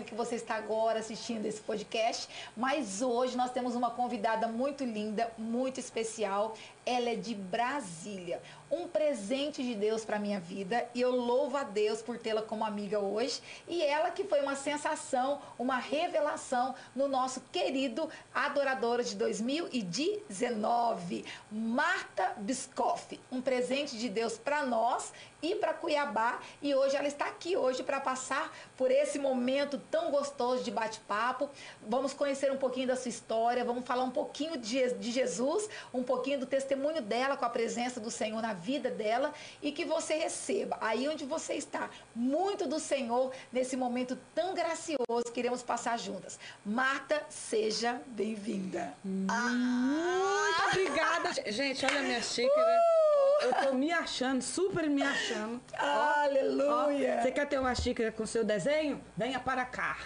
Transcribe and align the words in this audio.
momento 0.00 0.06
que 0.06 0.14
você 0.14 0.36
está 0.36 0.54
agora 0.56 0.98
assistindo 0.98 1.46
esse 1.46 1.60
podcast, 1.60 2.28
mas 2.56 3.02
hoje 3.02 3.36
nós 3.36 3.50
temos 3.50 3.74
uma 3.74 3.90
convidada 3.90 4.48
muito 4.48 4.84
linda, 4.84 5.30
muito 5.36 5.78
especial. 5.78 6.54
Ela 6.84 7.10
é 7.10 7.14
de 7.14 7.34
Brasília. 7.34 8.40
Um 8.70 8.86
presente 8.86 9.64
de 9.64 9.74
Deus 9.74 10.04
para 10.04 10.16
minha 10.16 10.38
vida 10.38 10.88
e 10.94 11.00
eu 11.00 11.10
louvo 11.10 11.56
a 11.56 11.64
Deus 11.64 12.00
por 12.00 12.16
tê-la 12.16 12.40
como 12.40 12.64
amiga 12.64 13.00
hoje. 13.00 13.42
E 13.66 13.82
ela 13.82 14.12
que 14.12 14.22
foi 14.22 14.40
uma 14.40 14.54
sensação, 14.54 15.42
uma 15.58 15.76
revelação 15.76 16.76
no 16.94 17.08
nosso 17.08 17.40
querido 17.50 18.08
Adoradora 18.32 19.02
de 19.02 19.16
2019, 19.16 21.24
Marta 21.50 22.34
Biscoff. 22.36 23.18
Um 23.32 23.42
presente 23.42 23.98
de 23.98 24.08
Deus 24.08 24.38
para 24.38 24.64
nós 24.64 25.12
e 25.42 25.56
para 25.56 25.74
Cuiabá. 25.74 26.38
E 26.62 26.72
hoje 26.72 26.96
ela 26.96 27.08
está 27.08 27.26
aqui 27.26 27.56
hoje 27.56 27.82
para 27.82 28.00
passar 28.00 28.56
por 28.76 28.90
esse 28.90 29.18
momento 29.18 29.78
tão 29.90 30.12
gostoso 30.12 30.62
de 30.62 30.70
bate-papo. 30.70 31.50
Vamos 31.88 32.12
conhecer 32.12 32.52
um 32.52 32.56
pouquinho 32.56 32.86
da 32.86 32.96
sua 32.96 33.08
história, 33.08 33.64
vamos 33.64 33.84
falar 33.84 34.04
um 34.04 34.10
pouquinho 34.10 34.56
de, 34.56 34.94
de 34.94 35.10
Jesus, 35.10 35.68
um 35.92 36.04
pouquinho 36.04 36.38
do 36.38 36.46
testemunho 36.46 37.02
dela 37.02 37.36
com 37.36 37.44
a 37.44 37.50
presença 37.50 37.98
do 37.98 38.10
Senhor 38.10 38.40
na 38.40 38.59
vida 38.60 38.90
dela 38.90 39.32
e 39.62 39.72
que 39.72 39.84
você 39.84 40.14
receba 40.14 40.78
aí 40.80 41.08
onde 41.08 41.24
você 41.24 41.54
está 41.54 41.90
muito 42.14 42.66
do 42.66 42.78
Senhor 42.78 43.32
nesse 43.52 43.76
momento 43.76 44.18
tão 44.34 44.54
gracioso 44.54 45.32
que 45.32 45.40
iremos 45.40 45.62
passar 45.62 45.98
juntas. 45.98 46.38
Marta, 46.64 47.22
seja 47.28 48.00
bem-vinda. 48.06 48.94
Muito 49.04 49.32
ah! 49.32 50.68
obrigada. 50.68 51.30
Gente, 51.50 51.84
olha 51.84 52.00
a 52.00 52.02
minha 52.02 52.22
xícara. 52.22 52.78
Uh! 52.78 53.00
Eu 53.42 53.54
tô 53.54 53.74
me 53.74 53.90
achando, 53.90 54.42
super 54.42 54.88
me 54.88 55.02
achando. 55.02 55.60
Aleluia! 55.72 57.16
Ó, 57.18 57.22
você 57.22 57.32
quer 57.32 57.48
ter 57.48 57.58
uma 57.58 57.74
xícara 57.74 58.12
com 58.12 58.26
seu 58.26 58.44
desenho? 58.44 59.02
Venha 59.16 59.40
para 59.40 59.64
cá. 59.64 59.96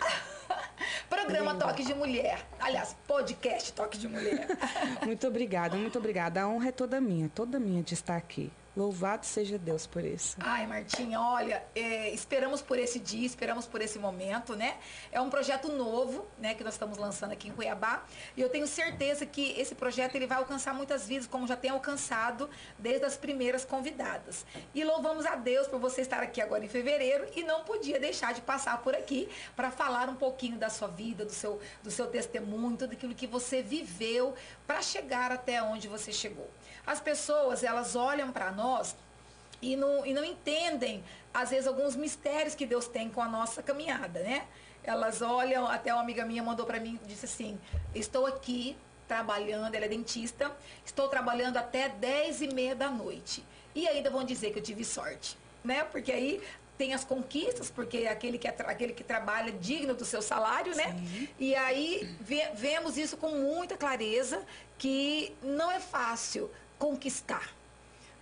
Programa 1.09 1.53
Linda. 1.53 1.67
Toque 1.67 1.85
de 1.85 1.95
Mulher. 1.95 2.45
Aliás, 2.61 2.97
podcast 3.07 3.73
Toque 3.73 3.99
de 3.99 4.09
Mulher. 4.09 4.47
muito 5.05 5.27
obrigada, 5.27 5.77
muito 5.77 5.99
obrigada. 5.99 6.43
A 6.43 6.49
honra 6.49 6.69
é 6.69 6.73
toda 6.73 7.01
minha, 7.01 7.29
toda 7.29 7.59
minha 7.61 7.83
de 7.83 7.95
estar 7.95 8.17
aqui. 8.17 8.51
Louvado 8.77 9.25
seja 9.25 9.57
Deus 9.57 9.87
por 9.87 10.05
isso. 10.05 10.37
Ai, 10.41 10.67
Martinha, 10.67 11.21
olha, 11.21 11.63
é, 11.77 12.11
esperamos 12.11 12.61
por 12.61 12.77
esse 12.77 12.99
dia, 12.99 13.25
esperamos 13.25 13.67
por 13.67 13.81
esse 13.81 14.01
momento, 14.01 14.57
né? 14.57 14.77
É 15.13 15.21
um 15.21 15.31
projeto 15.31 15.71
novo, 15.71 16.27
né, 16.39 16.55
que 16.55 16.65
nós 16.65 16.75
estamos 16.75 16.99
lançando 16.99 17.31
aqui 17.31 17.49
em 17.49 17.53
Cuiabá. 17.53 18.05
E 18.37 18.41
eu 18.41 18.49
tenho 18.49 18.67
certeza 18.67 19.25
que 19.25 19.53
esse 19.61 19.77
projeto 19.77 20.17
ele 20.17 20.27
vai 20.27 20.39
alcançar 20.39 20.75
muitas 20.75 21.07
vidas, 21.07 21.29
como 21.29 21.47
já 21.47 21.57
tem 21.57 21.71
alcançado 21.71 22.51
desde 22.77 23.05
as 23.05 23.17
primeiras 23.17 23.65
convidadas. 23.65 24.45
E 24.75 24.83
louvamos 24.83 25.25
a 25.25 25.37
Deus 25.37 25.69
por 25.69 25.79
você 25.79 26.01
estar 26.01 26.23
aqui 26.23 26.41
agora 26.41 26.65
em 26.65 26.69
fevereiro 26.69 27.29
e 27.37 27.45
não 27.45 27.63
podia 27.63 28.01
deixar 28.01 28.35
de 28.35 28.41
passar 28.41 28.83
por 28.83 28.95
aqui 28.95 29.29
para 29.55 29.71
falar 29.71 30.09
um 30.09 30.17
pouquinho 30.17 30.59
da 30.59 30.69
sua 30.69 30.89
vida, 30.89 31.25
do 31.25 31.33
seu, 31.33 31.61
do 31.83 31.93
seu 31.93 32.09
testemunho, 32.09 32.77
tudo 32.77 32.95
aquilo 32.95 33.15
que 33.15 33.27
você 33.27 33.63
viveu 33.63 34.35
para 34.67 34.83
chegar 34.83 35.31
até 35.31 35.63
onde 35.63 35.87
você 35.87 36.13
chegou. 36.13 36.51
As 36.87 37.01
pessoas, 37.01 37.63
elas 37.63 37.97
olham 37.97 38.31
para 38.31 38.51
nós 38.51 38.95
e 39.61 39.77
não, 39.77 40.05
e 40.05 40.13
não 40.13 40.25
entendem, 40.25 41.03
às 41.33 41.51
vezes, 41.51 41.67
alguns 41.67 41.97
mistérios 41.97 42.55
que 42.55 42.67
Deus 42.67 42.87
tem 42.87 43.09
com 43.09 43.23
a 43.23 43.29
nossa 43.29 43.63
caminhada, 43.63 44.21
né? 44.21 44.47
Elas 44.83 45.23
olham, 45.23 45.67
até 45.67 45.93
uma 45.93 46.03
amiga 46.03 46.25
minha 46.25 46.43
mandou 46.43 46.67
para 46.67 46.79
mim, 46.79 47.01
disse 47.07 47.25
assim, 47.25 47.59
estou 47.95 48.27
aqui 48.27 48.77
trabalhando, 49.09 49.75
ela 49.75 49.87
é 49.87 49.89
dentista, 49.89 50.55
estou 50.85 51.09
trabalhando 51.09 51.57
até 51.57 51.89
10 51.89 52.43
e 52.43 52.49
meia 52.49 52.75
da 52.75 52.91
noite. 52.91 53.45
E 53.75 53.89
ainda 53.89 54.11
vão 54.11 54.25
dizer 54.25 54.53
que 54.53 54.59
eu 54.59 54.63
tive 54.63 54.85
sorte, 54.85 55.39
né? 55.65 55.85
Porque 55.85 56.13
aí 56.13 56.43
tem 56.77 56.93
as 56.93 57.05
conquistas, 57.05 57.71
porque 57.71 57.99
é 57.99 58.09
aquele 58.09 58.37
que, 58.37 58.49
é, 58.49 58.55
aquele 58.59 58.93
que 58.93 59.05
trabalha 59.05 59.53
digno 59.53 59.95
do 59.95 60.05
seu 60.05 60.21
salário, 60.21 60.75
né? 60.75 60.93
Sim. 60.93 61.29
E 61.39 61.55
aí 61.55 62.17
vemos 62.55 62.99
isso 62.99 63.17
com 63.17 63.31
muita 63.31 63.77
clareza, 63.77 64.43
que 64.77 65.35
não 65.43 65.71
é 65.71 65.81
fácil 65.81 66.51
conquistar. 66.85 67.51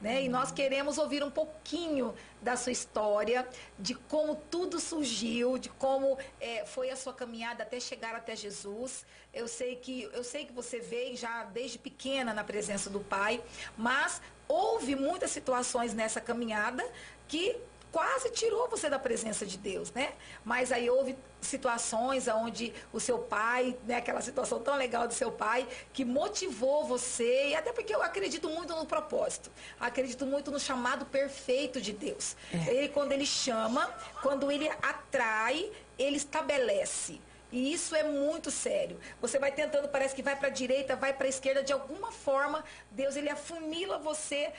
Né? 0.01 0.23
E 0.25 0.29
nós 0.29 0.53
queremos 0.53 0.99
ouvir 0.99 1.23
um 1.23 1.31
pouquinho 1.31 2.15
da 2.41 2.57
sua 2.57 2.71
história, 2.73 3.49
de 3.77 3.95
como 3.95 4.37
tudo 4.51 4.79
surgiu, 4.79 5.59
de 5.59 5.69
como 5.69 6.17
é, 6.41 6.65
foi 6.65 6.91
a 6.91 6.97
sua 6.97 7.13
caminhada 7.13 7.65
até 7.65 7.79
chegar 7.81 8.15
até 8.15 8.35
Jesus. 8.37 9.05
Eu 9.35 9.49
sei 9.49 9.77
que 9.77 10.03
eu 10.13 10.23
sei 10.23 10.45
que 10.45 10.53
você 10.53 10.79
veio 10.79 11.17
já 11.17 11.45
desde 11.45 11.77
pequena 11.79 12.33
na 12.33 12.45
presença 12.45 12.89
do 12.89 13.01
Pai, 13.01 13.43
mas 13.77 14.21
houve 14.47 14.95
muitas 14.95 15.31
situações 15.33 15.93
nessa 15.95 16.21
caminhada 16.21 16.85
que 17.27 17.57
quase 17.93 18.31
tirou 18.31 18.69
você 18.69 18.89
da 18.89 18.99
presença 18.99 19.45
de 19.45 19.59
Deus, 19.59 19.93
né? 19.93 20.15
Mas 20.43 20.73
aí 20.73 20.89
houve 20.89 21.15
situações 21.43 22.27
onde 22.27 22.73
o 22.91 22.99
seu 22.99 23.19
pai, 23.19 23.77
né, 23.87 23.97
aquela 23.97 24.23
situação 24.23 24.61
tão 24.61 24.77
legal 24.77 25.07
do 25.07 25.13
seu 25.13 25.31
pai, 25.31 25.69
que 25.93 26.05
motivou 26.05 26.87
você, 26.87 27.49
e 27.49 27.55
até 27.55 27.71
porque 27.73 27.95
eu 27.95 28.03
acredito 28.03 28.49
muito 28.49 28.75
no 28.75 28.87
propósito, 28.87 29.51
acredito 29.79 30.25
muito 30.25 30.51
no 30.51 30.59
chamado 30.59 31.05
perfeito 31.05 31.81
de 31.81 31.93
Deus. 31.93 32.35
É. 32.53 32.75
Ele, 32.75 32.89
quando 32.89 33.13
ele 33.13 33.27
chama, 33.27 33.87
quando 34.23 34.51
ele 34.51 34.69
atrai, 34.83 35.71
ele 35.99 36.17
estabelece. 36.17 37.21
E 37.51 37.71
isso 37.75 37.95
é 37.95 38.03
muito 38.03 38.51
sério. 38.51 38.99
Você 39.21 39.39
vai 39.39 39.53
tentando, 39.53 39.87
parece 39.87 40.15
que 40.15 40.23
vai 40.23 40.35
para 40.35 40.49
a 40.49 40.51
direita, 40.51 40.97
vai 40.97 41.13
para 41.13 41.27
a 41.27 41.29
esquerda, 41.29 41.63
de 41.63 41.75
alguma 41.75 42.11
forma, 42.11 42.65
Deus 42.91 43.15
ele 43.15 43.29
afunila 43.29 43.99
você 43.99 44.51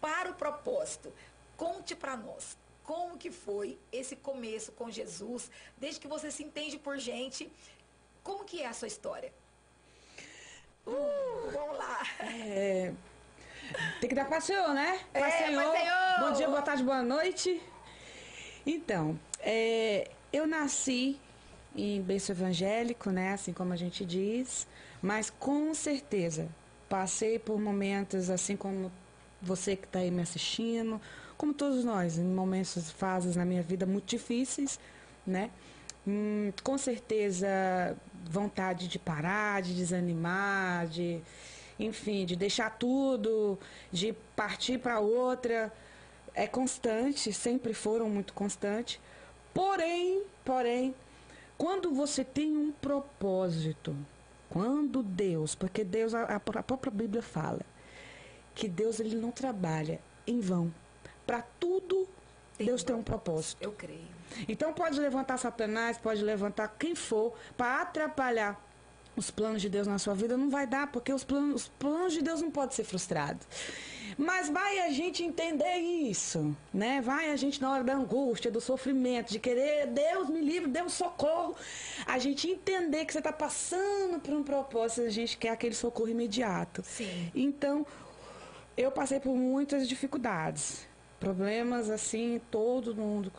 para 0.00 0.30
o 0.30 0.34
propósito. 0.34 1.12
Conte 1.56 1.94
para 1.94 2.16
nós 2.16 2.58
como 2.90 3.16
que 3.16 3.30
foi 3.30 3.78
esse 3.92 4.16
começo 4.16 4.72
com 4.72 4.90
Jesus, 4.90 5.48
desde 5.78 6.00
que 6.00 6.08
você 6.08 6.28
se 6.28 6.42
entende 6.42 6.76
por 6.76 6.98
gente, 6.98 7.48
como 8.20 8.42
que 8.44 8.62
é 8.62 8.66
a 8.66 8.72
sua 8.72 8.88
história? 8.88 9.32
Uh, 10.84 11.50
vamos 11.52 11.78
lá. 11.78 12.00
É, 12.20 12.92
tem 14.00 14.08
que 14.08 14.14
dar 14.16 14.24
para 14.24 14.40
Senhor, 14.40 14.74
né? 14.74 14.98
Para 15.12 15.28
é, 15.28 15.30
Senhor. 15.30 15.72
Senhor. 15.72 16.18
Bom 16.18 16.32
dia, 16.32 16.48
boa 16.48 16.62
tarde, 16.62 16.82
boa 16.82 17.00
noite. 17.00 17.62
Então, 18.66 19.16
é, 19.38 20.10
eu 20.32 20.44
nasci 20.44 21.16
em 21.76 22.02
berço 22.02 22.32
evangélico, 22.32 23.10
né? 23.10 23.34
Assim 23.34 23.52
como 23.52 23.72
a 23.72 23.76
gente 23.76 24.04
diz, 24.04 24.66
mas 25.00 25.30
com 25.30 25.72
certeza 25.74 26.48
passei 26.88 27.38
por 27.38 27.60
momentos 27.60 28.28
assim 28.30 28.56
como 28.56 28.90
você 29.40 29.76
que 29.76 29.86
está 29.86 30.00
aí 30.00 30.10
me 30.10 30.22
assistindo, 30.22 31.00
como 31.40 31.54
todos 31.54 31.86
nós, 31.86 32.18
em 32.18 32.24
momentos, 32.24 32.90
fases 32.90 33.34
na 33.34 33.46
minha 33.46 33.62
vida 33.62 33.86
muito 33.86 34.04
difíceis, 34.04 34.78
né? 35.26 35.50
Hum, 36.06 36.52
com 36.62 36.76
certeza, 36.76 37.48
vontade 38.30 38.86
de 38.86 38.98
parar, 38.98 39.62
de 39.62 39.74
desanimar, 39.74 40.86
de, 40.86 41.18
enfim, 41.78 42.26
de 42.26 42.36
deixar 42.36 42.76
tudo, 42.76 43.58
de 43.90 44.12
partir 44.36 44.80
para 44.80 45.00
outra. 45.00 45.72
É 46.34 46.46
constante, 46.46 47.32
sempre 47.32 47.72
foram 47.72 48.10
muito 48.10 48.34
constantes. 48.34 49.00
Porém, 49.54 50.22
porém, 50.44 50.94
quando 51.56 51.90
você 51.94 52.22
tem 52.22 52.54
um 52.54 52.70
propósito, 52.70 53.96
quando 54.50 55.02
Deus, 55.02 55.54
porque 55.54 55.84
Deus, 55.84 56.12
a, 56.12 56.24
a 56.34 56.38
própria 56.38 56.92
Bíblia 56.92 57.22
fala, 57.22 57.62
que 58.54 58.68
Deus 58.68 59.00
ele 59.00 59.16
não 59.16 59.30
trabalha 59.30 60.02
em 60.26 60.38
vão. 60.38 60.70
Para 61.30 61.42
tudo, 61.60 62.08
tem 62.58 62.66
Deus 62.66 62.82
tem 62.82 62.96
um 62.96 63.04
propósito. 63.04 63.62
Eu 63.62 63.70
creio. 63.70 64.08
Então 64.48 64.72
pode 64.72 64.98
levantar 64.98 65.38
Satanás, 65.38 65.96
pode 65.96 66.24
levantar 66.24 66.74
quem 66.76 66.96
for 66.96 67.34
para 67.56 67.82
atrapalhar 67.82 68.60
os 69.14 69.30
planos 69.30 69.62
de 69.62 69.68
Deus 69.68 69.86
na 69.86 69.96
sua 70.00 70.12
vida, 70.12 70.36
não 70.36 70.50
vai 70.50 70.66
dar, 70.66 70.90
porque 70.90 71.12
os 71.12 71.22
planos, 71.22 71.62
os 71.62 71.68
planos 71.68 72.14
de 72.14 72.20
Deus 72.20 72.42
não 72.42 72.50
podem 72.50 72.74
ser 72.74 72.82
frustrados. 72.82 73.46
Mas 74.18 74.48
vai 74.48 74.80
a 74.80 74.90
gente 74.90 75.22
entender 75.22 75.76
isso, 75.76 76.56
né? 76.74 77.00
Vai 77.00 77.30
a 77.30 77.36
gente 77.36 77.62
na 77.62 77.70
hora 77.70 77.84
da 77.84 77.94
angústia, 77.94 78.50
do 78.50 78.60
sofrimento, 78.60 79.30
de 79.30 79.38
querer, 79.38 79.86
Deus 79.86 80.28
me 80.28 80.40
livre, 80.40 80.68
Deus 80.68 80.94
socorro. 80.94 81.54
A 82.06 82.18
gente 82.18 82.48
entender 82.48 83.04
que 83.04 83.12
você 83.12 83.20
está 83.20 83.32
passando 83.32 84.18
por 84.18 84.34
um 84.34 84.42
propósito, 84.42 85.02
a 85.02 85.10
gente 85.10 85.38
quer 85.38 85.50
aquele 85.50 85.76
socorro 85.76 86.08
imediato. 86.08 86.82
Sim. 86.82 87.30
Então, 87.32 87.86
eu 88.76 88.90
passei 88.90 89.20
por 89.20 89.36
muitas 89.36 89.88
dificuldades 89.88 90.89
problemas 91.20 91.90
assim 91.90 92.40
todo 92.50 92.96
mundo 92.96 93.30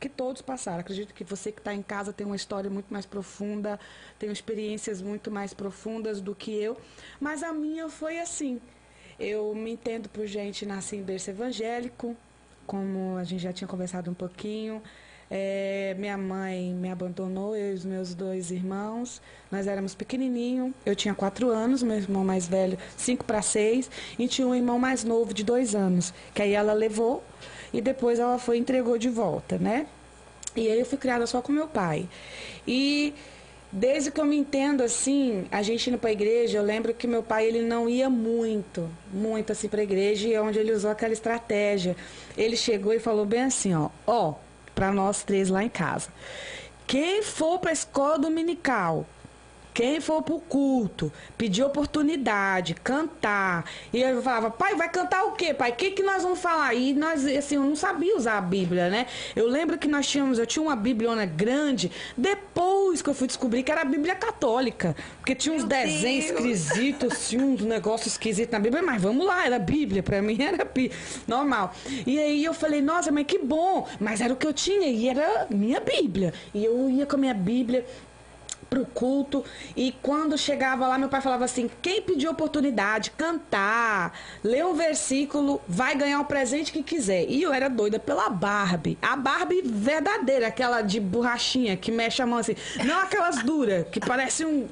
que 0.00 0.08
todos 0.08 0.42
passaram. 0.42 0.80
Acredito 0.80 1.14
que 1.14 1.22
você 1.22 1.52
que 1.52 1.60
está 1.60 1.72
em 1.72 1.80
casa 1.80 2.12
tem 2.12 2.26
uma 2.26 2.36
história 2.36 2.68
muito 2.68 2.92
mais 2.92 3.06
profunda 3.06 3.78
tem 4.18 4.30
experiências 4.30 5.00
muito 5.00 5.30
mais 5.30 5.54
profundas 5.54 6.20
do 6.20 6.34
que 6.34 6.50
eu. 6.50 6.76
Mas 7.20 7.42
a 7.42 7.52
minha 7.52 7.88
foi 7.88 8.18
assim. 8.18 8.60
Eu 9.18 9.54
me 9.54 9.70
entendo 9.70 10.08
por 10.08 10.26
gente 10.26 10.66
nasci 10.66 10.96
em 10.96 11.02
berço 11.02 11.30
evangélico 11.30 12.16
como 12.66 13.16
a 13.16 13.24
gente 13.24 13.42
já 13.42 13.52
tinha 13.52 13.68
conversado 13.68 14.10
um 14.10 14.14
pouquinho 14.14 14.82
é, 15.30 15.94
minha 15.96 16.18
mãe 16.18 16.74
me 16.74 16.90
abandonou, 16.90 17.54
eu 17.54 17.70
e 17.70 17.74
os 17.74 17.84
meus 17.84 18.14
dois 18.14 18.50
irmãos. 18.50 19.22
Nós 19.50 19.66
éramos 19.66 19.94
pequenininho, 19.94 20.74
eu 20.84 20.96
tinha 20.96 21.14
quatro 21.14 21.50
anos, 21.50 21.82
meu 21.82 21.96
irmão 21.96 22.24
mais 22.24 22.48
velho, 22.48 22.76
cinco 22.96 23.24
para 23.24 23.40
seis, 23.40 23.88
e 24.18 24.26
tinha 24.26 24.46
um 24.46 24.54
irmão 24.54 24.78
mais 24.78 25.04
novo 25.04 25.32
de 25.32 25.44
dois 25.44 25.74
anos, 25.74 26.12
que 26.34 26.42
aí 26.42 26.52
ela 26.52 26.72
levou 26.72 27.22
e 27.72 27.80
depois 27.80 28.18
ela 28.18 28.38
foi 28.38 28.56
e 28.56 28.60
entregou 28.60 28.98
de 28.98 29.08
volta, 29.08 29.56
né? 29.56 29.86
E 30.56 30.68
aí 30.68 30.80
eu 30.80 30.86
fui 30.86 30.98
criada 30.98 31.26
só 31.26 31.40
com 31.40 31.52
meu 31.52 31.68
pai. 31.68 32.08
E 32.66 33.14
desde 33.70 34.10
que 34.10 34.20
eu 34.20 34.24
me 34.24 34.36
entendo 34.36 34.82
assim, 34.82 35.44
a 35.50 35.62
gente 35.62 35.88
indo 35.88 35.98
para 35.98 36.10
a 36.10 36.12
igreja, 36.12 36.58
eu 36.58 36.62
lembro 36.64 36.92
que 36.92 37.06
meu 37.06 37.22
pai 37.22 37.46
ele 37.46 37.62
não 37.62 37.88
ia 37.88 38.10
muito, 38.10 38.90
muito 39.12 39.52
assim 39.52 39.68
para 39.68 39.80
a 39.80 39.84
igreja, 39.84 40.26
e 40.26 40.34
é 40.34 40.42
onde 40.42 40.58
ele 40.58 40.72
usou 40.72 40.90
aquela 40.90 41.12
estratégia. 41.12 41.96
Ele 42.36 42.56
chegou 42.56 42.92
e 42.92 42.98
falou 42.98 43.24
bem 43.24 43.42
assim, 43.42 43.72
ó, 43.74 43.90
ó, 44.04 44.34
para 44.80 44.90
nós 44.90 45.22
três 45.22 45.50
lá 45.50 45.62
em 45.62 45.68
casa. 45.68 46.08
Quem 46.86 47.22
for 47.22 47.58
para 47.58 47.68
a 47.68 47.74
escola 47.74 48.18
dominical 48.18 49.04
quem 49.72 50.00
for 50.00 50.22
pro 50.22 50.40
culto, 50.40 51.12
pedir 51.38 51.62
oportunidade, 51.62 52.74
cantar. 52.74 53.64
E 53.92 54.00
eu 54.00 54.22
falava, 54.22 54.50
pai, 54.50 54.74
vai 54.74 54.88
cantar 54.88 55.24
o 55.24 55.32
quê, 55.32 55.54
pai? 55.54 55.70
O 55.70 55.74
que, 55.74 55.92
que 55.92 56.02
nós 56.02 56.22
vamos 56.22 56.40
falar? 56.40 56.74
E 56.74 56.92
nós, 56.94 57.24
assim, 57.26 57.56
eu 57.56 57.62
não 57.62 57.76
sabia 57.76 58.16
usar 58.16 58.38
a 58.38 58.40
Bíblia, 58.40 58.90
né? 58.90 59.06
Eu 59.34 59.46
lembro 59.46 59.78
que 59.78 59.88
nós 59.88 60.06
tínhamos, 60.06 60.38
eu 60.38 60.46
tinha 60.46 60.62
uma 60.62 60.76
Bibliona 60.76 61.24
grande, 61.24 61.90
depois 62.16 63.00
que 63.02 63.08
eu 63.08 63.14
fui 63.14 63.26
descobrir 63.26 63.62
que 63.62 63.70
era 63.70 63.82
a 63.82 63.84
Bíblia 63.84 64.14
católica. 64.14 64.94
Porque 65.18 65.34
tinha 65.34 65.54
uns 65.54 65.64
Meu 65.64 65.68
desenhos 65.68 66.26
Deus. 66.26 66.40
esquisitos, 66.40 67.28
tinha 67.28 67.44
uns 67.44 67.62
negócios 67.62 68.12
esquisitos 68.14 68.52
na 68.52 68.58
Bíblia, 68.58 68.82
mas 68.82 69.00
vamos 69.00 69.24
lá, 69.24 69.46
era 69.46 69.58
Bíblia, 69.58 70.02
pra 70.02 70.20
mim 70.20 70.36
era 70.42 70.64
Bíblia, 70.64 70.98
normal. 71.26 71.74
E 72.06 72.18
aí 72.18 72.44
eu 72.44 72.52
falei, 72.54 72.80
nossa, 72.80 73.12
mas 73.12 73.26
que 73.26 73.38
bom, 73.38 73.86
mas 73.98 74.20
era 74.20 74.32
o 74.32 74.36
que 74.36 74.46
eu 74.46 74.52
tinha, 74.52 74.88
e 74.88 75.08
era 75.08 75.46
minha 75.50 75.80
Bíblia. 75.80 76.34
E 76.52 76.64
eu 76.64 76.90
ia 76.90 77.06
com 77.06 77.16
a 77.16 77.18
minha 77.18 77.34
Bíblia, 77.34 77.84
pro 78.70 78.86
culto. 78.86 79.44
E 79.76 79.92
quando 80.00 80.38
chegava 80.38 80.86
lá, 80.86 80.96
meu 80.96 81.08
pai 81.08 81.20
falava 81.20 81.44
assim: 81.44 81.68
quem 81.82 82.00
pediu 82.00 82.30
oportunidade, 82.30 83.10
cantar, 83.10 84.16
ler 84.42 84.64
um 84.64 84.74
versículo, 84.74 85.60
vai 85.66 85.96
ganhar 85.96 86.20
o 86.20 86.24
presente 86.24 86.72
que 86.72 86.82
quiser. 86.82 87.24
E 87.28 87.42
eu 87.42 87.52
era 87.52 87.68
doida 87.68 87.98
pela 87.98 88.30
Barbie. 88.30 88.96
A 89.02 89.16
Barbie 89.16 89.62
verdadeira, 89.62 90.46
aquela 90.46 90.80
de 90.80 91.00
borrachinha 91.00 91.76
que 91.76 91.90
mexe 91.90 92.22
a 92.22 92.26
mão 92.26 92.38
assim. 92.38 92.54
Não 92.84 93.00
aquelas 93.00 93.42
duras, 93.42 93.86
que 93.90 93.98
parece 93.98 94.44
um. 94.44 94.68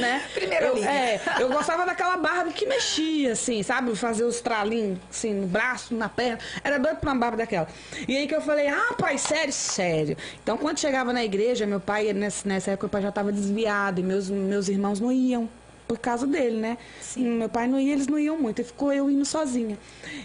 né? 0.00 0.22
Primeiro 0.34 0.66
eu, 0.66 0.84
é, 0.84 1.20
eu 1.38 1.48
gostava 1.48 1.86
daquela 1.86 2.16
Barbie 2.16 2.52
que 2.52 2.66
mexia, 2.66 3.32
assim, 3.32 3.62
sabe? 3.62 3.94
Fazer 3.94 4.24
os 4.24 4.40
tralinhos, 4.40 4.98
assim, 5.08 5.32
no 5.32 5.46
braço, 5.46 5.94
na 5.94 6.08
perna. 6.08 6.38
Era 6.64 6.78
doido 6.78 6.96
pra 6.96 7.12
uma 7.12 7.20
Barbie 7.20 7.38
daquela. 7.38 7.68
E 8.06 8.16
aí 8.16 8.26
que 8.26 8.34
eu 8.34 8.40
falei: 8.40 8.66
ah, 8.66 8.94
pai, 8.98 9.16
sério, 9.16 9.52
sério. 9.52 10.16
Então 10.42 10.58
quando 10.58 10.78
chegava 10.78 11.12
na 11.12 11.24
igreja, 11.24 11.66
meu 11.66 11.80
pai, 11.80 12.12
nessa, 12.12 12.72
época, 12.72 12.86
o 12.86 12.90
pai 12.90 13.02
já 13.02 13.12
tava 13.12 13.27
estava 13.28 13.32
desviado 13.32 14.00
e 14.00 14.02
meus, 14.02 14.28
meus 14.28 14.68
irmãos 14.68 15.00
não 15.00 15.12
iam 15.12 15.48
por 15.86 15.98
causa 15.98 16.26
dele, 16.26 16.56
né? 16.56 16.78
Sim. 17.00 17.24
Meu 17.38 17.48
pai 17.48 17.66
não 17.66 17.80
ia, 17.80 17.94
eles 17.94 18.06
não 18.06 18.18
iam 18.18 18.36
muito, 18.36 18.60
e 18.60 18.64
ficou 18.64 18.92
eu 18.92 19.10
indo 19.10 19.24
sozinha. 19.24 19.78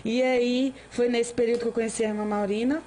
E 0.03 0.21
aí 0.21 0.75
foi 0.89 1.07
nesse 1.07 1.33
período 1.33 1.61
que 1.61 1.67
eu 1.67 1.71
conheci 1.71 2.03
a 2.03 2.09
irmã 2.09 2.25
Maurina 2.25 2.83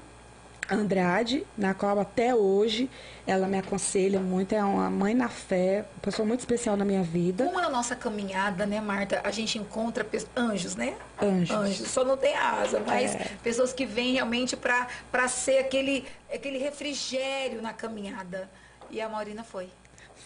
Andrade, 0.68 1.46
na 1.56 1.72
qual 1.72 1.98
até 1.98 2.34
hoje 2.34 2.90
ela 3.26 3.46
me 3.46 3.56
aconselha 3.56 4.20
muito, 4.20 4.54
é 4.54 4.62
uma 4.62 4.90
mãe 4.90 5.14
na 5.14 5.28
fé, 5.28 5.86
uma 5.94 6.00
pessoa 6.02 6.26
muito 6.26 6.40
especial 6.40 6.76
na 6.76 6.84
minha 6.84 7.02
vida. 7.02 7.44
Como 7.44 7.60
na 7.60 7.70
nossa 7.70 7.96
caminhada, 7.96 8.66
né, 8.66 8.80
Marta, 8.80 9.20
a 9.24 9.30
gente 9.30 9.58
encontra 9.58 10.06
anjos, 10.36 10.76
né? 10.76 10.94
Anjos. 11.22 11.56
Anjos. 11.56 11.88
Só 11.88 12.04
não 12.04 12.16
tem 12.16 12.36
asa, 12.36 12.82
mas 12.84 13.14
é. 13.14 13.30
pessoas 13.42 13.72
que 13.72 13.86
vêm 13.86 14.14
realmente 14.14 14.54
para 14.54 15.28
ser 15.28 15.58
aquele, 15.58 16.04
aquele 16.32 16.58
refrigério 16.58 17.62
na 17.62 17.72
caminhada. 17.72 18.50
E 18.90 19.00
a 19.00 19.08
Maurina 19.08 19.42
foi 19.42 19.68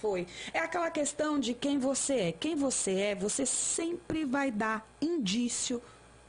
foi. 0.00 0.26
É 0.52 0.58
aquela 0.58 0.90
questão 0.90 1.38
de 1.38 1.54
quem 1.54 1.78
você 1.78 2.14
é. 2.14 2.32
Quem 2.32 2.54
você 2.54 2.92
é, 2.92 3.14
você 3.14 3.44
sempre 3.44 4.24
vai 4.24 4.50
dar 4.50 4.86
indício 5.00 5.82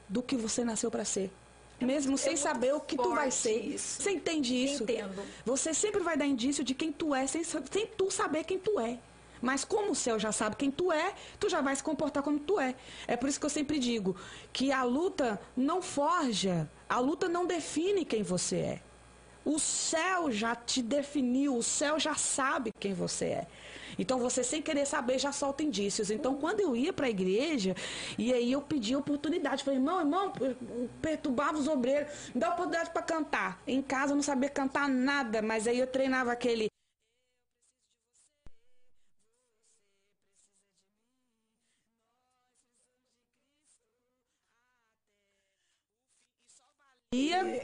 do 0.07 0.21
que 0.21 0.35
você 0.35 0.63
nasceu 0.63 0.91
para 0.91 1.05
ser. 1.05 1.31
É 1.79 1.85
Mesmo 1.85 2.17
sem 2.17 2.35
saber 2.37 2.73
o 2.73 2.79
que 2.79 2.95
tu 2.95 3.09
vai 3.09 3.31
ser. 3.31 3.59
Isso. 3.59 4.03
Você 4.03 4.11
entende 4.11 4.53
isso? 4.53 4.83
Entendo. 4.83 5.21
Você 5.45 5.73
sempre 5.73 6.01
vai 6.01 6.15
dar 6.15 6.25
indício 6.25 6.63
de 6.63 6.75
quem 6.75 6.91
tu 6.91 7.15
é, 7.15 7.25
sem, 7.25 7.43
sem 7.43 7.87
tu 7.97 8.11
saber 8.11 8.43
quem 8.43 8.59
tu 8.59 8.79
é. 8.79 8.99
Mas 9.41 9.65
como 9.65 9.93
o 9.93 9.95
céu 9.95 10.19
já 10.19 10.31
sabe 10.31 10.55
quem 10.55 10.69
tu 10.69 10.91
é, 10.91 11.15
tu 11.39 11.49
já 11.49 11.61
vai 11.61 11.75
se 11.75 11.81
comportar 11.81 12.21
como 12.21 12.39
tu 12.39 12.59
é. 12.59 12.75
É 13.07 13.17
por 13.17 13.27
isso 13.27 13.39
que 13.39 13.45
eu 13.45 13.49
sempre 13.49 13.79
digo 13.79 14.15
que 14.53 14.71
a 14.71 14.83
luta 14.83 15.41
não 15.57 15.81
forja, 15.81 16.69
a 16.87 16.99
luta 16.99 17.27
não 17.27 17.47
define 17.47 18.05
quem 18.05 18.21
você 18.21 18.57
é. 18.57 18.81
O 19.43 19.57
céu 19.59 20.31
já 20.31 20.55
te 20.55 20.81
definiu, 20.81 21.55
o 21.55 21.63
céu 21.63 21.99
já 21.99 22.15
sabe 22.15 22.71
quem 22.79 22.93
você 22.93 23.25
é. 23.25 23.47
Então 23.97 24.19
você 24.19 24.43
sem 24.43 24.61
querer 24.61 24.85
saber 24.85 25.19
já 25.19 25.31
solta 25.31 25.63
indícios. 25.63 26.11
Então 26.11 26.35
quando 26.35 26.59
eu 26.59 26.75
ia 26.75 26.93
para 26.93 27.07
a 27.07 27.09
igreja 27.09 27.75
e 28.17 28.33
aí 28.33 28.51
eu 28.51 28.61
pedia 28.61 28.97
oportunidade, 28.97 29.63
falei, 29.63 29.79
irmão, 29.79 29.99
irmão, 29.99 30.33
perturbava 31.01 31.57
os 31.57 31.67
obreiros, 31.67 32.31
me 32.33 32.39
dá 32.39 32.49
oportunidade 32.49 32.91
para 32.91 33.01
cantar. 33.01 33.61
Em 33.67 33.81
casa 33.81 34.11
eu 34.11 34.15
não 34.15 34.23
sabia 34.23 34.49
cantar 34.49 34.87
nada, 34.87 35.41
mas 35.41 35.67
aí 35.67 35.79
eu 35.79 35.87
treinava 35.87 36.31
aquele 36.31 36.71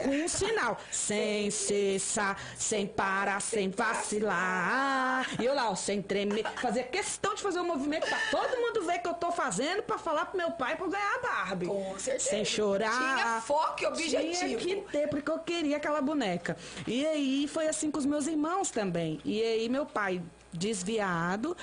com 0.03 0.09
um 0.09 0.27
sinal, 0.27 0.77
sem 0.91 1.49
cessar, 1.49 2.37
sem 2.57 2.85
parar, 2.85 3.41
sem 3.41 3.69
vacilar. 3.69 5.25
E 5.41 5.45
eu 5.45 5.55
lá, 5.55 5.69
ó, 5.69 5.75
sem 5.75 6.01
tremer, 6.01 6.43
fazia 6.57 6.83
questão 6.83 7.33
de 7.33 7.41
fazer 7.41 7.61
um 7.61 7.65
movimento 7.65 8.07
pra 8.07 8.19
todo 8.29 8.57
mundo 8.57 8.85
ver 8.85 8.99
que 8.99 9.07
eu 9.07 9.13
tô 9.13 9.31
fazendo 9.31 9.83
pra 9.83 9.97
falar 9.97 10.25
pro 10.25 10.37
meu 10.37 10.51
pai 10.51 10.75
pra 10.75 10.87
ganhar 10.87 11.15
a 11.15 11.19
Barbie. 11.19 11.67
Com 11.67 11.97
certeza. 11.97 12.29
Sem 12.29 12.43
chorar. 12.43 12.91
Tinha 12.91 13.41
foco 13.41 13.83
e 13.83 13.85
objetivo. 13.85 14.33
Tinha 14.33 14.57
que 14.57 14.75
ter, 14.91 15.07
porque 15.07 15.31
eu 15.31 15.39
queria 15.39 15.77
aquela 15.77 16.01
boneca. 16.01 16.57
E 16.85 17.05
aí 17.05 17.47
foi 17.47 17.67
assim 17.67 17.89
com 17.89 17.99
os 17.99 18.05
meus 18.05 18.27
irmãos 18.27 18.69
também. 18.69 19.21
E 19.23 19.41
aí 19.41 19.69
meu 19.69 19.85
pai 19.85 20.21
desviado 20.51 21.55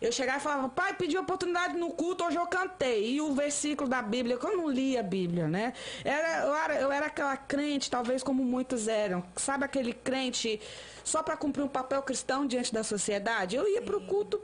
eu 0.00 0.10
chegava 0.10 0.38
e 0.38 0.42
falava, 0.42 0.68
pai, 0.68 0.94
pedi 0.94 1.18
oportunidade 1.18 1.76
no 1.76 1.90
culto, 1.90 2.24
hoje 2.24 2.36
eu 2.36 2.46
cantei. 2.46 3.12
E 3.12 3.20
o 3.20 3.34
versículo 3.34 3.88
da 3.88 4.00
Bíblia, 4.00 4.38
que 4.38 4.46
eu 4.46 4.56
não 4.56 4.70
li 4.70 4.96
a 4.96 5.02
Bíblia, 5.02 5.46
né? 5.46 5.74
Era, 6.04 6.46
eu, 6.46 6.54
era, 6.54 6.80
eu 6.80 6.92
era 6.92 7.06
aquela 7.06 7.36
crente, 7.36 7.90
talvez 7.90 8.22
como 8.22 8.42
muitos 8.42 8.88
eram. 8.88 9.22
Sabe 9.36 9.64
aquele 9.64 9.92
crente 9.92 10.60
só 11.04 11.22
para 11.22 11.36
cumprir 11.36 11.62
um 11.62 11.68
papel 11.68 12.02
cristão 12.02 12.46
diante 12.46 12.72
da 12.72 12.82
sociedade? 12.82 13.56
Eu 13.56 13.68
ia 13.68 13.82
para 13.82 13.96
o 13.96 14.06
culto 14.06 14.40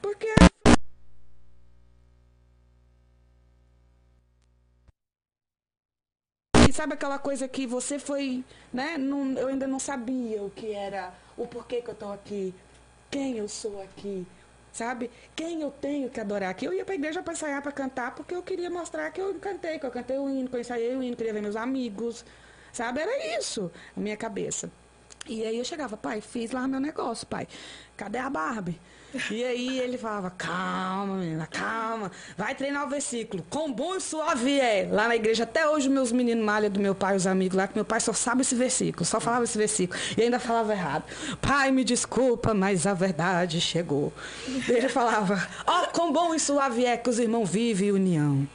porque 0.00 0.28
sabe 6.76 6.92
aquela 6.92 7.18
coisa 7.18 7.48
que 7.48 7.66
você 7.66 7.98
foi, 7.98 8.44
né? 8.70 8.98
Não, 8.98 9.32
eu 9.32 9.48
ainda 9.48 9.66
não 9.66 9.78
sabia 9.78 10.42
o 10.42 10.50
que 10.50 10.72
era, 10.72 11.12
o 11.36 11.46
porquê 11.46 11.80
que 11.80 11.88
eu 11.88 11.94
estou 11.94 12.12
aqui, 12.12 12.54
quem 13.10 13.38
eu 13.38 13.48
sou 13.48 13.82
aqui, 13.82 14.26
sabe? 14.76 15.10
Quem 15.34 15.62
eu 15.62 15.70
tenho 15.70 16.10
que 16.10 16.20
adorar 16.20 16.50
aqui? 16.50 16.66
Eu 16.66 16.72
ia 16.72 16.84
para 16.84 16.94
a 16.94 16.96
igreja 16.96 17.22
para 17.22 17.32
ensaiar, 17.32 17.62
para 17.62 17.72
cantar, 17.72 18.14
porque 18.14 18.34
eu 18.34 18.42
queria 18.42 18.70
mostrar 18.70 19.10
que 19.10 19.20
eu 19.20 19.34
cantei, 19.36 19.78
que 19.78 19.86
eu 19.86 19.90
cantei 19.90 20.18
o 20.18 20.28
hino, 20.28 20.48
que 20.48 20.56
eu 20.56 20.60
ensaiei 20.60 20.94
o 20.94 21.02
hino, 21.02 21.16
queria 21.16 21.32
ver 21.32 21.42
meus 21.42 21.56
amigos, 21.56 22.24
sabe? 22.72 23.00
Era 23.00 23.38
isso, 23.38 23.72
a 23.96 24.00
minha 24.00 24.16
cabeça. 24.16 24.70
E 25.26 25.44
aí 25.44 25.58
eu 25.58 25.64
chegava, 25.64 25.96
pai, 25.96 26.20
fiz 26.20 26.52
lá 26.52 26.68
meu 26.68 26.78
negócio, 26.78 27.26
pai. 27.26 27.48
Cadê 27.96 28.18
a 28.18 28.30
Barbie? 28.30 28.78
E 29.30 29.44
aí 29.44 29.78
ele 29.80 29.98
falava, 29.98 30.30
calma, 30.30 31.16
menina, 31.16 31.46
calma. 31.46 32.10
Vai 32.36 32.54
treinar 32.54 32.86
o 32.86 32.88
versículo. 32.88 33.44
Com 33.48 33.72
bom 33.72 33.96
e 33.96 34.00
suave 34.00 34.60
é. 34.60 34.88
Lá 34.90 35.08
na 35.08 35.16
igreja, 35.16 35.44
até 35.44 35.68
hoje, 35.68 35.88
meus 35.88 36.12
meninos 36.12 36.44
malha 36.44 36.68
do 36.68 36.80
meu 36.80 36.94
pai, 36.94 37.16
os 37.16 37.26
amigos 37.26 37.56
lá, 37.56 37.66
que 37.66 37.74
meu 37.74 37.84
pai 37.84 38.00
só 38.00 38.12
sabe 38.12 38.42
esse 38.42 38.54
versículo, 38.54 39.04
só 39.04 39.20
falava 39.20 39.44
esse 39.44 39.56
versículo. 39.56 39.98
E 40.16 40.22
ainda 40.22 40.38
falava 40.38 40.72
errado. 40.72 41.04
Pai, 41.40 41.70
me 41.70 41.84
desculpa, 41.84 42.54
mas 42.54 42.86
a 42.86 42.94
verdade 42.94 43.60
chegou. 43.60 44.12
Ele 44.68 44.88
falava, 44.88 45.48
ó, 45.66 45.82
oh, 45.82 45.86
com 45.92 46.12
bom 46.12 46.34
e 46.34 46.40
suave 46.40 46.84
é 46.84 46.96
que 46.96 47.08
os 47.08 47.18
irmãos 47.18 47.48
vivem 47.48 47.92
união. 47.92 48.46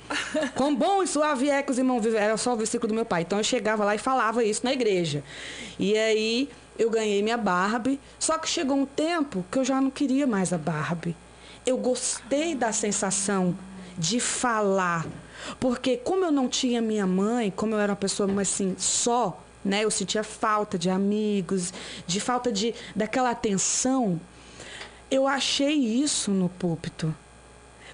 Com 0.55 0.75
bom 0.75 1.03
e 1.03 1.07
suave 1.07 1.49
é 1.49 1.61
que 1.63 1.71
os 1.71 1.77
irmãos 1.77 2.01
vivem. 2.01 2.19
Era 2.19 2.37
só 2.37 2.53
o 2.53 2.57
versículo 2.57 2.89
do 2.89 2.93
meu 2.93 3.05
pai. 3.05 3.21
Então 3.21 3.37
eu 3.37 3.43
chegava 3.43 3.83
lá 3.83 3.95
e 3.95 3.97
falava 3.97 4.43
isso 4.43 4.61
na 4.63 4.73
igreja. 4.73 5.23
E 5.79 5.97
aí 5.97 6.49
eu 6.77 6.89
ganhei 6.89 7.21
minha 7.21 7.37
Barbie, 7.37 7.99
só 8.19 8.37
que 8.37 8.49
chegou 8.49 8.77
um 8.77 8.85
tempo 8.85 9.45
que 9.51 9.59
eu 9.59 9.65
já 9.65 9.79
não 9.79 9.91
queria 9.91 10.25
mais 10.25 10.51
a 10.53 10.57
Barbie. 10.57 11.15
Eu 11.65 11.77
gostei 11.77 12.55
da 12.55 12.71
sensação 12.71 13.57
de 13.97 14.19
falar, 14.19 15.05
porque 15.59 15.97
como 15.97 16.25
eu 16.25 16.31
não 16.31 16.47
tinha 16.47 16.81
minha 16.81 17.05
mãe, 17.05 17.51
como 17.51 17.75
eu 17.75 17.79
era 17.79 17.91
uma 17.91 17.97
pessoa 17.97 18.29
assim 18.41 18.75
só, 18.77 19.41
né, 19.63 19.83
eu 19.83 19.91
sentia 19.91 20.23
falta 20.23 20.77
de 20.77 20.89
amigos, 20.89 21.71
de 22.07 22.19
falta 22.19 22.51
de 22.51 22.73
daquela 22.95 23.29
atenção. 23.29 24.19
Eu 25.09 25.27
achei 25.27 25.75
isso 25.75 26.31
no 26.31 26.49
púlpito 26.49 27.13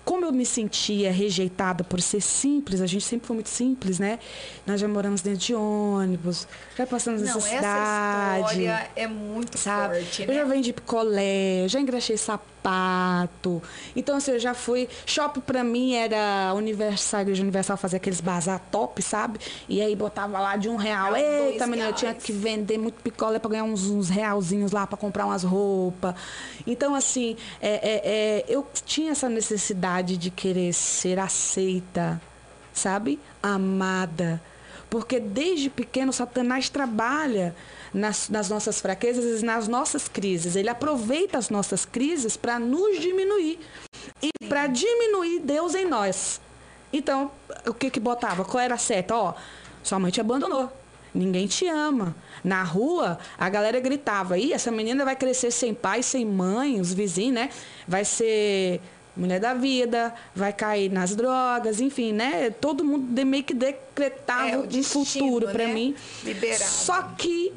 como 0.07 0.25
eu 0.25 0.31
me 0.31 0.45
sentia 0.45 1.11
rejeitada 1.11 1.83
por 1.83 1.99
ser 1.99 2.21
simples, 2.21 2.79
a 2.79 2.85
gente 2.85 3.03
sempre 3.03 3.27
foi 3.27 3.33
muito 3.33 3.49
simples, 3.49 3.99
né? 3.99 4.19
Nós 4.65 4.79
já 4.79 4.87
moramos 4.87 5.19
dentro 5.19 5.39
de 5.39 5.53
ônibus, 5.53 6.47
já 6.77 6.87
passamos 6.87 7.21
Não, 7.23 7.35
necessidade. 7.35 8.41
Essa 8.41 8.53
história 8.53 8.89
é 8.95 9.05
muito 9.05 9.57
sabe? 9.57 9.95
forte, 9.95 10.25
né? 10.25 10.31
Eu 10.31 10.35
já 10.35 10.45
vendi 10.45 10.71
picolé, 10.71 11.67
já 11.67 11.81
engraxei 11.81 12.15
sapato 12.15 12.56
sapato. 12.67 13.61
Então, 13.95 14.17
assim, 14.17 14.31
eu 14.31 14.39
já 14.39 14.53
fui. 14.53 14.89
Shopping 15.05 15.39
pra 15.39 15.63
mim 15.63 15.95
era 15.95 16.53
Universal, 16.55 17.21
Igreja 17.21 17.41
Universal 17.41 17.77
fazer 17.77 17.97
aqueles 17.97 18.19
bazar 18.19 18.61
top, 18.71 19.01
sabe? 19.01 19.39
E 19.69 19.81
aí 19.81 19.95
botava 19.95 20.39
lá 20.39 20.57
de 20.57 20.67
um 20.67 20.75
real. 20.75 21.11
Dois 21.11 21.23
Eita, 21.23 21.65
menina, 21.65 21.89
eu 21.89 21.93
tinha 21.93 22.13
que 22.13 22.31
vender 22.31 22.77
muito 22.77 23.01
picolé 23.01 23.39
pra 23.39 23.49
ganhar 23.49 23.63
uns, 23.63 23.89
uns 23.89 24.09
realzinhos 24.09 24.71
lá 24.71 24.85
pra 24.85 24.97
comprar 24.97 25.25
umas 25.25 25.43
roupas. 25.43 26.13
Então, 26.65 26.93
assim, 26.93 27.37
é, 27.61 27.69
é, 27.69 28.01
é, 28.03 28.45
eu 28.47 28.67
tinha 28.85 29.11
essa 29.11 29.29
necessidade 29.29 30.17
de 30.17 30.29
querer 30.29 30.73
ser 30.73 31.19
aceita, 31.19 32.21
sabe? 32.73 33.19
Amada. 33.41 34.41
Porque 34.89 35.19
desde 35.19 35.69
pequeno 35.69 36.13
Satanás 36.13 36.69
trabalha 36.69 37.55
nas, 37.93 38.29
nas 38.29 38.49
nossas 38.49 38.79
fraquezas 38.79 39.41
e 39.41 39.45
nas 39.45 39.67
nossas 39.67 40.07
crises. 40.07 40.55
Ele 40.55 40.69
aproveita 40.69 41.37
as 41.37 41.49
nossas 41.49 41.85
crises 41.85 42.37
para 42.37 42.57
nos 42.59 42.99
diminuir. 42.99 43.59
E 44.21 44.29
para 44.47 44.67
diminuir 44.67 45.39
Deus 45.39 45.75
em 45.75 45.85
nós. 45.85 46.39
Então, 46.91 47.31
o 47.67 47.73
que 47.73 47.89
que 47.89 47.99
botava? 47.99 48.45
Qual 48.45 48.63
era 48.63 48.75
a 48.75 48.77
seta? 48.77 49.15
Ó, 49.15 49.33
sua 49.83 49.99
mãe 49.99 50.11
te 50.11 50.21
abandonou. 50.21 50.71
Ninguém 51.13 51.47
te 51.47 51.67
ama. 51.67 52.15
Na 52.43 52.63
rua, 52.63 53.17
a 53.37 53.49
galera 53.49 53.79
gritava: 53.79 54.37
Ih, 54.37 54.53
essa 54.53 54.71
menina 54.71 55.03
vai 55.03 55.15
crescer 55.15 55.51
sem 55.51 55.73
pai, 55.73 56.03
sem 56.03 56.25
mãe, 56.25 56.79
os 56.79 56.93
vizinhos, 56.93 57.33
né? 57.33 57.49
Vai 57.87 58.05
ser 58.05 58.81
mulher 59.17 59.39
da 59.39 59.53
vida, 59.53 60.13
vai 60.35 60.53
cair 60.53 60.91
nas 60.91 61.15
drogas, 61.15 61.79
enfim, 61.81 62.11
né? 62.13 62.49
Todo 62.49 62.83
mundo 62.83 63.05
de- 63.13 63.25
meio 63.25 63.43
que 63.43 63.53
decretava 63.53 64.49
É, 64.49 64.57
um 64.57 64.65
destino, 64.67 65.05
futuro 65.05 65.47
para 65.49 65.67
né? 65.67 65.73
mim. 65.73 65.95
Liberado. 66.23 66.63
Só 66.63 67.01
que 67.17 67.51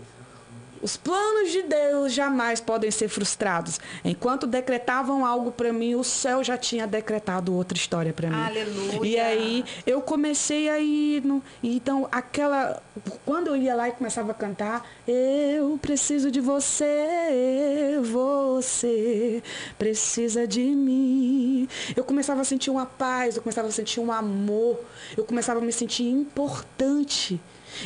os 0.82 0.96
planos 0.96 1.52
de 1.52 1.62
Deus 1.62 2.12
jamais 2.12 2.60
podem 2.60 2.90
ser 2.90 3.08
frustrados. 3.08 3.78
Enquanto 4.04 4.46
decretavam 4.46 5.26
algo 5.26 5.52
para 5.52 5.72
mim, 5.72 5.94
o 5.94 6.02
céu 6.02 6.42
já 6.42 6.56
tinha 6.56 6.86
decretado 6.86 7.54
outra 7.54 7.76
história 7.76 8.12
para 8.12 8.30
mim. 8.30 8.36
Aleluia. 8.36 9.06
E 9.06 9.18
aí 9.18 9.64
eu 9.86 10.00
comecei 10.00 10.68
a 10.68 10.78
ir. 10.78 11.24
No, 11.24 11.42
então, 11.62 12.08
aquela. 12.10 12.82
Quando 13.24 13.48
eu 13.48 13.56
ia 13.56 13.74
lá 13.74 13.88
e 13.88 13.92
começava 13.92 14.30
a 14.32 14.34
cantar, 14.34 14.86
eu 15.06 15.78
preciso 15.80 16.30
de 16.30 16.40
você, 16.40 17.98
você 18.02 19.42
precisa 19.78 20.46
de 20.46 20.62
mim. 20.62 21.68
Eu 21.94 22.04
começava 22.04 22.40
a 22.40 22.44
sentir 22.44 22.70
uma 22.70 22.86
paz, 22.86 23.36
eu 23.36 23.42
começava 23.42 23.68
a 23.68 23.72
sentir 23.72 24.00
um 24.00 24.10
amor, 24.10 24.80
eu 25.16 25.24
começava 25.24 25.60
a 25.60 25.62
me 25.62 25.72
sentir 25.72 26.04
importante. 26.04 27.40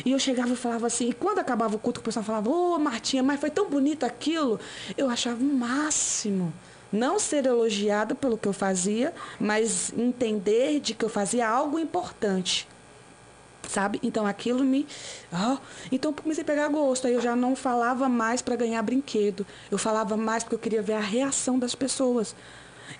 E 0.05 0.11
eu 0.11 0.19
chegava 0.19 0.53
e 0.53 0.55
falava 0.55 0.87
assim, 0.87 1.09
e 1.09 1.13
quando 1.13 1.39
acabava 1.39 1.75
o 1.75 1.79
culto, 1.79 1.99
o 1.99 2.03
pessoal 2.03 2.23
falava, 2.23 2.49
ô 2.49 2.77
Martinha, 2.79 3.23
mas 3.23 3.39
foi 3.39 3.49
tão 3.49 3.69
bonito 3.69 4.05
aquilo. 4.05 4.59
Eu 4.97 5.09
achava 5.09 5.41
o 5.41 5.45
máximo. 5.45 6.53
Não 6.91 7.19
ser 7.19 7.45
elogiada 7.45 8.15
pelo 8.15 8.37
que 8.37 8.47
eu 8.47 8.53
fazia, 8.53 9.13
mas 9.39 9.91
entender 9.97 10.79
de 10.79 10.93
que 10.93 11.03
eu 11.03 11.09
fazia 11.09 11.47
algo 11.47 11.79
importante. 11.79 12.67
Sabe? 13.67 13.99
Então 14.03 14.27
aquilo 14.27 14.63
me. 14.63 14.85
ó, 15.33 15.57
Então 15.91 16.13
comecei 16.13 16.43
a 16.43 16.45
pegar 16.45 16.67
gosto. 16.67 17.07
Aí 17.07 17.13
eu 17.13 17.21
já 17.21 17.35
não 17.35 17.55
falava 17.55 18.07
mais 18.07 18.41
para 18.41 18.55
ganhar 18.55 18.81
brinquedo. 18.83 19.45
Eu 19.71 19.77
falava 19.77 20.15
mais 20.15 20.43
porque 20.43 20.55
eu 20.55 20.59
queria 20.59 20.81
ver 20.81 20.93
a 20.93 20.99
reação 20.99 21.57
das 21.57 21.73
pessoas. 21.73 22.35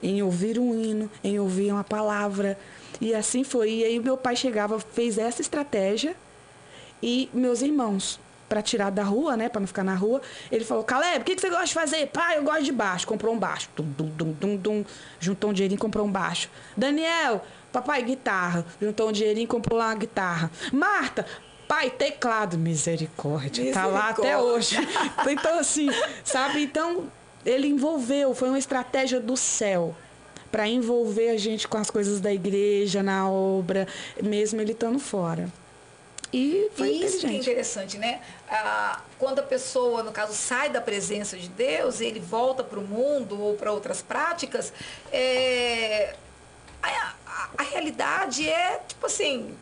Em 0.01 0.21
ouvir 0.23 0.59
um 0.59 0.73
hino, 0.73 1.09
em 1.23 1.39
ouvir 1.39 1.71
uma 1.71 1.83
palavra. 1.83 2.57
E 2.99 3.13
assim 3.13 3.43
foi. 3.43 3.69
E 3.75 3.83
aí 3.83 3.99
meu 3.99 4.17
pai 4.17 4.35
chegava, 4.35 4.79
fez 4.79 5.17
essa 5.19 5.41
estratégia 5.41 6.15
e 7.05 7.29
meus 7.31 7.61
irmãos 7.61 8.19
para 8.49 8.63
tirar 8.63 8.89
da 8.89 9.03
rua, 9.03 9.37
né, 9.37 9.47
para 9.47 9.59
não 9.59 9.67
ficar 9.67 9.83
na 9.83 9.93
rua. 9.93 10.21
Ele 10.51 10.65
falou: 10.65 10.83
"Caleb, 10.83 11.21
o 11.21 11.23
que, 11.23 11.35
que 11.35 11.41
você 11.41 11.49
gosta 11.51 11.65
de 11.67 11.73
fazer?" 11.73 12.07
"Pai, 12.07 12.37
eu 12.39 12.43
gosto 12.43 12.63
de 12.63 12.71
baixo." 12.71 13.05
Comprou 13.05 13.33
um 13.33 13.37
baixo. 13.37 13.69
Dum, 13.75 13.85
dum, 13.95 14.09
dum, 14.09 14.31
dum, 14.33 14.57
dum. 14.57 14.85
Juntou 15.19 15.51
um 15.51 15.53
dinheirinho, 15.53 15.79
comprou 15.79 16.05
um 16.05 16.11
baixo. 16.11 16.49
Daniel, 16.75 17.45
papai 17.71 18.01
guitarra. 18.01 18.65
Juntou 18.81 19.09
um 19.09 19.11
dinheirinho, 19.11 19.47
comprou 19.47 19.77
lá 19.77 19.89
uma 19.89 19.95
guitarra. 19.95 20.49
Marta, 20.73 21.27
pai 21.67 21.91
teclado, 21.91 22.57
misericórdia. 22.57 23.71
Tá 23.71 23.85
lá 23.85 24.09
até 24.09 24.37
hoje. 24.37 24.77
Então 25.29 25.59
assim, 25.59 25.89
sabe? 26.23 26.63
Então 26.63 27.05
ele 27.45 27.67
envolveu, 27.67 28.33
foi 28.33 28.49
uma 28.49 28.57
estratégia 28.57 29.19
do 29.19 29.37
céu 29.37 29.95
para 30.51 30.67
envolver 30.67 31.29
a 31.29 31.37
gente 31.37 31.67
com 31.67 31.77
as 31.77 31.91
coisas 31.91 32.19
da 32.19 32.33
igreja, 32.33 33.03
na 33.03 33.29
obra, 33.29 33.87
mesmo 34.23 34.61
ele 34.61 34.71
estando 34.71 34.97
fora. 34.97 35.49
E 36.37 36.69
foi 36.75 36.89
E 36.89 37.05
isso 37.05 37.19
que 37.19 37.27
é 37.27 37.37
interessante, 37.37 37.97
né? 37.97 38.19
Ah, 38.49 38.99
quando 39.17 39.39
a 39.39 39.43
pessoa, 39.43 40.03
no 40.03 40.11
caso, 40.11 40.33
sai 40.33 40.69
da 40.69 40.81
presença 40.81 41.37
de 41.37 41.47
Deus, 41.47 42.01
ele 42.01 42.19
volta 42.19 42.61
para 42.61 42.77
o 42.77 42.81
mundo 42.81 43.41
ou 43.41 43.55
para 43.55 43.71
outras 43.71 44.01
práticas, 44.01 44.73
é, 45.13 46.13
a, 46.83 47.13
a- 47.25 47.49
a 47.57 47.63
realidade 47.63 48.49
é, 48.49 48.81
tipo 48.85 49.05
assim, 49.05 49.55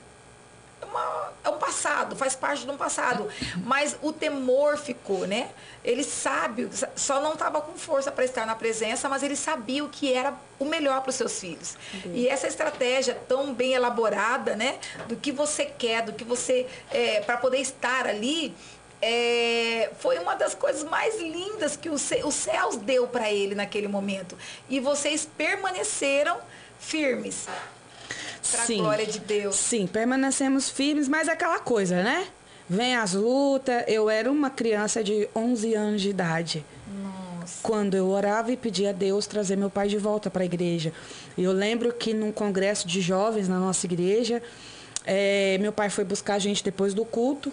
uma- 0.84 1.32
é 1.44 1.50
um 1.50 1.58
passado, 1.58 2.16
faz 2.16 2.36
parte 2.36 2.64
de 2.66 2.72
um 2.72 2.78
passado. 2.78 3.28
Mas 3.64 3.96
o 4.02 4.12
temor 4.14 4.78
ficou, 4.78 5.26
né? 5.28 5.50
Ele 5.84 6.04
sabe, 6.04 6.70
só 6.96 7.20
não 7.22 7.34
estava 7.34 7.60
com 7.62 7.78
força 7.78 8.12
para 8.12 8.24
estar 8.24 8.46
na 8.46 8.56
presença, 8.56 9.10
mas 9.10 9.22
ele 9.24 9.36
sabia 9.36 9.84
o 9.84 9.90
que 9.90 10.14
era 10.14 10.34
o 10.60 10.66
melhor 10.66 11.02
para 11.02 11.10
os 11.10 11.16
seus 11.16 11.40
filhos. 11.40 11.76
E 12.14 12.28
essa 12.28 12.48
estratégia 12.48 13.16
tão 13.28 13.54
bem 13.54 13.74
elaborada, 13.74 14.56
né? 14.56 14.80
Do 15.08 15.16
que 15.16 15.32
você 15.32 15.66
quer, 15.66 16.02
do 16.04 16.14
que 16.14 16.24
você. 16.24 16.66
para 17.26 17.38
poder 17.38 17.58
estar 17.60 18.08
ali. 18.08 18.54
é, 19.06 19.92
foi 20.00 20.18
uma 20.18 20.34
das 20.34 20.56
coisas 20.56 20.82
mais 20.86 21.20
lindas 21.20 21.76
que 21.76 21.90
o 21.90 21.96
os 21.96 22.34
céus 22.34 22.78
deu 22.78 23.06
para 23.06 23.30
ele 23.30 23.54
naquele 23.54 23.90
momento. 23.90 24.38
E 24.70 24.80
vocês 24.80 25.28
permaneceram 25.38 26.38
firmes. 26.80 27.46
Para 28.52 28.64
a 28.64 28.66
Sim. 28.66 28.78
glória 28.78 29.06
de 29.06 29.20
Deus. 29.20 29.56
Sim, 29.56 29.88
permanecemos 29.88 30.70
firmes, 30.70 31.08
mas 31.08 31.28
é 31.28 31.32
aquela 31.32 31.60
coisa, 31.60 32.04
né? 32.04 32.28
Vem 32.70 32.96
as 32.96 33.14
lutas. 33.14 33.84
Eu 33.88 34.10
era 34.10 34.32
uma 34.32 34.50
criança 34.50 35.04
de 35.04 35.28
11 35.36 35.74
anos 35.74 36.02
de 36.02 36.10
idade. 36.10 36.66
Nossa. 37.02 37.60
Quando 37.62 37.96
eu 37.96 38.08
orava 38.08 38.52
e 38.52 38.58
pedia 38.58 38.90
a 38.90 38.94
Deus 38.94 39.28
trazer 39.28 39.56
meu 39.56 39.70
pai 39.70 39.88
de 39.88 39.98
volta 39.98 40.30
para 40.30 40.44
a 40.44 40.46
igreja. 40.46 40.94
Eu 41.38 41.52
lembro 41.52 41.92
que 41.94 42.14
num 42.14 42.32
congresso 42.32 42.88
de 42.88 43.02
jovens 43.02 43.48
na 43.48 43.60
nossa 43.60 43.86
igreja, 43.86 44.42
eh, 45.06 45.58
meu 45.60 45.72
pai 45.72 45.90
foi 45.90 46.04
buscar 46.04 46.36
a 46.36 46.40
gente 46.40 46.64
depois 46.64 46.94
do 46.94 47.04
culto. 47.06 47.52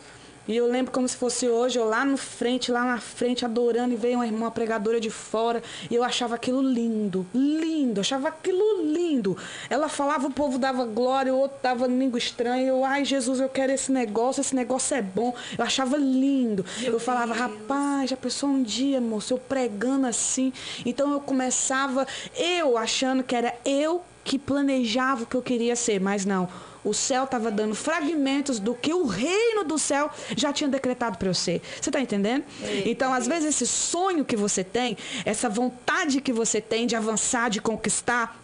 E 0.49 0.56
eu 0.56 0.66
lembro 0.66 0.90
como 0.90 1.06
se 1.06 1.16
fosse 1.16 1.49
hoje, 1.49 1.78
eu 1.78 1.85
lá 1.85 2.04
no 2.04 2.16
frente, 2.16 2.73
lá 2.73 2.85
na 2.85 2.99
frente, 2.99 3.44
adorando, 3.44 3.94
e 3.94 3.97
veio 3.97 4.16
uma 4.16 4.26
irmã 4.26 4.50
pregadora 4.50 4.99
de 4.99 5.11
fora, 5.11 5.62
e 5.90 5.94
eu 5.94 6.02
achava 6.02 6.35
aquilo 6.35 6.61
lindo, 6.61 7.26
lindo, 7.35 8.00
achava 8.00 8.28
aquilo 8.28 8.82
lindo. 8.82 9.37
Ela 9.68 9.88
falava, 9.88 10.26
o 10.26 10.30
povo 10.30 10.59
dava 10.59 10.85
glória, 10.85 11.32
o 11.32 11.38
outro 11.38 11.59
dava 11.62 11.87
língua 11.87 12.18
estranha, 12.18 12.66
eu, 12.66 12.85
ai 12.85 13.04
Jesus, 13.04 13.38
eu 13.40 13.49
quero 13.49 13.73
esse 13.73 13.92
negócio, 13.92 14.40
esse 14.40 14.54
negócio 14.54 14.97
é 14.97 15.02
bom. 15.02 15.35
Eu 15.56 15.64
achava 15.64 15.97
lindo. 15.97 16.64
eu 16.82 16.99
falava, 16.99 17.35
rapaz, 17.35 18.11
já 18.11 18.16
pensou 18.16 18.49
um 18.49 18.62
dia, 18.62 19.00
moço, 19.00 19.35
eu 19.35 19.38
pregando 19.38 20.06
assim. 20.06 20.52
Então 20.85 21.12
eu 21.12 21.20
começava, 21.20 22.06
eu 22.37 22.76
achando 22.76 23.23
que 23.23 23.37
era 23.37 23.54
eu 23.64 24.02
que 24.25 24.38
planejava 24.38 25.25
o 25.25 25.26
que 25.26 25.37
eu 25.37 25.42
queria 25.42 25.75
ser, 25.76 26.00
mas 26.00 26.25
não. 26.25 26.49
O 26.84 26.94
céu 26.94 27.25
estava 27.25 27.50
dando 27.50 27.75
fragmentos 27.75 28.58
do 28.58 28.75
que 28.75 28.92
o 28.92 29.06
reino 29.06 29.64
do 29.64 29.78
céu 29.78 30.10
já 30.37 30.52
tinha 30.52 30.68
decretado 30.68 31.18
para 31.18 31.32
ser. 31.34 31.60
Você 31.80 31.90
está 31.90 32.00
entendendo? 32.00 32.44
Então, 32.87 33.12
às 33.12 33.26
vezes, 33.26 33.50
esse 33.50 33.66
sonho 33.66 34.25
que 34.25 34.37
você 34.37 34.64
tem, 34.64 34.96
essa 35.25 35.49
vontade 35.49 36.20
que 36.20 36.32
você 36.32 36.60
tem 36.60 36.87
de 36.87 36.96
avançar, 36.96 37.50
de 37.50 37.60
conquistar, 37.60 38.39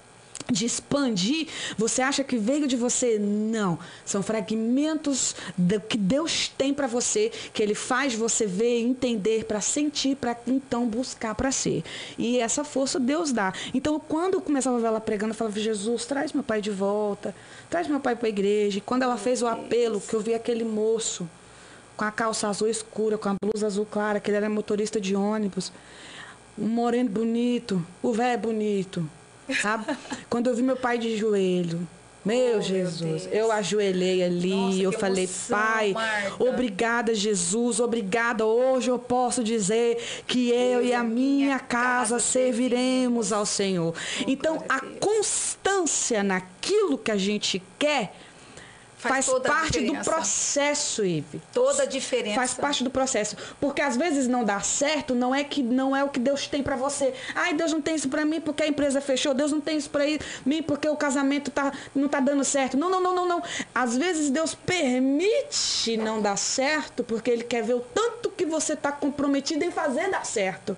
de 0.51 0.65
expandir, 0.65 1.49
você 1.77 2.03
acha 2.03 2.23
que 2.23 2.37
veio 2.37 2.67
de 2.67 2.77
você? 2.77 3.19
Não. 3.19 3.79
São 4.05 4.23
fragmentos 4.23 5.35
do 5.57 5.81
que 5.81 5.97
Deus 5.97 6.49
tem 6.57 6.73
para 6.73 6.87
você, 6.87 7.31
que 7.53 7.63
Ele 7.63 7.75
faz 7.75 8.15
você 8.15 8.47
ver, 8.47 8.81
entender, 8.81 9.45
para 9.45 9.61
sentir, 9.61 10.17
para 10.17 10.37
então 10.47 10.87
buscar 10.87 11.35
para 11.35 11.51
ser. 11.51 11.83
E 12.17 12.39
essa 12.39 12.65
força 12.65 12.99
Deus 12.99 13.33
dá. 13.33 13.53
Então, 13.75 14.01
quando 14.01 14.35
eu 14.35 14.41
começava 14.41 14.77
a 14.77 14.81
ver 14.81 14.87
ela 14.87 15.01
pregando, 15.01 15.33
eu 15.33 15.37
falava: 15.37 15.59
Jesus, 15.59 16.05
traz 16.05 16.33
meu 16.33 16.43
pai 16.43 16.61
de 16.61 16.71
volta, 16.71 17.35
traz 17.69 17.89
meu 17.89 18.01
pai 18.01 18.15
para 18.15 18.27
a 18.27 18.31
igreja. 18.31 18.79
E 18.79 18.81
quando 18.81 19.03
ela 19.03 19.17
fez 19.17 19.43
o 19.43 19.47
apelo, 19.47 20.01
que 20.01 20.15
eu 20.15 20.21
vi 20.21 20.35
aquele 20.35 20.65
moço 20.65 21.29
com 21.97 22.05
a 22.05 22.11
calça 22.11 22.49
azul 22.49 22.69
escura, 22.69 23.17
com 23.17 23.31
a 23.31 23.35
blusa 23.43 23.67
azul 23.67 23.87
clara, 23.87 24.21
que 24.21 24.31
ele 24.31 24.37
era 24.37 24.51
motorista 24.51 25.01
de 25.01 25.17
ônibus, 25.17 25.73
um 26.59 26.67
moreno 26.69 27.09
bonito, 27.09 27.85
o 28.03 28.13
velho 28.13 28.39
bonito, 28.39 29.09
sabe? 29.61 29.85
Quando 30.29 30.49
eu 30.49 30.55
vi 30.55 30.63
meu 30.63 30.77
pai 30.77 30.99
de 30.99 31.17
joelho, 31.17 31.87
meu 32.25 32.37
Oh, 32.37 32.53
meu 32.55 32.63
Jesus, 32.63 33.23
Deus. 33.23 33.29
eu 33.31 33.53
ajoelhei 33.53 34.25
ali, 34.25 34.51
Nossa, 34.51 34.79
eu 34.83 34.91
falei, 34.93 35.25
emoção, 35.25 35.57
pai, 35.59 35.93
Marta." 35.93 36.43
obrigada 36.43 37.15
Jesus, 37.15 37.79
obrigada, 37.79 38.45
hoje 38.45 38.91
eu 38.91 38.99
posso 38.99 39.45
dizer 39.45 39.97
que 40.27 40.51
eu 40.51 40.83
e 40.85 40.93
a 40.93 41.05
minha 41.05 41.61
casa 41.61 42.19
serviremos 42.19 43.33
ao 43.33 43.47
Senhor. 43.47 43.95
Então, 44.27 44.55
glória 44.57 44.73
a 44.73 44.77
a 44.77 44.81
Deus. 44.81 44.97
constância 44.99 46.23
naquilo 46.25 46.99
que 46.99 47.13
a 47.13 47.17
gente 47.17 47.63
quer 47.79 48.13
faz, 49.09 49.27
faz 49.27 49.43
parte 49.43 49.81
do 49.81 49.97
processo, 50.05 51.05
Ive. 51.05 51.41
Toda 51.53 51.83
a 51.83 51.87
diferença. 51.87 52.37
Faz 52.37 52.55
parte 52.55 52.85
do 52.85 52.91
processo. 52.91 53.37
Porque 53.61 53.81
às 53.81 53.97
vezes 53.97 54.27
não 54.27 54.45
dá 54.45 54.61
certo, 54.61 55.15
não 55.15 55.35
é 55.35 55.45
que 55.45 55.63
não 55.63 55.95
é 55.95 56.05
o 56.05 56.09
que 56.09 56.19
Deus 56.19 56.47
tem 56.47 56.63
para 56.63 56.77
você. 56.77 57.15
Ai, 57.35 57.55
Deus 57.55 57.73
não 57.73 57.81
tem 57.81 57.95
isso 57.95 58.09
para 58.09 58.25
mim 58.25 58.41
porque 58.41 58.63
a 58.63 58.67
empresa 58.67 59.01
fechou. 59.01 59.35
Deus 59.35 59.53
não 59.53 59.61
tem 59.61 59.77
isso 59.77 59.91
para 59.91 60.05
mim 60.45 60.63
porque 60.63 60.89
o 60.89 60.97
casamento 60.97 61.51
tá, 61.51 61.73
não 61.95 62.09
tá 62.09 62.21
dando 62.21 62.45
certo. 62.45 62.77
Não, 62.77 62.91
não, 62.91 63.01
não, 63.01 63.15
não, 63.15 63.29
não. 63.29 63.43
Às 63.75 63.97
vezes 63.97 64.31
Deus 64.31 64.55
permite 64.55 65.97
não 65.97 66.21
dar 66.21 66.37
certo 66.37 67.03
porque 67.05 67.31
Ele 67.31 67.45
quer 67.45 67.63
ver 67.63 67.75
o 67.75 67.81
tanto 67.81 68.31
que 68.31 68.45
você 68.45 68.75
está 68.75 68.93
comprometido 68.93 69.65
em 69.65 69.71
fazer 69.71 70.11
dar 70.11 70.25
certo 70.25 70.77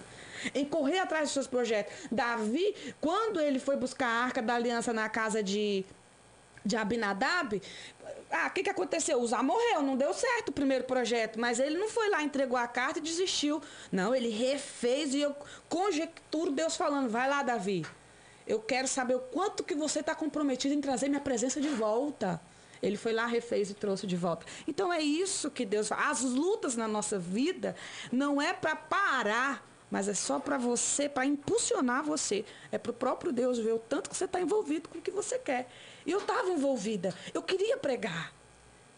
em 0.54 0.64
correr 0.64 0.98
atrás 0.98 1.24
dos 1.24 1.32
seus 1.32 1.46
projetos. 1.46 1.92
Davi, 2.10 2.74
quando 3.00 3.40
ele 3.40 3.58
foi 3.58 3.76
buscar 3.76 4.06
a 4.06 4.24
arca 4.24 4.42
da 4.42 4.54
aliança 4.54 4.92
na 4.92 5.08
casa 5.08 5.42
de, 5.42 5.84
de 6.64 6.76
Abinadab, 6.76 7.60
ah, 8.30 8.46
o 8.46 8.50
que, 8.50 8.62
que 8.62 8.70
aconteceu? 8.70 9.20
Uzá 9.20 9.42
morreu, 9.42 9.82
não 9.82 9.96
deu 9.96 10.12
certo 10.12 10.50
o 10.50 10.52
primeiro 10.52 10.84
projeto, 10.84 11.40
mas 11.40 11.58
ele 11.58 11.78
não 11.78 11.88
foi 11.88 12.10
lá, 12.10 12.22
entregou 12.22 12.58
a 12.58 12.66
carta 12.66 12.98
e 12.98 13.02
desistiu. 13.02 13.62
Não, 13.90 14.14
ele 14.14 14.28
refez 14.28 15.14
e 15.14 15.20
eu 15.20 15.34
conjecturo 15.68 16.50
Deus 16.50 16.76
falando, 16.76 17.08
vai 17.08 17.28
lá, 17.28 17.42
Davi. 17.42 17.86
Eu 18.46 18.60
quero 18.60 18.86
saber 18.86 19.14
o 19.14 19.20
quanto 19.20 19.64
que 19.64 19.74
você 19.74 20.00
está 20.00 20.14
comprometido 20.14 20.74
em 20.74 20.80
trazer 20.80 21.08
minha 21.08 21.20
presença 21.20 21.60
de 21.60 21.68
volta. 21.68 22.40
Ele 22.82 22.96
foi 22.96 23.12
lá, 23.12 23.26
refez 23.26 23.70
e 23.70 23.74
trouxe 23.74 24.06
de 24.06 24.16
volta. 24.16 24.46
Então 24.66 24.92
é 24.92 25.00
isso 25.00 25.50
que 25.50 25.64
Deus 25.64 25.88
faz. 25.88 26.10
As 26.10 26.22
lutas 26.22 26.76
na 26.76 26.86
nossa 26.86 27.18
vida 27.18 27.74
não 28.12 28.40
é 28.40 28.52
para 28.52 28.76
parar 28.76 29.66
mas 29.90 30.08
é 30.08 30.14
só 30.14 30.38
para 30.38 30.58
você, 30.58 31.08
para 31.08 31.24
impulsionar 31.24 32.04
você. 32.04 32.44
É 32.70 32.78
para 32.78 32.90
o 32.90 32.94
próprio 32.94 33.32
Deus 33.32 33.58
ver 33.58 33.72
o 33.72 33.78
tanto 33.78 34.10
que 34.10 34.16
você 34.16 34.26
está 34.26 34.40
envolvido 34.40 34.88
com 34.88 34.98
o 34.98 35.02
que 35.02 35.10
você 35.10 35.38
quer. 35.38 35.68
E 36.08 36.10
eu 36.10 36.20
estava 36.20 36.48
envolvida. 36.48 37.14
Eu 37.34 37.42
queria 37.42 37.76
pregar. 37.76 38.32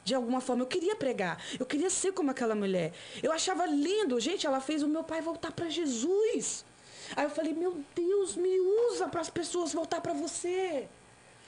De 0.05 0.15
alguma 0.15 0.41
forma, 0.41 0.63
eu 0.63 0.67
queria 0.67 0.95
pregar. 0.95 1.43
Eu 1.59 1.67
queria 1.67 1.91
ser 1.91 2.13
como 2.13 2.31
aquela 2.31 2.55
mulher. 2.55 2.93
Eu 3.21 3.33
achava 3.33 3.67
lindo. 3.67 4.21
Gente, 4.21 4.47
ela 4.47 4.61
fez 4.61 4.81
o 4.85 4.89
meu 4.89 5.03
pai 5.03 5.21
voltar 5.21 5.51
para 5.51 5.69
Jesus. 5.69 6.65
Aí 7.17 7.25
eu 7.25 7.31
falei, 7.31 7.53
meu 7.53 7.81
Deus, 7.97 8.37
me 8.37 8.61
usa 8.89 9.09
para 9.09 9.21
as 9.21 9.29
pessoas 9.29 9.73
voltar 9.73 10.01
para 10.01 10.13
você. 10.13 10.89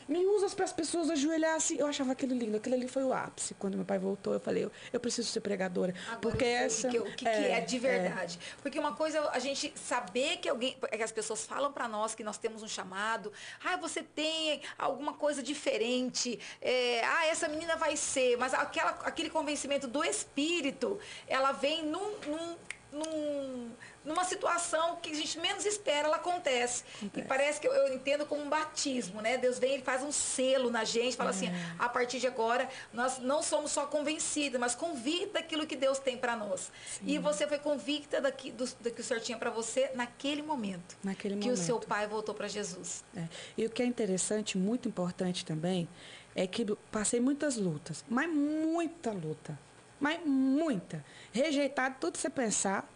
Me 0.08 0.24
usa 0.26 0.48
para 0.54 0.64
as 0.64 0.72
pessoas 0.72 1.10
ajoelhar 1.10 1.54
assim. 1.54 1.76
Eu 1.78 1.86
achava 1.86 2.12
aquilo 2.12 2.34
lindo. 2.34 2.56
Aquilo 2.56 2.74
ali 2.74 2.88
foi 2.88 3.04
o 3.04 3.12
ápice. 3.12 3.54
Quando 3.54 3.76
meu 3.76 3.84
pai 3.84 3.98
voltou, 3.98 4.32
eu 4.32 4.40
falei, 4.40 4.64
eu, 4.64 4.72
eu 4.92 5.00
preciso 5.00 5.28
ser 5.28 5.40
pregadora. 5.40 5.94
Agora 6.06 6.20
porque 6.20 6.44
essa. 6.44 6.88
O 6.88 6.90
que, 6.90 6.98
o 6.98 7.04
que, 7.16 7.28
é, 7.28 7.32
que 7.32 7.44
é 7.52 7.60
de 7.60 7.78
verdade. 7.78 8.38
É. 8.40 8.62
Porque 8.62 8.78
uma 8.78 8.94
coisa 8.94 9.18
é 9.18 9.36
a 9.36 9.38
gente 9.38 9.72
saber 9.76 10.38
que 10.38 10.48
alguém. 10.48 10.76
É 10.90 10.96
que 10.96 11.02
as 11.02 11.12
pessoas 11.12 11.44
falam 11.44 11.72
para 11.72 11.88
nós 11.88 12.14
que 12.14 12.24
nós 12.24 12.38
temos 12.38 12.62
um 12.62 12.68
chamado. 12.68 13.32
Ah, 13.64 13.76
você 13.76 14.02
tem 14.02 14.62
alguma 14.78 15.14
coisa 15.14 15.42
diferente. 15.42 16.38
É, 16.60 17.04
ah, 17.04 17.26
essa 17.26 17.48
menina 17.48 17.76
vai 17.76 17.96
ser. 17.96 18.36
Mas 18.36 18.54
aquela, 18.54 18.90
aquele 19.04 19.30
convencimento 19.30 19.86
do 19.86 20.04
espírito, 20.04 20.98
ela 21.26 21.52
vem 21.52 21.84
num, 21.84 22.12
num, 22.26 22.56
num 22.92 23.70
numa 24.04 24.24
situação 24.24 24.96
que 24.96 25.10
a 25.10 25.14
gente 25.14 25.38
menos 25.38 25.64
espera, 25.64 26.08
ela 26.08 26.16
acontece. 26.16 26.84
acontece. 26.96 27.20
E 27.20 27.22
parece 27.22 27.60
que 27.60 27.66
eu, 27.66 27.72
eu, 27.72 27.94
entendo 27.94 28.26
como 28.26 28.42
um 28.42 28.48
batismo, 28.48 29.20
né? 29.20 29.38
Deus 29.38 29.58
vem, 29.58 29.74
ele 29.74 29.82
faz 29.82 30.02
um 30.02 30.12
selo 30.12 30.70
na 30.70 30.84
gente, 30.84 31.16
fala 31.16 31.30
assim, 31.30 31.46
é. 31.46 31.50
assim, 31.50 31.76
a 31.78 31.88
partir 31.88 32.18
de 32.18 32.26
agora, 32.26 32.68
nós 32.92 33.18
não 33.18 33.42
somos 33.42 33.70
só 33.70 33.86
convencidas, 33.86 34.60
mas 34.60 34.74
convicta 34.74 35.34
daquilo 35.34 35.66
que 35.66 35.76
Deus 35.76 35.98
tem 35.98 36.16
para 36.16 36.36
nós. 36.36 36.70
Sim. 36.86 37.04
E 37.06 37.18
você 37.18 37.46
foi 37.46 37.58
convicta 37.58 38.20
daqui, 38.20 38.50
do, 38.50 38.64
do 38.64 38.90
que 38.90 39.00
o 39.00 39.04
Senhor 39.04 39.20
tinha 39.20 39.38
para 39.38 39.50
você 39.50 39.90
naquele 39.94 40.42
momento. 40.42 40.96
Naquele 41.02 41.36
que 41.36 41.46
momento. 41.46 41.60
o 41.60 41.64
seu 41.64 41.78
pai 41.78 42.06
voltou 42.06 42.34
para 42.34 42.48
Jesus. 42.48 43.04
É. 43.16 43.24
E 43.56 43.66
o 43.66 43.70
que 43.70 43.82
é 43.82 43.86
interessante, 43.86 44.58
muito 44.58 44.88
importante 44.88 45.44
também, 45.44 45.88
é 46.34 46.46
que 46.46 46.64
passei 46.90 47.20
muitas 47.20 47.56
lutas, 47.56 48.04
mas 48.08 48.28
muita 48.28 49.12
luta. 49.12 49.58
Mas 50.00 50.20
muita. 50.24 51.04
Rejeitado 51.32 51.96
tudo 52.00 52.14
que 52.14 52.18
você 52.18 52.30
pensar 52.30 52.88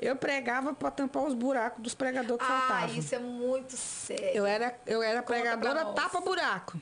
eu 0.00 0.14
pregava 0.14 0.72
para 0.72 0.90
tampar 0.90 1.24
os 1.24 1.34
buracos 1.34 1.82
dos 1.82 1.94
pregadores 1.94 2.44
que 2.44 2.52
ah, 2.52 2.60
faltavam. 2.60 2.94
Ah, 2.94 2.98
isso 2.98 3.14
é 3.14 3.18
muito 3.18 3.76
sério. 3.76 4.30
Eu 4.34 4.46
era, 4.46 4.78
eu 4.86 5.02
era 5.02 5.22
pregadora 5.22 5.86
tapa-buraco. 5.86 6.80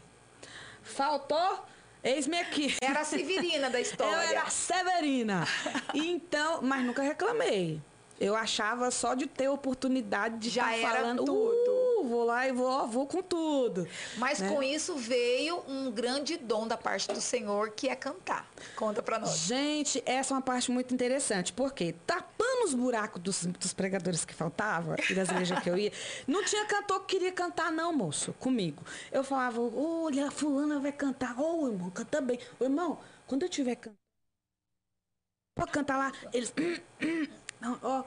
Faltou, 0.82 1.64
eis-me 2.02 2.38
aqui. 2.38 2.76
Era 2.80 3.00
a 3.00 3.04
Severina 3.04 3.70
da 3.70 3.80
história. 3.80 4.12
Eu 4.14 4.20
era 4.20 4.42
a 4.42 4.50
Severina. 4.50 5.46
Então, 5.94 6.60
mas 6.62 6.84
nunca 6.84 7.02
reclamei. 7.02 7.80
Eu 8.20 8.34
achava 8.34 8.90
só 8.90 9.14
de 9.14 9.26
ter 9.26 9.48
oportunidade 9.48 10.38
de 10.38 10.48
Já 10.48 10.74
estar 10.76 10.96
falando 10.96 11.24
tudo. 11.24 11.70
Uh, 11.70 11.75
vou 12.06 12.24
lá 12.24 12.48
e 12.48 12.52
vou, 12.52 12.86
vou 12.86 13.06
com 13.06 13.22
tudo. 13.22 13.86
Mas 14.16 14.38
né? 14.38 14.48
com 14.48 14.62
isso 14.62 14.96
veio 14.96 15.62
um 15.68 15.90
grande 15.90 16.36
dom 16.36 16.66
da 16.66 16.76
parte 16.76 17.08
do 17.12 17.20
Senhor, 17.20 17.70
que 17.70 17.88
é 17.88 17.96
cantar. 17.96 18.48
Conta 18.74 19.02
pra 19.02 19.18
nós. 19.18 19.38
Gente, 19.38 20.02
essa 20.06 20.32
é 20.32 20.36
uma 20.36 20.42
parte 20.42 20.70
muito 20.70 20.94
interessante, 20.94 21.52
porque 21.52 21.94
tapando 22.06 22.64
os 22.64 22.74
buracos 22.74 23.20
dos, 23.20 23.46
dos 23.46 23.72
pregadores 23.72 24.24
que 24.24 24.34
faltavam, 24.34 24.96
e 25.10 25.14
das 25.14 25.28
igrejas 25.28 25.60
que 25.60 25.70
eu 25.70 25.76
ia, 25.76 25.92
não 26.26 26.44
tinha 26.44 26.64
cantor 26.66 27.00
que 27.00 27.16
queria 27.16 27.32
cantar, 27.32 27.72
não, 27.72 27.92
moço, 27.92 28.32
comigo. 28.34 28.82
Eu 29.10 29.24
falava, 29.24 29.60
olha, 29.60 30.30
fulana 30.30 30.78
vai 30.78 30.92
cantar. 30.92 31.38
Ô, 31.38 31.62
oh, 31.62 31.68
irmão, 31.68 31.90
canta 31.90 32.20
bem. 32.20 32.38
Ô, 32.60 32.64
irmão, 32.64 32.98
quando 33.26 33.42
eu 33.42 33.48
tiver 33.48 33.76
cantando, 33.76 33.96
pode 35.54 35.72
cantar 35.72 35.96
lá. 35.96 36.12
Eles... 36.32 36.52
ó, 37.82 38.04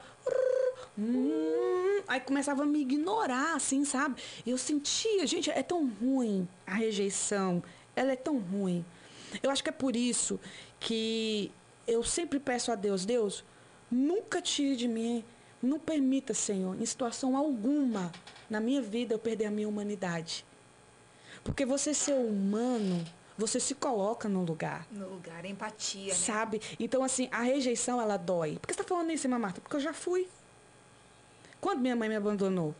hum, 0.98 2.02
aí 2.06 2.20
começava 2.20 2.62
a 2.62 2.66
me 2.66 2.80
ignorar, 2.80 3.54
assim, 3.54 3.84
sabe? 3.84 4.20
Eu 4.46 4.58
sentia, 4.58 5.26
gente, 5.26 5.50
é 5.50 5.62
tão 5.62 5.88
ruim 5.88 6.48
a 6.66 6.74
rejeição, 6.74 7.62
ela 7.94 8.12
é 8.12 8.16
tão 8.16 8.38
ruim. 8.38 8.84
Eu 9.42 9.50
acho 9.50 9.62
que 9.62 9.68
é 9.68 9.72
por 9.72 9.94
isso 9.94 10.40
que 10.78 11.50
eu 11.86 12.02
sempre 12.02 12.38
peço 12.38 12.72
a 12.72 12.74
Deus, 12.74 13.04
Deus, 13.04 13.44
nunca 13.90 14.40
tire 14.40 14.76
de 14.76 14.88
mim, 14.88 15.24
não 15.62 15.78
permita, 15.78 16.34
Senhor, 16.34 16.80
em 16.80 16.86
situação 16.86 17.36
alguma 17.36 18.10
na 18.48 18.60
minha 18.60 18.82
vida 18.82 19.14
eu 19.14 19.18
perder 19.18 19.46
a 19.46 19.50
minha 19.50 19.68
humanidade. 19.68 20.44
Porque 21.44 21.64
você 21.64 21.94
ser 21.94 22.14
humano 22.14 23.04
você 23.40 23.58
se 23.58 23.74
coloca 23.74 24.28
no 24.28 24.44
lugar. 24.44 24.86
No 24.92 25.08
lugar, 25.08 25.46
empatia, 25.46 26.08
né? 26.08 26.14
Sabe? 26.14 26.60
Então, 26.78 27.02
assim, 27.02 27.26
a 27.32 27.40
rejeição, 27.40 28.00
ela 28.00 28.18
dói. 28.18 28.58
Por 28.60 28.68
que 28.68 28.74
você 28.74 28.82
está 28.82 28.94
falando 28.94 29.10
isso, 29.10 29.26
Marta? 29.30 29.62
Porque 29.62 29.76
eu 29.76 29.80
já 29.80 29.94
fui. 29.94 30.28
Quando 31.60 31.80
minha 31.80 31.96
mãe 31.96 32.08
me 32.08 32.16
abandonou, 32.16 32.74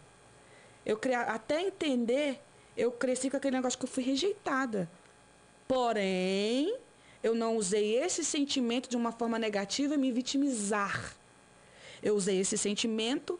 eu 0.86 0.96
cre... 0.96 1.14
até 1.14 1.62
entender, 1.62 2.40
eu 2.76 2.90
cresci 2.90 3.28
com 3.30 3.36
aquele 3.36 3.56
negócio 3.56 3.78
que 3.78 3.84
eu 3.84 3.90
fui 3.90 4.02
rejeitada. 4.02 4.90
Porém, 5.68 6.76
eu 7.22 7.34
não 7.34 7.56
usei 7.56 7.96
esse 7.96 8.24
sentimento 8.24 8.88
de 8.88 8.96
uma 8.96 9.12
forma 9.12 9.38
negativa 9.38 9.94
e 9.94 9.98
me 9.98 10.10
vitimizar. 10.10 11.14
Eu 12.02 12.16
usei 12.16 12.40
esse 12.40 12.56
sentimento 12.56 13.38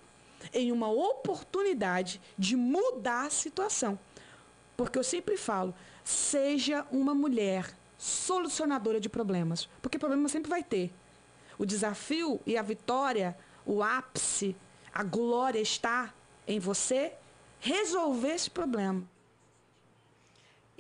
em 0.52 0.70
uma 0.70 0.90
oportunidade 0.90 2.20
de 2.38 2.56
mudar 2.56 3.26
a 3.26 3.30
situação. 3.30 3.98
Porque 4.76 4.98
eu 4.98 5.04
sempre 5.04 5.36
falo, 5.36 5.74
seja 6.04 6.86
uma 6.90 7.14
mulher 7.14 7.74
solucionadora 7.98 8.98
de 8.98 9.08
problemas, 9.08 9.68
porque 9.82 9.98
problema 9.98 10.28
sempre 10.28 10.48
vai 10.48 10.62
ter. 10.62 10.92
O 11.58 11.66
desafio 11.66 12.40
e 12.46 12.56
a 12.56 12.62
vitória, 12.62 13.36
o 13.66 13.82
ápice, 13.82 14.56
a 14.92 15.02
glória 15.02 15.60
está 15.60 16.12
em 16.46 16.58
você 16.58 17.12
resolver 17.60 18.34
esse 18.34 18.50
problema. 18.50 19.06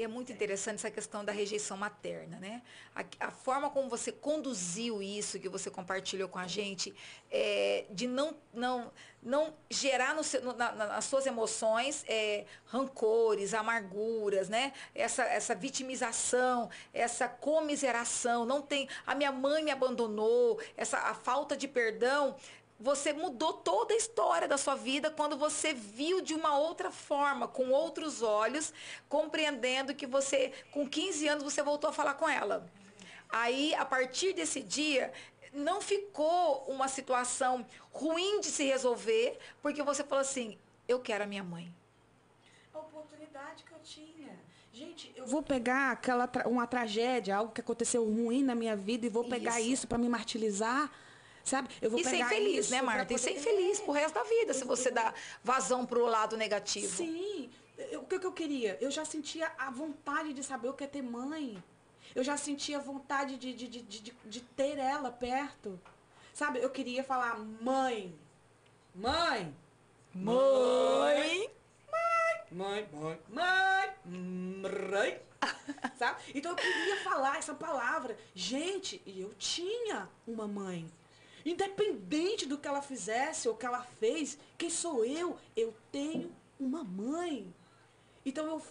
E 0.00 0.02
é 0.02 0.08
muito 0.08 0.32
interessante 0.32 0.76
essa 0.76 0.90
questão 0.90 1.22
da 1.22 1.30
rejeição 1.30 1.76
materna, 1.76 2.38
né? 2.38 2.62
A, 2.96 3.04
a, 3.26 3.30
forma 3.30 3.68
como 3.68 3.86
você 3.86 4.10
conduziu 4.10 5.02
isso, 5.02 5.38
que 5.38 5.46
você 5.46 5.70
compartilhou 5.70 6.26
com 6.26 6.38
a 6.38 6.46
gente, 6.46 6.94
é, 7.30 7.84
de 7.90 8.06
não, 8.06 8.34
não, 8.54 8.90
não 9.22 9.52
gerar 9.68 10.14
no 10.14 10.22
na, 10.56 10.72
nas 10.72 11.04
suas 11.04 11.26
emoções 11.26 12.02
é, 12.08 12.46
rancores, 12.64 13.52
amarguras, 13.52 14.48
né? 14.48 14.72
Essa, 14.94 15.24
essa 15.24 15.54
vitimização, 15.54 16.70
essa 16.94 17.28
comiseração. 17.28 18.46
Não 18.46 18.62
tem. 18.62 18.88
A 19.06 19.14
minha 19.14 19.30
mãe 19.30 19.62
me 19.62 19.70
abandonou, 19.70 20.58
essa 20.78 20.96
a 20.96 21.14
falta 21.14 21.54
de 21.54 21.68
perdão 21.68 22.34
você 22.80 23.12
mudou 23.12 23.52
toda 23.52 23.92
a 23.92 23.96
história 23.96 24.48
da 24.48 24.56
sua 24.56 24.74
vida 24.74 25.10
quando 25.10 25.36
você 25.36 25.74
viu 25.74 26.22
de 26.22 26.32
uma 26.34 26.56
outra 26.56 26.90
forma, 26.90 27.46
com 27.46 27.68
outros 27.68 28.22
olhos, 28.22 28.72
compreendendo 29.06 29.94
que 29.94 30.06
você, 30.06 30.50
com 30.72 30.88
15 30.88 31.28
anos, 31.28 31.44
você 31.44 31.62
voltou 31.62 31.90
a 31.90 31.92
falar 31.92 32.14
com 32.14 32.26
ela. 32.26 32.66
Aí, 33.28 33.74
a 33.74 33.84
partir 33.84 34.32
desse 34.32 34.62
dia, 34.62 35.12
não 35.52 35.82
ficou 35.82 36.64
uma 36.68 36.88
situação 36.88 37.66
ruim 37.92 38.40
de 38.40 38.46
se 38.46 38.64
resolver, 38.64 39.38
porque 39.60 39.82
você 39.82 40.02
falou 40.02 40.22
assim: 40.22 40.58
eu 40.88 40.98
quero 41.00 41.24
a 41.24 41.26
minha 41.26 41.44
mãe. 41.44 41.72
A 42.72 42.78
oportunidade 42.78 43.62
que 43.62 43.72
eu 43.72 43.78
tinha. 43.84 44.38
Gente, 44.72 45.12
eu 45.14 45.26
vou 45.26 45.42
pegar 45.42 45.90
aquela 45.90 46.30
uma 46.46 46.66
tragédia, 46.66 47.36
algo 47.36 47.52
que 47.52 47.60
aconteceu 47.60 48.04
ruim 48.04 48.42
na 48.42 48.54
minha 48.54 48.74
vida 48.74 49.04
e 49.04 49.08
vou 49.10 49.24
pegar 49.24 49.60
isso, 49.60 49.70
isso 49.70 49.88
para 49.88 49.98
me 49.98 50.08
martirizar 50.08 50.90
Sabe? 51.44 51.68
Eu 51.80 51.90
vou 51.90 52.00
e 52.00 52.04
ser 52.04 52.16
infeliz, 52.16 52.70
né, 52.70 52.82
Marta? 52.82 53.12
E 53.12 53.18
ser 53.18 53.32
infeliz 53.32 53.80
pro 53.80 53.92
resto 53.92 54.14
da 54.14 54.22
vida, 54.22 54.54
se 54.54 54.64
você 54.64 54.90
dá 54.90 55.12
vazão 55.42 55.86
pro 55.86 56.06
lado 56.06 56.36
negativo. 56.36 56.96
Sim. 56.96 57.50
o 57.94 58.04
que, 58.04 58.18
que 58.18 58.26
eu 58.26 58.32
queria? 58.32 58.78
Eu 58.80 58.90
já 58.90 59.04
sentia 59.04 59.50
a 59.58 59.70
vontade 59.70 60.32
de 60.32 60.42
saber 60.42 60.68
o 60.68 60.74
que 60.74 60.84
é 60.84 60.86
ter 60.86 61.02
mãe. 61.02 61.62
eu 62.14 62.22
já 62.22 62.36
sentia 62.36 62.78
vontade 62.78 63.36
de, 63.36 63.52
de, 63.54 63.68
de, 63.68 63.82
de, 63.82 64.14
de 64.24 64.40
ter 64.40 64.78
ela 64.78 65.10
perto. 65.10 65.80
Sabe, 66.32 66.60
eu 66.60 66.70
queria 66.70 67.02
falar, 67.02 67.38
mãe, 67.38 68.14
mãe, 68.94 69.54
mãe, 70.14 71.50
mãe, 72.50 72.88
mãe, 72.92 73.18
mãe, 73.28 73.90
mãe, 74.08 75.20
sabe? 75.98 76.20
Então 76.34 76.52
eu 76.52 76.56
queria 76.56 76.96
falar 77.02 77.38
essa 77.38 77.54
palavra. 77.54 78.16
Gente, 78.34 79.02
e 79.06 79.20
eu 79.20 79.32
tinha 79.34 80.08
uma 80.26 80.46
mãe. 80.46 80.90
Independente 81.44 82.46
do 82.46 82.58
que 82.58 82.68
ela 82.68 82.82
fizesse 82.82 83.48
ou 83.48 83.56
que 83.56 83.66
ela 83.66 83.82
fez, 83.98 84.38
quem 84.58 84.70
sou 84.70 85.04
eu? 85.04 85.36
Eu 85.56 85.74
tenho 85.90 86.30
uma 86.58 86.84
mãe. 86.84 87.52
Então 88.24 88.46
eu 88.46 88.62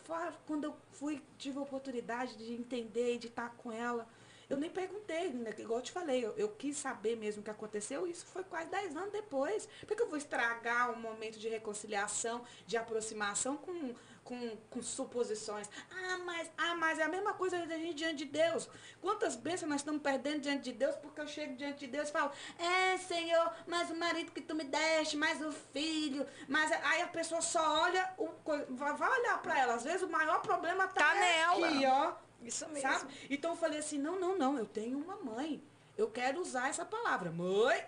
quando 0.45 0.65
eu 0.65 0.75
fui, 0.91 1.21
tive 1.38 1.58
a 1.58 1.62
oportunidade 1.62 2.38
de 2.38 2.53
entender 2.53 3.15
e 3.15 3.17
de 3.17 3.27
estar 3.27 3.49
com 3.58 3.71
ela, 3.71 4.08
eu 4.49 4.58
nem 4.58 4.69
perguntei, 4.69 5.29
né? 5.29 5.53
igual 5.60 5.77
eu 5.79 5.84
te 5.84 5.91
falei, 5.91 6.25
eu, 6.25 6.34
eu, 6.36 6.49
quis 6.49 6.75
saber 6.75 7.15
mesmo 7.15 7.41
o 7.41 7.43
que 7.43 7.51
aconteceu, 7.51 8.08
isso 8.08 8.25
foi 8.25 8.43
quase 8.43 8.67
10 8.71 8.97
anos 8.97 9.12
depois. 9.12 9.69
Porque 9.86 10.01
eu 10.01 10.08
vou 10.08 10.17
estragar 10.17 10.91
um 10.91 10.99
momento 10.99 11.38
de 11.38 11.47
reconciliação, 11.47 12.43
de 12.65 12.75
aproximação 12.75 13.55
com, 13.58 13.93
com, 14.29 14.55
com 14.69 14.81
suposições. 14.83 15.67
Ah, 15.89 16.19
mas, 16.19 16.51
ah, 16.55 16.75
mas 16.75 16.99
é 16.99 17.03
a 17.03 17.09
mesma 17.09 17.33
coisa 17.33 17.57
da 17.65 17.75
gente 17.75 17.95
diante 17.95 18.17
de 18.17 18.25
Deus. 18.25 18.69
Quantas 19.01 19.35
bênçãos 19.35 19.67
nós 19.67 19.81
estamos 19.81 20.03
perdendo 20.03 20.41
diante 20.41 20.71
de 20.71 20.73
Deus, 20.73 20.95
porque 20.97 21.19
eu 21.19 21.27
chego 21.27 21.55
diante 21.55 21.79
de 21.79 21.87
Deus 21.87 22.09
e 22.09 22.11
falo, 22.11 22.31
é, 22.59 22.95
Senhor, 22.99 23.51
mas 23.65 23.89
o 23.89 23.95
marido 23.95 24.31
que 24.31 24.39
tu 24.39 24.53
me 24.53 24.63
deste, 24.63 25.17
mais 25.17 25.43
o 25.43 25.51
filho, 25.51 26.27
mas 26.47 26.71
aí 26.71 27.01
a 27.01 27.07
pessoa 27.07 27.41
só 27.41 27.81
olha, 27.81 28.13
o, 28.19 28.29
vai 28.69 29.19
olhar 29.19 29.41
para 29.41 29.57
ela. 29.57 29.73
Às 29.73 29.83
vezes 29.83 30.03
o 30.03 30.09
maior 30.09 30.41
problema 30.43 30.87
tá, 30.87 31.05
tá 31.05 31.15
nela. 31.15 31.67
aqui, 31.67 31.85
ó 31.87 32.13
isso 32.43 32.69
mesmo. 32.69 32.89
Sabe? 32.89 33.11
Então 33.31 33.51
eu 33.51 33.57
falei 33.57 33.79
assim, 33.79 33.97
não, 33.97 34.19
não, 34.19 34.37
não, 34.37 34.57
eu 34.57 34.65
tenho 34.65 34.97
uma 34.97 35.17
mãe. 35.17 35.61
Eu 35.97 36.09
quero 36.09 36.39
usar 36.39 36.69
essa 36.69 36.85
palavra. 36.85 37.31
Mãe, 37.31 37.83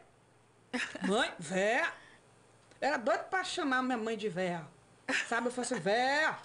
mãe, 1.08 1.34
véia. 1.40 1.94
Era 2.82 2.98
doido 2.98 3.26
para 3.30 3.44
chamar 3.44 3.84
minha 3.84 3.98
mãe 3.98 4.18
de 4.18 4.28
véia. 4.28 4.68
Sabe? 5.28 5.48
Eu 5.48 5.62
assim, 5.62 5.76
véia. 5.76 6.38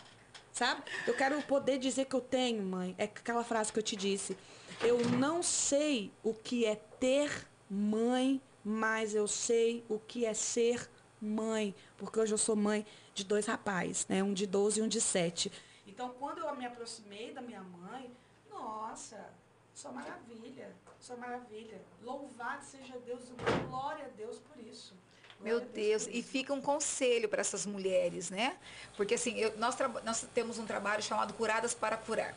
Sabe? 0.52 0.82
Eu 1.06 1.14
quero 1.14 1.40
poder 1.42 1.78
dizer 1.78 2.06
que 2.06 2.14
eu 2.14 2.20
tenho, 2.20 2.62
mãe. 2.62 2.94
É 2.98 3.04
aquela 3.04 3.44
frase 3.44 3.72
que 3.72 3.78
eu 3.78 3.82
te 3.82 3.94
disse. 3.94 4.36
Eu 4.80 4.98
não 5.10 5.42
sei 5.42 6.12
o 6.22 6.32
que 6.32 6.64
é 6.64 6.76
ter 6.76 7.46
mãe, 7.68 8.40
mas 8.64 9.14
eu 9.14 9.28
sei 9.28 9.84
o 9.88 9.98
que 9.98 10.24
é 10.24 10.34
ser 10.34 10.88
mãe. 11.20 11.74
Porque 11.96 12.18
hoje 12.18 12.32
eu 12.32 12.38
sou 12.38 12.56
mãe 12.56 12.86
de 13.14 13.24
dois 13.24 13.46
rapazes, 13.46 14.06
né? 14.06 14.22
Um 14.22 14.32
de 14.32 14.46
12 14.46 14.80
e 14.80 14.82
um 14.82 14.88
de 14.88 15.00
7. 15.00 15.52
Então, 15.86 16.10
quando 16.18 16.38
eu 16.38 16.56
me 16.56 16.66
aproximei 16.66 17.32
da 17.32 17.40
minha 17.40 17.62
mãe, 17.62 18.10
nossa, 18.50 19.30
só 19.74 19.90
maravilha, 19.92 20.74
só 21.00 21.16
maravilha. 21.16 21.80
Louvado 22.02 22.64
seja 22.64 22.98
Deus, 22.98 23.24
glória 23.68 24.04
a 24.04 24.08
Deus 24.08 24.38
por 24.38 24.58
isso. 24.58 24.94
Meu 25.40 25.60
Deus, 25.60 26.08
e 26.10 26.22
fica 26.22 26.52
um 26.52 26.60
conselho 26.60 27.28
para 27.28 27.40
essas 27.40 27.66
mulheres, 27.66 28.30
né? 28.30 28.56
Porque 28.96 29.14
assim, 29.14 29.38
eu, 29.38 29.56
nós, 29.58 29.76
nós 30.04 30.26
temos 30.34 30.58
um 30.58 30.64
trabalho 30.64 31.02
chamado 31.02 31.34
Curadas 31.34 31.74
para 31.74 31.96
Curar. 31.96 32.34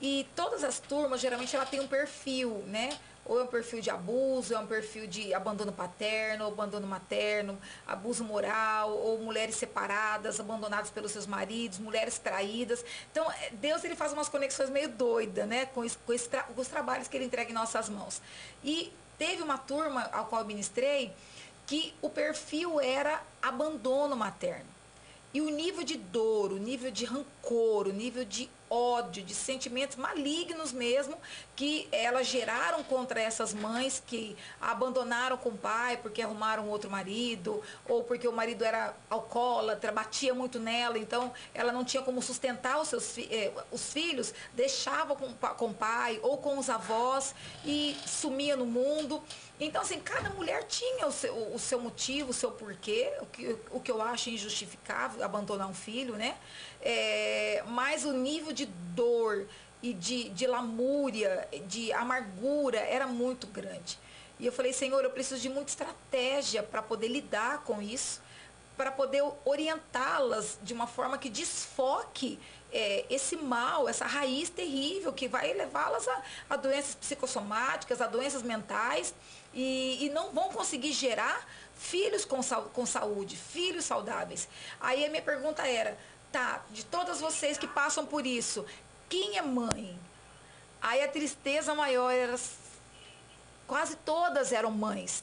E 0.00 0.26
todas 0.36 0.62
as 0.62 0.78
turmas, 0.78 1.20
geralmente, 1.20 1.56
ela 1.56 1.64
tem 1.64 1.80
um 1.80 1.88
perfil, 1.88 2.62
né? 2.66 2.90
Ou 3.24 3.40
é 3.40 3.44
um 3.44 3.46
perfil 3.46 3.80
de 3.80 3.88
abuso, 3.88 4.52
é 4.52 4.58
um 4.58 4.66
perfil 4.66 5.06
de 5.06 5.32
abandono 5.32 5.72
paterno, 5.72 6.46
abandono 6.46 6.86
materno, 6.86 7.58
abuso 7.86 8.22
moral, 8.22 8.90
ou 8.90 9.18
mulheres 9.18 9.56
separadas, 9.56 10.38
abandonadas 10.38 10.90
pelos 10.90 11.10
seus 11.10 11.26
maridos, 11.26 11.78
mulheres 11.78 12.18
traídas. 12.18 12.84
Então, 13.10 13.30
é, 13.32 13.50
Deus 13.52 13.82
ele 13.82 13.96
faz 13.96 14.12
umas 14.12 14.28
conexões 14.28 14.68
meio 14.68 14.90
doidas, 14.90 15.48
né? 15.48 15.64
Com, 15.66 15.86
com, 16.04 16.12
esse, 16.12 16.28
com 16.28 16.60
os 16.60 16.68
trabalhos 16.68 17.08
que 17.08 17.16
ele 17.16 17.24
entrega 17.24 17.50
em 17.50 17.54
nossas 17.54 17.88
mãos. 17.88 18.20
E 18.62 18.92
teve 19.16 19.42
uma 19.42 19.56
turma 19.56 20.02
ao 20.12 20.26
qual 20.26 20.42
eu 20.42 20.46
ministrei 20.46 21.10
que 21.66 21.94
o 22.02 22.08
perfil 22.08 22.80
era 22.80 23.22
abandono 23.42 24.16
materno. 24.16 24.66
E 25.32 25.40
o 25.40 25.50
nível 25.50 25.84
de 25.84 25.96
dor, 25.96 26.52
o 26.52 26.58
nível 26.58 26.90
de 26.90 27.04
rancor, 27.04 27.33
o 27.52 27.92
nível 27.92 28.24
de 28.24 28.48
ódio, 28.74 29.22
de 29.22 29.34
sentimentos 29.34 29.96
malignos 29.96 30.72
mesmo, 30.72 31.16
que 31.54 31.86
elas 31.92 32.26
geraram 32.26 32.82
contra 32.82 33.20
essas 33.20 33.54
mães 33.54 34.02
que 34.04 34.36
abandonaram 34.60 35.36
com 35.36 35.50
o 35.50 35.56
pai 35.56 35.96
porque 35.98 36.22
arrumaram 36.22 36.68
outro 36.68 36.90
marido, 36.90 37.62
ou 37.88 38.02
porque 38.02 38.26
o 38.26 38.32
marido 38.32 38.64
era 38.64 38.94
alcoólatra, 39.08 39.92
batia 39.92 40.34
muito 40.34 40.58
nela, 40.58 40.98
então 40.98 41.32
ela 41.54 41.72
não 41.72 41.84
tinha 41.84 42.02
como 42.02 42.20
sustentar 42.20 42.80
os 42.80 42.88
seus 42.88 43.18
eh, 43.18 43.52
os 43.70 43.92
filhos, 43.92 44.34
deixava 44.54 45.14
com, 45.14 45.32
com 45.32 45.66
o 45.66 45.74
pai 45.74 46.18
ou 46.22 46.38
com 46.38 46.58
os 46.58 46.68
avós 46.68 47.34
e 47.64 47.96
sumia 48.06 48.56
no 48.56 48.66
mundo. 48.66 49.22
Então, 49.60 49.82
assim, 49.82 50.00
cada 50.00 50.30
mulher 50.30 50.64
tinha 50.64 51.06
o 51.06 51.12
seu, 51.12 51.32
o 51.54 51.58
seu 51.60 51.78
motivo, 51.78 52.30
o 52.30 52.34
seu 52.34 52.50
porquê, 52.50 53.12
o 53.20 53.26
que, 53.26 53.56
o 53.70 53.80
que 53.80 53.90
eu 53.90 54.02
acho 54.02 54.28
injustificável, 54.28 55.22
abandonar 55.22 55.68
um 55.68 55.74
filho, 55.74 56.16
né? 56.16 56.36
É, 56.84 57.64
mas 57.66 58.04
o 58.04 58.12
nível 58.12 58.52
de 58.52 58.66
dor 58.66 59.46
e 59.82 59.94
de, 59.94 60.28
de 60.30 60.46
lamúria, 60.46 61.48
de 61.66 61.92
amargura 61.92 62.78
era 62.78 63.06
muito 63.06 63.46
grande. 63.46 63.98
E 64.38 64.46
eu 64.46 64.52
falei, 64.52 64.72
Senhor, 64.72 65.02
eu 65.02 65.10
preciso 65.10 65.40
de 65.40 65.48
muita 65.48 65.70
estratégia 65.70 66.62
para 66.62 66.82
poder 66.82 67.08
lidar 67.08 67.62
com 67.64 67.80
isso, 67.80 68.20
para 68.76 68.90
poder 68.90 69.22
orientá-las 69.44 70.58
de 70.62 70.74
uma 70.74 70.86
forma 70.86 71.16
que 71.16 71.30
desfoque 71.30 72.38
é, 72.72 73.04
esse 73.08 73.36
mal, 73.36 73.88
essa 73.88 74.04
raiz 74.04 74.50
terrível 74.50 75.12
que 75.12 75.28
vai 75.28 75.52
levá-las 75.52 76.08
a, 76.08 76.22
a, 76.50 76.56
doenças 76.56 76.96
psicossomáticas, 76.96 78.00
a 78.00 78.08
doenças 78.08 78.42
mentais 78.42 79.14
e, 79.52 80.04
e 80.04 80.10
não 80.10 80.32
vão 80.32 80.48
conseguir 80.48 80.92
gerar 80.92 81.46
filhos 81.76 82.24
com, 82.24 82.40
com 82.72 82.84
saúde, 82.84 83.36
filhos 83.36 83.84
saudáveis. 83.84 84.48
Aí 84.80 85.04
a 85.04 85.08
minha 85.08 85.22
pergunta 85.22 85.64
era, 85.66 85.96
tá, 86.34 86.64
de 86.72 86.84
todas 86.84 87.20
vocês 87.20 87.56
que 87.56 87.68
passam 87.68 88.04
por 88.04 88.26
isso, 88.26 88.66
quem 89.08 89.38
é 89.38 89.42
mãe? 89.42 89.96
Aí 90.82 91.00
a 91.00 91.06
tristeza 91.08 91.72
maior 91.76 92.10
era. 92.10 92.34
Quase 93.68 93.94
todas 93.96 94.52
eram 94.52 94.72
mães. 94.72 95.22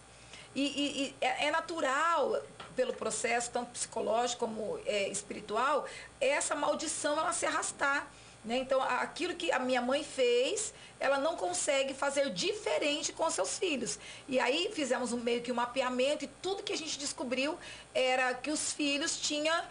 E, 0.55 0.61
e, 0.61 1.01
e 1.01 1.15
é, 1.19 1.47
é, 1.47 1.51
natural, 1.51 2.41
pelo 2.77 2.93
processo, 2.93 3.51
tanto 3.51 3.71
psicológico 3.71 4.47
como 4.47 4.79
é, 4.85 5.09
espiritual, 5.09 5.85
essa 6.19 6.55
maldição 6.55 7.19
ela 7.19 7.33
se 7.33 7.45
arrastar. 7.45 8.07
Né? 8.43 8.57
Então, 8.57 8.81
aquilo 8.81 9.35
que 9.35 9.51
a 9.51 9.59
minha 9.59 9.81
mãe 9.81 10.03
fez, 10.03 10.73
ela 10.99 11.19
não 11.19 11.35
consegue 11.35 11.93
fazer 11.93 12.29
diferente 12.31 13.13
com 13.13 13.29
seus 13.29 13.59
filhos. 13.59 13.99
E 14.27 14.39
aí 14.39 14.71
fizemos 14.73 15.13
um, 15.13 15.17
meio 15.17 15.41
que 15.41 15.51
um 15.51 15.55
mapeamento 15.55 16.25
e 16.25 16.29
tudo 16.41 16.63
que 16.63 16.73
a 16.73 16.77
gente 16.77 16.97
descobriu 16.97 17.57
era 17.93 18.33
que 18.33 18.49
os 18.49 18.73
filhos 18.73 19.19
tinham 19.19 19.63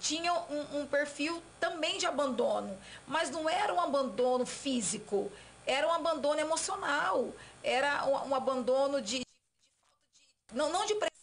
tinha 0.00 0.32
um, 0.32 0.80
um, 0.80 0.86
perfil 0.86 1.42
também 1.58 1.98
de 1.98 2.06
abandono, 2.06 2.76
mas 3.06 3.30
não 3.30 3.48
era 3.48 3.72
um 3.72 3.80
abandono 3.80 4.46
físico, 4.46 5.30
era 5.66 5.86
um 5.86 5.92
abandono 5.92 6.40
emocional, 6.40 7.32
era 7.62 8.06
um, 8.06 8.30
um 8.30 8.34
abandono 8.34 9.00
de, 9.00 9.18
de, 9.18 9.24
de, 9.24 10.22
de. 10.48 10.54
Não, 10.54 10.70
não 10.70 10.84
de 10.86 10.94
presença. 10.94 11.14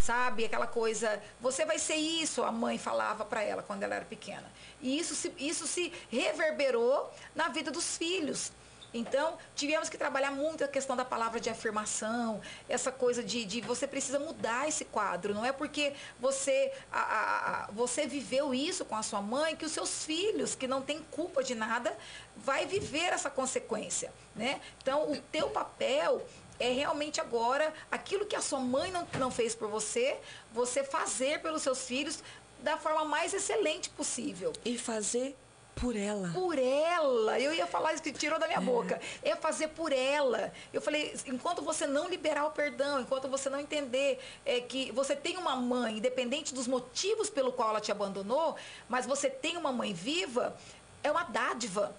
Sabe, 0.00 0.44
aquela 0.44 0.68
coisa, 0.68 1.20
você 1.40 1.64
vai 1.64 1.80
ser 1.80 1.96
isso, 1.96 2.44
a 2.44 2.52
mãe 2.52 2.78
falava 2.78 3.24
para 3.24 3.42
ela 3.42 3.60
quando 3.60 3.82
ela 3.82 3.96
era 3.96 4.04
pequena. 4.04 4.48
E 4.80 4.96
isso 4.96 5.16
se, 5.16 5.34
isso 5.36 5.66
se 5.66 5.92
reverberou 6.08 7.12
na 7.34 7.48
vida 7.48 7.72
dos 7.72 7.96
filhos. 7.96 8.52
Então, 8.96 9.36
tivemos 9.54 9.88
que 9.88 9.98
trabalhar 9.98 10.30
muito 10.30 10.64
a 10.64 10.68
questão 10.68 10.96
da 10.96 11.04
palavra 11.04 11.38
de 11.38 11.50
afirmação, 11.50 12.40
essa 12.68 12.90
coisa 12.90 13.22
de, 13.22 13.44
de 13.44 13.60
você 13.60 13.86
precisa 13.86 14.18
mudar 14.18 14.66
esse 14.66 14.84
quadro. 14.84 15.34
Não 15.34 15.44
é 15.44 15.52
porque 15.52 15.92
você, 16.18 16.72
a, 16.90 17.00
a, 17.00 17.70
você 17.72 18.06
viveu 18.06 18.54
isso 18.54 18.84
com 18.84 18.96
a 18.96 19.02
sua 19.02 19.20
mãe 19.20 19.54
que 19.54 19.64
os 19.64 19.72
seus 19.72 20.04
filhos, 20.04 20.54
que 20.54 20.66
não 20.66 20.80
têm 20.80 21.02
culpa 21.10 21.42
de 21.42 21.54
nada, 21.54 21.96
vai 22.36 22.66
viver 22.66 23.12
essa 23.12 23.28
consequência. 23.28 24.12
Né? 24.34 24.60
Então, 24.82 25.10
o 25.12 25.20
teu 25.20 25.50
papel 25.50 26.26
é 26.58 26.70
realmente 26.72 27.20
agora 27.20 27.72
aquilo 27.90 28.24
que 28.24 28.34
a 28.34 28.40
sua 28.40 28.60
mãe 28.60 28.90
não, 28.90 29.06
não 29.18 29.30
fez 29.30 29.54
por 29.54 29.68
você, 29.68 30.18
você 30.52 30.82
fazer 30.82 31.42
pelos 31.42 31.62
seus 31.62 31.86
filhos 31.86 32.22
da 32.60 32.78
forma 32.78 33.04
mais 33.04 33.34
excelente 33.34 33.90
possível. 33.90 34.52
E 34.64 34.78
fazer 34.78 35.36
por 35.76 35.94
ela. 35.94 36.30
Por 36.30 36.58
ela. 36.58 37.38
Eu 37.38 37.52
ia 37.52 37.66
falar 37.66 37.92
isso 37.92 38.02
que 38.02 38.10
tirou 38.10 38.38
da 38.38 38.46
minha 38.46 38.60
é. 38.60 38.62
boca. 38.62 38.98
É 39.22 39.36
fazer 39.36 39.68
por 39.68 39.92
ela. 39.92 40.50
Eu 40.72 40.80
falei, 40.80 41.14
enquanto 41.26 41.60
você 41.60 41.86
não 41.86 42.08
liberar 42.08 42.46
o 42.46 42.50
perdão, 42.50 42.98
enquanto 43.00 43.28
você 43.28 43.50
não 43.50 43.60
entender 43.60 44.18
é, 44.44 44.58
que 44.60 44.90
você 44.92 45.14
tem 45.14 45.36
uma 45.36 45.54
mãe, 45.54 45.98
independente 45.98 46.54
dos 46.54 46.66
motivos 46.66 47.28
pelo 47.28 47.52
qual 47.52 47.70
ela 47.70 47.80
te 47.80 47.92
abandonou, 47.92 48.56
mas 48.88 49.04
você 49.04 49.28
tem 49.28 49.58
uma 49.58 49.70
mãe 49.70 49.92
viva, 49.92 50.56
é 51.04 51.10
uma 51.10 51.24
dádiva. 51.24 51.94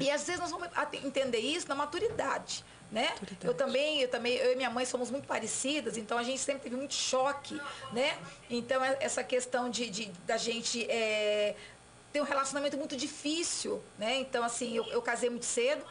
É. 0.00 0.04
E 0.04 0.10
às 0.10 0.26
vezes 0.26 0.40
nós 0.40 0.50
vamos 0.50 0.68
entender 1.04 1.38
isso 1.38 1.68
na 1.68 1.76
maturidade. 1.76 2.64
né? 2.90 3.14
Eu 3.42 3.54
também, 3.54 4.00
eu 4.00 4.08
também, 4.08 4.34
eu 4.34 4.52
e 4.52 4.56
minha 4.56 4.70
mãe 4.70 4.84
somos 4.84 5.10
muito 5.10 5.26
parecidas, 5.26 5.96
então 5.96 6.18
a 6.18 6.22
gente 6.22 6.38
sempre 6.40 6.62
teve 6.62 6.76
muito 6.76 6.94
choque, 6.94 7.60
né? 7.92 8.16
Então 8.48 8.84
é, 8.84 8.96
essa 9.00 9.24
questão 9.24 9.68
de, 9.68 9.90
de 9.90 10.06
da 10.24 10.36
gente 10.36 10.88
é, 10.90 11.56
ter 12.16 12.22
um 12.22 12.24
relacionamento 12.24 12.78
muito 12.78 12.96
difícil, 12.96 13.82
né? 13.98 14.16
Então 14.20 14.42
assim, 14.42 14.74
eu, 14.74 14.86
eu 14.86 15.02
casei 15.02 15.28
muito 15.28 15.44
cedo. 15.44 15.84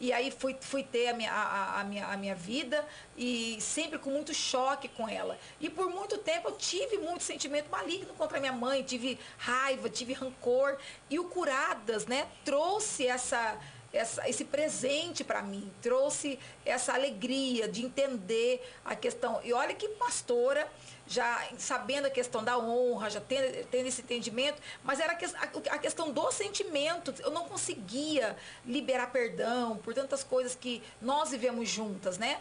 E 0.00 0.12
aí 0.12 0.30
fui, 0.30 0.56
fui 0.60 0.82
ter 0.82 1.08
a 1.08 1.14
minha, 1.14 1.32
a, 1.32 1.80
a, 1.80 1.84
minha, 1.84 2.06
a 2.06 2.16
minha 2.16 2.34
vida 2.34 2.86
e 3.16 3.58
sempre 3.60 3.98
com 3.98 4.10
muito 4.10 4.32
choque 4.32 4.88
com 4.88 5.08
ela. 5.08 5.38
E 5.60 5.68
por 5.70 5.88
muito 5.88 6.18
tempo 6.18 6.48
eu 6.48 6.56
tive 6.56 6.98
muito 6.98 7.22
sentimento 7.22 7.70
maligno 7.70 8.12
contra 8.14 8.40
minha 8.40 8.52
mãe, 8.52 8.82
tive 8.82 9.18
raiva, 9.38 9.88
tive 9.88 10.12
rancor. 10.14 10.78
E 11.10 11.18
o 11.18 11.24
Curadas, 11.24 12.06
né, 12.06 12.26
trouxe 12.44 13.06
essa, 13.06 13.58
essa, 13.92 14.28
esse 14.28 14.44
presente 14.44 15.24
para 15.24 15.40
mim, 15.42 15.70
trouxe 15.80 16.38
essa 16.64 16.92
alegria 16.92 17.66
de 17.66 17.84
entender 17.84 18.62
a 18.84 18.94
questão. 18.94 19.40
E 19.42 19.52
olha 19.52 19.74
que 19.74 19.88
pastora, 19.90 20.70
já 21.06 21.48
sabendo 21.58 22.06
a 22.06 22.10
questão 22.10 22.42
da 22.42 22.58
honra, 22.58 23.10
já 23.10 23.20
tendo, 23.20 23.66
tendo 23.66 23.86
esse 23.86 24.02
entendimento, 24.02 24.60
mas 24.82 25.00
era 25.00 25.12
a, 25.12 25.74
a 25.74 25.78
questão 25.78 26.10
do 26.10 26.30
sentimento. 26.32 27.14
Eu 27.20 27.30
não 27.30 27.44
conseguia 27.44 28.36
liberar 28.64 29.10
perdão 29.10 29.76
por 29.76 29.94
tantas 29.94 30.24
coisas 30.24 30.54
que 30.54 30.82
nós 31.00 31.30
vivemos 31.30 31.68
juntas, 31.68 32.18
né? 32.18 32.40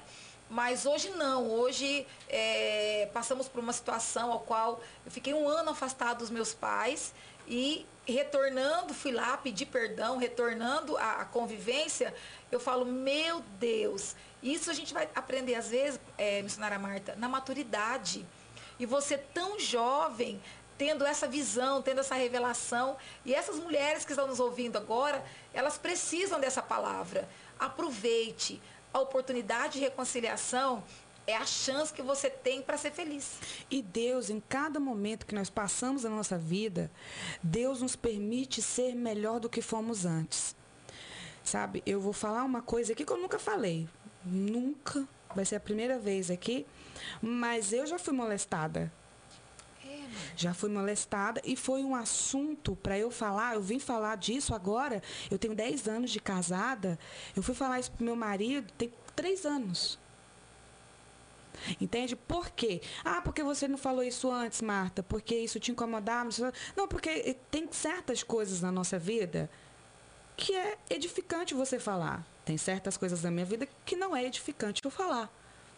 Mas 0.49 0.86
hoje 0.86 1.10
não, 1.10 1.49
hoje 1.49 2.06
é, 2.30 3.10
passamos 3.13 3.47
por 3.47 3.60
uma 3.60 3.73
situação 3.73 4.32
ao 4.32 4.41
qual 4.41 4.80
eu 5.04 5.12
fiquei 5.12 5.34
um 5.34 5.47
ano 5.47 5.71
afastado 5.71 6.19
dos 6.19 6.30
meus 6.30 6.54
pais 6.54 7.13
e 7.47 7.86
retornando, 8.08 8.93
fui 8.93 9.12
lá 9.12 9.36
pedir 9.38 9.65
perdão, 9.65 10.17
retornando 10.17 10.95
a, 10.97 11.25
convivência, 11.25 12.13
eu 12.51 12.60
falo, 12.60 12.86
meu 12.86 13.41
Deus, 13.60 14.15
isso 14.41 14.69
a 14.69 14.73
gente 14.73 14.93
vai 14.93 15.10
aprender 15.15 15.56
às 15.56 15.69
vezes, 15.69 15.99
é, 16.17 16.41
missionária 16.43 16.78
Marta, 16.78 17.15
na 17.15 17.28
maturidade. 17.28 18.25
E 18.79 18.85
você 18.85 19.17
tão 19.17 19.59
jovem, 19.59 20.41
tendo 20.77 21.05
essa 21.05 21.27
visão, 21.27 21.81
tendo 21.81 22.01
essa 22.01 22.15
revelação. 22.15 22.97
E 23.23 23.33
essas 23.33 23.57
mulheres 23.57 24.05
que 24.05 24.11
estão 24.11 24.27
nos 24.27 24.39
ouvindo 24.39 24.77
agora, 24.77 25.23
elas 25.53 25.77
precisam 25.77 26.39
dessa 26.39 26.61
palavra. 26.61 27.27
Aproveite 27.59 28.61
a 28.93 28.99
oportunidade 28.99 29.73
de 29.73 29.79
reconciliação 29.79 30.83
é 31.27 31.35
a 31.35 31.45
chance 31.45 31.91
que 31.91 32.01
você 32.01 32.29
tem 32.29 32.61
para 32.61 32.77
ser 32.77 32.91
feliz. 32.91 33.39
E 33.69 33.81
Deus, 33.81 34.29
em 34.29 34.39
cada 34.39 34.79
momento 34.79 35.25
que 35.25 35.33
nós 35.33 35.49
passamos 35.49 36.03
na 36.03 36.09
nossa 36.09 36.38
vida, 36.38 36.91
Deus 37.41 37.81
nos 37.81 37.95
permite 37.95 38.61
ser 38.61 38.93
melhor 38.95 39.39
do 39.39 39.49
que 39.49 39.61
fomos 39.61 40.05
antes. 40.05 40.55
Sabe, 41.43 41.81
eu 41.85 41.99
vou 41.99 42.13
falar 42.13 42.43
uma 42.43 42.61
coisa 42.61 42.93
aqui 42.93 43.05
que 43.05 43.11
eu 43.11 43.17
nunca 43.17 43.39
falei. 43.39 43.88
Nunca. 44.23 45.07
Vai 45.35 45.45
ser 45.45 45.55
a 45.55 45.59
primeira 45.59 45.99
vez 45.99 46.31
aqui. 46.31 46.65
Mas 47.21 47.73
eu 47.73 47.86
já 47.86 47.97
fui 47.97 48.13
molestada. 48.13 48.91
É, 49.86 50.03
já 50.36 50.53
fui 50.53 50.69
molestada 50.69 51.41
e 51.43 51.55
foi 51.55 51.84
um 51.84 51.95
assunto 51.95 52.75
para 52.75 52.97
eu 52.97 53.12
falar. 53.12 53.55
Eu 53.55 53.62
vim 53.62 53.79
falar 53.79 54.17
disso 54.17 54.53
agora. 54.53 55.01
Eu 55.29 55.38
tenho 55.38 55.55
10 55.55 55.88
anos 55.88 56.12
de 56.12 56.19
casada. 56.19 56.97
Eu 57.36 57.43
fui 57.43 57.53
falar 57.53 57.79
isso 57.79 57.91
pro 57.91 58.05
meu 58.05 58.15
marido 58.15 58.71
tem 58.77 58.91
3 59.15 59.45
anos. 59.45 59.99
Entende? 61.79 62.15
Por 62.15 62.49
quê? 62.49 62.81
Ah, 63.03 63.21
porque 63.21 63.41
você 63.41 63.67
não 63.67 63.77
falou 63.77 64.03
isso 64.03 64.29
antes, 64.29 64.62
Marta? 64.62 65.01
Porque 65.01 65.36
isso 65.36 65.60
te 65.60 65.71
incomodava? 65.71 66.29
Não, 66.75 66.88
porque 66.88 67.38
tem 67.49 67.67
certas 67.71 68.23
coisas 68.23 68.62
na 68.62 68.71
nossa 68.71 68.99
vida 68.99 69.49
que 70.36 70.53
é 70.53 70.77
edificante 70.89 71.53
você 71.53 71.79
falar. 71.79 72.25
Tem 72.43 72.58
certas 72.58 72.97
coisas 72.97 73.23
na 73.23 73.31
minha 73.31 73.45
vida 73.45 73.67
que 73.86 73.95
não 73.95 74.15
é 74.15 74.25
edificante 74.25 74.84
eu 74.84 74.91
falar 74.91 75.31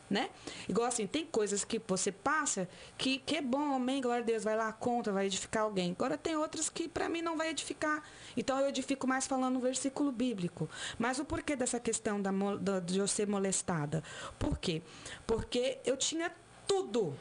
né? 0.10 0.30
Igual 0.68 0.88
assim, 0.88 1.06
tem 1.06 1.26
coisas 1.26 1.64
que 1.64 1.82
você 1.86 2.12
passa 2.12 2.68
que, 2.98 3.20
que 3.20 3.38
é 3.38 3.42
bom, 3.42 3.74
amém, 3.74 4.02
glória 4.02 4.24
a 4.24 4.26
Deus, 4.26 4.44
vai 4.44 4.56
lá, 4.56 4.72
conta, 4.72 5.12
vai 5.12 5.26
edificar 5.26 5.64
alguém. 5.64 5.92
Agora 5.92 6.18
tem 6.18 6.36
outras 6.36 6.70
que 6.70 6.88
para 6.88 7.10
mim 7.10 7.22
não 7.22 7.38
vai 7.38 7.50
edificar. 7.50 8.02
Então 8.36 8.60
eu 8.60 8.70
edifico 8.70 9.08
mais 9.08 9.28
falando 9.28 9.58
um 9.58 9.62
versículo 9.62 10.12
bíblico. 10.12 10.70
Mas 10.98 11.20
o 11.20 11.26
porquê 11.26 11.56
dessa 11.56 11.80
questão 11.80 12.22
da, 12.22 12.32
da, 12.60 12.80
de 12.80 13.00
eu 13.00 13.08
ser 13.08 13.28
molestada? 13.28 14.04
Por 14.40 14.58
quê? 14.58 14.82
Porque 15.26 15.80
eu 15.86 15.98
tinha 15.98 16.32
tudo. 16.68 17.16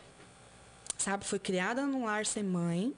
Sabe, 0.99 1.25
fui 1.25 1.38
criada 1.38 1.87
num 1.87 2.07
lar 2.07 2.25
sem 2.25 2.42
mãe, 2.42 2.94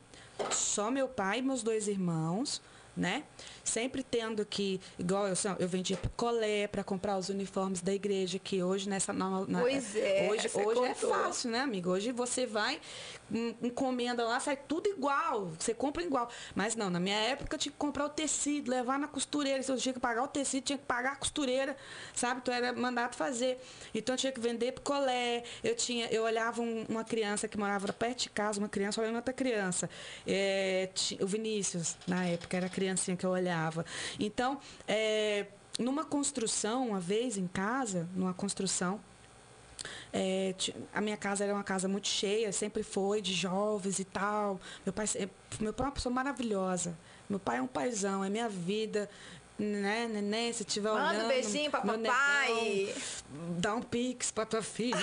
só 0.51 0.91
meu 0.91 1.09
pai 1.09 1.41
e 1.41 1.43
meus 1.43 1.65
dois 1.65 1.89
irmãos, 1.89 2.63
né? 2.99 3.23
sempre 3.69 4.03
tendo 4.03 4.45
que, 4.45 4.81
igual 4.99 5.29
eu, 5.29 5.35
eu 5.59 5.69
vendia 5.69 5.97
picolé 5.97 6.67
para 6.67 6.83
comprar 6.83 7.19
os 7.19 7.29
uniformes 7.29 7.81
da 7.81 7.93
igreja, 7.93 8.39
que 8.39 8.63
hoje 8.63 8.89
nessa 8.89 9.13
na, 9.13 9.45
Pois 9.61 9.95
é. 9.95 10.29
Hoje, 10.31 10.51
hoje 10.55 10.85
é 10.85 10.95
fácil, 10.95 11.51
né, 11.51 11.61
amigo? 11.61 11.91
Hoje 11.91 12.11
você 12.11 12.47
vai, 12.47 12.81
encomenda 13.63 14.25
lá, 14.25 14.41
sai 14.41 14.57
tudo 14.57 14.89
igual. 14.89 15.53
Você 15.59 15.75
compra 15.75 16.03
igual. 16.03 16.29
Mas 16.55 16.75
não, 16.75 16.91
na 16.91 17.01
minha 17.01 17.17
época 17.17 17.55
eu 17.55 17.59
tinha 17.59 17.73
que 17.73 17.79
comprar 17.79 18.07
o 18.07 18.09
tecido, 18.09 18.71
levar 18.71 18.99
na 18.99 19.09
costureira. 19.09 19.63
Se 19.63 19.71
eu 19.71 19.77
tinha 19.77 19.93
que 19.93 20.01
pagar 20.01 20.23
o 20.23 20.29
tecido, 20.29 20.65
tinha 20.65 20.79
que 20.79 20.85
pagar 20.85 21.13
a 21.13 21.17
costureira, 21.17 21.77
sabe? 22.15 22.41
Então 22.43 22.53
era 22.55 22.73
mandado 22.73 23.15
fazer. 23.15 23.61
Então 23.95 24.15
eu 24.15 24.19
tinha 24.19 24.33
que 24.33 24.41
vender 24.41 24.73
picolé. 24.73 25.45
Eu 25.63 25.75
tinha, 25.75 26.07
eu 26.07 26.23
olhava 26.23 26.63
um, 26.63 26.85
uma 26.89 27.05
criança 27.05 27.49
que 27.49 27.59
morava 27.59 27.93
perto 27.93 28.23
de 28.23 28.31
casa, 28.31 28.59
uma 28.59 28.69
criança 28.69 29.01
olhando 29.01 29.17
outra 29.17 29.35
criança. 29.35 29.89
É, 30.27 30.89
o 31.21 31.27
Vinícius, 31.27 31.97
na 32.07 32.25
época, 32.27 32.57
era 32.57 32.67
a 32.67 32.71
criancinha 32.71 33.17
que 33.17 33.27
eu 33.27 33.31
olhava. 33.31 33.85
Então, 34.19 34.59
é, 34.87 35.47
numa 35.79 36.05
construção, 36.05 36.89
uma 36.89 37.01
vez 37.01 37.37
em 37.37 37.47
casa, 37.47 38.09
numa 38.15 38.35
construção, 38.35 39.01
é, 40.13 40.55
a 40.95 41.01
minha 41.01 41.17
casa 41.17 41.45
era 41.45 41.55
uma 41.55 41.65
casa 41.65 41.89
muito 41.89 42.09
cheia, 42.09 42.53
sempre 42.53 42.83
foi, 42.83 43.21
de 43.21 43.33
jovens 43.33 43.99
e 43.99 44.05
tal. 44.05 44.61
Meu 44.85 44.93
pai, 44.93 45.07
meu 45.61 45.73
pai 45.73 45.87
é 45.87 45.89
uma 45.89 45.95
pessoa 45.95 46.15
maravilhosa. 46.15 46.99
Meu 47.29 47.39
pai 47.39 47.59
é 47.59 47.63
um 47.63 47.67
paizão, 47.67 48.25
é 48.25 48.31
minha 48.31 48.49
vida 48.49 49.09
né, 49.59 50.09
neném, 50.09 50.53
se 50.53 50.65
tiver 50.65 50.91
Manda 50.91 51.01
olhando. 51.03 51.15
Manda 51.15 51.25
um 51.25 51.29
beijinho 51.29 51.71
pra 51.71 51.81
papai. 51.81 52.95
dá 53.59 53.75
um 53.75 53.83
pix 53.83 54.31
pra 54.31 54.47
tua 54.47 54.63
filha. 54.63 54.97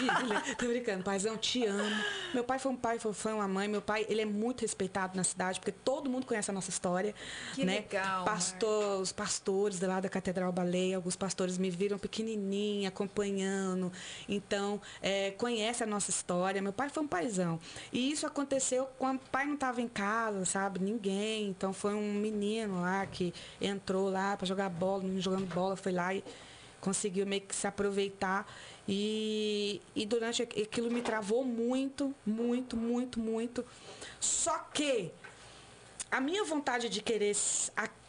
Tô 0.57 0.67
brincando, 0.67 1.03
paizão, 1.03 1.35
te 1.37 1.65
amo. 1.65 2.03
Meu 2.33 2.43
pai 2.43 2.57
foi 2.57 2.71
um 2.71 2.75
pai, 2.75 2.97
foi, 2.97 3.13
foi 3.13 3.33
uma 3.33 3.47
mãe. 3.47 3.67
Meu 3.67 3.81
pai, 3.81 4.05
ele 4.07 4.21
é 4.21 4.25
muito 4.25 4.61
respeitado 4.61 5.17
na 5.17 5.23
cidade, 5.23 5.59
porque 5.59 5.73
todo 5.73 6.09
mundo 6.09 6.25
conhece 6.25 6.49
a 6.49 6.53
nossa 6.53 6.69
história. 6.69 7.13
Que 7.53 7.65
né? 7.65 7.75
legal. 7.75 8.23
Pastor, 8.23 9.01
os 9.01 9.11
pastores 9.11 9.79
lá 9.81 9.99
da 9.99 10.07
Catedral 10.07 10.51
Baleia, 10.51 10.95
alguns 10.95 11.17
pastores 11.17 11.57
me 11.57 11.69
viram 11.69 11.97
pequenininha, 11.97 12.87
acompanhando. 12.87 13.91
Então, 14.29 14.81
é, 15.01 15.31
conhece 15.31 15.83
a 15.83 15.87
nossa 15.87 16.09
história. 16.09 16.61
Meu 16.61 16.73
pai 16.73 16.89
foi 16.89 17.03
um 17.03 17.07
paizão. 17.07 17.59
E 17.91 18.11
isso 18.11 18.25
aconteceu 18.25 18.87
quando 18.97 19.17
o 19.17 19.29
pai 19.29 19.45
não 19.45 19.55
estava 19.55 19.81
em 19.81 19.87
casa, 19.87 20.45
sabe? 20.45 20.79
Ninguém. 20.79 21.49
Então, 21.49 21.73
foi 21.73 21.93
um 21.93 22.13
menino 22.13 22.81
lá 22.81 23.05
que 23.05 23.33
entrou 23.59 24.09
lá 24.09 24.37
para 24.45 24.49
jogar 24.49 24.69
bola, 24.69 25.03
jogando 25.19 25.47
bola, 25.47 25.75
foi 25.75 25.91
lá 25.91 26.13
e 26.13 26.23
conseguiu 26.79 27.25
meio 27.25 27.41
que 27.41 27.55
se 27.55 27.65
aproveitar. 27.65 28.47
E, 28.87 29.81
e 29.95 30.05
durante 30.05 30.43
aquilo 30.43 30.91
me 30.91 31.01
travou 31.01 31.43
muito, 31.43 32.13
muito, 32.25 32.77
muito, 32.77 33.19
muito. 33.19 33.65
Só 34.19 34.57
que 34.71 35.11
a 36.11 36.21
minha 36.21 36.43
vontade 36.43 36.87
de 36.87 37.01
querer 37.01 37.35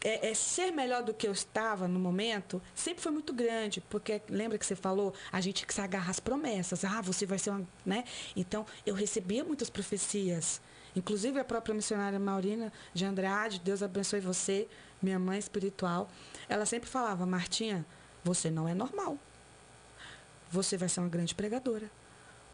é, 0.03 0.29
é, 0.29 0.33
ser 0.35 0.71
melhor 0.71 1.01
do 1.01 1.13
que 1.13 1.27
eu 1.27 1.31
estava 1.31 1.87
no 1.87 1.99
momento 1.99 2.61
sempre 2.75 3.01
foi 3.01 3.11
muito 3.11 3.33
grande, 3.33 3.81
porque 3.81 4.21
lembra 4.29 4.59
que 4.59 4.65
você 4.65 4.75
falou, 4.75 5.13
a 5.31 5.41
gente 5.41 5.65
que 5.65 5.73
se 5.73 5.81
agarra 5.81 6.11
às 6.11 6.19
promessas, 6.19 6.85
ah, 6.85 7.01
você 7.01 7.25
vai 7.25 7.39
ser 7.39 7.49
uma, 7.49 7.67
né? 7.83 8.03
Então 8.35 8.65
eu 8.85 8.93
recebia 8.93 9.43
muitas 9.43 9.69
profecias, 9.69 10.61
inclusive 10.95 11.39
a 11.39 11.43
própria 11.43 11.73
missionária 11.73 12.19
Maurina 12.19 12.71
de 12.93 13.03
Andrade, 13.03 13.59
Deus 13.59 13.81
abençoe 13.81 14.19
você, 14.19 14.67
minha 15.01 15.19
mãe 15.19 15.37
espiritual, 15.37 16.09
ela 16.47 16.65
sempre 16.65 16.89
falava: 16.89 17.25
Martinha, 17.25 17.85
você 18.23 18.49
não 18.49 18.67
é 18.67 18.73
normal. 18.73 19.17
Você 20.51 20.77
vai 20.77 20.89
ser 20.89 21.01
uma 21.01 21.09
grande 21.09 21.35
pregadora. 21.35 21.89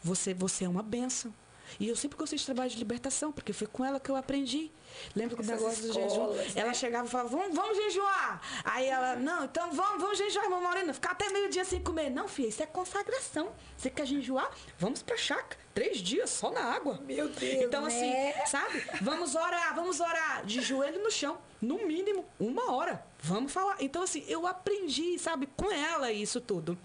Você, 0.02 0.34
você 0.34 0.64
é 0.64 0.68
uma 0.68 0.82
bênção. 0.82 1.32
E 1.78 1.88
eu 1.88 1.96
sempre 1.96 2.16
gostei 2.16 2.38
de 2.38 2.44
trabalho 2.44 2.70
de 2.70 2.76
libertação, 2.76 3.32
porque 3.32 3.52
foi 3.52 3.66
com 3.66 3.84
ela 3.84 3.98
que 3.98 4.10
eu 4.10 4.16
aprendi. 4.16 4.70
Lembra 5.14 5.36
que 5.36 5.42
o 5.42 5.46
negócio 5.46 5.86
escolas, 5.86 6.12
do 6.12 6.14
jejum? 6.14 6.32
Né? 6.32 6.52
Ela 6.54 6.74
chegava 6.74 7.06
e 7.06 7.10
falava, 7.10 7.28
vamos, 7.28 7.54
vamos 7.54 7.76
jejuar. 7.76 8.40
Aí 8.64 8.86
ela, 8.86 9.16
não, 9.16 9.44
então 9.44 9.72
vamos, 9.72 10.00
vamos 10.00 10.18
jejuar, 10.18 10.44
irmã 10.44 10.60
Morena. 10.60 10.92
Ficar 10.92 11.12
até 11.12 11.28
meio-dia 11.30 11.64
sem 11.64 11.82
comer. 11.82 12.10
Não, 12.10 12.28
filha, 12.28 12.48
isso 12.48 12.62
é 12.62 12.66
consagração. 12.66 13.52
Você 13.76 13.90
quer 13.90 14.06
jejuar? 14.06 14.50
Vamos 14.78 15.02
pra 15.02 15.16
chácara. 15.16 15.58
Três 15.74 15.98
dias 15.98 16.30
só 16.30 16.52
na 16.52 16.62
água. 16.62 17.00
Meu 17.04 17.28
Deus. 17.28 17.64
Então, 17.64 17.84
assim, 17.84 18.10
né? 18.10 18.46
sabe? 18.46 18.80
Vamos 19.00 19.34
orar, 19.34 19.74
vamos 19.74 19.98
orar. 19.98 20.46
De 20.46 20.60
joelho 20.60 21.02
no 21.02 21.10
chão. 21.10 21.38
No 21.60 21.84
mínimo, 21.86 22.24
uma 22.38 22.70
hora. 22.70 23.04
Vamos 23.18 23.52
falar. 23.52 23.76
Então, 23.80 24.02
assim, 24.02 24.24
eu 24.28 24.46
aprendi, 24.46 25.18
sabe, 25.18 25.48
com 25.56 25.72
ela 25.72 26.12
isso 26.12 26.40
tudo. 26.40 26.78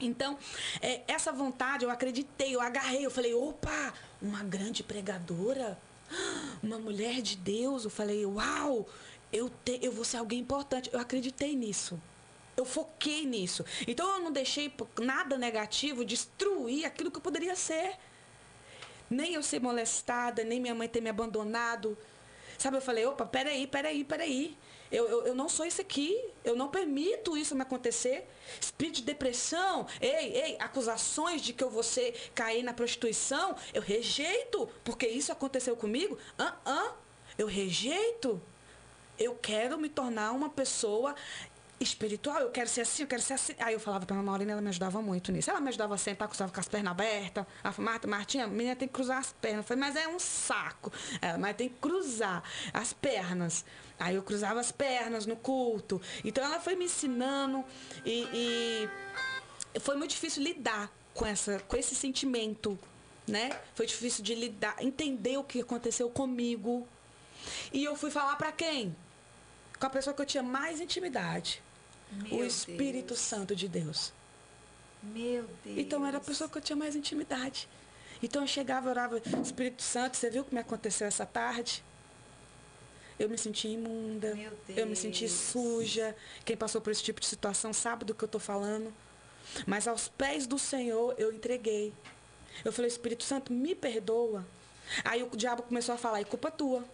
Então, 0.00 0.36
é, 0.82 1.02
essa 1.06 1.32
vontade, 1.32 1.84
eu 1.84 1.90
acreditei, 1.90 2.54
eu 2.54 2.60
agarrei, 2.60 3.06
eu 3.06 3.10
falei, 3.10 3.32
opa, 3.32 3.94
uma 4.24 4.42
grande 4.42 4.82
pregadora, 4.82 5.78
uma 6.62 6.78
mulher 6.78 7.20
de 7.20 7.36
Deus. 7.36 7.84
Eu 7.84 7.90
falei, 7.90 8.24
uau, 8.24 8.88
eu, 9.32 9.50
te, 9.64 9.78
eu 9.82 9.92
vou 9.92 10.04
ser 10.04 10.16
alguém 10.16 10.40
importante. 10.40 10.90
Eu 10.92 10.98
acreditei 10.98 11.54
nisso. 11.54 12.00
Eu 12.56 12.64
foquei 12.64 13.26
nisso. 13.26 13.64
Então 13.86 14.08
eu 14.16 14.20
não 14.22 14.32
deixei 14.32 14.72
nada 15.00 15.36
negativo 15.36 16.04
destruir 16.04 16.86
aquilo 16.86 17.10
que 17.10 17.18
eu 17.18 17.22
poderia 17.22 17.54
ser. 17.54 17.96
Nem 19.10 19.34
eu 19.34 19.42
ser 19.42 19.60
molestada, 19.60 20.42
nem 20.42 20.58
minha 20.58 20.74
mãe 20.74 20.88
ter 20.88 21.02
me 21.02 21.10
abandonado. 21.10 21.96
Sabe, 22.56 22.78
eu 22.78 22.80
falei, 22.80 23.04
opa, 23.04 23.26
peraí, 23.26 23.66
peraí, 23.66 24.04
peraí. 24.04 24.56
Eu, 24.94 25.08
eu, 25.08 25.26
eu 25.26 25.34
não 25.34 25.48
sou 25.48 25.66
isso 25.66 25.80
aqui. 25.80 26.16
Eu 26.44 26.54
não 26.54 26.68
permito 26.68 27.36
isso 27.36 27.54
me 27.54 27.62
acontecer. 27.62 28.28
Espírito 28.60 28.96
de 28.96 29.02
depressão, 29.02 29.86
ei, 30.00 30.36
ei, 30.36 30.56
acusações 30.60 31.42
de 31.42 31.52
que 31.52 31.64
eu 31.64 31.70
vou 31.70 31.82
ser, 31.82 32.30
cair 32.34 32.62
na 32.62 32.72
prostituição, 32.72 33.56
eu 33.72 33.82
rejeito, 33.82 34.68
porque 34.84 35.06
isso 35.06 35.32
aconteceu 35.32 35.74
comigo. 35.76 36.18
Ah, 36.38 36.54
ah, 36.64 36.92
eu 37.36 37.46
rejeito. 37.46 38.40
Eu 39.18 39.34
quero 39.34 39.78
me 39.78 39.88
tornar 39.88 40.32
uma 40.32 40.50
pessoa 40.50 41.14
espiritual, 41.80 42.40
eu 42.40 42.50
quero 42.50 42.68
ser 42.68 42.82
assim, 42.82 43.02
eu 43.02 43.08
quero 43.08 43.22
ser 43.22 43.34
assim. 43.34 43.54
Aí 43.58 43.74
eu 43.74 43.80
falava 43.80 44.06
pra 44.06 44.16
Maurina, 44.16 44.52
ela 44.52 44.60
me 44.60 44.68
ajudava 44.68 45.00
muito 45.02 45.32
nisso. 45.32 45.50
Ela 45.50 45.60
me 45.60 45.68
ajudava 45.68 45.94
a 45.94 45.98
sentar, 45.98 46.28
cruzava 46.28 46.52
com 46.52 46.60
as 46.60 46.68
pernas 46.68 46.90
abertas. 46.90 47.46
Ela 47.62 47.72
falou, 47.72 47.90
Marta, 47.90 48.08
Martinha, 48.08 48.44
a 48.44 48.48
menina 48.48 48.76
tem 48.76 48.88
que 48.88 48.94
cruzar 48.94 49.18
as 49.18 49.32
pernas. 49.32 49.58
Eu 49.58 49.64
falei, 49.64 49.80
mas 49.80 49.96
é 49.96 50.08
um 50.08 50.18
saco. 50.18 50.92
Ela, 51.20 51.38
mas 51.38 51.56
tem 51.56 51.68
que 51.68 51.76
cruzar 51.76 52.42
as 52.72 52.92
pernas. 52.92 53.64
Aí 54.04 54.16
eu 54.16 54.22
cruzava 54.22 54.60
as 54.60 54.70
pernas 54.70 55.24
no 55.24 55.34
culto. 55.34 55.98
Então 56.22 56.44
ela 56.44 56.60
foi 56.60 56.76
me 56.76 56.84
ensinando 56.84 57.64
e, 58.04 58.88
e 59.74 59.80
foi 59.80 59.96
muito 59.96 60.10
difícil 60.10 60.42
lidar 60.42 60.92
com, 61.14 61.24
essa, 61.24 61.58
com 61.60 61.74
esse 61.74 61.94
sentimento, 61.94 62.78
né? 63.26 63.58
Foi 63.74 63.86
difícil 63.86 64.22
de 64.22 64.34
lidar, 64.34 64.76
entender 64.84 65.38
o 65.38 65.42
que 65.42 65.62
aconteceu 65.62 66.10
comigo. 66.10 66.86
E 67.72 67.82
eu 67.82 67.96
fui 67.96 68.10
falar 68.10 68.36
para 68.36 68.52
quem? 68.52 68.94
Com 69.80 69.86
a 69.86 69.90
pessoa 69.90 70.12
que 70.12 70.20
eu 70.20 70.26
tinha 70.26 70.42
mais 70.42 70.82
intimidade. 70.82 71.62
Meu 72.12 72.40
o 72.40 72.44
Espírito 72.44 73.14
Deus. 73.14 73.20
Santo 73.20 73.56
de 73.56 73.68
Deus. 73.68 74.12
Meu 75.02 75.48
Deus. 75.64 75.78
Então 75.78 76.04
era 76.04 76.18
a 76.18 76.20
pessoa 76.20 76.50
que 76.50 76.58
eu 76.58 76.62
tinha 76.62 76.76
mais 76.76 76.94
intimidade. 76.94 77.66
Então 78.22 78.42
eu 78.42 78.48
chegava, 78.48 78.90
orava, 78.90 79.16
Espírito 79.42 79.82
Santo, 79.82 80.18
você 80.18 80.28
viu 80.28 80.42
o 80.42 80.44
que 80.44 80.54
me 80.54 80.60
aconteceu 80.60 81.06
essa 81.06 81.24
tarde? 81.24 81.82
Eu 83.18 83.28
me 83.28 83.38
senti 83.38 83.68
imunda, 83.68 84.36
eu 84.68 84.86
me 84.86 84.96
senti 84.96 85.28
suja. 85.28 86.16
Quem 86.44 86.56
passou 86.56 86.80
por 86.80 86.90
esse 86.90 87.02
tipo 87.02 87.20
de 87.20 87.26
situação 87.26 87.72
sabe 87.72 88.04
do 88.04 88.14
que 88.14 88.24
eu 88.24 88.26
estou 88.26 88.40
falando. 88.40 88.92
Mas 89.66 89.86
aos 89.86 90.08
pés 90.08 90.46
do 90.46 90.58
Senhor 90.58 91.14
eu 91.16 91.32
entreguei. 91.32 91.92
Eu 92.64 92.72
falei, 92.72 92.88
Espírito 92.88 93.24
Santo, 93.24 93.52
me 93.52 93.74
perdoa. 93.74 94.44
Aí 95.04 95.22
o 95.22 95.36
diabo 95.36 95.62
começou 95.62 95.94
a 95.94 95.98
falar, 95.98 96.20
é 96.20 96.24
culpa 96.24 96.50
tua. 96.50 96.84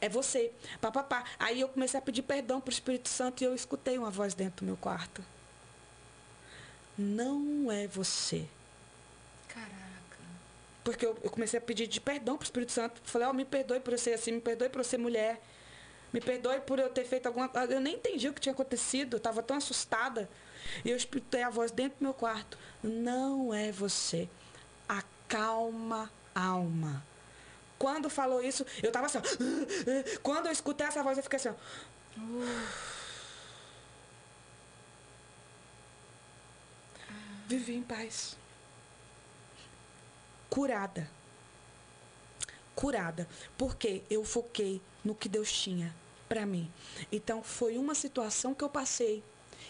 É 0.00 0.08
você. 0.08 0.52
Papapá. 0.80 1.24
Aí 1.38 1.60
eu 1.60 1.68
comecei 1.68 1.98
a 1.98 2.02
pedir 2.02 2.22
perdão 2.22 2.60
para 2.60 2.70
o 2.70 2.72
Espírito 2.72 3.08
Santo 3.08 3.42
e 3.42 3.44
eu 3.44 3.54
escutei 3.54 3.98
uma 3.98 4.10
voz 4.10 4.34
dentro 4.34 4.64
do 4.64 4.66
meu 4.66 4.76
quarto. 4.76 5.24
Não 6.96 7.70
é 7.70 7.86
você. 7.86 8.46
Caraca. 9.48 9.68
Porque 10.84 11.04
eu, 11.04 11.16
eu 11.22 11.30
comecei 11.30 11.58
a 11.58 11.62
pedir 11.62 11.86
de 11.86 12.00
perdão 12.00 12.36
para 12.36 12.44
o 12.44 12.46
Espírito 12.46 12.72
Santo. 12.72 13.00
Falei, 13.04 13.26
ó, 13.26 13.30
oh, 13.30 13.34
me 13.34 13.44
perdoe 13.44 13.80
por 13.80 13.92
eu 13.92 13.98
ser 13.98 14.14
assim, 14.14 14.32
me 14.32 14.40
perdoe 14.40 14.68
por 14.68 14.80
eu 14.80 14.84
ser 14.84 14.98
mulher. 14.98 15.40
Me 16.12 16.20
perdoe 16.20 16.60
por 16.60 16.78
eu 16.78 16.88
ter 16.88 17.04
feito 17.04 17.26
alguma 17.26 17.48
coisa. 17.48 17.72
Eu 17.72 17.80
nem 17.80 17.94
entendi 17.94 18.28
o 18.28 18.32
que 18.32 18.40
tinha 18.40 18.52
acontecido. 18.52 19.14
Eu 19.14 19.18
estava 19.18 19.42
tão 19.42 19.56
assustada. 19.56 20.28
E 20.84 20.90
eu 20.90 20.96
escutei 20.96 21.42
a 21.42 21.50
voz 21.50 21.70
dentro 21.70 21.98
do 21.98 22.04
meu 22.04 22.14
quarto. 22.14 22.58
Não 22.82 23.52
é 23.52 23.70
você. 23.70 24.28
Acalma 24.88 26.10
alma. 26.34 27.04
Quando 27.78 28.10
falou 28.10 28.42
isso, 28.42 28.66
eu 28.82 28.88
estava 28.88 29.06
assim. 29.06 29.18
Ó, 29.18 29.22
quando 30.22 30.46
eu 30.46 30.52
escutei 30.52 30.86
essa 30.86 31.02
voz, 31.02 31.16
eu 31.16 31.22
fiquei 31.22 31.36
assim. 31.36 31.50
Ó, 31.50 31.54
Vivi 37.46 37.76
em 37.76 37.82
paz. 37.82 38.36
Curada. 40.50 41.08
Curada. 42.74 43.26
Porque 43.56 44.02
eu 44.10 44.22
foquei 44.24 44.82
no 45.04 45.14
que 45.14 45.28
Deus 45.28 45.52
tinha 45.52 45.94
para 46.28 46.44
mim. 46.44 46.70
Então 47.10 47.42
foi 47.42 47.78
uma 47.78 47.94
situação 47.94 48.54
que 48.54 48.62
eu 48.62 48.68
passei 48.68 49.22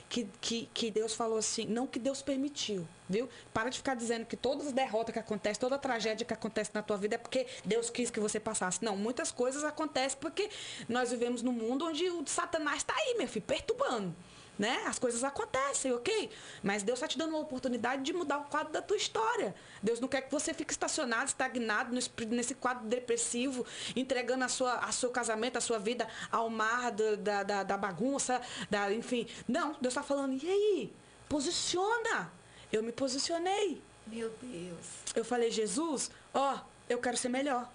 que, 0.09 0.27
que, 0.41 0.69
que 0.73 0.91
Deus 0.91 1.15
falou 1.15 1.39
assim, 1.39 1.67
não 1.67 1.87
que 1.87 1.99
Deus 1.99 2.23
permitiu, 2.23 2.89
viu? 3.09 3.29
Para 3.53 3.69
de 3.69 3.79
ficar 3.79 3.95
dizendo 3.95 4.25
que 4.25 4.37
todas 4.37 4.69
as 4.69 4.73
derrotas 4.73 5.13
que 5.13 5.19
acontecem, 5.19 5.61
toda 5.61 5.79
tragédia 5.79 6.25
que 6.25 6.33
acontece 6.33 6.71
na 6.73 6.83
tua 6.83 6.97
vida 6.97 7.17
é 7.17 7.19
porque 7.19 7.47
Deus 7.65 7.91
quis 7.91 8.11
que 8.11 8.19
você 8.19 8.41
passasse. 8.41 8.83
Não, 8.83 8.97
muitas 8.97 9.31
coisas 9.31 9.65
acontecem 9.65 10.19
porque 10.19 10.49
nós 10.89 11.11
vivemos 11.11 11.43
num 11.43 11.53
mundo 11.53 11.85
onde 11.87 12.09
o 12.09 12.27
Satanás 12.27 12.79
está 12.79 12.95
aí, 12.95 13.17
meu 13.19 13.29
filho, 13.29 13.45
perturbando 13.45 14.15
né? 14.59 14.83
As 14.87 14.99
coisas 14.99 15.23
acontecem, 15.23 15.93
ok? 15.93 16.31
Mas 16.63 16.83
Deus 16.83 16.99
está 16.99 17.07
te 17.07 17.17
dando 17.17 17.31
uma 17.31 17.39
oportunidade 17.39 18.03
de 18.03 18.13
mudar 18.13 18.39
o 18.39 18.45
quadro 18.45 18.73
da 18.73 18.83
tua 18.83 18.97
história. 18.97 19.55
Deus 19.83 20.01
não 20.01 20.09
quer 20.09 20.23
que 20.23 20.33
você 20.33 20.53
fique 20.53 20.73
estacionado, 20.73 21.27
estagnado 21.27 21.95
nesse 22.29 22.55
quadro 22.55 22.87
depressivo, 22.87 23.65
entregando 23.95 24.45
a 24.45 24.49
sua, 24.49 24.75
a 24.75 24.91
seu 24.91 25.11
casamento, 25.11 25.57
a 25.57 25.61
sua 25.61 25.79
vida 25.79 26.09
ao 26.31 26.51
mar 26.51 26.91
da, 26.91 27.43
da, 27.45 27.63
da 27.63 27.77
bagunça, 27.77 28.41
da, 28.69 28.93
enfim. 28.93 29.27
Não, 29.47 29.77
Deus 29.81 29.93
está 29.93 30.03
falando, 30.03 30.35
e 30.43 30.51
aí? 30.51 30.93
Posiciona. 31.29 32.33
Eu 32.73 32.83
me 32.83 32.93
posicionei. 32.93 33.81
Meu 34.07 34.33
Deus. 34.43 34.87
Eu 35.15 35.25
falei, 35.25 35.51
Jesus, 35.51 36.11
ó, 36.35 36.59
eu 36.89 36.99
quero 36.99 37.17
ser 37.17 37.29
melhor. 37.29 37.71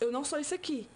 Eu 0.00 0.10
não 0.10 0.24
sou 0.24 0.38
isso 0.38 0.54
aqui. 0.54 0.88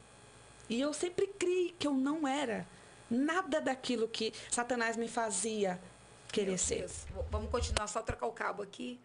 E 0.68 0.80
eu 0.80 0.92
sempre 0.92 1.26
criei 1.26 1.74
que 1.78 1.86
eu 1.86 1.92
não 1.92 2.26
era 2.26 2.66
nada 3.10 3.60
daquilo 3.60 4.08
que 4.08 4.32
Satanás 4.50 4.96
me 4.96 5.08
fazia 5.08 5.80
querer 6.30 6.58
ser. 6.58 6.88
Vamos 7.30 7.50
continuar, 7.50 7.86
só 7.88 8.02
trocar 8.02 8.26
o 8.26 8.32
cabo 8.32 8.62
aqui. 8.62 9.00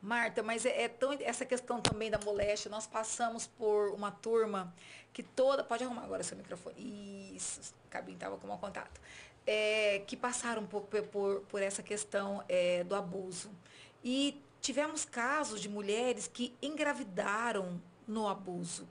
Marta, 0.00 0.44
mas 0.44 0.64
é, 0.64 0.82
é, 0.82 0.88
tão 0.88 1.12
essa 1.12 1.44
questão 1.44 1.80
também 1.80 2.10
da 2.10 2.18
moléstia. 2.18 2.70
Nós 2.70 2.86
passamos 2.86 3.46
por 3.46 3.90
uma 3.90 4.12
turma 4.12 4.72
que 5.12 5.22
toda. 5.22 5.64
Pode 5.64 5.82
arrumar 5.82 6.04
agora 6.04 6.22
seu 6.22 6.36
microfone. 6.36 7.34
Isso, 7.34 7.74
o 7.86 7.90
cabinho 7.90 8.14
estava 8.14 8.36
com 8.36 8.46
mau 8.46 8.58
contato. 8.58 9.00
É, 9.44 10.02
que 10.06 10.16
passaram 10.16 10.66
por, 10.66 10.82
por, 10.82 11.40
por 11.48 11.62
essa 11.62 11.82
questão 11.82 12.44
é, 12.48 12.84
do 12.84 12.94
abuso. 12.94 13.50
E 14.04 14.40
tivemos 14.60 15.04
casos 15.04 15.60
de 15.60 15.68
mulheres 15.68 16.28
que 16.28 16.54
engravidaram 16.62 17.80
no 18.06 18.28
abuso. 18.28 18.86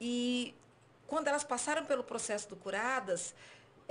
E 0.00 0.54
quando 1.06 1.28
elas 1.28 1.44
passaram 1.44 1.84
pelo 1.84 2.02
processo 2.02 2.48
do 2.48 2.56
curadas, 2.56 3.34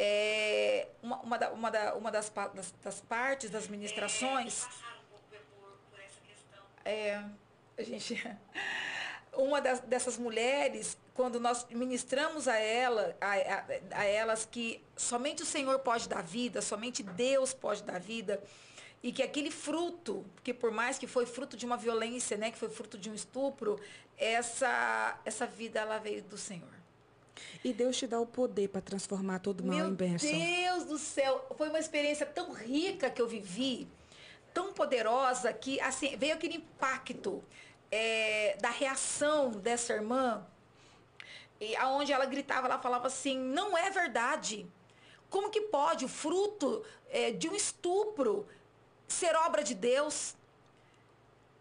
é, 0.04 0.88
uma, 1.04 1.20
uma, 1.20 1.38
da, 1.38 1.52
uma, 1.52 1.70
da, 1.70 1.96
uma 1.96 2.12
das, 2.12 2.28
das, 2.56 2.74
das, 2.84 3.02
partes 3.02 3.52
das 3.52 3.68
ministrações. 3.68 4.66
É, 6.84 7.24
a 7.78 7.84
gente. 7.84 8.16
Uma 9.34 9.62
das, 9.62 9.80
dessas 9.80 10.18
mulheres, 10.18 10.98
quando 11.14 11.40
nós 11.40 11.66
ministramos 11.70 12.50
a, 12.50 12.58
ela, 12.58 13.16
a, 13.22 13.28
a, 13.28 14.00
a 14.02 14.04
elas 14.04 14.44
que 14.44 14.84
somente 14.98 15.42
o 15.42 15.46
Senhor 15.46 15.80
pode 15.80 16.10
dar 16.10 16.22
vida, 16.22 16.62
somente 16.62 17.02
Deus 17.02 17.54
pode 17.54 17.82
dar 17.82 17.98
vida, 17.98 18.44
e 19.02 19.14
que 19.14 19.24
aquele 19.24 19.50
fruto, 19.50 20.26
que 20.44 20.54
por 20.54 20.70
mais 20.70 21.00
que 21.00 21.08
foi 21.08 21.26
fruto 21.26 21.56
de 21.56 21.66
uma 21.66 21.78
violência, 21.78 22.36
né, 22.36 22.52
que 22.52 22.58
foi 22.58 22.68
fruto 22.68 22.98
de 22.98 23.10
um 23.10 23.14
estupro, 23.14 23.80
essa, 24.18 25.18
essa 25.24 25.48
vida 25.48 25.80
ela 25.80 25.98
veio 25.98 26.22
do 26.24 26.38
Senhor. 26.38 26.81
E 27.64 27.74
Deus 27.74 27.98
te 27.98 28.08
dá 28.08 28.20
o 28.20 28.26
poder 28.26 28.70
para 28.70 28.82
transformar 28.82 29.40
todo 29.40 29.64
mal 29.64 29.76
Meu 29.76 29.88
em 29.90 29.94
bênção. 29.94 30.30
Meu 30.30 30.40
Deus 30.40 30.84
do 30.86 30.98
céu, 30.98 31.46
foi 31.58 31.70
uma 31.70 31.80
experiência 31.80 32.26
tão 32.26 32.54
rica 32.54 33.10
que 33.10 33.22
eu 33.22 33.28
vivi, 33.28 33.88
tão 34.54 34.74
poderosa, 34.74 35.52
que 35.54 35.80
assim, 35.80 36.16
veio 36.18 36.34
aquele 36.34 36.58
impacto 36.58 37.44
é, 37.92 38.58
da 38.62 38.70
reação 38.70 39.52
dessa 39.52 39.94
irmã, 39.94 40.46
e 41.60 41.76
aonde 41.76 42.12
ela 42.12 42.26
gritava, 42.26 42.66
ela 42.66 42.80
falava 42.80 43.06
assim, 43.06 43.38
não 43.38 43.78
é 43.78 43.92
verdade. 43.92 44.66
Como 45.30 45.52
que 45.52 45.62
pode 45.62 46.04
o 46.04 46.08
fruto 46.08 46.84
é, 47.10 47.32
de 47.32 47.48
um 47.48 47.56
estupro 47.56 48.48
ser 49.08 49.36
obra 49.36 49.64
de 49.64 49.76
Deus? 49.76 50.36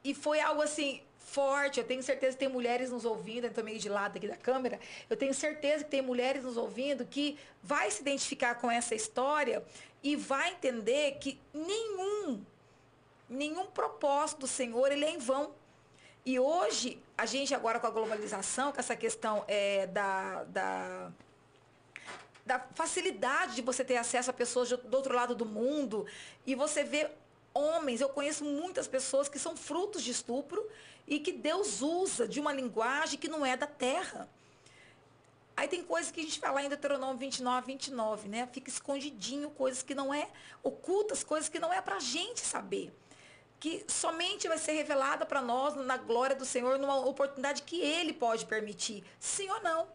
E 0.02 0.14
foi 0.14 0.40
algo 0.40 0.62
assim, 0.62 1.02
forte. 1.30 1.78
Eu 1.78 1.86
tenho 1.86 2.02
certeza 2.02 2.32
que 2.36 2.40
tem 2.40 2.48
mulheres 2.48 2.90
nos 2.90 3.04
ouvindo, 3.04 3.44
eu 3.44 3.50
estou 3.50 3.64
meio 3.64 3.78
de 3.78 3.88
lado 3.88 4.16
aqui 4.16 4.26
da 4.26 4.36
câmera. 4.36 4.78
Eu 5.08 5.16
tenho 5.16 5.32
certeza 5.32 5.84
que 5.84 5.90
tem 5.90 6.02
mulheres 6.02 6.42
nos 6.44 6.56
ouvindo 6.56 7.04
que 7.04 7.38
vai 7.62 7.90
se 7.90 8.00
identificar 8.00 8.56
com 8.56 8.70
essa 8.70 8.94
história 8.94 9.64
e 10.02 10.16
vai 10.16 10.52
entender 10.52 11.18
que 11.20 11.38
nenhum, 11.52 12.42
nenhum 13.28 13.66
propósito 13.66 14.40
do 14.40 14.46
Senhor 14.46 14.90
ele 14.90 15.04
é 15.04 15.10
em 15.10 15.18
vão. 15.18 15.52
E 16.24 16.38
hoje, 16.38 17.02
a 17.16 17.24
gente 17.24 17.54
agora 17.54 17.80
com 17.80 17.86
a 17.86 17.90
globalização, 17.90 18.72
com 18.72 18.78
essa 18.78 18.94
questão 18.94 19.44
é, 19.48 19.86
da, 19.86 20.44
da, 20.44 21.12
da 22.44 22.58
facilidade 22.74 23.54
de 23.54 23.62
você 23.62 23.82
ter 23.84 23.96
acesso 23.96 24.30
a 24.30 24.32
pessoas 24.32 24.68
do 24.68 24.94
outro 24.94 25.14
lado 25.14 25.34
do 25.34 25.46
mundo, 25.46 26.06
e 26.46 26.54
você 26.54 26.84
vê 26.84 27.10
homens, 27.54 28.00
eu 28.00 28.08
conheço 28.08 28.44
muitas 28.44 28.86
pessoas 28.86 29.28
que 29.28 29.38
são 29.38 29.56
frutos 29.56 30.02
de 30.02 30.10
estupro 30.10 30.64
e 31.06 31.18
que 31.18 31.32
Deus 31.32 31.82
usa 31.82 32.26
de 32.26 32.40
uma 32.40 32.52
linguagem 32.52 33.18
que 33.18 33.28
não 33.28 33.44
é 33.44 33.56
da 33.56 33.66
terra. 33.66 34.28
Aí 35.56 35.68
tem 35.68 35.82
coisas 35.82 36.10
que 36.10 36.20
a 36.20 36.22
gente 36.22 36.38
fala 36.38 36.62
em 36.62 36.68
Deuteronômio 36.68 37.18
29, 37.18 37.66
29, 37.66 38.28
né? 38.28 38.48
Fica 38.50 38.70
escondidinho, 38.70 39.50
coisas 39.50 39.82
que 39.82 39.94
não 39.94 40.12
é 40.14 40.28
ocultas, 40.62 41.22
coisas 41.22 41.48
que 41.48 41.58
não 41.58 41.72
é 41.72 41.82
pra 41.82 41.98
gente 41.98 42.40
saber. 42.40 42.90
Que 43.58 43.84
somente 43.86 44.48
vai 44.48 44.56
ser 44.56 44.72
revelada 44.72 45.26
para 45.26 45.42
nós 45.42 45.74
na 45.74 45.98
glória 45.98 46.34
do 46.34 46.46
Senhor, 46.46 46.78
numa 46.78 46.96
oportunidade 46.96 47.62
que 47.62 47.78
Ele 47.78 48.14
pode 48.14 48.46
permitir, 48.46 49.04
sim 49.18 49.50
ou 49.50 49.60
não. 49.60 49.86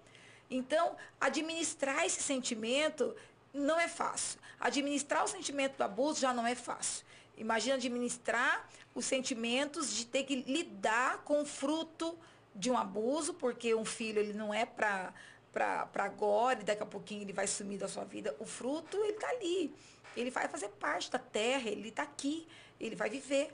Então, 0.52 0.96
administrar 1.20 2.06
esse 2.06 2.22
sentimento 2.22 3.16
não 3.52 3.80
é 3.80 3.88
fácil. 3.88 4.40
Administrar 4.60 5.24
o 5.24 5.28
sentimento 5.28 5.78
do 5.78 5.84
abuso 5.84 6.20
já 6.20 6.34
não 6.34 6.46
é 6.46 6.54
fácil. 6.54 7.04
Imagina 7.38 7.76
administrar 7.76 8.70
os 8.96 9.06
sentimentos 9.06 9.94
de 9.94 10.06
ter 10.06 10.24
que 10.24 10.38
lidar 10.38 11.20
com 11.24 11.42
o 11.42 11.46
fruto 11.46 12.18
de 12.56 12.72
um 12.72 12.78
abuso, 12.78 13.34
porque 13.34 13.76
um 13.76 13.86
filho 13.86 14.20
ele 14.20 14.34
não 14.34 14.54
é 14.54 14.66
para 14.66 15.14
para 15.52 16.04
agora 16.04 16.60
e 16.60 16.66
daqui 16.66 16.84
a 16.84 16.86
pouquinho 16.86 17.22
ele 17.22 17.32
vai 17.32 17.48
sumir 17.48 17.80
da 17.80 17.88
sua 17.88 18.04
vida. 18.04 18.36
O 18.40 18.46
fruto, 18.46 18.98
ele 18.98 19.14
está 19.14 19.30
ali. 19.30 19.74
Ele 20.16 20.30
vai 20.30 20.50
fazer 20.50 20.68
parte 20.68 21.10
da 21.10 21.18
terra, 21.18 21.70
ele 21.70 21.88
está 21.88 22.04
aqui, 22.04 22.46
ele 22.78 22.94
vai 22.94 23.10
viver, 23.10 23.54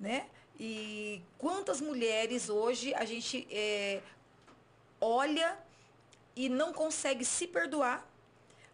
né? 0.00 0.30
E 0.58 1.20
quantas 1.36 1.78
mulheres 1.78 2.48
hoje 2.48 2.94
a 2.94 3.04
gente 3.04 3.46
é, 3.50 4.00
olha 4.98 5.58
e 6.34 6.48
não 6.48 6.72
consegue 6.72 7.22
se 7.22 7.46
perdoar 7.46 8.02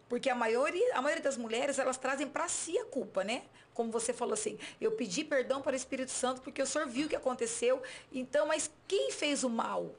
porque 0.09 0.27
a 0.27 0.35
maioria, 0.35 0.95
a 0.95 1.01
maioria 1.03 1.23
das 1.23 1.37
mulheres, 1.37 1.77
elas 1.77 1.95
trazem 1.95 2.27
para 2.27 2.47
si 2.49 2.77
a 2.79 2.85
culpa, 2.85 3.23
né? 3.23 3.43
Como 3.79 3.93
você 3.93 4.11
falou 4.11 4.33
assim, 4.33 4.59
eu 4.81 4.91
pedi 4.91 5.23
perdão 5.23 5.61
para 5.61 5.71
o 5.71 5.75
Espírito 5.77 6.11
Santo 6.11 6.41
porque 6.41 6.61
o 6.61 6.65
senhor 6.65 6.85
viu 6.85 7.05
o 7.05 7.09
que 7.09 7.15
aconteceu. 7.15 7.81
Então, 8.11 8.45
mas 8.45 8.69
quem 8.85 9.09
fez 9.09 9.41
o 9.45 9.49
mal? 9.49 9.95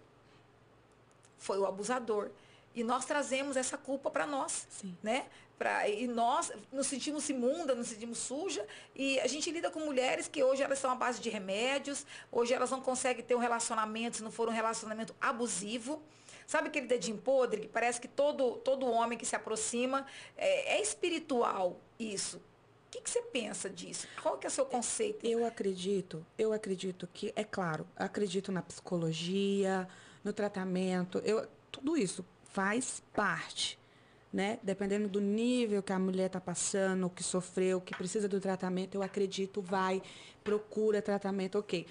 Foi 1.39 1.59
o 1.59 1.65
abusador. 1.65 2.31
E 2.75 2.85
nós 2.85 3.07
trazemos 3.07 3.57
essa 3.57 3.79
culpa 3.79 4.11
para 4.11 4.27
nós, 4.27 4.67
Sim. 4.69 4.95
né? 5.03 5.25
Pra, 5.59 5.89
e 5.89 6.07
nós 6.07 6.53
nos 6.71 6.89
sentimos 6.89 7.27
imunda, 7.31 7.75
nos 7.75 7.87
sentimos 7.87 8.19
suja. 8.19 8.67
E 8.95 9.19
a 9.21 9.27
gente 9.27 9.51
lida 9.51 9.71
com 9.71 9.81
mulheres 9.81 10.29
que 10.29 10.45
hoje 10.45 10.63
elas 10.63 10.77
estão 10.77 10.91
à 10.91 10.95
base 10.95 11.19
de 11.19 11.31
remédios, 11.31 12.05
hoje 12.31 12.53
elas 12.53 12.71
não 12.71 12.83
conseguem 12.83 13.25
ter 13.25 13.35
um 13.35 13.39
relacionamento 13.39 14.19
se 14.19 14.23
não 14.23 14.31
for 14.31 14.47
um 14.47 14.53
relacionamento 14.53 15.17
abusivo. 15.19 16.03
Sabe 16.47 16.69
aquele 16.69 16.87
dedinho 16.87 17.17
podre 17.17 17.63
que 17.63 17.69
parece 17.69 17.99
que 17.99 18.09
todo, 18.09 18.59
todo 18.59 18.85
homem 18.85 19.17
que 19.17 19.25
se 19.25 19.35
aproxima 19.35 20.05
é, 20.37 20.77
é 20.77 20.83
espiritual 20.83 21.81
isso? 21.99 22.43
O 22.91 22.93
que, 22.93 23.03
que, 23.03 23.09
você 23.09 23.23
pensa 23.23 23.71
disso? 23.71 24.09
Qual 24.21 24.37
que 24.37 24.49
é 24.49 24.51
o 24.51 24.51
seu 24.51 24.67
conceito? 24.67 25.25
Eu 25.25 25.47
acredito, 25.47 26.27
eu 26.37 26.53
acredito 26.53 27.09
que, 27.15 27.33
é 27.37 27.45
claro, 27.45 27.87
acredito 27.95 28.51
na 28.51 28.63
psicologia, 28.63 29.87
no 30.25 30.33
tratamento, 30.33 31.19
eu, 31.25 31.47
tudo 31.71 31.97
isso 31.97 32.25
faz 32.53 33.01
parte, 33.15 33.79
né? 34.33 34.59
Dependendo 34.61 35.07
do 35.07 35.21
nível 35.21 35.85
que 35.85 35.93
a 35.93 36.01
mulher 36.01 36.27
está 36.27 36.41
passando, 36.41 37.07
o 37.07 37.11
que 37.11 37.23
sofreu, 37.23 37.79
o 37.79 37.81
que 37.81 37.97
precisa 37.97 38.29
do 38.29 38.41
tratamento, 38.41 38.97
eu 38.97 39.05
acredito, 39.05 39.63
vai, 39.63 40.03
procura 40.43 41.01
tratamento, 41.01 41.61
ok. 41.61 41.87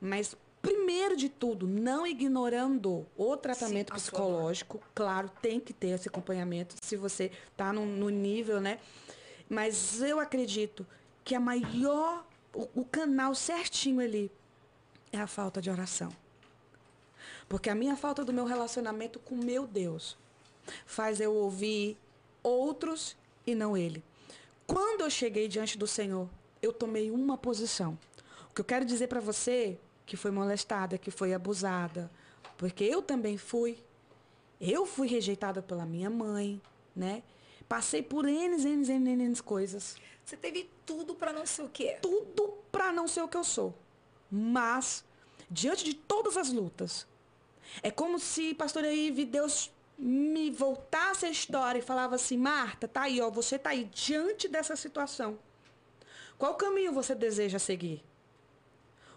Mas 0.00 0.36
primeiro 0.60 1.16
de 1.16 1.28
tudo, 1.28 1.66
não 1.66 2.06
ignorando 2.06 3.06
o 3.16 3.36
tratamento 3.36 3.90
Sim, 3.90 4.00
psicológico, 4.00 4.80
claro, 4.94 5.30
tem 5.40 5.58
que 5.58 5.72
ter 5.72 5.90
esse 5.90 6.08
acompanhamento 6.08 6.74
se 6.82 6.96
você 6.96 7.30
está 7.50 7.72
no, 7.72 7.86
no, 7.86 8.10
nível, 8.10 8.60
né? 8.60 8.78
Mas 9.50 10.00
eu 10.00 10.20
acredito 10.20 10.86
que 11.24 11.34
a 11.34 11.40
maior, 11.40 12.24
o, 12.54 12.68
o 12.76 12.84
canal 12.84 13.34
certinho 13.34 14.00
ali 14.00 14.30
é 15.12 15.18
a 15.18 15.26
falta 15.26 15.60
de 15.60 15.68
oração. 15.68 16.10
Porque 17.48 17.68
a 17.68 17.74
minha 17.74 17.96
falta 17.96 18.24
do 18.24 18.32
meu 18.32 18.44
relacionamento 18.44 19.18
com 19.18 19.34
meu 19.34 19.66
Deus 19.66 20.16
faz 20.86 21.20
eu 21.20 21.34
ouvir 21.34 21.98
outros 22.44 23.16
e 23.44 23.56
não 23.56 23.76
ele. 23.76 24.04
Quando 24.68 25.00
eu 25.00 25.10
cheguei 25.10 25.48
diante 25.48 25.76
do 25.76 25.86
Senhor, 25.86 26.28
eu 26.62 26.72
tomei 26.72 27.10
uma 27.10 27.36
posição. 27.36 27.98
O 28.48 28.54
que 28.54 28.60
eu 28.60 28.64
quero 28.64 28.84
dizer 28.84 29.08
para 29.08 29.18
você 29.20 29.76
que 30.06 30.16
foi 30.16 30.30
molestada, 30.30 30.96
que 30.96 31.10
foi 31.10 31.34
abusada. 31.34 32.10
Porque 32.56 32.84
eu 32.84 33.02
também 33.02 33.36
fui. 33.36 33.78
Eu 34.60 34.86
fui 34.86 35.08
rejeitada 35.08 35.60
pela 35.62 35.86
minha 35.86 36.10
mãe, 36.10 36.60
né? 36.94 37.22
Passei 37.70 38.02
por 38.02 38.26
N, 38.26 38.56
N, 38.56 38.92
N, 38.92 39.10
N, 39.12 39.24
N 39.26 39.42
coisas. 39.42 39.96
Você 40.24 40.36
teve 40.36 40.68
tudo 40.84 41.14
para 41.14 41.32
não 41.32 41.46
ser 41.46 41.62
o 41.62 41.68
que 41.68 41.86
é. 41.86 41.94
Tudo 42.00 42.52
para 42.72 42.92
não 42.92 43.06
ser 43.06 43.22
o 43.22 43.28
que 43.28 43.36
eu 43.36 43.44
sou. 43.44 43.72
Mas, 44.28 45.04
diante 45.48 45.84
de 45.84 45.94
todas 45.94 46.36
as 46.36 46.50
lutas, 46.50 47.06
é 47.80 47.88
como 47.88 48.18
se, 48.18 48.54
pastor 48.54 48.84
Ive, 48.84 49.24
Deus 49.24 49.70
me 49.96 50.50
voltasse 50.50 51.26
a 51.26 51.30
história 51.30 51.78
e 51.78 51.82
falava 51.82 52.16
assim, 52.16 52.36
Marta, 52.36 52.88
tá 52.88 53.02
aí, 53.02 53.20
ó, 53.20 53.30
você 53.30 53.56
tá 53.56 53.70
aí 53.70 53.84
diante 53.84 54.48
dessa 54.48 54.74
situação. 54.74 55.38
Qual 56.36 56.56
caminho 56.56 56.92
você 56.92 57.14
deseja 57.14 57.60
seguir? 57.60 58.02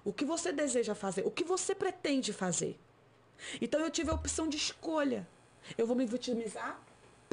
O 0.06 0.14
que 0.14 0.24
você 0.24 0.52
deseja 0.52 0.94
fazer? 0.94 1.26
O 1.26 1.32
que 1.32 1.44
você 1.44 1.74
pretende 1.74 2.32
fazer? 2.32 2.80
Então 3.60 3.80
eu 3.80 3.90
tive 3.90 4.12
a 4.12 4.14
opção 4.14 4.48
de 4.48 4.58
escolha. 4.58 5.28
Eu 5.76 5.88
vou 5.88 5.96
me 5.96 6.06
vitimizar, 6.06 6.80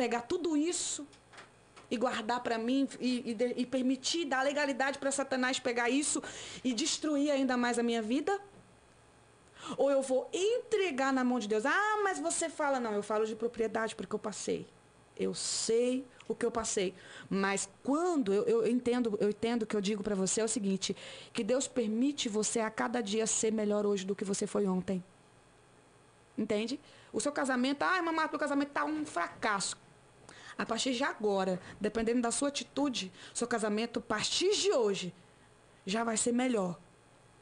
pegar 0.00 0.22
tudo 0.22 0.56
isso 0.56 1.06
e 1.90 1.96
guardar 1.98 2.40
para 2.40 2.56
mim 2.56 2.88
e, 2.98 3.36
e, 3.38 3.60
e, 3.60 3.66
permitir 3.66 4.24
dar 4.24 4.42
legalidade 4.42 4.98
para 4.98 5.10
Satanás 5.10 5.60
pegar 5.60 5.90
isso 5.90 6.22
e 6.64 6.72
destruir 6.72 7.30
ainda 7.30 7.54
mais 7.54 7.78
a 7.78 7.82
minha 7.82 8.00
vida? 8.00 8.40
Ou 9.76 9.90
eu 9.90 10.00
vou 10.00 10.26
entregar 10.32 11.12
na 11.12 11.22
mão 11.22 11.38
de 11.38 11.46
Deus? 11.46 11.66
Ah, 11.66 12.00
mas 12.02 12.18
você 12.18 12.48
fala, 12.48 12.80
não, 12.80 12.94
eu 12.94 13.02
falo 13.02 13.26
de 13.26 13.36
propriedade 13.36 13.94
porque 13.94 14.14
eu 14.14 14.18
passei. 14.18 14.66
Eu 15.18 15.34
sei 15.34 16.06
o 16.26 16.34
que 16.34 16.46
eu 16.46 16.50
passei. 16.50 16.94
Mas 17.28 17.68
quando 17.82 18.32
eu, 18.32 18.44
eu 18.44 18.66
entendo, 18.66 19.18
eu 19.20 19.28
entendo 19.28 19.66
que 19.66 19.76
eu 19.76 19.82
digo 19.82 20.02
para 20.02 20.14
você 20.14 20.40
é 20.40 20.44
o 20.44 20.48
seguinte, 20.48 20.96
que 21.30 21.44
Deus 21.44 21.68
permite 21.68 22.26
você 22.26 22.60
a 22.60 22.70
cada 22.70 23.02
dia 23.02 23.26
ser 23.26 23.52
melhor 23.52 23.84
hoje 23.84 24.06
do 24.06 24.16
que 24.16 24.24
você 24.24 24.46
foi 24.46 24.66
ontem. 24.66 25.04
Entende? 26.38 26.80
O 27.12 27.20
seu 27.20 27.32
casamento, 27.32 27.82
ai, 27.82 28.00
mamãe, 28.00 28.26
meu 28.30 28.38
casamento 28.38 28.70
tá 28.70 28.86
um 28.86 29.04
fracasso. 29.04 29.76
A 30.60 30.66
partir 30.66 30.92
de 30.92 31.02
agora, 31.02 31.58
dependendo 31.80 32.20
da 32.20 32.30
sua 32.30 32.48
atitude, 32.48 33.10
seu 33.32 33.48
casamento, 33.48 33.98
a 33.98 34.02
partir 34.02 34.54
de 34.54 34.70
hoje, 34.70 35.14
já 35.86 36.04
vai 36.04 36.18
ser 36.18 36.32
melhor 36.32 36.78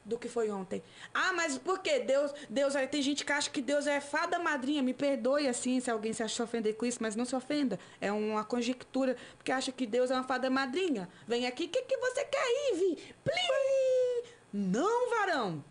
do 0.05 0.17
que 0.17 0.29
foi 0.29 0.49
ontem. 0.49 0.81
Ah, 1.13 1.33
mas 1.33 1.57
por 1.57 1.79
quê? 1.79 1.99
Deus, 1.99 2.33
Deus, 2.49 2.73
tem 2.89 3.01
gente 3.01 3.25
que 3.25 3.31
acha 3.33 3.49
que 3.49 3.61
Deus 3.61 3.87
é 3.87 3.99
fada 3.99 4.39
madrinha. 4.39 4.81
Me 4.81 4.93
perdoe 4.93 5.49
assim 5.49 5.81
se 5.81 5.91
alguém 5.91 6.13
se 6.13 6.23
acha 6.23 6.41
ofender 6.41 6.77
com 6.77 6.85
isso, 6.85 6.99
mas 7.01 7.13
não 7.13 7.25
se 7.25 7.35
ofenda. 7.35 7.77
É 7.99 8.09
uma 8.09 8.45
conjectura, 8.45 9.17
porque 9.35 9.51
acha 9.51 9.73
que 9.73 9.85
Deus 9.85 10.09
é 10.09 10.13
uma 10.13 10.23
fada 10.23 10.49
madrinha. 10.49 11.09
Vem 11.27 11.45
aqui, 11.45 11.65
o 11.65 11.69
que, 11.69 11.81
que 11.81 11.97
você 11.97 12.23
quer, 12.23 12.71
Ive? 12.71 13.03
Plim! 13.21 14.31
Não, 14.53 15.09
varão. 15.09 15.61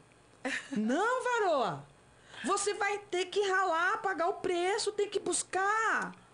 Não, 0.76 1.24
varoa. 1.24 1.86
Você 2.44 2.74
vai 2.74 2.99
ter 3.11 3.24
que 3.24 3.40
ralar, 3.49 4.03
pagar 4.03 4.28
o 4.28 4.34
preço, 4.34 4.92
tem 4.92 5.09
que 5.09 5.18
buscar. 5.18 6.27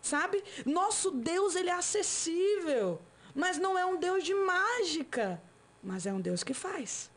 Sabe? 0.00 0.42
Nosso 0.64 1.10
Deus, 1.10 1.54
ele 1.54 1.70
é 1.70 1.74
acessível. 1.74 3.00
Mas 3.34 3.58
não 3.58 3.78
é 3.78 3.84
um 3.84 3.96
Deus 3.96 4.24
de 4.24 4.34
mágica. 4.34 5.42
Mas 5.82 6.06
é 6.06 6.12
um 6.12 6.20
Deus 6.20 6.42
que 6.42 6.54
faz. 6.54 7.10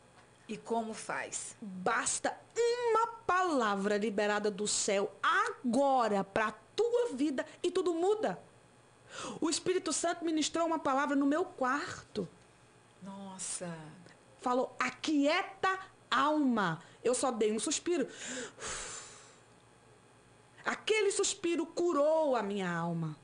E 0.48 0.56
como 0.56 0.92
faz? 0.92 1.56
Basta 1.60 2.36
uma 2.56 3.06
palavra 3.26 3.96
liberada 3.96 4.50
do 4.50 4.68
céu 4.68 5.10
agora 5.22 6.22
para 6.22 6.48
a 6.48 6.52
tua 6.76 7.14
vida 7.14 7.46
e 7.62 7.70
tudo 7.70 7.94
muda. 7.94 8.38
O 9.40 9.48
Espírito 9.48 9.92
Santo 9.92 10.24
ministrou 10.24 10.66
uma 10.66 10.78
palavra 10.78 11.16
no 11.16 11.26
meu 11.26 11.44
quarto. 11.44 12.28
Nossa. 13.02 13.74
Falou: 14.40 14.74
aquieta 14.78 15.78
alma. 16.10 16.82
Eu 17.02 17.14
só 17.14 17.30
dei 17.30 17.52
um 17.52 17.58
suspiro. 17.58 18.06
Aquele 20.64 21.10
suspiro 21.10 21.66
curou 21.66 22.36
a 22.36 22.42
minha 22.42 22.70
alma. 22.70 23.16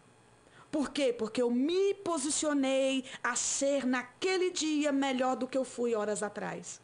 Por 0.71 0.91
quê? 0.91 1.13
Porque 1.13 1.41
eu 1.41 1.51
me 1.51 1.95
posicionei 1.95 3.05
a 3.23 3.35
ser 3.35 3.87
naquele 3.87 4.51
dia 4.51 4.93
melhor 4.93 5.37
do 5.37 5.47
que 5.47 5.57
eu 5.57 5.65
fui 5.65 5.95
horas 5.95 6.23
atrás. 6.23 6.81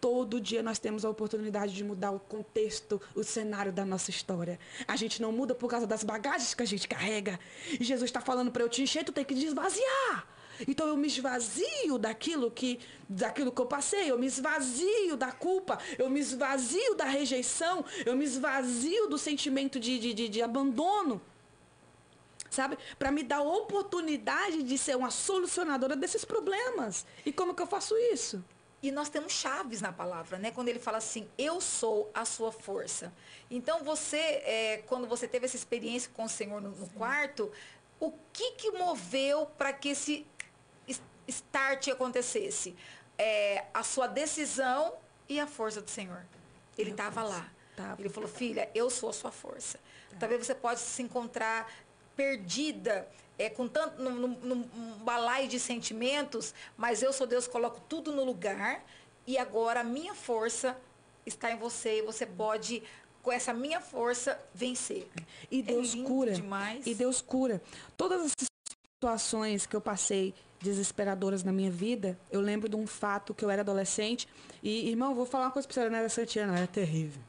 Todo 0.00 0.40
dia 0.40 0.62
nós 0.62 0.78
temos 0.78 1.04
a 1.04 1.10
oportunidade 1.10 1.74
de 1.74 1.82
mudar 1.82 2.12
o 2.12 2.20
contexto, 2.20 3.00
o 3.14 3.24
cenário 3.24 3.72
da 3.72 3.84
nossa 3.84 4.10
história. 4.10 4.58
A 4.86 4.94
gente 4.94 5.20
não 5.20 5.32
muda 5.32 5.54
por 5.54 5.68
causa 5.68 5.86
das 5.86 6.04
bagagens 6.04 6.54
que 6.54 6.62
a 6.62 6.66
gente 6.66 6.86
carrega. 6.86 7.38
E 7.78 7.84
Jesus 7.84 8.08
está 8.08 8.20
falando 8.20 8.52
para 8.52 8.62
eu 8.62 8.68
te 8.68 8.80
encher, 8.80 9.04
tu 9.04 9.12
tem 9.12 9.24
que 9.24 9.34
esvaziar. 9.34 10.26
Então 10.66 10.88
eu 10.88 10.96
me 10.96 11.06
esvazio 11.06 11.98
daquilo 11.98 12.50
que, 12.50 12.80
daquilo 13.08 13.52
que 13.52 13.60
eu 13.60 13.66
passei, 13.66 14.10
eu 14.10 14.18
me 14.18 14.26
esvazio 14.26 15.16
da 15.16 15.30
culpa, 15.30 15.78
eu 15.98 16.08
me 16.10 16.20
esvazio 16.20 16.94
da 16.94 17.04
rejeição, 17.04 17.84
eu 18.04 18.16
me 18.16 18.24
esvazio 18.24 19.08
do 19.08 19.18
sentimento 19.18 19.78
de, 19.78 19.98
de, 19.98 20.14
de, 20.14 20.28
de 20.28 20.42
abandono. 20.42 21.20
Sabe? 22.50 22.78
Para 22.98 23.10
me 23.10 23.22
dar 23.22 23.42
oportunidade 23.42 24.62
de 24.62 24.78
ser 24.78 24.96
uma 24.96 25.10
solucionadora 25.10 25.94
desses 25.94 26.24
problemas. 26.24 27.04
E 27.24 27.30
como 27.30 27.54
que 27.54 27.60
eu 27.60 27.66
faço 27.66 27.94
isso? 27.96 28.42
E 28.82 28.92
nós 28.92 29.08
temos 29.08 29.32
chaves 29.32 29.80
na 29.80 29.92
palavra, 29.92 30.38
né? 30.38 30.52
Quando 30.52 30.68
ele 30.68 30.78
fala 30.78 30.98
assim, 30.98 31.28
eu 31.36 31.60
sou 31.60 32.10
a 32.14 32.24
sua 32.24 32.52
força. 32.52 33.12
Então, 33.50 33.82
você, 33.82 34.16
é, 34.16 34.84
quando 34.86 35.06
você 35.06 35.26
teve 35.26 35.46
essa 35.46 35.56
experiência 35.56 36.10
com 36.14 36.24
o 36.24 36.28
Senhor 36.28 36.60
no, 36.60 36.70
no 36.70 36.88
quarto, 36.90 37.50
o 37.98 38.12
que 38.32 38.52
que 38.52 38.70
moveu 38.70 39.46
para 39.58 39.72
que 39.72 39.88
esse 39.88 40.24
start 41.28 41.88
acontecesse? 41.88 42.74
É, 43.16 43.64
a 43.72 43.82
sua 43.82 44.06
decisão 44.06 44.94
e 45.28 45.38
a 45.38 45.46
força 45.46 45.80
do 45.80 45.90
Senhor. 45.90 46.24
Ele 46.76 46.90
estava 46.90 47.22
lá. 47.22 47.50
Ele 47.98 48.08
falou, 48.08 48.28
filha, 48.28 48.68
eu 48.74 48.90
sou 48.90 49.10
a 49.10 49.12
sua 49.12 49.30
força. 49.30 49.78
Tá. 50.10 50.16
Talvez 50.20 50.46
você 50.46 50.54
possa 50.54 50.84
se 50.84 51.02
encontrar 51.02 51.70
perdida, 52.16 53.08
é, 53.38 53.48
com 53.48 53.68
tanto 53.68 54.02
num, 54.02 54.10
num, 54.10 54.36
num 54.42 54.62
balaio 55.04 55.46
de 55.46 55.60
sentimentos, 55.60 56.52
mas 56.76 57.02
eu 57.02 57.12
sou 57.12 57.26
Deus, 57.26 57.46
coloco 57.46 57.80
tudo 57.88 58.10
no 58.10 58.24
lugar 58.24 58.84
e 59.24 59.38
agora 59.38 59.80
a 59.80 59.84
minha 59.84 60.14
força 60.14 60.76
está 61.24 61.52
em 61.52 61.56
você 61.56 61.98
e 61.98 62.02
você 62.02 62.26
pode 62.26 62.82
com 63.22 63.30
essa 63.30 63.52
minha 63.52 63.80
força 63.80 64.40
vencer. 64.54 65.08
E 65.50 65.60
é 65.60 65.62
Deus 65.62 65.94
é 65.94 66.02
cura. 66.02 66.32
Demais. 66.32 66.86
E 66.86 66.94
Deus 66.94 67.20
cura. 67.20 67.62
Todas 67.96 68.22
as 68.22 68.32
situações 68.98 69.64
que 69.64 69.76
eu 69.76 69.80
passei 69.80 70.34
desesperadoras 70.60 71.44
na 71.44 71.52
minha 71.52 71.70
vida, 71.70 72.18
eu 72.32 72.40
lembro 72.40 72.68
de 72.68 72.74
um 72.74 72.84
fato 72.84 73.32
que 73.32 73.44
eu 73.44 73.50
era 73.50 73.62
adolescente 73.62 74.26
e, 74.60 74.90
irmão, 74.90 75.14
vou 75.14 75.24
falar 75.24 75.44
uma 75.44 75.50
coisa 75.52 75.68
pra 75.68 75.74
você, 75.74 75.88
não 75.88 75.96
era 75.96 76.08
Santiana, 76.08 76.58
era 76.58 76.66
terrível. 76.66 77.22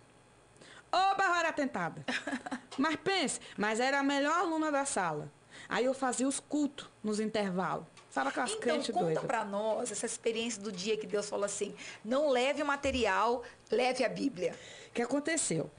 Oba, 0.92 1.24
eu 1.26 1.36
era 1.36 1.54
tentada. 1.54 2.04
mas 2.76 2.96
pense, 2.96 3.40
mas 3.56 3.80
era 3.80 4.00
a 4.00 4.04
melhor 4.04 4.34
aluna 4.34 4.72
da 4.72 4.84
sala. 4.84 5.32
Aí 5.68 5.86
eu 5.86 5.94
fazia 5.94 6.28
os 6.28 6.40
cultos 6.40 6.90
nos 7.04 7.20
intervalos. 7.20 7.86
Sabe 8.10 8.30
aquelas 8.30 8.50
então, 8.50 8.62
crentes 8.62 8.88
doidas? 8.88 9.12
Então, 9.12 9.22
conta 9.22 9.28
para 9.28 9.46
nós 9.46 9.92
essa 9.92 10.08
experiência 10.08 10.60
do 10.60 10.72
dia 10.72 10.98
que 10.98 11.06
Deus 11.06 11.30
falou 11.30 11.46
assim, 11.46 11.76
não 12.04 12.30
leve 12.30 12.64
o 12.64 12.66
material, 12.66 13.44
leve 13.70 14.04
a 14.04 14.10
Bíblia. 14.10 14.56
O 14.88 14.94
que 14.94 15.04
aconteceu? 15.04 15.70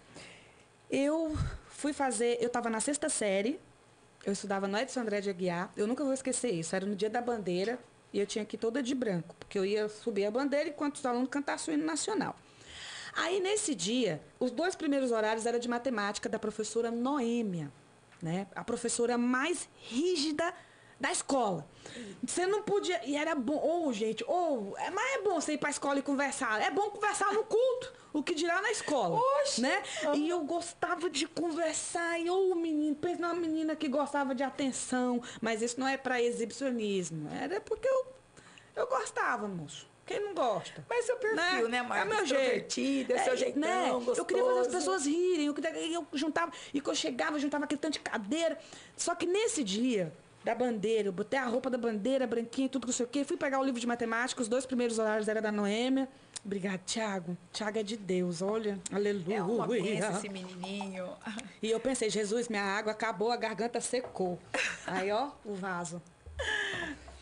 Eu 0.88 1.36
fui 1.66 1.93
fazer, 1.93 2.38
eu 2.41 2.47
estava 2.47 2.70
na 2.70 2.78
sexta 2.78 3.09
série, 3.09 3.59
eu 4.24 4.32
estudava 4.32 4.66
no 4.68 4.76
Edson 4.76 5.00
André 5.00 5.20
de 5.20 5.30
Aguiar, 5.30 5.72
eu 5.76 5.86
nunca 5.86 6.04
vou 6.04 6.12
esquecer 6.12 6.50
isso, 6.50 6.74
era 6.76 6.86
no 6.86 6.94
dia 6.94 7.10
da 7.10 7.20
bandeira, 7.20 7.78
e 8.12 8.18
eu 8.18 8.26
tinha 8.26 8.44
que 8.44 8.56
ir 8.56 8.58
toda 8.58 8.82
de 8.82 8.94
branco, 8.94 9.34
porque 9.38 9.58
eu 9.58 9.64
ia 9.64 9.88
subir 9.88 10.26
a 10.26 10.30
bandeira 10.30 10.68
enquanto 10.68 10.96
os 10.96 11.06
alunos 11.06 11.28
cantassem 11.28 11.74
o 11.74 11.76
hino 11.76 11.86
nacional. 11.86 12.36
Aí, 13.12 13.40
nesse 13.40 13.74
dia, 13.74 14.20
os 14.38 14.50
dois 14.50 14.74
primeiros 14.74 15.10
horários 15.10 15.46
eram 15.46 15.58
de 15.58 15.68
matemática 15.68 16.28
da 16.28 16.38
professora 16.38 16.90
Noêmia, 16.90 17.72
né? 18.22 18.46
A 18.54 18.62
professora 18.62 19.18
mais 19.18 19.68
rígida 19.76 20.54
da 21.00 21.10
escola. 21.10 21.66
Você 22.22 22.46
não 22.46 22.62
podia. 22.62 23.00
E 23.04 23.16
era 23.16 23.34
bom. 23.34 23.56
Ou, 23.56 23.88
oh, 23.88 23.92
gente, 23.92 24.22
ou. 24.24 24.72
Oh, 24.72 24.92
mas 24.92 25.14
é 25.14 25.22
bom 25.22 25.40
você 25.40 25.54
ir 25.54 25.58
pra 25.58 25.70
escola 25.70 25.98
e 25.98 26.02
conversar. 26.02 26.60
É 26.60 26.70
bom 26.70 26.90
conversar 26.90 27.32
no 27.32 27.44
culto. 27.44 27.99
O 28.12 28.22
que 28.22 28.34
dirá 28.34 28.61
na 28.61 28.70
escola. 28.70 29.20
Oxe, 29.40 29.61
né? 29.61 29.82
E 30.14 30.28
eu 30.28 30.40
gostava 30.40 31.08
de 31.08 31.26
conversar. 31.26 32.18
E, 32.18 32.28
oh, 32.28 32.54
menino, 32.54 32.94
pensa 32.96 33.22
numa 33.22 33.34
menina 33.34 33.76
que 33.76 33.88
gostava 33.88 34.34
de 34.34 34.42
atenção. 34.42 35.22
Mas 35.40 35.62
isso 35.62 35.78
não 35.78 35.86
é 35.86 35.96
para 35.96 36.20
exibicionismo. 36.20 37.28
Era 37.40 37.61
porque 37.61 37.88
eu, 37.88 38.06
eu 38.76 38.86
gostava, 38.86 39.46
moço. 39.46 39.88
Quem 40.11 40.18
não 40.18 40.34
gosta? 40.34 40.84
Mas 40.88 41.04
seu 41.04 41.16
perfil, 41.18 41.68
né, 41.68 41.68
né 41.68 41.82
Marcos? 41.82 42.12
É 42.12 42.16
meu 42.16 42.26
jeito. 42.26 43.12
É 43.12 43.18
seu 43.18 43.34
é, 43.34 43.36
jeitão, 43.36 43.61
né? 43.61 43.90
Eu 44.16 44.24
queria 44.24 44.44
fazer 44.44 44.61
as 44.61 44.66
pessoas 44.66 45.06
rirem. 45.06 45.46
Eu, 45.46 45.54
eu 45.92 46.06
juntava, 46.14 46.52
e 46.74 46.80
quando 46.80 46.96
eu 46.96 47.00
chegava, 47.00 47.36
eu 47.36 47.40
juntava 47.40 47.64
aquele 47.64 47.80
tanto 47.80 47.92
de 47.92 48.00
cadeira. 48.00 48.58
Só 48.96 49.14
que 49.14 49.24
nesse 49.24 49.62
dia, 49.62 50.12
da 50.45 50.55
bandeira, 50.55 51.09
eu 51.09 51.12
botei 51.12 51.38
a 51.38 51.45
roupa 51.45 51.68
da 51.68 51.76
bandeira, 51.76 52.26
branquinha, 52.26 52.68
tudo 52.68 52.86
que 52.86 52.91
eu 52.91 52.95
sei 52.95 53.07
o 53.07 53.09
quê. 53.09 53.24
Fui 53.24 53.36
pegar 53.36 53.61
o 53.61 53.64
livro 53.64 53.80
de 53.80 53.86
matemática, 53.86 54.41
os 54.41 54.49
dois 54.49 54.64
primeiros 54.64 54.99
horários 54.99 55.28
era 55.28 55.41
da 55.41 55.53
Noêmia. 55.53 56.09
Obrigada, 56.45 56.80
Tiago. 56.86 57.36
Tiago 57.53 57.78
é 57.78 57.82
de 57.82 57.97
Deus, 57.97 58.41
olha. 58.41 58.78
Aleluia. 58.91 59.36
É 59.36 59.43
uma 59.43 59.66
benção 59.66 60.16
esse 60.16 60.28
menininho. 60.30 61.11
E 61.62 61.70
eu 61.70 61.78
pensei, 61.78 62.09
Jesus, 62.09 62.49
minha 62.49 62.62
água 62.62 62.93
acabou, 62.93 63.30
a 63.30 63.36
garganta 63.36 63.80
secou. 63.80 64.38
Aí, 64.86 65.11
ó, 65.11 65.30
o 65.45 65.55
vaso. 65.55 66.01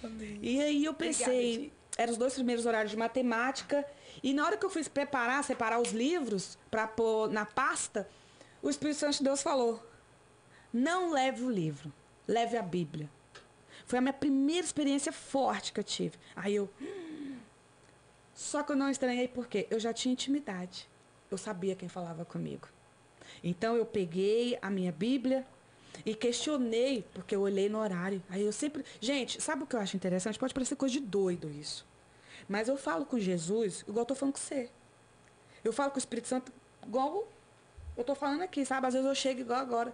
Amém. 0.02 0.38
E 0.40 0.60
aí 0.60 0.84
eu 0.84 0.94
pensei, 0.94 1.72
eram 1.96 2.12
os 2.12 2.18
dois 2.18 2.34
primeiros 2.34 2.64
horários 2.64 2.92
de 2.92 2.96
matemática. 2.96 3.84
E 4.22 4.32
na 4.32 4.46
hora 4.46 4.56
que 4.56 4.64
eu 4.64 4.70
fui 4.70 4.84
preparar, 4.84 5.42
separar 5.42 5.80
os 5.80 5.90
livros 5.90 6.56
para 6.70 6.86
pôr 6.86 7.28
na 7.30 7.44
pasta, 7.44 8.08
o 8.62 8.70
Espírito 8.70 8.98
Santo 8.98 9.18
de 9.18 9.24
Deus 9.24 9.42
falou: 9.42 9.84
não 10.72 11.12
leve 11.12 11.42
o 11.42 11.50
livro, 11.50 11.92
leve 12.28 12.56
a 12.56 12.62
Bíblia. 12.62 13.10
Foi 13.86 13.98
a 13.98 14.02
minha 14.02 14.12
primeira 14.12 14.64
experiência 14.64 15.10
forte 15.10 15.72
que 15.72 15.80
eu 15.80 15.84
tive. 15.84 16.16
Aí 16.36 16.54
eu. 16.54 16.68
Só 18.34 18.62
que 18.62 18.70
eu 18.70 18.76
não 18.76 18.88
estranhei 18.90 19.26
porque 19.26 19.66
eu 19.70 19.80
já 19.80 19.92
tinha 19.92 20.12
intimidade. 20.12 20.88
Eu 21.30 21.38
sabia 21.38 21.74
quem 21.74 21.88
falava 21.88 22.24
comigo. 22.24 22.68
Então 23.42 23.76
eu 23.76 23.84
peguei 23.84 24.58
a 24.62 24.70
minha 24.70 24.92
Bíblia, 24.92 25.44
e 26.04 26.14
questionei, 26.14 27.04
porque 27.12 27.34
eu 27.34 27.40
olhei 27.40 27.68
no 27.68 27.78
horário. 27.78 28.22
Aí 28.28 28.42
eu 28.42 28.52
sempre. 28.52 28.84
Gente, 29.00 29.40
sabe 29.42 29.64
o 29.64 29.66
que 29.66 29.76
eu 29.76 29.80
acho 29.80 29.96
interessante? 29.96 30.38
Pode 30.38 30.54
parecer 30.54 30.76
coisa 30.76 30.92
de 30.92 31.00
doido 31.00 31.50
isso. 31.50 31.86
Mas 32.48 32.68
eu 32.68 32.76
falo 32.76 33.04
com 33.04 33.18
Jesus 33.18 33.84
igual 33.86 34.02
eu 34.02 34.06
tô 34.06 34.14
falando 34.14 34.34
com 34.34 34.40
você. 34.40 34.70
Eu 35.64 35.72
falo 35.72 35.90
com 35.90 35.96
o 35.96 35.98
Espírito 35.98 36.28
Santo 36.28 36.52
igual 36.86 37.26
eu 37.96 38.04
tô 38.04 38.14
falando 38.14 38.42
aqui, 38.42 38.64
sabe? 38.64 38.86
Às 38.86 38.94
vezes 38.94 39.08
eu 39.08 39.14
chego 39.14 39.40
igual 39.40 39.58
agora. 39.58 39.92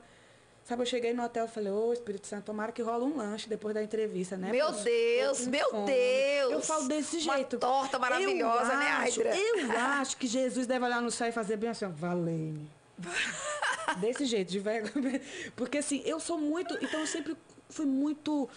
Sabe, 0.64 0.80
eu 0.80 0.86
cheguei 0.86 1.12
no 1.12 1.22
hotel 1.22 1.44
e 1.44 1.48
falei, 1.48 1.70
ô 1.70 1.92
Espírito 1.92 2.26
Santo, 2.26 2.44
tomara 2.44 2.72
que 2.72 2.80
rola 2.80 3.04
um 3.04 3.18
lanche 3.18 3.46
depois 3.46 3.74
da 3.74 3.82
entrevista, 3.82 4.34
né? 4.34 4.50
Meu 4.50 4.72
Deus, 4.72 5.46
meu 5.46 5.70
fome. 5.70 5.86
Deus! 5.86 6.52
Eu 6.52 6.62
falo 6.62 6.88
desse 6.88 7.20
jeito. 7.20 7.56
Uma 7.56 7.60
torta 7.60 7.98
maravilhosa, 7.98 8.72
eu 8.72 8.78
né, 8.78 8.86
Aydra? 8.92 9.36
Eu 9.36 9.70
acho 10.00 10.16
que 10.16 10.26
Jesus 10.26 10.66
deve 10.66 10.82
olhar 10.86 11.02
no 11.02 11.10
céu 11.10 11.28
e 11.28 11.32
fazer 11.32 11.58
bem 11.58 11.68
assim, 11.68 11.86
valei-me. 11.86 12.66
Desse 14.00 14.24
jeito, 14.24 14.50
de 14.50 14.58
vergonha. 14.58 15.20
Porque 15.54 15.78
assim, 15.78 16.02
eu 16.06 16.18
sou 16.18 16.38
muito. 16.38 16.74
Então 16.82 17.00
eu 17.00 17.06
sempre 17.06 17.36
fui 17.68 17.84
muito 17.84 18.48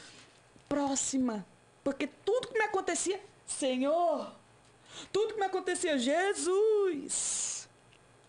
próxima. 0.70 1.46
Porque 1.84 2.08
tudo 2.24 2.48
que 2.48 2.58
me 2.58 2.66
acontecia, 2.66 3.20
Senhor, 3.46 4.32
tudo 5.12 5.34
que 5.34 5.40
me 5.40 5.46
acontecia, 5.46 5.98
Jesus. 5.98 7.57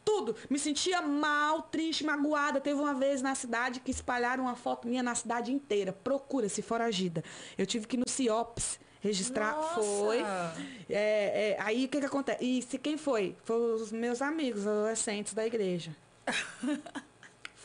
Tudo. 0.08 0.34
Me 0.48 0.58
sentia 0.58 1.02
mal, 1.02 1.60
triste, 1.60 2.02
magoada. 2.02 2.62
Teve 2.62 2.80
uma 2.80 2.94
vez 2.94 3.20
na 3.20 3.34
cidade 3.34 3.78
que 3.78 3.90
espalharam 3.90 4.44
uma 4.44 4.56
foto 4.56 4.88
minha 4.88 5.02
na 5.02 5.14
cidade 5.14 5.52
inteira. 5.52 5.92
Procura, 5.92 6.48
se 6.48 6.62
foragida. 6.62 7.22
Eu 7.58 7.66
tive 7.66 7.86
que 7.86 7.94
ir 7.94 7.98
no 7.98 8.08
CIOPS 8.08 8.80
registrar. 9.02 9.54
Nossa. 9.54 9.82
Foi. 9.82 10.24
É, 10.88 11.50
é, 11.50 11.56
aí 11.60 11.84
o 11.84 11.88
que, 11.88 12.00
que 12.00 12.06
acontece? 12.06 12.42
E 12.42 12.62
se 12.62 12.78
quem 12.78 12.96
foi? 12.96 13.36
Foi 13.44 13.56
os 13.74 13.92
meus 13.92 14.22
amigos, 14.22 14.66
adolescentes 14.66 15.34
da 15.34 15.46
igreja. 15.46 15.94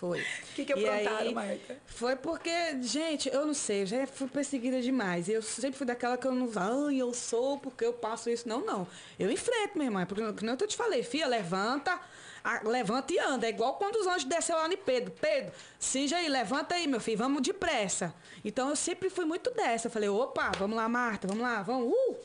Foi. 0.03 0.19
O 0.19 0.55
que, 0.55 0.65
que 0.65 0.73
aprontaram, 0.73 1.31
Marta? 1.31 1.77
Foi 1.85 2.15
porque, 2.17 2.81
gente, 2.81 3.29
eu 3.29 3.45
não 3.45 3.53
sei, 3.53 3.83
eu 3.83 3.85
já 3.85 4.05
fui 4.05 4.27
perseguida 4.27 4.81
demais. 4.81 5.29
Eu 5.29 5.41
sempre 5.41 5.77
fui 5.77 5.87
daquela 5.87 6.17
que 6.17 6.27
eu 6.27 6.33
não 6.33 6.49
ai, 6.57 6.97
eu 6.97 7.13
sou 7.13 7.57
porque 7.57 7.85
eu 7.85 7.93
passo 7.93 8.29
isso. 8.29 8.49
Não, 8.49 8.65
não. 8.65 8.85
Eu 9.17 9.31
enfrento, 9.31 9.77
minha 9.77 9.87
irmã. 9.87 10.05
Porque, 10.05 10.21
como 10.21 10.51
eu 10.51 10.57
te 10.67 10.75
falei, 10.75 11.03
filha, 11.03 11.25
levanta, 11.25 11.97
a, 12.43 12.67
levanta 12.67 13.13
e 13.13 13.19
anda. 13.19 13.47
É 13.47 13.49
igual 13.49 13.75
quando 13.75 13.95
os 13.95 14.07
anjos 14.07 14.25
desceram 14.25 14.61
lá 14.61 14.67
em 14.67 14.77
Pedro. 14.77 15.13
Pedro, 15.19 15.51
cinja 15.79 16.17
aí, 16.17 16.27
levanta 16.27 16.75
aí, 16.75 16.87
meu 16.87 16.99
filho, 16.99 17.17
vamos 17.17 17.41
depressa. 17.41 18.13
Então 18.43 18.69
eu 18.69 18.75
sempre 18.75 19.09
fui 19.09 19.25
muito 19.25 19.49
dessa. 19.51 19.87
Eu 19.87 19.91
falei, 19.91 20.09
opa, 20.09 20.51
vamos 20.57 20.75
lá, 20.75 20.89
Marta, 20.89 21.27
vamos 21.27 21.43
lá, 21.43 21.61
vamos, 21.61 21.91
uh! 21.91 22.17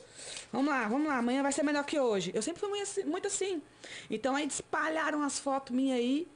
Vamos 0.50 0.68
lá, 0.68 0.88
vamos 0.88 1.06
lá, 1.06 1.18
amanhã 1.18 1.42
vai 1.42 1.52
ser 1.52 1.62
melhor 1.62 1.84
que 1.84 2.00
hoje. 2.00 2.32
Eu 2.34 2.42
sempre 2.42 2.60
fui 2.60 2.68
muito 2.70 2.82
assim. 2.82 3.04
Muito 3.04 3.26
assim. 3.26 3.62
Então 4.10 4.34
aí 4.34 4.46
espalharam 4.46 5.22
as 5.22 5.38
fotos 5.38 5.74
minhas 5.74 5.98
aí, 5.98 6.26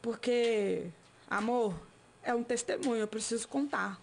porque, 0.00 0.86
amor, 1.28 1.74
é 2.22 2.34
um 2.34 2.42
testemunho, 2.42 3.00
eu 3.00 3.08
preciso 3.08 3.46
contar. 3.48 4.00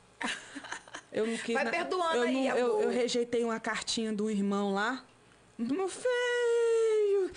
Eu 1.12 1.26
não 1.26 1.38
quis. 1.38 1.54
Vai 1.56 1.70
perdoando 1.70 2.18
eu 2.18 2.22
aí, 2.24 2.50
não, 2.50 2.58
eu, 2.58 2.82
eu, 2.82 2.90
rejeitei 2.90 3.44
uma 3.44 3.60
cartinha 3.60 4.12
do 4.12 4.30
irmão 4.30 4.74
lá. 4.74 5.04
Meu 5.58 5.88
feio! 5.88 7.32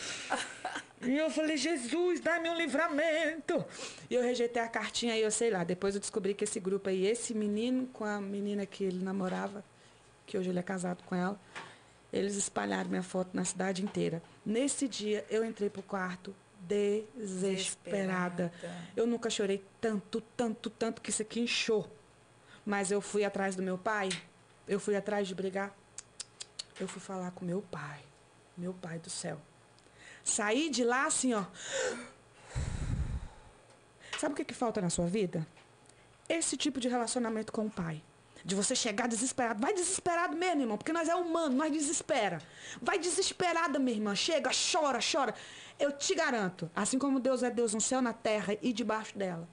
E 1.03 1.17
eu 1.17 1.31
falei, 1.31 1.57
Jesus, 1.57 2.21
dá-me 2.21 2.51
um 2.51 2.55
livramento. 2.55 3.65
E 4.09 4.15
eu 4.15 4.23
rejeitei 4.23 4.63
a 4.63 4.69
cartinha 4.69 5.15
aí, 5.15 5.23
eu 5.23 5.31
sei 5.31 5.51
lá. 5.51 5.65
Depois 5.65 5.95
eu 5.95 6.01
descobri 6.01 6.35
que 6.35 6.45
esse 6.45 6.61
grupo 6.61 6.91
aí, 6.91 7.07
esse 7.07 7.33
menino 7.33 7.87
com 7.87 8.05
a 8.05 8.21
menina 8.21 8.67
que 8.67 8.85
ele 8.85 9.03
namorava, 9.03 9.65
que 10.27 10.37
hoje 10.37 10.51
ele 10.51 10.59
é 10.59 10.63
casado 10.63 11.03
com 11.05 11.15
ela, 11.15 11.41
eles 12.13 12.37
espalharam 12.37 12.91
minha 12.91 13.03
foto 13.03 13.31
na 13.33 13.45
cidade 13.45 13.83
inteira. 13.83 14.23
Nesse 14.45 14.87
dia, 14.87 15.25
eu 15.31 15.45
entrei 15.45 15.71
pro 15.71 15.83
quarto 15.83 16.35
desesperada. 16.61 18.53
desesperada. 18.53 18.53
Eu 18.95 19.07
nunca 19.07 19.31
chorei 19.31 19.65
tanto, 19.81 20.21
tanto, 20.37 20.69
tanto 20.69 21.01
que 21.01 21.11
isso 21.11 21.23
aqui 21.23 21.41
inchou. 21.41 21.91
Mas 22.65 22.91
eu 22.91 23.01
fui 23.01 23.25
atrás 23.25 23.57
do 23.57 23.63
meu 23.63 23.79
pai. 23.79 24.11
Eu 24.69 24.79
fui 24.79 24.95
atrás 24.95 25.27
de 25.27 25.35
brigar. 25.35 25.75
Eu 26.79 26.87
fui 26.87 27.01
falar 27.01 27.31
com 27.31 27.45
meu 27.45 27.63
pai. 27.63 28.01
Meu 28.57 28.75
pai 28.75 28.99
do 28.99 29.09
céu. 29.09 29.41
Saí 30.25 30.71
de 30.71 30.85
lá 30.85 31.07
assim, 31.07 31.35
ó. 31.35 31.45
Sabe 34.19 34.35
o 34.35 34.37
que, 34.37 34.45
que 34.45 34.55
falta 34.55 34.81
na 34.81 34.91
sua 34.91 35.07
vida? 35.07 35.47
Esse 36.29 36.57
tipo 36.57 36.79
de 36.79 36.89
relacionamento 36.89 37.53
com 37.53 37.67
o 37.67 37.71
pai. 37.71 38.03
De 38.45 38.55
você 38.55 38.75
chegar 38.75 39.09
desesperado. 39.09 39.61
Vai 39.61 39.75
desesperado 39.75 40.37
mesmo, 40.37 40.63
irmão, 40.63 40.79
porque 40.79 40.93
nós 40.93 41.09
é 41.09 41.15
humano, 41.15 41.57
nós 41.57 41.73
desespera. 41.73 42.41
Vai 42.81 42.99
desesperada, 42.99 43.79
minha 43.79 43.97
irmã. 43.97 44.15
Chega, 44.15 44.51
chora, 44.51 44.99
chora. 45.01 45.35
Eu 45.79 45.93
te 45.93 46.15
garanto, 46.15 46.71
assim 46.77 46.99
como 46.99 47.19
Deus 47.19 47.43
é 47.43 47.51
Deus 47.51 47.73
no 47.73 47.81
céu, 47.81 48.03
na 48.03 48.13
terra 48.13 48.55
e 48.61 48.71
debaixo 48.71 49.17
dela, 49.17 49.49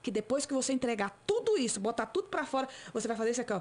que 0.00 0.10
depois 0.10 0.46
que 0.46 0.54
você 0.54 0.72
entregar 0.72 1.10
tudo 1.26 1.58
isso, 1.58 1.80
botar 1.80 2.06
tudo 2.06 2.28
para 2.28 2.46
fora, 2.46 2.68
você 2.92 3.08
vai 3.08 3.16
fazer 3.16 3.32
isso 3.32 3.40
aqui, 3.40 3.52
ó. 3.52 3.60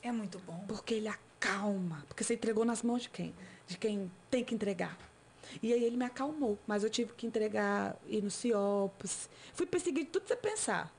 É 0.00 0.12
muito 0.12 0.38
bom. 0.38 0.64
Porque 0.68 0.94
ele 0.94 1.08
acalma. 1.44 2.02
Porque 2.08 2.24
você 2.24 2.34
entregou 2.34 2.64
nas 2.64 2.82
mãos 2.82 3.02
de 3.02 3.10
quem? 3.10 3.34
De 3.66 3.76
quem 3.76 4.10
tem 4.30 4.44
que 4.44 4.54
entregar. 4.54 4.96
E 5.62 5.72
aí 5.72 5.84
ele 5.84 5.96
me 5.96 6.04
acalmou. 6.04 6.58
Mas 6.66 6.82
eu 6.82 6.90
tive 6.90 7.12
que 7.12 7.26
entregar, 7.26 7.96
ir 8.06 8.22
no 8.22 8.30
CIOPS. 8.30 9.28
Fui 9.52 9.66
perseguir 9.66 10.06
tudo 10.06 10.22
que 10.22 10.28
você 10.28 10.36
pensar. 10.36 10.92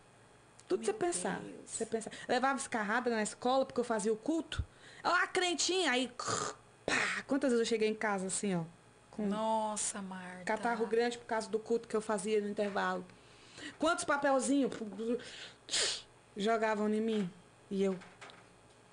Tudo 0.67 0.85
você 0.85 0.93
pensar. 0.93 1.41
Você 1.65 1.85
pensar. 1.85 2.11
Levava 2.27 2.59
escarrada 2.59 3.09
na 3.09 3.21
escola 3.21 3.65
porque 3.65 3.79
eu 3.79 3.83
fazia 3.83 4.13
o 4.13 4.17
culto. 4.17 4.63
Ó, 5.03 5.09
a 5.09 5.27
crentinha. 5.27 5.91
Aí, 5.91 6.11
pá, 6.85 7.23
quantas 7.27 7.51
vezes 7.51 7.65
eu 7.65 7.69
cheguei 7.69 7.89
em 7.89 7.95
casa 7.95 8.27
assim, 8.27 8.55
ó. 8.55 8.63
Com 9.11 9.27
Nossa, 9.27 10.01
Marta. 10.01 10.43
Catarro 10.43 10.85
grande 10.87 11.17
por 11.17 11.25
causa 11.25 11.49
do 11.49 11.59
culto 11.59 11.87
que 11.87 11.95
eu 11.95 12.01
fazia 12.01 12.41
no 12.41 12.49
intervalo. 12.49 13.05
Quantos 13.79 14.03
papelzinhos 14.03 14.73
jogavam 16.35 16.89
em 16.89 17.01
mim? 17.01 17.29
E 17.69 17.83
eu 17.83 17.97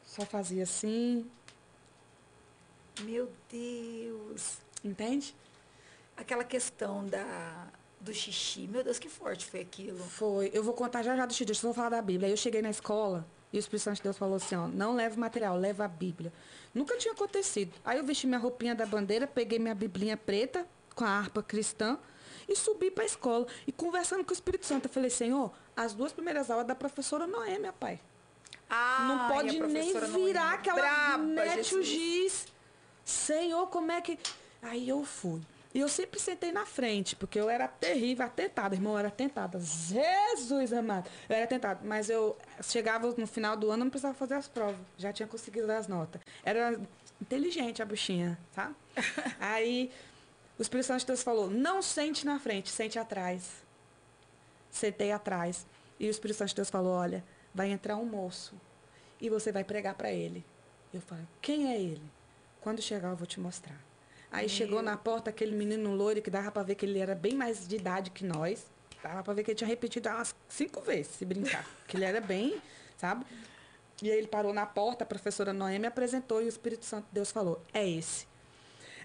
só 0.05 0.25
fazia 0.25 0.63
assim. 0.63 1.29
Meu 3.01 3.31
Deus. 3.51 4.59
Entende? 4.85 5.35
Aquela 6.17 6.45
questão 6.45 7.07
da, 7.07 7.69
do 8.01 8.13
xixi. 8.13 8.69
Meu 8.69 8.85
Deus, 8.85 8.99
que 8.99 9.09
forte 9.09 9.47
foi 9.47 9.61
aquilo. 9.61 9.99
Foi. 9.99 10.51
Eu 10.53 10.63
vou 10.63 10.75
contar 10.75 11.03
já 11.03 11.17
já 11.17 11.27
do 11.27 11.33
xixi, 11.33 11.51
eu 11.51 11.55
só 11.55 11.73
falar 11.73 11.91
da 11.91 12.03
Bíblia. 12.03 12.27
Aí 12.27 12.33
eu 12.33 12.37
cheguei 12.37 12.61
na 12.63 12.71
escola 12.71 13.27
e 13.53 13.57
o 13.57 13.61
Espírito 13.61 13.85
Santo 13.85 13.97
de 13.97 14.03
Deus 14.03 14.17
falou 14.17 14.37
assim, 14.37 14.57
ó, 14.57 14.67
não 14.67 14.95
leve 14.95 15.19
material, 15.19 15.57
leva 15.57 15.85
a 15.85 15.89
Bíblia. 15.89 16.33
Nunca 16.75 16.97
tinha 16.97 17.13
acontecido. 17.13 17.73
Aí 17.85 17.99
eu 17.99 18.05
vesti 18.05 18.27
minha 18.27 18.39
roupinha 18.39 18.75
da 18.75 18.87
bandeira, 18.87 19.27
peguei 19.27 19.59
minha 19.59 19.75
biblinha 19.75 20.17
preta 20.17 20.67
com 20.95 21.05
a 21.05 21.09
harpa 21.09 21.43
cristã 21.43 21.99
e 22.49 22.57
subi 22.57 22.91
para 22.91 23.05
a 23.05 23.07
escola. 23.07 23.47
E 23.67 23.73
conversando 23.73 24.25
com 24.25 24.31
o 24.31 24.33
Espírito 24.33 24.65
Santo, 24.65 24.87
eu 24.87 24.91
falei, 24.91 25.11
Senhor, 25.11 25.53
as 25.77 25.93
duas 25.93 26.13
primeiras 26.13 26.51
aulas 26.51 26.67
da 26.67 26.75
professora 26.75 27.27
Noêmia, 27.27 27.73
pai. 27.73 28.01
Ah, 28.71 29.05
não 29.07 29.37
pode 29.37 29.61
nem 29.61 29.93
virar 29.93 30.55
aquela 30.55 30.81
Braba, 30.81 31.23
mete 31.23 31.75
o 31.75 31.83
giz. 31.83 32.47
Senhor, 33.05 33.67
como 33.69 33.93
é 33.93 34.01
que. 34.01 34.19
Aí 34.63 34.89
eu 34.89 35.05
fui. 35.05 35.41
E 35.75 35.81
eu 35.81 35.89
sempre 35.89 36.21
sentei 36.21 36.53
na 36.53 36.67
frente, 36.67 37.17
porque 37.17 37.41
eu 37.41 37.49
era 37.49 37.67
terrível, 37.67 38.27
atentada, 38.27 38.75
irmão, 38.75 38.93
eu 38.93 38.99
era 38.99 39.09
atentada. 39.09 39.59
Jesus 39.59 40.73
amado. 40.73 41.09
Eu 41.29 41.35
era 41.35 41.45
atentada, 41.45 41.81
mas 41.83 42.11
eu 42.11 42.37
chegava 42.63 43.11
no 43.17 43.27
final 43.27 43.57
do 43.57 43.71
ano, 43.71 43.85
não 43.85 43.91
precisava 43.91 44.15
fazer 44.15 44.35
as 44.35 44.47
provas. 44.47 44.81
Já 44.99 45.13
tinha 45.13 45.27
conseguido 45.27 45.73
as 45.73 45.89
notas. 45.89 46.21
Era 46.45 46.79
inteligente 47.21 47.81
a 47.81 47.87
buchinha, 47.87 48.39
tá? 48.55 48.73
Aí 49.41 49.91
o 50.59 50.63
Espírito 50.63 50.87
Santo 50.87 51.01
de 51.01 51.07
Deus 51.07 51.23
falou: 51.23 51.49
não 51.49 51.81
sente 51.81 52.27
na 52.27 52.39
frente, 52.39 52.71
sente 52.71 52.99
atrás. 52.99 53.63
Sentei 54.71 55.11
atrás. 55.11 55.67
E 55.99 56.07
o 56.07 56.11
Espírito 56.11 56.37
Santo 56.37 56.51
de 56.51 56.57
Deus 56.57 56.69
falou: 56.69 56.93
olha, 56.93 57.25
vai 57.55 57.71
entrar 57.71 57.97
um 57.97 58.05
moço 58.05 58.55
e 59.21 59.31
você 59.31 59.51
vai 59.51 59.65
pregar 59.65 59.95
para 59.95 60.13
ele. 60.13 60.45
Eu 60.93 61.01
falei: 61.01 61.25
quem 61.41 61.73
é 61.73 61.81
ele? 61.81 62.03
Quando 62.63 62.81
chegar, 62.81 63.11
eu 63.11 63.17
vou 63.17 63.27
te 63.27 63.39
mostrar. 63.39 63.79
Aí 64.31 64.47
Meu. 64.47 64.49
chegou 64.49 64.81
na 64.81 64.97
porta 64.97 65.29
aquele 65.29 65.55
menino 65.55 65.95
loiro 65.95 66.23
que 66.23 66.31
dava 66.31 66.51
para 66.51 66.63
ver 66.63 66.77
que 66.77 66.87
ele 66.87 66.99
era 66.99 67.15
bem 67.15 67.35
mais 67.35 67.69
de 67.69 67.77
idade 67.77 68.11
que 68.11 68.25
nós. 68.25 68.65
Dava 69.03 69.23
para 69.23 69.35
ver 69.35 69.43
que 69.45 69.51
ele 69.51 69.59
tinha 69.59 69.69
repetido 69.69 70.09
umas 70.09 70.35
cinco 70.49 70.81
vezes, 70.81 71.17
se 71.17 71.25
brincar. 71.25 71.67
que 71.87 71.97
ele 71.97 72.05
era 72.05 72.21
bem, 72.21 72.63
sabe? 72.97 73.27
E 74.01 74.11
aí 74.11 74.17
ele 74.17 74.29
parou 74.29 74.55
na 74.55 74.65
porta, 74.65 75.05
a 75.05 75.07
professora 75.07 75.53
Noemi 75.53 75.87
apresentou 75.87 76.41
e 76.41 76.47
o 76.47 76.49
Espírito 76.49 76.85
Santo 76.85 77.07
de 77.07 77.13
Deus 77.13 77.31
falou: 77.31 77.61
é 77.75 77.87
esse. 77.87 78.27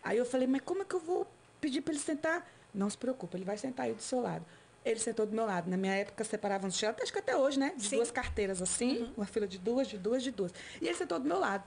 Aí 0.03 0.17
eu 0.17 0.25
falei: 0.25 0.47
mas 0.47 0.61
como 0.61 0.83
é 0.83 0.85
que 0.85 0.95
eu 0.95 0.99
vou 0.99 1.27
pedir 1.59 1.81
para 1.81 1.93
ele 1.93 2.01
sentar? 2.01 2.47
Não 2.73 2.89
se 2.89 2.97
preocupe, 2.97 3.35
ele 3.35 3.45
vai 3.45 3.57
sentar 3.57 3.87
aí 3.87 3.93
do 3.93 4.01
seu 4.01 4.21
lado. 4.21 4.45
Ele 4.85 4.99
sentou 4.99 5.25
do 5.25 5.35
meu 5.35 5.45
lado. 5.45 5.69
Na 5.69 5.75
minha 5.75 5.93
época 5.93 6.23
separavam 6.23 6.69
os 6.69 6.81
acho 6.81 7.11
que 7.11 7.19
até 7.19 7.35
hoje, 7.35 7.59
né? 7.59 7.73
De 7.75 7.87
Sim. 7.87 7.97
duas 7.97 8.11
carteiras 8.11 8.61
assim, 8.61 8.99
uhum. 8.99 9.13
uma 9.17 9.25
fila 9.25 9.47
de 9.47 9.57
duas, 9.57 9.87
de 9.87 9.97
duas, 9.97 10.23
de 10.23 10.31
duas. 10.31 10.53
E 10.79 10.85
ele 10.85 10.95
sentou 10.95 11.19
do 11.19 11.27
meu 11.27 11.39
lado. 11.39 11.63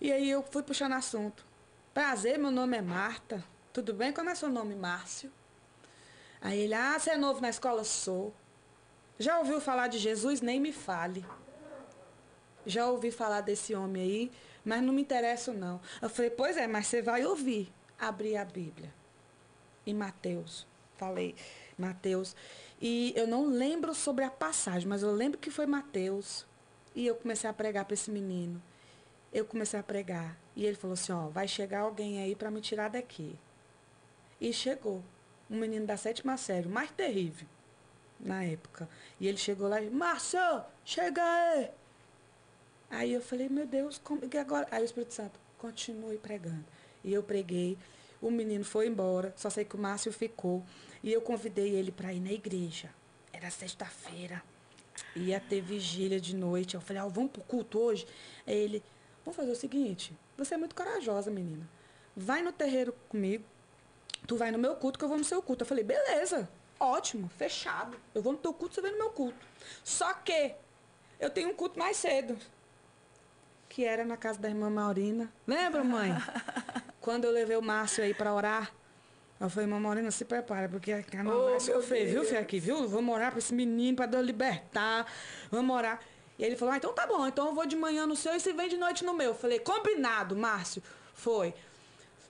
E 0.00 0.10
aí 0.10 0.30
eu 0.30 0.42
fui 0.42 0.62
puxando 0.62 0.94
assunto. 0.94 1.44
Prazer, 1.92 2.38
meu 2.38 2.50
nome 2.50 2.76
é 2.76 2.80
Marta. 2.80 3.44
Tudo 3.70 3.92
bem? 3.92 4.12
Como 4.12 4.30
é 4.30 4.34
seu 4.34 4.48
nome? 4.48 4.74
Márcio. 4.74 5.30
Aí 6.40 6.58
ele, 6.60 6.72
ah, 6.72 6.98
você 6.98 7.10
é 7.10 7.16
novo 7.18 7.40
na 7.42 7.50
escola? 7.50 7.84
Sou. 7.84 8.34
Já 9.18 9.38
ouviu 9.38 9.60
falar 9.60 9.88
de 9.88 9.98
Jesus? 9.98 10.40
Nem 10.40 10.58
me 10.58 10.72
fale. 10.72 11.24
Já 12.64 12.86
ouvi 12.86 13.10
falar 13.10 13.42
desse 13.42 13.74
homem 13.74 14.02
aí, 14.02 14.32
mas 14.64 14.82
não 14.82 14.94
me 14.94 15.02
interessa 15.02 15.52
não. 15.52 15.78
Eu 16.00 16.08
falei, 16.08 16.30
pois 16.30 16.56
é, 16.56 16.66
mas 16.66 16.86
você 16.86 17.02
vai 17.02 17.26
ouvir. 17.26 17.70
Abri 17.98 18.38
a 18.38 18.44
Bíblia. 18.44 18.94
Em 19.86 19.92
Mateus. 19.92 20.66
Falei, 20.96 21.34
Mateus. 21.76 22.34
E 22.80 23.12
eu 23.14 23.26
não 23.26 23.44
lembro 23.44 23.94
sobre 23.94 24.24
a 24.24 24.30
passagem, 24.30 24.88
mas 24.88 25.02
eu 25.02 25.12
lembro 25.12 25.38
que 25.38 25.50
foi 25.50 25.66
Mateus. 25.66 26.46
E 26.94 27.06
eu 27.06 27.14
comecei 27.14 27.50
a 27.50 27.52
pregar 27.52 27.84
para 27.84 27.94
esse 27.94 28.10
menino. 28.10 28.62
Eu 29.32 29.44
comecei 29.44 29.78
a 29.78 29.82
pregar. 29.82 30.36
E 30.56 30.66
ele 30.66 30.76
falou 30.76 30.94
assim, 30.94 31.12
ó, 31.12 31.28
vai 31.28 31.46
chegar 31.46 31.80
alguém 31.80 32.22
aí 32.22 32.34
para 32.34 32.50
me 32.50 32.60
tirar 32.60 32.88
daqui. 32.88 33.38
E 34.40 34.52
chegou. 34.52 35.02
Um 35.48 35.58
menino 35.58 35.86
da 35.86 35.96
sétima 35.96 36.36
série, 36.36 36.68
o 36.68 36.70
mais 36.70 36.90
terrível 36.92 37.46
na 38.20 38.44
época. 38.44 38.88
E 39.18 39.26
ele 39.26 39.38
chegou 39.38 39.68
lá 39.68 39.80
e, 39.80 39.90
Márcio, 39.90 40.38
chega 40.84 41.22
aí. 41.22 41.70
Aí 42.90 43.12
eu 43.12 43.22
falei, 43.22 43.48
meu 43.48 43.66
Deus, 43.66 43.98
como 43.98 44.28
que 44.28 44.36
agora? 44.36 44.66
Aí 44.70 44.82
o 44.82 44.84
Espírito 44.84 45.14
Santo, 45.14 45.38
continue 45.58 46.18
pregando. 46.18 46.64
E 47.02 47.12
eu 47.12 47.22
preguei, 47.22 47.78
o 48.20 48.30
menino 48.30 48.64
foi 48.64 48.88
embora, 48.88 49.32
só 49.36 49.48
sei 49.48 49.64
que 49.64 49.76
o 49.76 49.78
Márcio 49.78 50.12
ficou. 50.12 50.62
E 51.02 51.12
eu 51.12 51.20
convidei 51.20 51.70
ele 51.70 51.90
para 51.90 52.12
ir 52.12 52.20
na 52.20 52.32
igreja. 52.32 52.90
Era 53.32 53.50
sexta-feira. 53.50 54.42
Ia 55.16 55.40
ter 55.40 55.62
vigília 55.62 56.20
de 56.20 56.36
noite. 56.36 56.74
Eu 56.74 56.80
falei, 56.80 57.02
oh, 57.02 57.08
vamos 57.08 57.30
pro 57.30 57.42
culto 57.42 57.78
hoje? 57.78 58.06
Aí 58.46 58.54
ele, 58.54 58.82
vamos 59.24 59.36
fazer 59.36 59.52
o 59.52 59.56
seguinte, 59.56 60.16
você 60.36 60.54
é 60.54 60.56
muito 60.56 60.74
corajosa, 60.74 61.30
menina. 61.30 61.68
Vai 62.16 62.42
no 62.42 62.52
terreiro 62.52 62.94
comigo, 63.08 63.44
tu 64.26 64.36
vai 64.36 64.50
no 64.50 64.58
meu 64.58 64.74
culto, 64.76 64.98
que 64.98 65.04
eu 65.04 65.08
vou 65.08 65.18
no 65.18 65.24
seu 65.24 65.42
culto. 65.42 65.62
Eu 65.62 65.66
falei, 65.66 65.84
beleza, 65.84 66.48
ótimo, 66.78 67.28
fechado. 67.36 67.96
Eu 68.14 68.22
vou 68.22 68.32
no 68.32 68.38
teu 68.38 68.52
culto, 68.52 68.74
você 68.74 68.80
vai 68.80 68.90
no 68.90 68.98
meu 68.98 69.10
culto. 69.10 69.46
Só 69.84 70.12
que 70.14 70.54
eu 71.18 71.30
tenho 71.30 71.50
um 71.50 71.54
culto 71.54 71.78
mais 71.78 71.96
cedo. 71.96 72.36
Que 73.68 73.84
era 73.84 74.04
na 74.04 74.16
casa 74.16 74.38
da 74.38 74.48
irmã 74.48 74.68
Maurina. 74.68 75.32
Lembra, 75.46 75.84
mãe? 75.84 76.10
Quando 77.00 77.24
eu 77.24 77.30
levei 77.30 77.56
o 77.56 77.62
Márcio 77.62 78.02
aí 78.02 78.14
para 78.14 78.34
orar. 78.34 78.72
Eu 79.38 79.48
falei, 79.48 79.66
irmã 79.66 79.80
Maurina, 79.80 80.10
se 80.10 80.24
prepara, 80.24 80.68
porque 80.68 80.92
a 80.92 81.02
canal 81.02 81.34
oh, 81.34 81.50
vai 81.50 81.60
sofrer, 81.60 82.08
viu, 82.08 82.24
filho, 82.24 82.40
aqui, 82.40 82.60
viu? 82.60 82.86
Vamos 82.86 83.14
orar 83.14 83.30
para 83.30 83.38
esse 83.38 83.54
menino, 83.54 83.96
para 83.96 84.06
Deus 84.06 84.24
libertar. 84.24 85.06
Vamos 85.50 85.74
orar. 85.74 85.98
E 86.40 86.44
ele 86.44 86.56
falou, 86.56 86.72
ah, 86.72 86.78
então 86.78 86.94
tá 86.94 87.06
bom, 87.06 87.26
então 87.26 87.48
eu 87.48 87.54
vou 87.54 87.66
de 87.66 87.76
manhã 87.76 88.06
no 88.06 88.16
seu 88.16 88.34
e 88.34 88.40
você 88.40 88.50
vem 88.54 88.66
de 88.66 88.78
noite 88.78 89.04
no 89.04 89.12
meu. 89.12 89.28
Eu 89.28 89.34
falei, 89.34 89.58
combinado, 89.58 90.34
Márcio. 90.34 90.82
Foi. 91.12 91.52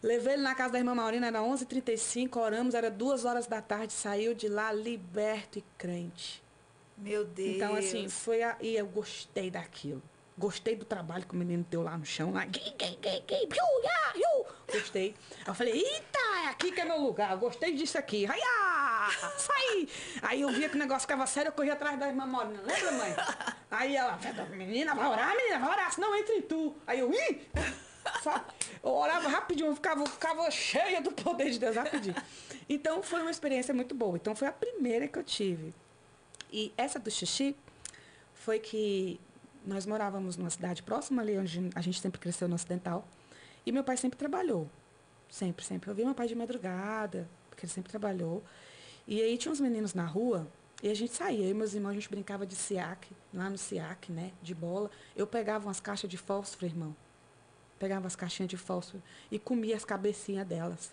Levei 0.02 0.32
ele 0.32 0.42
na 0.42 0.52
casa 0.52 0.72
da 0.72 0.78
irmã 0.80 0.96
Maurina, 0.96 1.28
era 1.28 1.38
11h35, 1.38 2.36
oramos, 2.36 2.74
era 2.74 2.90
duas 2.90 3.24
horas 3.24 3.46
da 3.46 3.62
tarde, 3.62 3.92
saiu 3.92 4.34
de 4.34 4.48
lá 4.48 4.72
liberto 4.72 5.60
e 5.60 5.64
crente. 5.78 6.42
Meu 6.98 7.24
Deus. 7.24 7.54
Então, 7.54 7.76
assim, 7.76 8.08
foi 8.08 8.42
a, 8.42 8.56
e 8.60 8.74
eu 8.74 8.86
gostei 8.86 9.48
daquilo. 9.48 10.02
Gostei 10.40 10.74
do 10.74 10.86
trabalho 10.86 11.26
que 11.26 11.34
o 11.34 11.36
menino 11.36 11.66
deu 11.68 11.82
lá 11.82 11.98
no 11.98 12.06
chão. 12.06 12.32
Lá. 12.32 12.46
Gostei. 14.72 15.14
Eu 15.46 15.54
falei, 15.54 15.74
eita, 15.74 16.18
é 16.44 16.46
aqui 16.48 16.72
que 16.72 16.80
é 16.80 16.84
meu 16.86 16.98
lugar. 16.98 17.36
Gostei 17.36 17.74
disso 17.74 17.98
aqui. 17.98 18.26
Aí, 18.26 18.40
sai! 19.36 19.88
Aí 20.22 20.40
eu 20.40 20.48
via 20.48 20.70
que 20.70 20.76
o 20.76 20.78
negócio 20.78 21.02
ficava 21.02 21.26
sério, 21.26 21.50
eu 21.50 21.52
corria 21.52 21.74
atrás 21.74 21.98
da 22.00 22.08
irmã 22.08 22.24
Morena. 22.24 22.62
Lembra, 22.62 22.92
mãe? 22.92 23.14
Aí 23.70 23.94
ela, 23.94 24.18
menina, 24.50 24.94
vai 24.94 25.08
orar, 25.08 25.36
menina, 25.36 25.58
vai 25.58 25.72
orar, 25.72 25.92
senão 25.92 26.16
entra 26.16 26.34
em 26.34 26.40
tu. 26.40 26.74
Aí 26.86 27.00
eu, 27.00 27.12
ih! 27.12 27.46
Eu 28.82 28.92
orava 28.92 29.28
rapidinho, 29.28 29.74
ficava, 29.74 30.06
ficava 30.06 30.50
cheia 30.50 31.02
do 31.02 31.12
poder 31.12 31.50
de 31.50 31.58
Deus 31.58 31.76
rapidinho. 31.76 32.16
Então 32.66 33.02
foi 33.02 33.20
uma 33.20 33.30
experiência 33.30 33.74
muito 33.74 33.94
boa. 33.94 34.16
Então 34.16 34.34
foi 34.34 34.48
a 34.48 34.52
primeira 34.52 35.06
que 35.06 35.18
eu 35.18 35.22
tive. 35.22 35.74
E 36.50 36.72
essa 36.78 36.98
do 36.98 37.10
xixi 37.10 37.54
foi 38.32 38.58
que 38.58 39.20
nós 39.66 39.86
morávamos 39.86 40.36
numa 40.36 40.50
cidade 40.50 40.82
próxima 40.82 41.22
ali, 41.22 41.38
onde 41.38 41.70
a 41.74 41.80
gente 41.80 42.00
sempre 42.00 42.20
cresceu 42.20 42.48
no 42.48 42.54
Ocidental. 42.54 43.06
E 43.64 43.72
meu 43.72 43.84
pai 43.84 43.96
sempre 43.96 44.18
trabalhou. 44.18 44.68
Sempre, 45.28 45.64
sempre. 45.64 45.90
Eu 45.90 45.94
vi 45.94 46.04
meu 46.04 46.14
pai 46.14 46.26
de 46.26 46.34
madrugada, 46.34 47.28
porque 47.48 47.64
ele 47.64 47.72
sempre 47.72 47.90
trabalhou. 47.90 48.42
E 49.06 49.20
aí 49.20 49.36
tinha 49.36 49.52
uns 49.52 49.60
meninos 49.60 49.94
na 49.94 50.04
rua, 50.04 50.46
e 50.82 50.88
a 50.88 50.94
gente 50.94 51.12
saía, 51.12 51.44
eu 51.44 51.50
e 51.50 51.54
meus 51.54 51.74
irmãos, 51.74 51.90
a 51.90 51.94
gente 51.94 52.08
brincava 52.08 52.46
de 52.46 52.54
SIAC, 52.54 53.12
lá 53.34 53.50
no 53.50 53.58
SIAC, 53.58 54.10
né? 54.10 54.32
De 54.42 54.54
bola. 54.54 54.90
Eu 55.14 55.26
pegava 55.26 55.66
umas 55.66 55.78
caixas 55.78 56.08
de 56.08 56.16
fósforo, 56.16 56.64
irmão. 56.64 56.96
Pegava 57.78 58.06
as 58.06 58.16
caixinhas 58.16 58.48
de 58.48 58.56
fósforo 58.56 59.02
e 59.30 59.38
comia 59.38 59.76
as 59.76 59.84
cabecinhas 59.84 60.46
delas. 60.46 60.90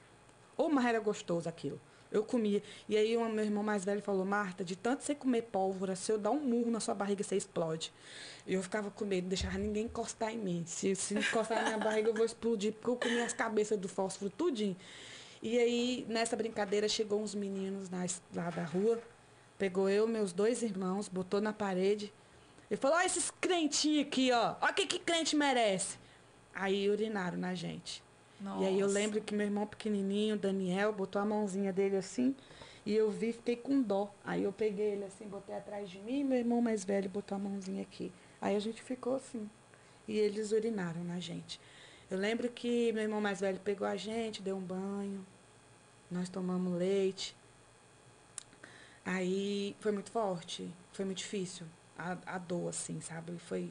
Ou 0.58 0.70
mas 0.70 0.86
era 0.86 1.00
gostoso 1.00 1.48
aquilo. 1.48 1.80
Eu 2.12 2.24
comia. 2.24 2.64
E 2.88 2.96
aí 2.96 3.18
o 3.18 3.30
meu 3.30 3.44
irmão 3.44 3.64
mais 3.64 3.84
velho 3.84 4.02
falou, 4.02 4.26
Marta, 4.26 4.64
de 4.64 4.76
tanto 4.76 5.04
você 5.04 5.14
comer 5.14 5.44
pólvora, 5.44 5.96
se 5.96 6.12
eu 6.12 6.18
dar 6.18 6.32
um 6.32 6.40
murro 6.40 6.72
na 6.72 6.80
sua 6.80 6.96
barriga, 6.96 7.24
você 7.24 7.36
explode. 7.36 7.92
E 8.46 8.54
eu 8.54 8.64
ficava 8.64 8.90
com 8.90 9.06
medo, 9.06 9.28
deixava 9.28 9.58
ninguém 9.58 9.86
encostar 9.86 10.32
em 10.32 10.38
mim. 10.38 10.64
Se, 10.66 10.96
se 10.96 11.16
encostar 11.16 11.62
na 11.62 11.66
minha 11.66 11.78
barriga, 11.78 12.10
eu 12.10 12.14
vou 12.14 12.26
explodir, 12.26 12.74
porque 12.74 12.90
eu 12.90 12.96
comia 12.96 13.26
as 13.26 13.34
cabeças 13.34 13.78
do 13.78 13.90
fósforo 13.90 14.32
tudinho. 14.32 14.76
E 15.42 15.60
aí, 15.60 16.06
nessa 16.08 16.36
brincadeira, 16.36 16.88
chegou 16.88 17.22
uns 17.22 17.36
meninos 17.36 17.90
na, 17.90 18.06
lá 18.34 18.50
da 18.50 18.64
rua, 18.64 19.02
pegou 19.58 19.90
eu, 19.90 20.08
meus 20.08 20.32
dois 20.32 20.64
irmãos, 20.64 21.08
botou 21.08 21.42
na 21.42 21.54
parede. 21.54 22.12
e 22.72 22.76
falou, 22.76 22.98
olha 22.98 23.06
esses 23.06 23.30
crentinhos 23.30 24.08
aqui, 24.08 24.32
ó. 24.32 24.56
Olha 24.62 24.72
o 24.72 24.76
que, 24.76 24.88
que 24.88 25.00
crente 25.00 25.36
merece. 25.36 25.98
Aí 26.56 26.90
urinaram 26.90 27.38
na 27.38 27.54
gente. 27.54 28.02
Nossa. 28.40 28.64
E 28.64 28.68
aí 28.68 28.80
eu 28.80 28.88
lembro 28.88 29.22
que 29.22 29.34
meu 29.34 29.46
irmão 29.46 29.66
pequenininho, 29.66 30.38
Daniel, 30.38 30.94
botou 30.94 31.22
a 31.22 31.26
mãozinha 31.26 31.74
dele 31.74 31.98
assim, 31.98 32.36
e 32.86 32.96
eu 32.96 33.12
vi, 33.12 33.34
fiquei 33.34 33.56
com 33.56 33.82
dó. 33.82 34.14
Aí 34.24 34.44
eu 34.44 34.54
peguei 34.54 34.92
ele 34.94 35.06
assim, 35.06 35.28
botei 35.28 35.56
atrás 35.56 35.90
de 35.90 36.00
mim, 36.00 36.20
e 36.20 36.24
meu 36.24 36.38
irmão 36.38 36.62
mais 36.62 36.86
velho 36.86 37.10
botou 37.10 37.36
a 37.36 37.40
mãozinha 37.40 37.82
aqui. 37.82 38.12
Aí 38.40 38.56
a 38.56 38.60
gente 38.60 38.82
ficou 38.82 39.16
assim. 39.16 39.50
E 40.08 40.18
eles 40.18 40.52
urinaram 40.52 41.04
na 41.04 41.20
gente. 41.20 41.60
Eu 42.10 42.18
lembro 42.18 42.50
que 42.50 42.94
meu 42.94 43.04
irmão 43.04 43.20
mais 43.20 43.42
velho 43.42 43.60
pegou 43.60 43.86
a 43.86 43.98
gente, 43.98 44.42
deu 44.42 44.56
um 44.56 44.62
banho, 44.62 45.26
nós 46.10 46.30
tomamos 46.30 46.74
leite. 46.78 47.36
Aí 49.04 49.76
foi 49.80 49.92
muito 49.92 50.12
forte, 50.12 50.70
foi 50.94 51.04
muito 51.04 51.18
difícil. 51.18 51.66
A, 51.98 52.18
a 52.26 52.38
dor, 52.38 52.70
assim, 52.70 53.02
sabe? 53.02 53.38
Foi. 53.40 53.70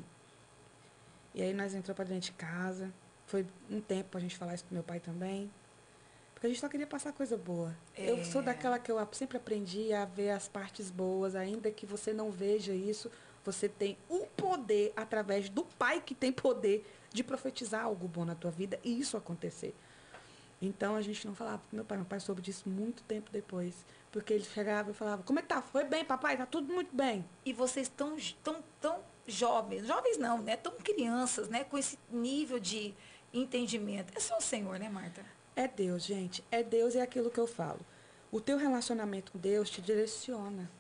E 1.34 1.42
aí 1.42 1.54
nós 1.54 1.74
entramos 1.74 1.96
para 1.96 2.04
dentro 2.04 2.30
de 2.30 2.32
casa. 2.32 2.92
Foi 3.26 3.46
um 3.70 3.80
tempo 3.80 4.10
pra 4.10 4.20
gente 4.20 4.36
falar 4.36 4.54
isso 4.54 4.64
pro 4.64 4.74
meu 4.74 4.82
pai 4.82 5.00
também. 5.00 5.50
Porque 6.32 6.46
a 6.46 6.50
gente 6.50 6.60
só 6.60 6.68
queria 6.68 6.86
passar 6.86 7.12
coisa 7.12 7.36
boa. 7.36 7.74
É. 7.94 8.10
Eu 8.10 8.24
sou 8.24 8.42
daquela 8.42 8.78
que 8.78 8.90
eu 8.90 8.98
sempre 9.12 9.38
aprendi 9.38 9.92
a 9.92 10.04
ver 10.04 10.30
as 10.30 10.46
partes 10.46 10.90
boas, 10.90 11.34
ainda 11.34 11.70
que 11.70 11.86
você 11.86 12.12
não 12.12 12.30
veja 12.30 12.72
isso, 12.72 13.10
você 13.44 13.68
tem 13.68 13.96
o 14.08 14.26
poder, 14.36 14.92
através 14.94 15.48
do 15.48 15.64
pai 15.64 16.02
que 16.04 16.14
tem 16.14 16.30
poder, 16.32 16.86
de 17.12 17.24
profetizar 17.24 17.84
algo 17.84 18.06
bom 18.06 18.24
na 18.24 18.34
tua 18.34 18.50
vida 18.50 18.78
e 18.84 19.00
isso 19.00 19.16
acontecer. 19.16 19.74
Então 20.60 20.94
a 20.94 21.02
gente 21.02 21.26
não 21.26 21.34
falava 21.34 21.58
pro 21.58 21.76
meu 21.76 21.84
pai. 21.84 21.96
Meu 21.98 22.06
pai 22.06 22.20
soube 22.20 22.42
disso 22.42 22.68
muito 22.68 23.02
tempo 23.04 23.30
depois. 23.30 23.74
Porque 24.10 24.32
ele 24.32 24.44
chegava 24.44 24.90
e 24.90 24.94
falava, 24.94 25.22
como 25.22 25.38
é 25.38 25.42
que 25.42 25.48
tá? 25.48 25.60
Foi 25.60 25.84
bem, 25.84 26.04
papai? 26.04 26.36
Tá 26.36 26.46
tudo 26.46 26.72
muito 26.72 26.94
bem. 26.94 27.24
E 27.44 27.52
vocês 27.52 27.88
tão, 27.88 28.16
tão, 28.42 28.62
tão 28.80 28.98
jovens, 29.26 29.86
jovens 29.86 30.18
não, 30.18 30.40
né? 30.40 30.56
Tão 30.56 30.72
crianças, 30.72 31.48
né? 31.48 31.64
Com 31.64 31.76
esse 31.76 31.98
nível 32.10 32.58
de 32.58 32.94
entendimento. 33.38 34.16
É 34.16 34.20
só 34.20 34.38
o 34.38 34.40
Senhor, 34.40 34.78
né, 34.78 34.88
Marta? 34.88 35.24
É 35.54 35.66
Deus, 35.66 36.04
gente. 36.04 36.44
É 36.50 36.62
Deus 36.62 36.94
e 36.94 36.98
é 36.98 37.02
aquilo 37.02 37.30
que 37.30 37.40
eu 37.40 37.46
falo. 37.46 37.80
O 38.30 38.40
teu 38.40 38.58
relacionamento 38.58 39.32
com 39.32 39.38
Deus 39.38 39.70
te 39.70 39.80
direciona. 39.80 40.70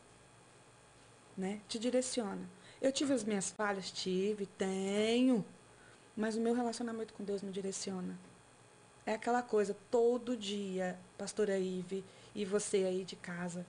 Né? 1.36 1.60
Te 1.68 1.78
direciona. 1.78 2.48
Eu 2.80 2.92
tive 2.92 3.14
as 3.14 3.24
minhas 3.24 3.50
falhas, 3.50 3.90
tive, 3.90 4.46
tenho. 4.46 5.44
Mas 6.16 6.36
o 6.36 6.40
meu 6.40 6.54
relacionamento 6.54 7.14
com 7.14 7.24
Deus 7.24 7.42
me 7.42 7.50
direciona. 7.50 8.18
É 9.04 9.14
aquela 9.14 9.42
coisa, 9.42 9.76
todo 9.90 10.36
dia, 10.36 10.98
pastora 11.16 11.58
Ive 11.58 12.04
e 12.34 12.44
você 12.44 12.78
aí 12.78 13.04
de 13.04 13.14
casa, 13.14 13.64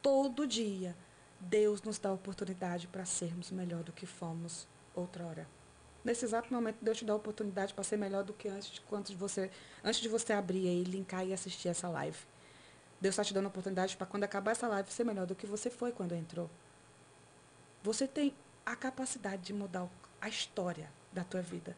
todo 0.00 0.46
dia, 0.46 0.96
Deus 1.38 1.82
nos 1.82 1.98
dá 1.98 2.08
a 2.08 2.14
oportunidade 2.14 2.88
para 2.88 3.04
sermos 3.04 3.50
melhor 3.50 3.82
do 3.82 3.92
que 3.92 4.06
fomos 4.06 4.66
outrora. 4.94 5.46
Nesse 6.04 6.24
exato 6.24 6.52
momento, 6.52 6.78
Deus 6.80 6.98
te 6.98 7.04
dá 7.04 7.12
a 7.12 7.16
oportunidade 7.16 7.74
para 7.74 7.84
ser 7.84 7.96
melhor 7.96 8.24
do 8.24 8.32
que 8.32 8.48
antes 8.48 8.70
de, 8.70 8.82
antes 8.92 9.10
de 9.10 9.16
você, 9.16 9.50
antes 9.84 10.00
de 10.00 10.08
você 10.08 10.32
abrir 10.32 10.68
aí, 10.68 10.84
linkar 10.84 11.26
e 11.26 11.32
assistir 11.32 11.68
essa 11.68 11.88
live. 11.88 12.18
Deus 13.00 13.12
está 13.12 13.24
te 13.24 13.34
dando 13.34 13.46
a 13.46 13.48
oportunidade 13.48 13.96
para 13.96 14.06
quando 14.06 14.24
acabar 14.24 14.52
essa 14.52 14.66
live 14.68 14.92
ser 14.92 15.04
melhor 15.04 15.26
do 15.26 15.34
que 15.34 15.46
você 15.46 15.70
foi 15.70 15.92
quando 15.92 16.14
entrou. 16.14 16.50
Você 17.82 18.06
tem 18.06 18.34
a 18.64 18.74
capacidade 18.74 19.42
de 19.42 19.52
mudar 19.52 19.88
a 20.20 20.28
história 20.28 20.90
da 21.12 21.24
tua 21.24 21.40
vida. 21.40 21.76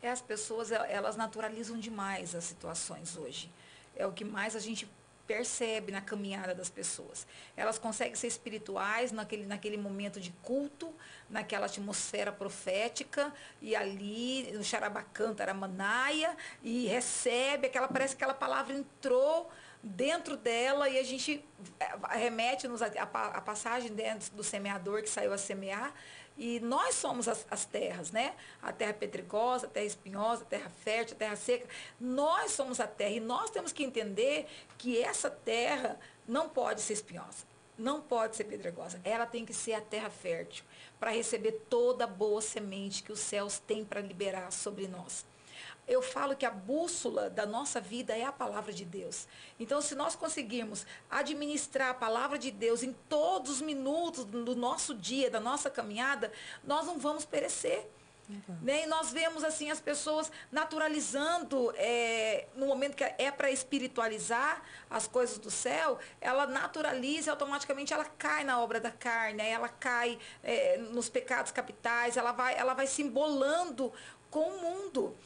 É, 0.00 0.10
as 0.10 0.20
pessoas, 0.20 0.70
elas 0.70 1.16
naturalizam 1.16 1.78
demais 1.78 2.34
as 2.34 2.44
situações 2.44 3.16
hoje. 3.16 3.50
É 3.96 4.06
o 4.06 4.12
que 4.12 4.24
mais 4.24 4.54
a 4.54 4.60
gente 4.60 4.88
percebe 5.26 5.90
na 5.92 6.00
caminhada 6.00 6.54
das 6.54 6.70
pessoas. 6.70 7.26
Elas 7.56 7.78
conseguem 7.78 8.14
ser 8.14 8.28
espirituais 8.28 9.12
naquele, 9.12 9.44
naquele 9.46 9.76
momento 9.76 10.20
de 10.20 10.30
culto, 10.42 10.94
naquela 11.28 11.66
atmosfera 11.66 12.30
profética, 12.30 13.32
e 13.60 13.74
ali 13.74 14.50
no 14.52 14.62
Xarabacã, 14.62 15.34
Taramanaia, 15.34 16.36
e 16.62 16.86
recebe 16.86 17.66
aquela, 17.66 17.88
parece 17.88 18.14
que 18.14 18.22
aquela 18.22 18.38
palavra 18.38 18.74
entrou 18.74 19.50
dentro 19.82 20.36
dela 20.36 20.88
e 20.88 20.98
a 20.98 21.02
gente 21.02 21.44
é, 21.78 22.18
remete-nos 22.18 22.82
a, 22.82 22.86
a, 22.86 23.26
a 23.38 23.40
passagem 23.40 23.92
dentro 23.92 24.34
do 24.34 24.42
semeador 24.42 25.02
que 25.02 25.08
saiu 25.08 25.32
a 25.32 25.38
semear, 25.38 25.92
e 26.36 26.60
nós 26.60 26.94
somos 26.94 27.28
as, 27.28 27.46
as, 27.50 27.64
terras, 27.64 28.10
né? 28.10 28.34
A 28.60 28.72
terra 28.72 28.92
pedregosa, 28.92 29.66
a 29.66 29.70
terra 29.70 29.86
espinhosa, 29.86 30.42
a 30.42 30.46
terra 30.46 30.70
fértil, 30.70 31.16
a 31.16 31.18
terra 31.18 31.36
seca. 31.36 31.66
Nós 31.98 32.52
somos 32.52 32.78
a 32.78 32.86
terra 32.86 33.12
e 33.12 33.20
nós 33.20 33.50
temos 33.50 33.72
que 33.72 33.82
entender 33.82 34.46
que 34.76 35.00
essa 35.02 35.30
terra 35.30 35.98
não 36.28 36.48
pode 36.48 36.82
ser 36.82 36.92
espinhosa, 36.92 37.44
não 37.78 38.00
pode 38.00 38.36
ser 38.36 38.44
pedregosa. 38.44 39.00
Ela 39.02 39.24
tem 39.24 39.46
que 39.46 39.54
ser 39.54 39.74
a 39.74 39.80
terra 39.80 40.10
fértil 40.10 40.64
para 41.00 41.10
receber 41.10 41.52
toda 41.70 42.04
a 42.04 42.08
boa 42.08 42.42
semente 42.42 43.02
que 43.02 43.12
os 43.12 43.20
céus 43.20 43.58
têm 43.58 43.84
para 43.84 44.00
liberar 44.00 44.52
sobre 44.52 44.86
nós 44.86 45.24
eu 45.86 46.02
falo 46.02 46.36
que 46.36 46.44
a 46.44 46.50
bússola 46.50 47.30
da 47.30 47.46
nossa 47.46 47.80
vida 47.80 48.16
é 48.16 48.24
a 48.24 48.32
palavra 48.32 48.72
de 48.72 48.84
Deus. 48.84 49.28
Então, 49.58 49.80
se 49.80 49.94
nós 49.94 50.16
conseguirmos 50.16 50.86
administrar 51.10 51.90
a 51.90 51.94
palavra 51.94 52.38
de 52.38 52.50
Deus 52.50 52.82
em 52.82 52.92
todos 53.08 53.50
os 53.50 53.60
minutos 53.60 54.24
do 54.24 54.56
nosso 54.56 54.94
dia, 54.94 55.30
da 55.30 55.40
nossa 55.40 55.70
caminhada, 55.70 56.32
nós 56.64 56.86
não 56.86 56.98
vamos 56.98 57.24
perecer. 57.24 57.86
Uhum. 58.28 58.58
Né? 58.62 58.82
E 58.82 58.86
nós 58.86 59.12
vemos 59.12 59.44
assim 59.44 59.70
as 59.70 59.80
pessoas 59.80 60.32
naturalizando, 60.50 61.72
é, 61.76 62.46
no 62.56 62.66
momento 62.66 62.96
que 62.96 63.04
é 63.04 63.30
para 63.30 63.50
espiritualizar 63.50 64.62
as 64.90 65.06
coisas 65.06 65.38
do 65.38 65.50
céu, 65.50 65.98
ela 66.20 66.46
naturaliza 66.46 67.28
e 67.28 67.30
automaticamente 67.30 67.92
ela 67.92 68.04
cai 68.04 68.42
na 68.42 68.60
obra 68.60 68.80
da 68.80 68.90
carne, 68.90 69.42
ela 69.44 69.68
cai 69.68 70.18
é, 70.42 70.76
nos 70.78 71.08
pecados 71.08 71.52
capitais, 71.52 72.16
ela 72.16 72.32
vai, 72.32 72.56
ela 72.56 72.74
vai 72.74 72.88
se 72.88 73.02
embolando 73.02 73.92
com 74.30 74.40
o 74.40 74.60
mundo. 74.60 75.16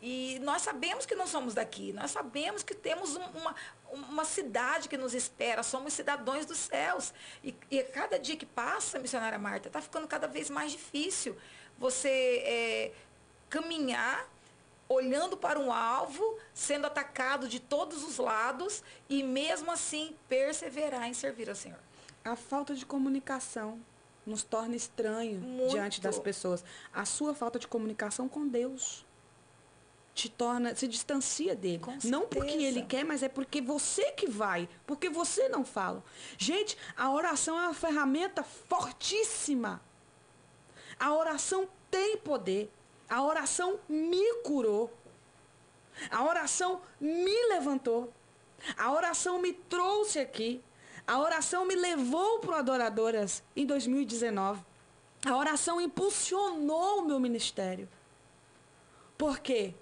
E 0.00 0.38
nós 0.44 0.62
sabemos 0.62 1.04
que 1.04 1.16
não 1.16 1.26
somos 1.26 1.54
daqui, 1.54 1.92
nós 1.92 2.12
sabemos 2.12 2.62
que 2.62 2.72
temos 2.72 3.16
uma, 3.16 3.54
uma 3.92 4.24
cidade 4.24 4.88
que 4.88 4.96
nos 4.96 5.12
espera, 5.12 5.62
somos 5.64 5.92
cidadãos 5.92 6.46
dos 6.46 6.58
céus. 6.58 7.12
E, 7.42 7.54
e 7.68 7.82
cada 7.82 8.16
dia 8.16 8.36
que 8.36 8.46
passa, 8.46 9.00
missionária 9.00 9.38
Marta, 9.38 9.68
está 9.68 9.80
ficando 9.80 10.06
cada 10.06 10.28
vez 10.28 10.50
mais 10.50 10.70
difícil 10.70 11.36
você 11.76 12.42
é, 12.44 12.92
caminhar 13.50 14.28
olhando 14.88 15.36
para 15.36 15.58
um 15.58 15.72
alvo, 15.72 16.38
sendo 16.54 16.86
atacado 16.86 17.46
de 17.46 17.60
todos 17.60 18.02
os 18.02 18.18
lados 18.18 18.82
e 19.08 19.22
mesmo 19.22 19.70
assim 19.70 20.16
perseverar 20.28 21.08
em 21.08 21.14
servir 21.14 21.48
ao 21.48 21.54
Senhor. 21.54 21.78
A 22.24 22.36
falta 22.36 22.74
de 22.74 22.86
comunicação 22.86 23.78
nos 24.24 24.42
torna 24.42 24.76
estranho 24.76 25.40
Muito. 25.40 25.70
diante 25.70 26.00
das 26.00 26.18
pessoas. 26.18 26.64
A 26.92 27.04
sua 27.04 27.34
falta 27.34 27.58
de 27.58 27.66
comunicação 27.66 28.28
com 28.28 28.46
Deus 28.46 29.04
te 30.18 30.28
torna, 30.28 30.74
se 30.74 30.88
distancia 30.88 31.54
dele. 31.54 31.80
não 32.02 32.26
porque 32.26 32.50
ele 32.54 32.82
quer, 32.82 33.04
mas 33.04 33.22
é 33.22 33.28
porque 33.28 33.60
você 33.60 34.10
que 34.10 34.26
vai, 34.26 34.68
porque 34.84 35.08
você 35.08 35.48
não 35.48 35.64
fala. 35.64 36.02
Gente, 36.36 36.76
a 36.96 37.08
oração 37.12 37.56
é 37.56 37.62
uma 37.62 37.74
ferramenta 37.74 38.42
fortíssima. 38.42 39.80
A 40.98 41.14
oração 41.14 41.68
tem 41.88 42.16
poder. 42.16 42.68
A 43.08 43.22
oração 43.22 43.78
me 43.88 44.34
curou. 44.42 44.92
A 46.10 46.24
oração 46.24 46.82
me 47.00 47.46
levantou. 47.50 48.12
A 48.76 48.90
oração 48.90 49.40
me 49.40 49.52
trouxe 49.52 50.18
aqui. 50.18 50.60
A 51.06 51.20
oração 51.20 51.64
me 51.64 51.76
levou 51.76 52.40
para 52.40 52.50
o 52.50 52.54
Adoradoras 52.56 53.40
em 53.54 53.64
2019. 53.64 54.60
A 55.24 55.36
oração 55.36 55.80
impulsionou 55.80 56.98
o 56.98 57.06
meu 57.06 57.20
ministério. 57.20 57.88
Por 59.16 59.38
quê? 59.38 59.74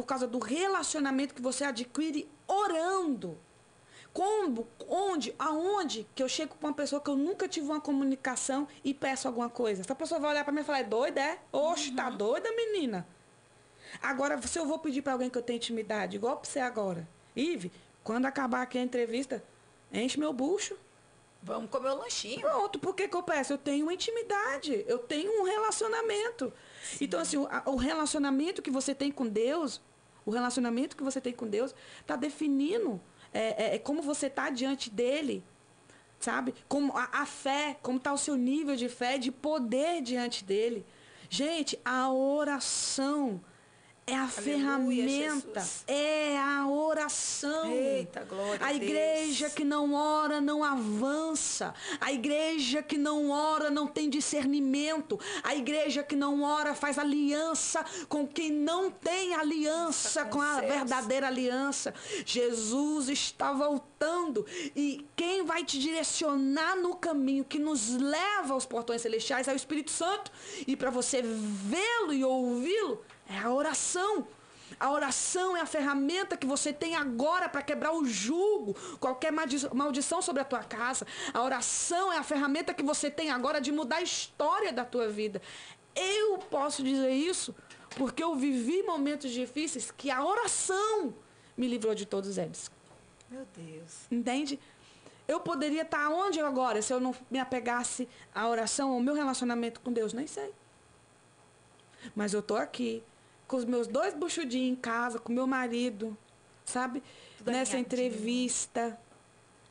Por 0.00 0.06
causa 0.06 0.26
do 0.26 0.38
relacionamento 0.38 1.34
que 1.34 1.42
você 1.42 1.62
adquire 1.62 2.26
orando. 2.48 3.36
Como, 4.14 4.66
onde, 4.88 5.34
aonde 5.38 6.06
que 6.14 6.22
eu 6.22 6.28
chego 6.28 6.54
com 6.54 6.66
uma 6.66 6.72
pessoa 6.72 7.02
que 7.02 7.10
eu 7.10 7.16
nunca 7.16 7.46
tive 7.46 7.66
uma 7.66 7.82
comunicação 7.82 8.66
e 8.82 8.94
peço 8.94 9.28
alguma 9.28 9.50
coisa? 9.50 9.82
Essa 9.82 9.94
pessoa 9.94 10.18
vai 10.18 10.30
olhar 10.30 10.42
para 10.42 10.54
mim 10.54 10.62
e 10.62 10.64
falar, 10.64 10.78
é 10.78 10.84
doida, 10.84 11.20
é? 11.20 11.38
Oxe, 11.52 11.92
tá 11.92 12.06
uhum. 12.06 12.10
tá 12.12 12.16
doida, 12.16 12.50
menina? 12.52 13.06
Agora, 14.02 14.40
se 14.40 14.58
eu 14.58 14.64
vou 14.64 14.78
pedir 14.78 15.02
para 15.02 15.12
alguém 15.12 15.28
que 15.28 15.36
eu 15.36 15.42
tenho 15.42 15.58
intimidade, 15.58 16.16
igual 16.16 16.38
para 16.38 16.48
você 16.48 16.60
agora, 16.60 17.06
Ive, 17.36 17.70
quando 18.02 18.24
acabar 18.24 18.62
aqui 18.62 18.78
a 18.78 18.82
entrevista, 18.82 19.44
enche 19.92 20.18
meu 20.18 20.32
bucho. 20.32 20.78
Vamos 21.42 21.70
comer 21.70 21.90
o 21.90 21.94
um 21.94 21.98
lanchinho. 21.98 22.40
Pronto, 22.40 22.78
por 22.78 22.94
que, 22.94 23.08
que 23.08 23.16
eu 23.16 23.22
peço? 23.22 23.54
Eu 23.54 23.58
tenho 23.58 23.86
uma 23.86 23.94
intimidade, 23.94 24.84
eu 24.86 24.98
tenho 24.98 25.40
um 25.40 25.44
relacionamento. 25.44 26.52
Sim. 26.82 27.04
Então, 27.04 27.20
assim, 27.20 27.36
o, 27.36 27.48
o, 27.66 27.76
relacionamento 27.76 28.60
que 28.60 28.70
você 28.70 28.94
tem 28.94 29.10
com 29.10 29.26
Deus, 29.26 29.80
o 30.30 30.32
relacionamento 30.32 30.96
que 30.96 31.02
você 31.02 31.20
tem 31.20 31.32
com 31.32 31.46
Deus, 31.46 31.74
está 32.00 32.16
definindo 32.16 33.00
é, 33.32 33.74
é, 33.74 33.78
como 33.78 34.00
você 34.00 34.26
está 34.26 34.48
diante 34.48 34.88
dele, 34.88 35.44
sabe? 36.18 36.54
Como 36.68 36.96
a, 36.96 37.08
a 37.12 37.26
fé, 37.26 37.76
como 37.82 37.98
está 37.98 38.12
o 38.12 38.18
seu 38.18 38.36
nível 38.36 38.76
de 38.76 38.88
fé, 38.88 39.18
de 39.18 39.30
poder 39.30 40.00
diante 40.00 40.44
dele. 40.44 40.86
Gente, 41.28 41.78
a 41.84 42.10
oração 42.10 43.40
é 44.06 44.14
a 44.14 44.22
Aleluia, 44.22 44.42
ferramenta, 44.42 45.60
Jesus. 45.60 45.84
é 45.86 46.36
a 46.38 46.66
oração. 46.68 47.70
Eita, 47.70 48.24
glória 48.24 48.58
a 48.66 48.74
igreja 48.74 49.44
Deus. 49.46 49.54
que 49.54 49.64
não 49.64 49.94
ora 49.94 50.40
não 50.40 50.64
avança. 50.64 51.72
A 52.00 52.12
igreja 52.12 52.82
que 52.82 52.98
não 52.98 53.30
ora 53.30 53.70
não 53.70 53.86
tem 53.86 54.10
discernimento. 54.10 55.18
A 55.42 55.54
igreja 55.54 56.02
que 56.02 56.16
não 56.16 56.42
ora 56.42 56.74
faz 56.74 56.98
aliança 56.98 57.84
com 58.08 58.26
quem 58.26 58.50
não 58.50 58.90
tem 58.90 59.34
aliança 59.34 60.24
com 60.24 60.40
a 60.40 60.60
verdadeira 60.60 61.28
aliança. 61.28 61.94
Jesus 62.24 63.08
está 63.08 63.52
voltando 63.52 64.44
e 64.74 65.06
quem 65.14 65.44
vai 65.44 65.64
te 65.64 65.78
direcionar 65.78 66.76
no 66.76 66.96
caminho 66.96 67.44
que 67.44 67.58
nos 67.58 67.90
leva 67.90 68.54
aos 68.54 68.66
portões 68.66 69.02
celestiais 69.02 69.46
é 69.46 69.52
o 69.52 69.56
Espírito 69.56 69.90
Santo. 69.90 70.32
E 70.66 70.74
para 70.76 70.90
você 70.90 71.22
vê-lo 71.22 72.12
e 72.12 72.24
ouvi-lo, 72.24 73.04
a 73.08 73.09
oração. 73.70 74.26
A 74.78 74.90
oração 74.90 75.56
é 75.56 75.60
a 75.60 75.66
ferramenta 75.66 76.36
que 76.36 76.46
você 76.46 76.72
tem 76.72 76.94
agora 76.94 77.48
para 77.48 77.62
quebrar 77.62 77.92
o 77.92 78.04
jugo, 78.04 78.74
qualquer 78.98 79.32
maldição 79.32 80.22
sobre 80.22 80.42
a 80.42 80.44
tua 80.44 80.62
casa. 80.62 81.06
A 81.34 81.42
oração 81.42 82.12
é 82.12 82.18
a 82.18 82.22
ferramenta 82.22 82.72
que 82.72 82.82
você 82.82 83.10
tem 83.10 83.30
agora 83.30 83.60
de 83.60 83.72
mudar 83.72 83.96
a 83.96 84.02
história 84.02 84.72
da 84.72 84.84
tua 84.84 85.08
vida. 85.08 85.42
Eu 85.94 86.38
posso 86.38 86.82
dizer 86.82 87.10
isso 87.10 87.54
porque 87.96 88.22
eu 88.22 88.36
vivi 88.36 88.82
momentos 88.82 89.30
difíceis 89.32 89.90
que 89.90 90.10
a 90.10 90.24
oração 90.24 91.12
me 91.56 91.66
livrou 91.66 91.94
de 91.94 92.06
todos 92.06 92.38
eles. 92.38 92.70
Meu 93.28 93.46
Deus. 93.56 94.06
Entende? 94.10 94.58
Eu 95.26 95.40
poderia 95.40 95.82
estar 95.82 96.08
onde 96.08 96.40
agora 96.40 96.80
se 96.80 96.92
eu 96.92 97.00
não 97.00 97.14
me 97.30 97.38
apegasse 97.38 98.08
à 98.34 98.48
oração, 98.48 98.92
ao 98.92 99.00
meu 99.00 99.14
relacionamento 99.14 99.80
com 99.80 99.92
Deus? 99.92 100.12
Nem 100.12 100.26
sei. 100.26 100.52
Mas 102.14 102.32
eu 102.32 102.40
estou 102.40 102.56
aqui 102.56 103.02
com 103.50 103.56
os 103.56 103.64
meus 103.64 103.88
dois 103.88 104.14
buchudinhos 104.14 104.78
em 104.78 104.80
casa, 104.80 105.18
com 105.18 105.32
meu 105.32 105.44
marido, 105.44 106.16
sabe? 106.64 107.02
Tudo 107.36 107.50
Nessa 107.50 107.76
entrevista. 107.76 108.96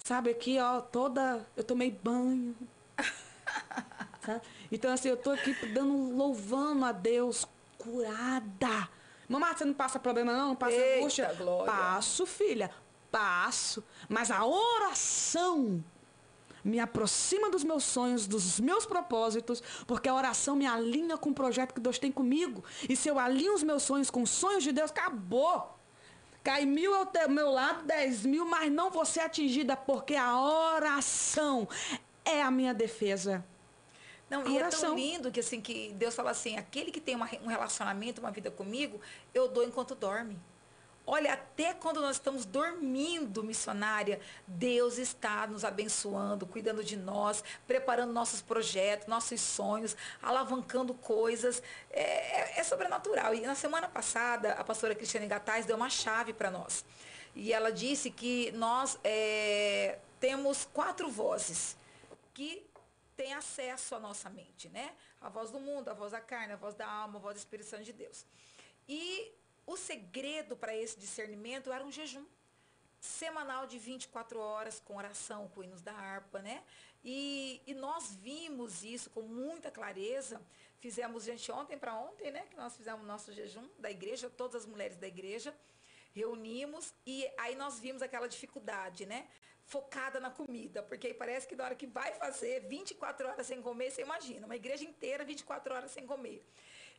Sabe, 0.03 0.31
aqui, 0.31 0.59
ó, 0.59 0.81
toda. 0.81 1.47
Eu 1.55 1.63
tomei 1.63 1.89
banho. 1.89 2.53
sabe? 4.25 4.41
Então, 4.69 4.91
assim, 4.91 5.07
eu 5.07 5.15
tô 5.15 5.31
aqui 5.31 5.53
dando, 5.67 6.13
louvando 6.13 6.83
a 6.83 6.91
Deus, 6.91 7.47
curada. 7.77 8.89
Mamãe, 9.29 9.55
você 9.55 9.63
não 9.63 9.73
passa 9.73 9.97
problema, 9.97 10.33
não? 10.33 10.49
Não 10.49 10.55
passa 10.57 10.75
Eita, 10.75 10.99
angústia? 10.99 11.33
Glória. 11.35 11.71
Passo, 11.71 12.25
filha. 12.25 12.71
Passo. 13.09 13.81
Mas 14.09 14.29
a 14.29 14.45
oração 14.45 15.81
me 16.69 16.79
aproxima 16.79 17.49
dos 17.49 17.63
meus 17.63 17.83
sonhos, 17.83 18.27
dos 18.27 18.59
meus 18.59 18.85
propósitos, 18.85 19.61
porque 19.85 20.07
a 20.07 20.13
oração 20.13 20.55
me 20.55 20.65
alinha 20.65 21.17
com 21.17 21.31
o 21.31 21.33
projeto 21.33 21.73
que 21.73 21.81
Deus 21.81 21.99
tem 21.99 22.11
comigo. 22.11 22.63
E 22.87 22.95
se 22.95 23.09
eu 23.09 23.19
alinho 23.19 23.53
os 23.53 23.63
meus 23.63 23.83
sonhos 23.83 24.09
com 24.09 24.21
os 24.21 24.29
sonhos 24.29 24.63
de 24.63 24.71
Deus, 24.71 24.91
acabou. 24.91 25.77
Cai 26.43 26.65
mil 26.65 26.93
ao 26.95 27.07
meu 27.29 27.51
lado, 27.51 27.83
dez 27.83 28.25
mil, 28.25 28.45
mas 28.45 28.71
não 28.71 28.89
vou 28.89 29.05
ser 29.05 29.21
atingida, 29.21 29.75
porque 29.75 30.15
a 30.15 30.39
oração 30.39 31.67
é 32.23 32.41
a 32.41 32.49
minha 32.49 32.73
defesa. 32.73 33.43
Não, 34.29 34.47
e 34.47 34.57
é 34.57 34.67
tão 34.69 34.95
lindo 34.95 35.31
que 35.31 35.39
assim 35.39 35.59
que 35.59 35.91
Deus 35.93 36.15
fala 36.15 36.31
assim, 36.31 36.55
aquele 36.55 36.91
que 36.91 37.01
tem 37.01 37.15
uma, 37.15 37.27
um 37.43 37.47
relacionamento, 37.47 38.21
uma 38.21 38.31
vida 38.31 38.51
comigo, 38.51 39.01
eu 39.33 39.47
dou 39.47 39.63
enquanto 39.63 39.95
dorme. 39.95 40.37
Olha, 41.11 41.33
até 41.33 41.73
quando 41.73 42.01
nós 42.01 42.17
estamos 42.17 42.45
dormindo, 42.45 43.43
missionária, 43.43 44.21
Deus 44.45 44.99
está 44.99 45.47
nos 45.47 45.65
abençoando, 45.65 46.45
cuidando 46.45 46.83
de 46.83 46.95
nós, 46.95 47.43
preparando 47.65 48.13
nossos 48.13 48.43
projetos, 48.43 49.07
nossos 49.07 49.41
sonhos, 49.41 49.97
alavancando 50.21 50.93
coisas. 50.93 51.63
É, 51.89 52.03
é, 52.57 52.59
é 52.59 52.63
sobrenatural. 52.63 53.33
E 53.33 53.41
na 53.41 53.55
semana 53.55 53.87
passada, 53.89 54.53
a 54.53 54.63
pastora 54.63 54.93
Cristiane 54.93 55.25
Gataz 55.25 55.65
deu 55.65 55.75
uma 55.75 55.89
chave 55.89 56.31
para 56.31 56.51
nós. 56.51 56.85
E 57.33 57.51
ela 57.51 57.71
disse 57.71 58.11
que 58.11 58.51
nós 58.51 58.99
é, 59.03 59.97
temos 60.19 60.69
quatro 60.71 61.09
vozes 61.09 61.75
que 62.35 62.69
têm 63.17 63.33
acesso 63.33 63.95
à 63.95 63.99
nossa 63.99 64.29
mente, 64.29 64.69
né? 64.69 64.91
A 65.19 65.27
voz 65.27 65.49
do 65.49 65.59
mundo, 65.59 65.89
a 65.89 65.93
voz 65.95 66.11
da 66.11 66.21
carne, 66.21 66.53
a 66.53 66.55
voz 66.55 66.75
da 66.75 66.87
alma, 66.87 67.17
a 67.17 67.19
voz 67.19 67.33
do 67.33 67.39
Espírito 67.39 67.67
Santo 67.67 67.83
de 67.83 67.93
Deus. 67.93 68.27
E 68.87 69.38
o 69.69 69.77
segredo 69.77 70.57
para 70.57 70.75
esse 70.75 70.97
discernimento 70.99 71.71
era 71.71 71.85
um 71.85 71.91
jejum 71.91 72.25
semanal 72.99 73.67
de 73.67 73.77
24 73.77 74.39
horas 74.39 74.79
com 74.79 74.97
oração, 74.97 75.47
com 75.49 75.63
hinos 75.63 75.83
da 75.83 75.93
harpa, 75.93 76.41
né? 76.41 76.63
E, 77.03 77.61
e 77.67 77.73
nós 77.75 78.15
vimos 78.15 78.83
isso 78.83 79.11
com 79.11 79.21
muita 79.21 79.69
clareza. 79.69 80.41
Fizemos, 80.79 81.23
gente, 81.23 81.51
ontem 81.51 81.77
para 81.77 81.93
ontem, 81.93 82.31
né? 82.31 82.47
Que 82.49 82.57
nós 82.57 82.75
fizemos 82.75 83.05
nosso 83.05 83.31
jejum 83.31 83.69
da 83.77 83.91
igreja, 83.91 84.27
todas 84.27 84.63
as 84.63 84.65
mulheres 84.65 84.97
da 84.97 85.07
igreja, 85.07 85.55
reunimos 86.15 86.91
e 87.05 87.29
aí 87.37 87.53
nós 87.55 87.79
vimos 87.79 88.01
aquela 88.01 88.27
dificuldade, 88.27 89.05
né? 89.05 89.27
Focada 89.65 90.19
na 90.19 90.31
comida, 90.31 90.81
porque 90.81 91.07
aí 91.07 91.13
parece 91.13 91.47
que 91.47 91.55
na 91.55 91.65
hora 91.65 91.75
que 91.75 91.85
vai 91.85 92.11
fazer 92.15 92.61
24 92.61 93.27
horas 93.27 93.45
sem 93.45 93.61
comer, 93.61 93.91
você 93.91 94.01
imagina, 94.01 94.47
uma 94.47 94.55
igreja 94.55 94.83
inteira 94.83 95.23
24 95.23 95.75
horas 95.75 95.91
sem 95.91 96.07
comer. 96.07 96.43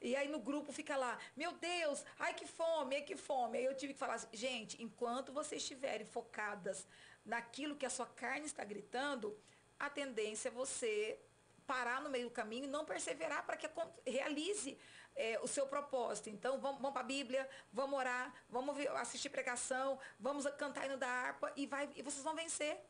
E 0.01 0.17
aí 0.17 0.29
no 0.29 0.39
grupo 0.39 0.73
fica 0.73 0.97
lá, 0.97 1.19
meu 1.37 1.53
Deus, 1.53 2.05
ai 2.19 2.33
que 2.33 2.47
fome, 2.47 2.97
ai 2.97 3.03
que 3.03 3.17
fome. 3.17 3.59
Aí 3.59 3.65
eu 3.65 3.77
tive 3.77 3.93
que 3.93 3.99
falar 3.99 4.15
assim, 4.15 4.29
gente, 4.33 4.83
enquanto 4.83 5.33
vocês 5.33 5.63
estiverem 5.63 6.07
focadas 6.07 6.87
naquilo 7.25 7.77
que 7.77 7.85
a 7.85 7.91
sua 7.91 8.07
carne 8.07 8.47
está 8.47 8.65
gritando, 8.65 9.37
a 9.79 9.91
tendência 9.91 10.49
é 10.49 10.53
você 10.53 11.19
parar 11.67 12.01
no 12.01 12.11
meio 12.11 12.25
do 12.29 12.31
caminho 12.31 12.65
e 12.65 12.67
não 12.67 12.85
perseverar 12.85 13.45
para 13.45 13.57
que 13.57 13.69
realize 14.07 14.77
é, 15.15 15.39
o 15.43 15.47
seu 15.47 15.67
propósito. 15.67 16.31
Então, 16.31 16.59
vamos, 16.59 16.81
vamos 16.81 16.93
para 16.93 17.03
a 17.03 17.05
Bíblia, 17.05 17.49
vamos 17.73 17.99
orar, 17.99 18.35
vamos 18.49 18.77
assistir 18.97 19.29
pregação, 19.29 19.99
vamos 20.19 20.47
cantar 20.57 20.87
hino 20.87 20.97
da 20.97 21.09
harpa 21.09 21.53
e, 21.57 21.67
vai, 21.67 21.89
e 21.95 22.03
vocês 22.03 22.25
vão 22.25 22.35
vencer. 22.35 22.81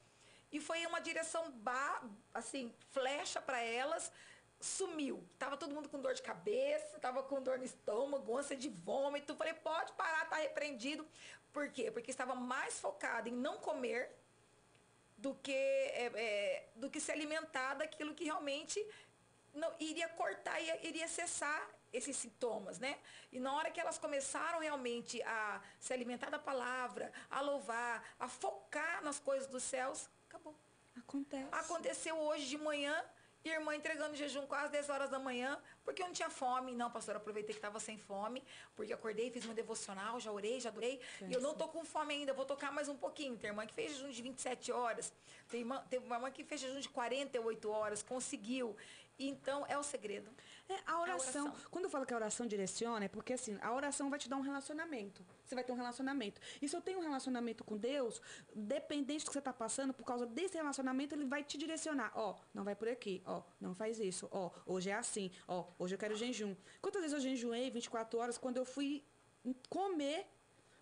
E 0.52 0.60
foi 0.60 0.84
uma 0.86 1.00
direção, 1.00 1.50
ba, 1.52 2.02
assim, 2.34 2.74
flecha 2.90 3.40
para 3.40 3.60
elas, 3.60 4.10
sumiu. 4.60 5.24
Tava 5.38 5.56
todo 5.56 5.74
mundo 5.74 5.88
com 5.88 6.00
dor 6.00 6.14
de 6.14 6.22
cabeça, 6.22 6.98
tava 6.98 7.22
com 7.22 7.42
dor 7.42 7.58
no 7.58 7.64
estômago, 7.64 8.36
ânsia 8.36 8.56
de 8.56 8.68
vômito. 8.68 9.34
Falei, 9.34 9.54
pode 9.54 9.92
parar, 9.92 10.28
tá 10.28 10.36
repreendido. 10.36 11.06
Por 11.52 11.70
quê? 11.70 11.90
Porque 11.90 12.10
estava 12.10 12.34
mais 12.34 12.78
focado 12.78 13.28
em 13.28 13.32
não 13.32 13.58
comer 13.58 14.14
do 15.16 15.34
que, 15.34 15.52
é, 15.52 16.10
é, 16.14 16.68
do 16.76 16.88
que 16.90 17.00
se 17.00 17.10
alimentar 17.10 17.74
daquilo 17.74 18.14
que 18.14 18.24
realmente 18.24 18.84
não, 19.52 19.72
iria 19.80 20.08
cortar, 20.08 20.60
iria, 20.60 20.86
iria 20.86 21.08
cessar 21.08 21.68
esses 21.92 22.16
sintomas, 22.16 22.78
né? 22.78 22.98
E 23.32 23.40
na 23.40 23.52
hora 23.52 23.70
que 23.70 23.80
elas 23.80 23.98
começaram 23.98 24.60
realmente 24.60 25.20
a 25.22 25.60
se 25.78 25.92
alimentar 25.92 26.30
da 26.30 26.38
palavra, 26.38 27.12
a 27.28 27.40
louvar, 27.40 28.04
a 28.18 28.28
focar 28.28 29.02
nas 29.02 29.18
coisas 29.18 29.48
dos 29.48 29.62
céus, 29.62 30.08
acabou. 30.28 30.54
Acontece. 30.96 31.48
Aconteceu 31.52 32.16
hoje 32.16 32.46
de 32.46 32.58
manhã, 32.58 33.04
irmã 33.48 33.74
entregando 33.74 34.14
jejum 34.14 34.46
quase 34.46 34.70
10 34.70 34.90
horas 34.90 35.10
da 35.10 35.18
manhã, 35.18 35.58
porque 35.84 36.02
eu 36.02 36.06
não 36.06 36.12
tinha 36.12 36.28
fome. 36.28 36.72
Não, 36.72 36.90
pastor, 36.90 37.16
aproveitei 37.16 37.54
que 37.54 37.58
estava 37.58 37.80
sem 37.80 37.96
fome, 37.96 38.44
porque 38.76 38.92
acordei, 38.92 39.30
fiz 39.30 39.44
meu 39.46 39.54
devocional, 39.54 40.20
já 40.20 40.30
orei, 40.30 40.60
já 40.60 40.68
adorei. 40.68 41.00
E 41.28 41.32
eu 41.32 41.40
não 41.40 41.54
tô 41.54 41.66
com 41.68 41.84
fome 41.84 42.14
ainda, 42.14 42.32
vou 42.34 42.44
tocar 42.44 42.70
mais 42.70 42.88
um 42.88 42.96
pouquinho. 42.96 43.36
Tem 43.38 43.48
irmã 43.48 43.66
que 43.66 43.72
fez 43.72 43.92
jejum 43.92 44.10
de 44.10 44.22
27 44.22 44.72
horas, 44.72 45.12
tem, 45.48 45.66
tem 45.88 45.98
uma 46.00 46.16
irmã 46.16 46.30
que 46.30 46.44
fez 46.44 46.60
jejum 46.60 46.80
de 46.80 46.88
48 46.88 47.70
horas, 47.70 48.02
conseguiu. 48.02 48.76
Então, 49.18 49.66
é 49.68 49.76
o 49.76 49.82
segredo. 49.82 50.30
É, 50.70 50.80
a 50.86 51.00
oração, 51.00 51.46
é 51.46 51.48
a 51.48 51.50
oração. 51.50 51.70
Quando 51.70 51.84
eu 51.84 51.90
falo 51.90 52.06
que 52.06 52.14
a 52.14 52.16
oração 52.16 52.46
direciona, 52.46 53.04
é 53.04 53.08
porque 53.08 53.32
assim, 53.32 53.58
a 53.60 53.74
oração 53.74 54.08
vai 54.08 54.18
te 54.18 54.28
dar 54.28 54.36
um 54.36 54.40
relacionamento. 54.40 55.26
Você 55.44 55.54
vai 55.54 55.64
ter 55.64 55.72
um 55.72 55.76
relacionamento. 55.76 56.40
E 56.62 56.68
se 56.68 56.76
eu 56.76 56.80
tenho 56.80 57.00
um 57.00 57.02
relacionamento 57.02 57.64
com 57.64 57.76
Deus, 57.76 58.22
dependente 58.54 59.24
do 59.24 59.28
que 59.28 59.32
você 59.32 59.40
está 59.40 59.52
passando, 59.52 59.92
por 59.92 60.04
causa 60.04 60.26
desse 60.26 60.56
relacionamento, 60.56 61.14
ele 61.14 61.24
vai 61.24 61.42
te 61.42 61.58
direcionar. 61.58 62.12
Ó, 62.14 62.30
oh, 62.30 62.36
não 62.54 62.62
vai 62.62 62.76
por 62.76 62.88
aqui. 62.88 63.20
Ó, 63.26 63.38
oh, 63.38 63.42
não 63.60 63.74
faz 63.74 63.98
isso. 63.98 64.28
Ó, 64.30 64.46
oh, 64.46 64.74
hoje 64.74 64.90
é 64.90 64.94
assim. 64.94 65.32
Ó, 65.48 65.66
hoje 65.78 65.94
eu 65.94 65.98
quero 65.98 66.14
jejum. 66.14 66.54
Quantas 66.80 67.02
vezes 67.02 67.14
eu 67.14 67.20
jejuei 67.20 67.68
24 67.70 68.18
horas 68.18 68.38
quando 68.38 68.58
eu 68.58 68.64
fui 68.64 69.04
comer 69.68 70.26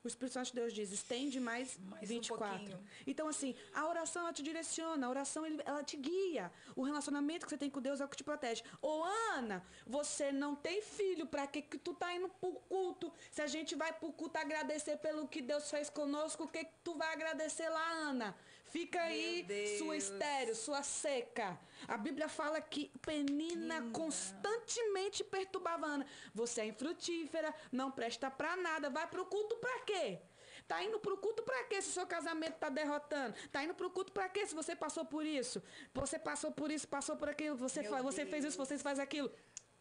o 0.04 0.08
Espírito 0.08 0.34
Santo 0.34 0.46
de 0.46 0.54
Deus 0.54 0.72
diz, 0.72 0.92
estende 0.92 1.40
mais, 1.40 1.78
mais 1.78 2.08
24. 2.08 2.76
Um 2.76 2.84
então, 3.06 3.28
assim, 3.28 3.54
a 3.74 3.86
oração 3.88 4.22
ela 4.22 4.32
te 4.32 4.42
direciona, 4.42 5.06
a 5.06 5.10
oração 5.10 5.44
ela 5.64 5.82
te 5.82 5.96
guia. 5.96 6.52
O 6.76 6.82
relacionamento 6.82 7.46
que 7.46 7.50
você 7.50 7.58
tem 7.58 7.70
com 7.70 7.80
Deus 7.80 8.00
é 8.00 8.04
o 8.04 8.08
que 8.08 8.16
te 8.16 8.24
protege. 8.24 8.62
Ô, 8.80 9.02
Ana, 9.34 9.64
você 9.86 10.30
não 10.30 10.54
tem 10.54 10.80
filho, 10.82 11.26
para 11.26 11.46
que, 11.46 11.62
que 11.62 11.78
tu 11.78 11.94
tá 11.94 12.14
indo 12.14 12.28
pro 12.28 12.52
culto? 12.52 13.12
Se 13.30 13.42
a 13.42 13.46
gente 13.46 13.74
vai 13.74 13.92
pro 13.92 14.12
culto 14.12 14.38
agradecer 14.38 14.96
pelo 14.98 15.26
que 15.26 15.42
Deus 15.42 15.70
fez 15.70 15.90
conosco, 15.90 16.44
o 16.44 16.48
que, 16.48 16.64
que 16.64 16.74
tu 16.84 16.94
vai 16.94 17.12
agradecer 17.12 17.68
lá, 17.68 17.90
Ana? 17.90 18.36
Fica 18.70 19.00
aí 19.00 19.46
sua 19.78 19.96
estéreo, 19.96 20.54
sua 20.54 20.82
seca. 20.82 21.58
A 21.86 21.96
Bíblia 21.96 22.28
fala 22.28 22.60
que 22.60 22.90
Penina 23.00 23.90
constantemente 23.92 25.24
perturbava 25.24 25.86
Ana. 25.86 26.06
Você 26.34 26.60
é 26.60 26.66
infrutífera, 26.66 27.54
não 27.72 27.90
presta 27.90 28.30
para 28.30 28.56
nada, 28.56 28.90
vai 28.90 29.06
pro 29.06 29.24
culto 29.24 29.56
para 29.56 29.80
quê? 29.80 30.18
Tá 30.66 30.82
indo 30.82 30.98
pro 30.98 31.16
culto 31.16 31.42
para 31.42 31.64
quê 31.64 31.80
se 31.80 31.92
seu 31.92 32.06
casamento 32.06 32.56
tá 32.58 32.68
derrotando? 32.68 33.34
Tá 33.50 33.64
indo 33.64 33.74
pro 33.74 33.90
culto 33.90 34.12
para 34.12 34.28
quê 34.28 34.46
se 34.46 34.54
você 34.54 34.76
passou 34.76 35.04
por 35.04 35.24
isso? 35.24 35.62
Você 35.94 36.18
passou 36.18 36.52
por 36.52 36.70
isso, 36.70 36.86
passou 36.86 37.16
por 37.16 37.28
aquilo, 37.28 37.56
você, 37.56 37.82
fa 37.84 38.02
você 38.02 38.26
fez 38.26 38.44
isso, 38.44 38.58
você 38.58 38.76
faz 38.76 38.98
aquilo. 38.98 39.30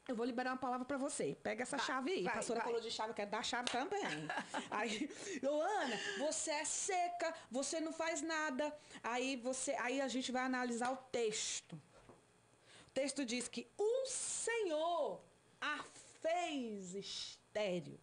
Eu 0.07 0.15
vou 0.15 0.25
liberar 0.25 0.51
uma 0.51 0.57
palavra 0.57 0.85
para 0.85 0.97
você. 0.97 1.35
Pega 1.43 1.63
essa 1.63 1.77
chave 1.77 2.11
aí. 2.11 2.23
Vai, 2.23 2.33
a 2.33 2.35
pastora 2.37 2.59
vai. 2.59 2.67
falou 2.67 2.81
de 2.81 2.89
chave, 2.89 3.13
quero 3.13 3.29
dar 3.29 3.43
chave 3.43 3.69
também. 3.69 3.99
aí, 4.71 5.09
Ana, 5.43 5.99
você 6.19 6.51
é 6.51 6.65
seca, 6.65 7.33
você 7.51 7.81
não 7.81 7.91
faz 7.91 8.21
nada. 8.21 8.73
Aí 9.03 9.35
você, 9.35 9.71
aí 9.73 9.99
a 9.99 10.07
gente 10.07 10.31
vai 10.31 10.43
analisar 10.43 10.91
o 10.93 10.97
texto. 10.97 11.73
O 11.73 12.89
texto 12.93 13.25
diz 13.25 13.49
que 13.49 13.69
o 13.77 14.05
Senhor 14.05 15.21
a 15.59 15.83
fez 16.21 16.95
estéreo. 16.95 17.99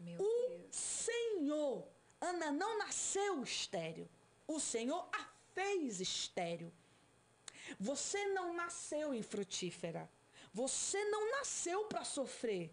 Meu 0.00 0.20
o 0.20 0.48
Deus. 0.48 0.74
Senhor, 0.74 1.88
Ana 2.20 2.50
não 2.50 2.78
nasceu 2.78 3.42
estéreo. 3.42 4.08
O 4.46 4.58
Senhor 4.58 5.08
a 5.12 5.24
fez 5.54 6.00
estéreo. 6.00 6.72
Você 7.78 8.26
não 8.28 8.52
nasceu 8.54 9.14
infrutífera. 9.14 10.10
Você 10.56 11.04
não 11.04 11.22
nasceu 11.32 11.84
para 11.84 12.02
sofrer. 12.02 12.70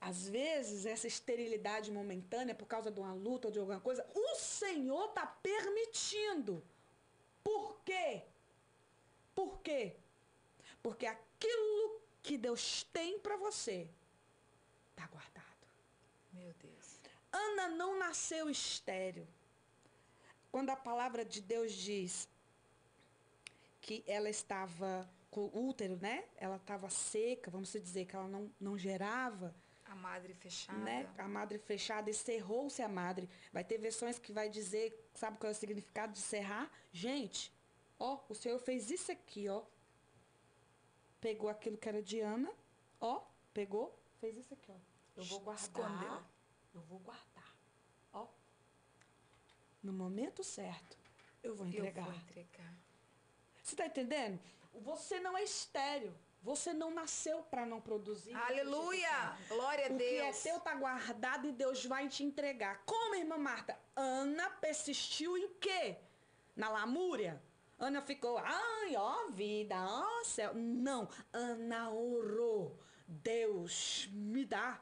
Às 0.00 0.26
vezes, 0.26 0.86
essa 0.86 1.06
esterilidade 1.06 1.92
momentânea, 1.92 2.54
por 2.54 2.66
causa 2.66 2.90
de 2.90 2.98
uma 2.98 3.12
luta 3.12 3.48
ou 3.48 3.52
de 3.52 3.58
alguma 3.58 3.78
coisa, 3.78 4.06
o 4.14 4.34
Senhor 4.36 5.04
está 5.10 5.26
permitindo. 5.26 6.64
Por 7.42 7.78
quê? 7.84 8.22
Por 9.34 9.60
quê? 9.60 9.96
Porque 10.82 11.04
aquilo 11.04 12.00
que 12.22 12.38
Deus 12.38 12.84
tem 12.84 13.18
para 13.18 13.36
você 13.36 13.86
está 14.92 15.06
guardado. 15.08 15.64
Meu 16.32 16.54
Deus. 16.54 16.86
Ana 17.30 17.68
não 17.68 17.98
nasceu 17.98 18.48
estéreo. 18.48 19.28
Quando 20.50 20.70
a 20.70 20.76
palavra 20.76 21.22
de 21.22 21.42
Deus 21.42 21.70
diz 21.72 22.26
que 23.82 24.02
ela 24.06 24.30
estava 24.30 25.06
útero, 25.40 25.96
né? 25.96 26.24
Ela 26.36 26.56
estava 26.56 26.88
seca, 26.90 27.50
vamos 27.50 27.72
dizer 27.72 28.06
que 28.06 28.14
ela 28.14 28.28
não, 28.28 28.50
não 28.60 28.78
gerava. 28.78 29.54
A 29.84 29.94
madre 29.94 30.34
fechada. 30.34 30.78
Né? 30.78 31.08
A 31.18 31.28
madre 31.28 31.58
fechada, 31.58 32.10
e 32.10 32.14
cerrou-se 32.14 32.82
a 32.82 32.88
madre. 32.88 33.28
Vai 33.52 33.62
ter 33.62 33.78
versões 33.78 34.18
que 34.18 34.32
vai 34.32 34.48
dizer, 34.48 35.08
sabe 35.14 35.38
qual 35.38 35.48
é 35.50 35.52
o 35.52 35.56
significado 35.56 36.12
de 36.12 36.20
cerrar? 36.20 36.70
Gente, 36.92 37.52
ó, 37.98 38.20
o 38.28 38.34
Senhor 38.34 38.58
fez 38.58 38.90
isso 38.90 39.12
aqui, 39.12 39.48
ó. 39.48 39.62
Pegou 41.20 41.48
aquilo 41.48 41.76
que 41.76 41.88
era 41.88 42.02
de 42.02 42.20
Ana, 42.20 42.52
ó, 43.00 43.22
pegou, 43.52 43.98
fez 44.20 44.36
isso 44.36 44.52
aqui, 44.54 44.70
ó. 44.70 44.76
Eu 45.16 45.24
vou 45.24 45.40
guardar. 45.40 45.64
Escondeu. 45.64 46.22
Eu 46.74 46.80
vou 46.82 46.98
guardar. 46.98 47.56
Ó. 48.12 48.26
No 49.82 49.92
momento 49.92 50.42
certo, 50.42 50.98
eu 51.42 51.54
vou 51.54 51.66
entregar. 51.66 52.06
Eu 52.06 52.12
vou 52.12 52.20
entregar. 52.20 52.74
Você 53.62 53.74
está 53.74 53.86
entendendo? 53.86 54.40
Você 54.82 55.20
não 55.20 55.36
é 55.36 55.42
estéreo. 55.42 56.14
Você 56.42 56.74
não 56.74 56.90
nasceu 56.90 57.42
para 57.44 57.64
não 57.64 57.80
produzir. 57.80 58.34
Aleluia! 58.34 59.34
Glória 59.48 59.86
a 59.86 59.88
Deus. 59.88 60.02
O 60.02 60.04
que 60.04 60.16
é 60.20 60.32
teu 60.32 60.60
tá 60.60 60.74
guardado 60.74 61.48
e 61.48 61.52
Deus 61.52 61.86
vai 61.86 62.06
te 62.06 62.22
entregar. 62.22 62.82
Como, 62.84 63.14
irmã 63.14 63.38
Marta? 63.38 63.78
Ana 63.96 64.50
persistiu 64.50 65.38
em 65.38 65.48
quê? 65.54 65.96
Na 66.54 66.68
lamúria? 66.68 67.42
Ana 67.78 68.02
ficou, 68.02 68.36
ai, 68.38 68.94
ó 68.94 69.30
vida, 69.30 69.74
ó 69.74 70.22
céu. 70.24 70.52
Não, 70.54 71.08
Ana 71.32 71.90
orou. 71.90 72.78
Deus, 73.08 74.08
me 74.12 74.44
dá. 74.44 74.80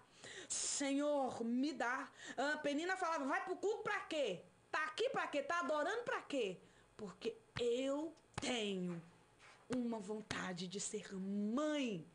Senhor, 0.49 1.45
me 1.45 1.73
dá. 1.73 2.11
A 2.37 2.59
Penina 2.59 2.97
falava, 2.97 3.25
vai 3.25 3.45
pro 3.45 3.57
culto 3.57 3.83
pra 3.85 4.01
quê? 4.01 4.45
Tá 4.71 4.85
aqui 4.85 5.09
pra 5.11 5.27
quê? 5.29 5.43
Tá 5.43 5.61
adorando 5.61 6.03
pra 6.03 6.23
quê? 6.23 6.59
Porque 6.97 7.37
eu 7.61 8.15
tenho 8.35 9.01
uma 9.77 9.99
vontade 9.99 10.67
de 10.69 10.81
ser 10.81 11.15
mãe. 11.15 12.07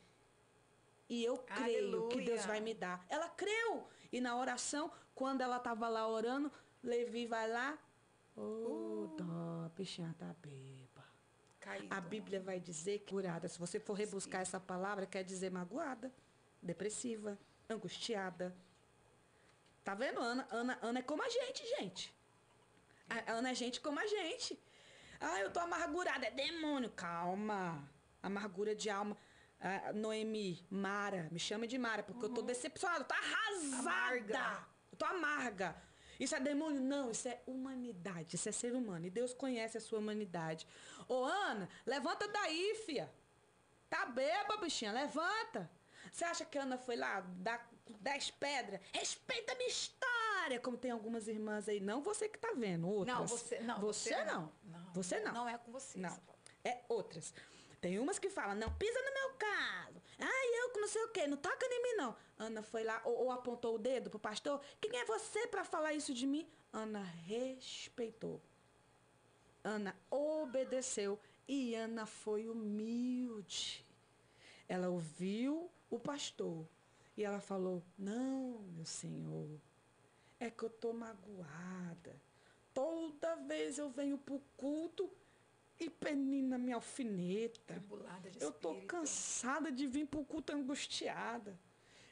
E 1.10 1.24
eu 1.24 1.38
creio 1.38 1.88
Aleluia. 1.88 2.10
que 2.10 2.22
Deus 2.22 2.46
vai 2.46 2.60
me 2.60 2.74
dar. 2.74 3.06
Ela 3.10 3.30
creu. 3.30 3.88
E 4.12 4.20
na 4.20 4.36
oração, 4.38 4.92
quando 5.16 5.42
ela 5.42 5.58
estava 5.58 5.88
lá 5.88 6.08
orando, 6.08 6.52
Levi 6.84 7.26
vai 7.26 7.50
lá. 7.50 7.78
Oh, 8.36 8.42
uh. 8.42 9.16
tá 10.18 10.36
beba. 10.42 11.04
Caído. 11.60 11.88
A 11.94 12.00
Bíblia 12.00 12.40
vai 12.40 12.60
dizer 12.60 13.00
que 13.00 13.14
curada. 13.14 13.48
Se 13.48 13.58
você 13.58 13.80
for 13.80 13.94
rebuscar 13.94 14.40
Sim. 14.40 14.50
essa 14.50 14.60
palavra, 14.60 15.06
quer 15.06 15.24
dizer 15.24 15.50
magoada, 15.50 16.14
depressiva, 16.62 17.38
angustiada. 17.70 18.56
Tá 19.84 19.96
vendo? 19.96 20.20
Ana, 20.20 20.48
Ana, 20.52 20.80
Ana 20.82 21.00
é 21.00 21.02
como 21.02 21.24
a 21.24 21.30
gente, 21.30 21.66
gente. 21.78 22.14
A 23.10 23.32
Ana 23.34 23.52
é 23.52 23.56
gente 23.56 23.80
como 23.80 24.00
a 24.00 24.06
gente. 24.06 24.60
Ah, 25.20 25.40
eu 25.40 25.52
tô 25.52 25.60
amargurada. 25.60 26.26
É 26.26 26.32
demônio. 26.32 26.90
Calma. 26.92 27.88
Amargura 28.22 28.76
de 28.76 28.90
alma. 28.90 29.18
Ah, 29.60 29.92
Noemi, 29.94 30.66
Mara, 30.70 31.28
me 31.32 31.40
chama 31.40 31.66
de 31.66 31.78
Mara, 31.78 32.04
porque 32.04 32.24
uhum. 32.24 32.30
eu 32.30 32.34
tô 32.34 32.42
uhum. 32.42 32.48
decepcionada, 32.48 33.04
tô 33.04 33.16
arrasada. 33.16 33.80
Amarga. 33.80 34.68
Eu 34.92 34.98
tô 34.98 35.06
amarga. 35.06 35.76
Isso 36.20 36.36
é 36.36 36.40
demônio? 36.40 36.82
Não, 36.82 37.12
isso 37.12 37.28
é 37.28 37.42
humanidade, 37.46 38.36
isso 38.36 38.50
é 38.50 38.52
ser 38.52 38.74
humano. 38.74 39.06
E 39.06 39.10
Deus 39.10 39.34
conhece 39.34 39.78
a 39.78 39.82
sua 39.82 40.00
humanidade. 40.00 40.68
Ô, 41.08 41.24
Ana, 41.24 41.70
levanta 41.86 42.28
daí, 42.28 42.76
fia. 42.86 43.12
Tá 43.90 44.06
beba, 44.06 44.58
bichinha, 44.58 44.92
levanta. 44.92 45.70
Você 46.12 46.26
acha 46.26 46.46
que 46.46 46.58
a 46.58 46.64
Ana 46.64 46.78
foi 46.78 46.96
lá 46.96 47.22
dar 47.22 47.70
dez 48.00 48.32
pedras? 48.32 48.82
Respeita 48.94 49.54
a 49.54 49.56
minha 49.56 49.70
história, 49.70 50.17
como 50.60 50.78
tem 50.78 50.92
algumas 50.92 51.28
irmãs 51.28 51.68
aí. 51.68 51.80
Não 51.80 52.02
você 52.02 52.30
que 52.30 52.40
tá 52.40 52.54
vendo, 52.56 52.88
outras. 52.88 53.18
Não, 53.18 53.28
você 53.28 53.60
não. 53.60 53.80
Você, 53.82 54.10
você 54.10 54.24
não. 54.24 54.52
não. 54.64 54.94
Você 54.94 55.20
não. 55.20 55.34
Não 55.34 55.50
é 55.50 55.58
com 55.58 55.72
você. 55.72 56.00
Não. 56.00 56.18
É 56.64 56.82
outras. 56.88 57.34
Tem 57.82 58.00
umas 58.00 58.18
que 58.18 58.30
falam, 58.30 58.56
não 58.56 58.74
pisa 58.74 59.00
no 59.02 59.14
meu 59.14 59.38
calo. 59.38 60.02
Ah, 60.20 60.62
eu 60.62 60.70
que 60.72 60.80
não 60.80 60.88
sei 60.88 61.04
o 61.04 61.10
quê, 61.10 61.28
não 61.28 61.38
toca 61.38 61.66
em 61.66 61.84
mim, 61.84 61.94
não. 61.98 62.16
Ana 62.40 62.64
foi 62.64 62.84
lá, 62.84 63.02
ou, 63.06 63.26
ou 63.26 63.32
apontou 63.32 63.76
o 63.76 63.80
dedo 63.80 64.10
pro 64.10 64.20
pastor. 64.20 64.62
Quem 64.82 64.98
é 64.98 65.06
você 65.06 65.46
para 65.48 65.64
falar 65.64 65.94
isso 65.94 66.14
de 66.14 66.26
mim? 66.26 66.48
Ana 66.74 67.02
respeitou. 67.02 68.42
Ana 69.64 69.96
obedeceu. 70.10 71.20
E 71.48 71.76
Ana 71.76 72.06
foi 72.06 72.48
humilde. 72.48 73.86
Ela 74.68 74.90
ouviu 74.90 75.70
o 75.90 76.00
pastor. 76.00 76.68
E 77.16 77.24
ela 77.24 77.40
falou: 77.40 77.84
Não, 77.98 78.60
meu 78.76 78.86
senhor, 78.86 79.50
é 80.40 80.50
que 80.50 80.64
eu 80.64 80.70
tô 80.70 80.94
magoada. 80.94 82.16
Toda 82.74 83.36
vez 83.36 83.78
eu 83.78 83.90
venho 83.90 84.18
pro 84.18 84.40
culto 84.56 85.10
e 85.80 85.90
Penina 85.90 86.58
me 86.58 86.72
alfineta. 86.74 87.82
eu 88.40 88.52
tô 88.52 88.76
cansada 88.88 89.72
de 89.72 89.88
vir 89.88 90.08
pro 90.08 90.24
culto 90.24 90.54
angustiada. 90.54 91.58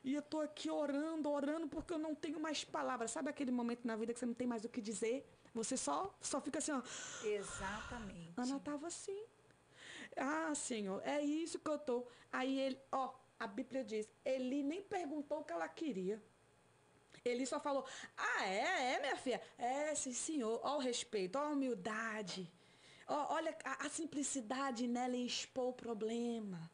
E 0.03 0.13
eu 0.13 0.21
tô 0.21 0.39
aqui 0.39 0.69
orando, 0.69 1.29
orando, 1.31 1.67
porque 1.67 1.91
eu 1.91 1.97
não 1.97 2.13
tenho 2.13 2.39
mais 2.39 2.63
palavras. 2.63 3.09
Sabe 3.09 3.29
aquele 3.29 3.51
momento 3.51 3.85
na 3.85 3.95
vida 3.95 4.13
que 4.13 4.19
você 4.19 4.25
não 4.25 4.35
tem 4.35 4.45
mais 4.45 4.63
o 4.63 4.69
que 4.69 4.79
dizer? 4.79 5.27
Você 5.53 5.75
só, 5.75 6.15
só 6.21 6.39
fica 6.39 6.59
assim, 6.59 6.71
ó. 6.71 6.81
Exatamente. 7.23 8.33
Ana 8.37 8.59
tava 8.59 8.87
assim. 8.87 9.23
Ah, 10.15 10.53
Senhor, 10.53 11.01
é 11.03 11.21
isso 11.21 11.57
que 11.59 11.69
eu 11.69 11.79
tô. 11.79 12.05
Aí 12.31 12.59
ele, 12.59 12.79
ó, 12.91 13.13
a 13.39 13.47
Bíblia 13.47 13.83
diz, 13.83 14.07
Eli 14.23 14.61
nem 14.61 14.81
perguntou 14.83 15.39
o 15.39 15.43
que 15.43 15.53
ela 15.53 15.67
queria. 15.67 16.21
Ele 17.25 17.43
só 17.45 17.59
falou, 17.59 17.83
ah, 18.15 18.45
é, 18.45 18.93
é, 18.93 18.99
minha 18.99 19.15
filha? 19.15 19.41
É, 19.57 19.95
sim, 19.95 20.13
senhor. 20.13 20.59
Olha 20.63 20.75
o 20.75 20.79
respeito, 20.79 21.37
olha 21.39 21.47
a 21.47 21.51
humildade. 21.51 22.47
olha 23.07 23.57
a, 23.63 23.87
a, 23.87 23.89
simplicidade 23.89 24.87
nela 24.87 25.15
em 25.15 25.25
expor 25.25 25.69
o 25.69 25.73
problema. 25.73 26.69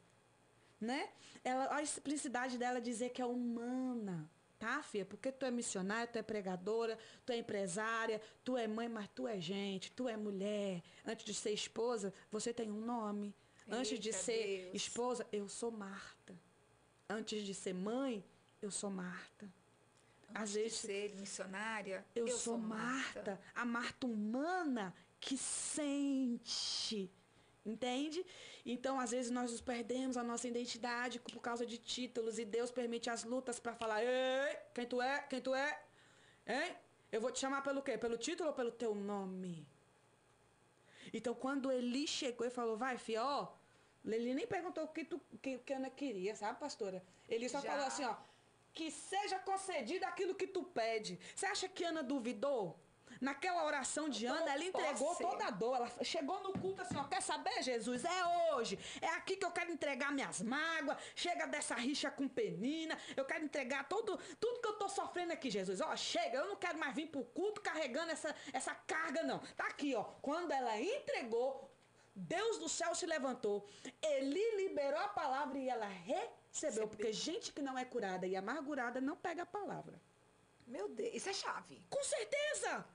Né? 0.80 1.10
Ela, 1.42 1.66
a 1.68 1.86
simplicidade 1.86 2.58
dela 2.58 2.82
dizer 2.82 3.10
que 3.12 3.22
é 3.22 3.26
humana. 3.26 4.30
Tá, 4.60 4.84
filha? 4.84 5.06
Porque 5.06 5.32
tu 5.32 5.44
é 5.44 5.50
missionária, 5.50 6.06
tu 6.06 6.20
é 6.20 6.22
pregadora, 6.22 7.00
tu 7.26 7.32
é 7.32 7.38
empresária, 7.38 8.22
tu 8.44 8.56
é 8.56 8.68
mãe, 8.68 8.88
mas 8.88 9.10
tu 9.16 9.28
é 9.28 9.40
gente, 9.40 9.92
tu 9.92 10.08
é 10.08 10.16
mulher. 10.16 10.84
Antes 11.04 11.26
de 11.26 11.34
ser 11.34 11.52
esposa, 11.52 12.14
você 12.30 12.54
tem 12.54 12.70
um 12.70 12.82
nome. 12.82 13.34
Eita 13.66 13.78
Antes 13.78 14.00
de 14.00 14.14
ser 14.14 14.66
Deus. 14.66 14.76
esposa, 14.76 15.26
eu 15.32 15.48
sou 15.50 15.72
Marta. 15.72 16.36
Antes 17.10 17.44
de 17.44 17.56
ser 17.56 17.74
mãe, 17.74 18.24
eu 18.62 18.70
sou 18.70 18.92
Marta. 18.92 19.50
Antes 20.32 20.42
Às 20.42 20.54
vezes, 20.54 20.78
ser 20.78 21.16
missionária, 21.16 22.06
eu, 22.16 22.28
eu 22.28 22.34
sou, 22.34 22.56
sou 22.56 22.58
Marta. 22.58 23.20
Marta. 23.20 23.42
A 23.54 23.66
Marta 23.66 24.08
humana 24.08 24.94
que 25.20 25.38
sente. 25.38 27.12
Entende? 27.64 28.26
Então, 28.66 29.00
às 29.00 29.12
vezes, 29.12 29.30
nós 29.30 29.52
nos 29.52 29.62
perdemos 29.62 30.18
a 30.18 30.24
nossa 30.24 30.48
identidade 30.48 31.20
por 31.20 31.40
causa 31.40 31.66
de 31.66 31.78
títulos 31.78 32.40
e 32.40 32.46
Deus 32.46 32.72
permite 32.72 33.10
as 33.10 33.24
lutas 33.24 33.60
para 33.60 33.76
falar: 33.76 34.04
Ei, 34.04 34.58
quem 34.74 34.86
tu 34.86 35.02
é? 35.02 35.20
Quem 35.24 35.42
tu 35.42 35.54
é? 35.54 35.80
Hein? 36.48 36.76
Eu 37.12 37.22
vou 37.22 37.32
te 37.32 37.40
chamar 37.40 37.62
pelo 37.62 37.84
quê? 37.84 37.98
Pelo 37.98 38.18
título 38.18 38.50
ou 38.50 38.56
pelo 38.56 38.72
teu 38.72 38.96
nome? 38.96 39.68
Então, 41.14 41.36
quando 41.36 41.72
Eli 41.72 42.08
chegou 42.08 42.48
e 42.48 42.50
falou: 42.50 42.78
Vai, 42.78 42.98
filha, 42.98 43.24
ó, 43.24 43.54
ele 44.06 44.34
nem 44.34 44.48
perguntou 44.48 44.86
o 44.86 44.88
que, 44.88 45.06
tu, 45.06 45.22
que, 45.42 45.60
que 45.60 45.74
Ana 45.74 45.90
queria, 45.90 46.36
sabe, 46.36 46.60
pastora? 46.60 47.04
Ele 47.30 47.48
só 47.48 47.62
Já. 47.62 47.72
falou 47.72 47.86
assim, 47.86 48.04
ó. 48.04 48.16
Que 48.74 48.90
seja 48.90 49.40
concedido 49.40 50.06
aquilo 50.06 50.36
que 50.36 50.48
tu 50.48 50.64
pede. 50.64 51.20
Você 51.36 51.46
acha 51.46 51.68
que 51.68 51.84
Ana 51.84 52.04
duvidou? 52.04 52.80
Naquela 53.20 53.66
oração 53.66 54.10
de 54.10 54.26
Ana, 54.26 54.52
ela 54.52 54.64
entregou 54.64 55.16
toda 55.16 55.46
a 55.46 55.52
dor. 55.52 55.76
Ela 55.76 56.04
chegou 56.04 56.42
no 56.42 56.54
culto 56.54 56.82
assim, 56.82 56.98
ó, 56.98 57.04
quer 57.04 57.22
saber, 57.22 57.62
Jesus? 57.62 58.04
É 58.04 58.54
hoje. 58.54 58.80
É 59.00 59.10
aqui 59.10 59.36
que 59.36 59.46
eu 59.46 59.52
quero 59.52 59.72
entregar 59.72 60.12
minhas 60.12 60.42
mágoas. 60.42 60.98
Chega 61.16 61.46
dessa 61.46 61.76
rixa 61.76 62.10
com 62.10 62.28
penina. 62.28 62.98
Eu 63.16 63.26
quero 63.26 63.44
entregar 63.44 63.88
todo, 63.88 64.18
tudo 64.40 64.62
que 64.62 64.68
eu 64.68 64.74
tô 64.74 64.90
sofrendo 64.90 65.34
aqui, 65.34 65.52
Jesus. 65.52 65.82
Ó, 65.82 65.96
chega, 65.96 66.38
eu 66.38 66.48
não 66.48 66.56
quero 66.56 66.80
mais 66.80 66.96
vir 66.96 67.08
pro 67.10 67.24
culto 67.26 67.62
carregando 67.62 68.12
essa, 68.12 68.34
essa 68.54 68.74
carga, 68.74 69.22
não. 69.22 69.40
Tá 69.56 69.68
aqui, 69.68 69.94
ó. 69.94 70.04
Quando 70.22 70.52
ela 70.52 70.80
entregou, 70.80 71.70
Deus 72.16 72.58
do 72.58 72.70
céu 72.70 72.96
se 72.96 73.06
levantou. 73.06 73.68
Ele 74.02 74.56
liberou 74.56 75.00
a 75.00 75.10
palavra 75.10 75.60
e 75.60 75.70
ela 75.70 75.86
recebeu. 75.86 76.41
Porque 76.88 77.14
gente 77.14 77.52
que 77.54 77.62
não 77.62 77.78
é 77.78 77.86
curada 77.86 78.28
e 78.28 78.36
amargurada 78.36 79.00
não 79.00 79.16
pega 79.16 79.44
a 79.44 79.46
palavra. 79.46 80.00
Meu 80.68 80.90
Deus, 80.90 81.16
isso 81.16 81.30
é 81.30 81.34
chave. 81.34 81.82
Com 81.90 82.04
certeza! 82.04 82.86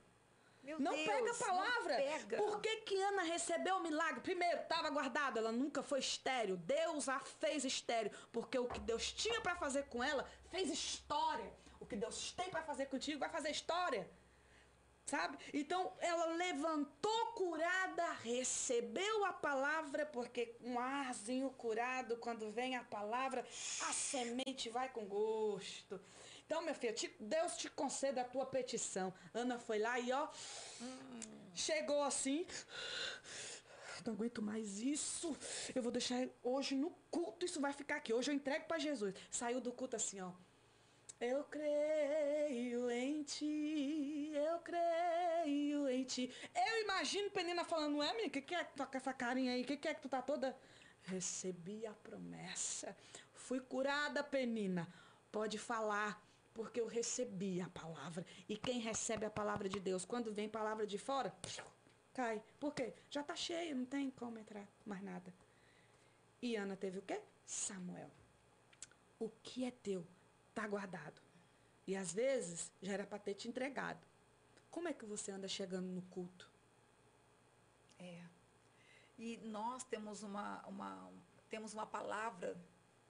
Meu 0.62 0.80
não 0.80 0.92
Deus, 0.92 1.06
pega 1.06 1.30
a 1.30 1.34
palavra. 1.34 1.96
Pega. 1.96 2.36
Por 2.38 2.60
que, 2.60 2.76
que 2.78 3.00
Ana 3.00 3.22
recebeu 3.22 3.76
o 3.76 3.82
milagre? 3.82 4.20
Primeiro, 4.20 4.62
estava 4.62 4.90
guardada, 4.90 5.38
ela 5.38 5.52
nunca 5.52 5.82
foi 5.82 6.00
estéreo. 6.00 6.56
Deus 6.56 7.08
a 7.08 7.20
fez 7.20 7.64
estéreo. 7.64 8.10
Porque 8.32 8.58
o 8.58 8.66
que 8.66 8.80
Deus 8.80 9.12
tinha 9.12 9.40
para 9.40 9.54
fazer 9.54 9.84
com 9.84 10.02
ela 10.02 10.28
fez 10.50 10.68
história. 10.68 11.52
O 11.78 11.86
que 11.86 11.94
Deus 11.94 12.32
tem 12.32 12.50
para 12.50 12.62
fazer 12.62 12.86
contigo 12.86 13.20
vai 13.20 13.28
fazer 13.28 13.50
história. 13.50 14.10
Sabe? 15.06 15.38
Então 15.54 15.92
ela 16.00 16.34
levantou 16.34 17.26
curada, 17.34 18.12
recebeu 18.24 19.24
a 19.24 19.32
palavra, 19.32 20.04
porque 20.04 20.56
um 20.60 20.80
arzinho 20.80 21.48
curado, 21.50 22.16
quando 22.16 22.50
vem 22.50 22.74
a 22.74 22.82
palavra, 22.82 23.42
a 23.88 23.92
semente 23.92 24.68
vai 24.68 24.88
com 24.88 25.04
gosto. 25.06 26.00
Então, 26.44 26.60
minha 26.62 26.74
filha, 26.74 26.92
te, 26.92 27.14
Deus 27.20 27.56
te 27.56 27.68
conceda 27.70 28.22
a 28.22 28.24
tua 28.24 28.46
petição. 28.46 29.14
Ana 29.32 29.58
foi 29.58 29.78
lá 29.78 29.98
e 30.00 30.12
ó, 30.12 30.28
hum. 30.80 31.20
chegou 31.54 32.02
assim. 32.02 32.44
Não 34.04 34.12
aguento 34.12 34.40
mais 34.40 34.78
isso. 34.78 35.36
Eu 35.74 35.82
vou 35.82 35.90
deixar 35.90 36.28
hoje 36.42 36.76
no 36.76 36.90
culto, 37.10 37.44
isso 37.44 37.60
vai 37.60 37.72
ficar 37.72 37.96
aqui. 37.96 38.12
Hoje 38.12 38.30
eu 38.30 38.34
entrego 38.34 38.66
para 38.66 38.78
Jesus. 38.78 39.14
Saiu 39.30 39.60
do 39.60 39.72
culto 39.72 39.96
assim, 39.96 40.20
ó. 40.20 40.32
Eu 41.18 41.44
creio 41.44 42.90
em 42.90 43.22
ti, 43.22 44.32
eu 44.34 44.58
creio 44.58 45.88
em 45.88 46.04
ti. 46.04 46.30
Eu 46.54 46.82
imagino 46.82 47.30
Penina 47.30 47.64
falando, 47.64 48.02
é, 48.02 48.08
menina, 48.12 48.28
o 48.28 48.30
que, 48.30 48.42
que 48.42 48.54
é 48.54 48.62
que 48.62 48.72
tu 48.72 48.76
tá 48.76 48.86
com 48.86 48.96
essa 48.98 49.14
carinha 49.14 49.52
aí? 49.52 49.62
O 49.62 49.64
que, 49.64 49.78
que 49.78 49.88
é 49.88 49.94
que 49.94 50.02
tu 50.02 50.10
tá 50.10 50.20
toda. 50.20 50.54
Recebi 51.04 51.86
a 51.86 51.92
promessa. 51.94 52.94
Fui 53.32 53.60
curada, 53.60 54.22
Penina. 54.22 54.86
Pode 55.32 55.56
falar, 55.56 56.22
porque 56.52 56.80
eu 56.80 56.86
recebi 56.86 57.62
a 57.62 57.68
palavra. 57.70 58.26
E 58.46 58.56
quem 58.56 58.78
recebe 58.80 59.24
a 59.24 59.30
palavra 59.30 59.70
de 59.70 59.80
Deus, 59.80 60.04
quando 60.04 60.34
vem 60.34 60.50
palavra 60.50 60.86
de 60.86 60.98
fora, 60.98 61.34
cai. 62.12 62.42
Por 62.60 62.74
quê? 62.74 62.92
Já 63.08 63.22
tá 63.22 63.34
cheio, 63.34 63.74
não 63.74 63.86
tem 63.86 64.10
como 64.10 64.38
entrar 64.38 64.66
mais 64.84 65.02
nada. 65.02 65.32
E 66.42 66.56
Ana 66.56 66.76
teve 66.76 66.98
o 66.98 67.02
quê? 67.02 67.20
Samuel. 67.46 68.10
O 69.18 69.30
que 69.42 69.64
é 69.64 69.70
teu? 69.70 70.06
Está 70.56 70.66
guardado. 70.66 71.20
E 71.86 71.94
às 71.94 72.12
vezes 72.12 72.72
já 72.80 72.94
era 72.94 73.06
para 73.06 73.18
ter 73.18 73.34
te 73.34 73.46
entregado. 73.46 74.00
Como 74.70 74.88
é 74.88 74.92
que 74.94 75.04
você 75.04 75.30
anda 75.30 75.46
chegando 75.46 75.86
no 75.86 76.00
culto? 76.02 76.50
É. 77.98 78.22
E 79.18 79.36
nós 79.44 79.84
temos 79.84 80.22
uma, 80.22 80.66
uma, 80.66 81.10
temos 81.50 81.74
uma 81.74 81.86
palavra 81.86 82.56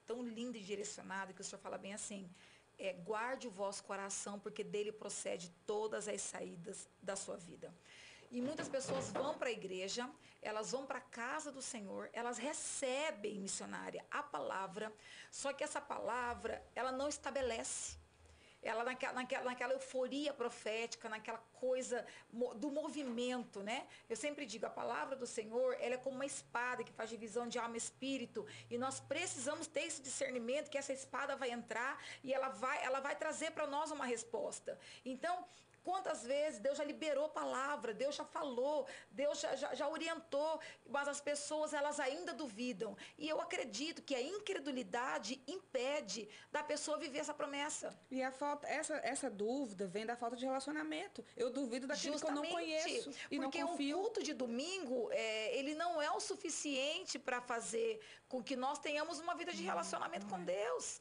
tão 0.05 0.21
linda 0.21 0.57
e 0.57 0.61
direcionada 0.61 1.33
que 1.33 1.41
o 1.41 1.43
senhor 1.43 1.61
fala 1.61 1.77
bem 1.77 1.93
assim. 1.93 2.29
É, 2.77 2.93
guarde 2.93 3.47
o 3.47 3.51
vosso 3.51 3.83
coração, 3.85 4.39
porque 4.39 4.63
dele 4.63 4.91
procede 4.91 5.49
todas 5.65 6.07
as 6.07 6.21
saídas 6.21 6.87
da 7.01 7.15
sua 7.15 7.37
vida. 7.37 7.73
E 8.29 8.41
muitas 8.41 8.67
pessoas 8.67 9.09
vão 9.09 9.37
para 9.37 9.47
a 9.47 9.51
igreja, 9.51 10.09
elas 10.47 10.71
vão 10.71 10.85
para 10.85 10.99
a 10.99 11.01
casa 11.01 11.51
do 11.51 11.61
Senhor, 11.61 12.09
elas 12.13 12.37
recebem, 12.37 13.39
missionária, 13.39 14.05
a 14.09 14.23
palavra, 14.23 14.93
só 15.29 15.51
que 15.51 15.63
essa 15.63 15.81
palavra, 15.81 16.63
ela 16.73 16.91
não 16.91 17.09
estabelece. 17.09 17.97
Ela 18.61 18.83
naquela, 18.83 19.13
naquela, 19.13 19.43
naquela 19.43 19.73
euforia 19.73 20.33
profética, 20.33 21.07
naquela 21.07 21.37
coisa 21.53 22.05
do 22.55 22.71
movimento, 22.71 23.61
né? 23.61 23.87
Eu 24.09 24.15
sempre 24.15 24.45
digo, 24.45 24.65
a 24.65 24.69
palavra 24.69 25.15
do 25.15 25.27
Senhor, 25.27 25.77
ela 25.79 25.93
é 25.93 25.97
como 25.97 26.15
uma 26.15 26.25
espada 26.25 26.83
que 26.83 26.91
faz 26.91 27.09
divisão 27.09 27.47
de 27.47 27.59
alma 27.59 27.75
e 27.75 27.77
espírito. 27.77 28.45
E 28.69 28.77
nós 28.77 28.99
precisamos 28.99 29.67
ter 29.67 29.81
esse 29.81 30.01
discernimento 30.01 30.71
que 30.71 30.77
essa 30.77 30.91
espada 30.91 31.35
vai 31.35 31.51
entrar 31.51 32.03
e 32.23 32.33
ela 32.33 32.49
vai, 32.49 32.83
ela 32.83 32.99
vai 32.99 33.15
trazer 33.15 33.51
para 33.51 33.67
nós 33.67 33.91
uma 33.91 34.05
resposta. 34.05 34.77
Então, 35.05 35.45
Quantas 35.87 36.21
vezes 36.25 36.59
Deus 36.59 36.77
já 36.77 36.83
liberou 36.83 37.29
palavra, 37.29 37.93
Deus 37.93 38.13
já 38.13 38.25
falou, 38.25 38.85
Deus 39.09 39.39
já, 39.39 39.55
já, 39.55 39.73
já, 39.73 39.87
orientou, 39.87 40.59
mas 40.85 41.07
as 41.07 41.21
pessoas 41.21 41.73
elas 41.73 41.97
ainda 41.97 42.33
duvidam. 42.33 42.91
E 43.17 43.29
eu 43.29 43.39
acredito 43.39 44.01
que 44.01 44.13
a 44.13 44.21
incredulidade 44.21 45.41
impede 45.47 46.27
da 46.51 46.61
pessoa 46.61 46.97
viver 46.97 47.19
essa 47.19 47.33
promessa. 47.33 47.97
E 48.11 48.21
a 48.21 48.33
falta, 48.33 48.67
essa, 48.67 48.95
essa 48.95 49.29
dúvida 49.29 49.87
vem 49.87 50.05
da 50.05 50.17
falta 50.17 50.35
de 50.35 50.45
relacionamento. 50.45 51.23
Eu 51.37 51.49
duvido 51.49 51.87
daquilo 51.87 52.15
Justamente, 52.15 52.47
que 52.47 52.53
eu 52.53 52.53
não 52.53 52.59
conheço 52.59 53.09
e 53.31 53.39
porque 53.39 53.59
não 53.61 53.69
confio. 53.69 53.97
um 53.97 54.01
culto 54.01 54.21
de 54.21 54.33
domingo, 54.33 55.09
é, 55.13 55.57
ele 55.57 55.73
não 55.73 56.01
é 56.01 56.11
o 56.11 56.19
suficiente 56.19 57.17
para 57.17 57.39
fazer 57.39 58.01
com 58.27 58.43
que 58.43 58.57
nós 58.57 58.77
tenhamos 58.77 59.21
uma 59.21 59.35
vida 59.35 59.53
de 59.53 59.63
relacionamento 59.63 60.27
com 60.27 60.43
Deus. 60.43 60.99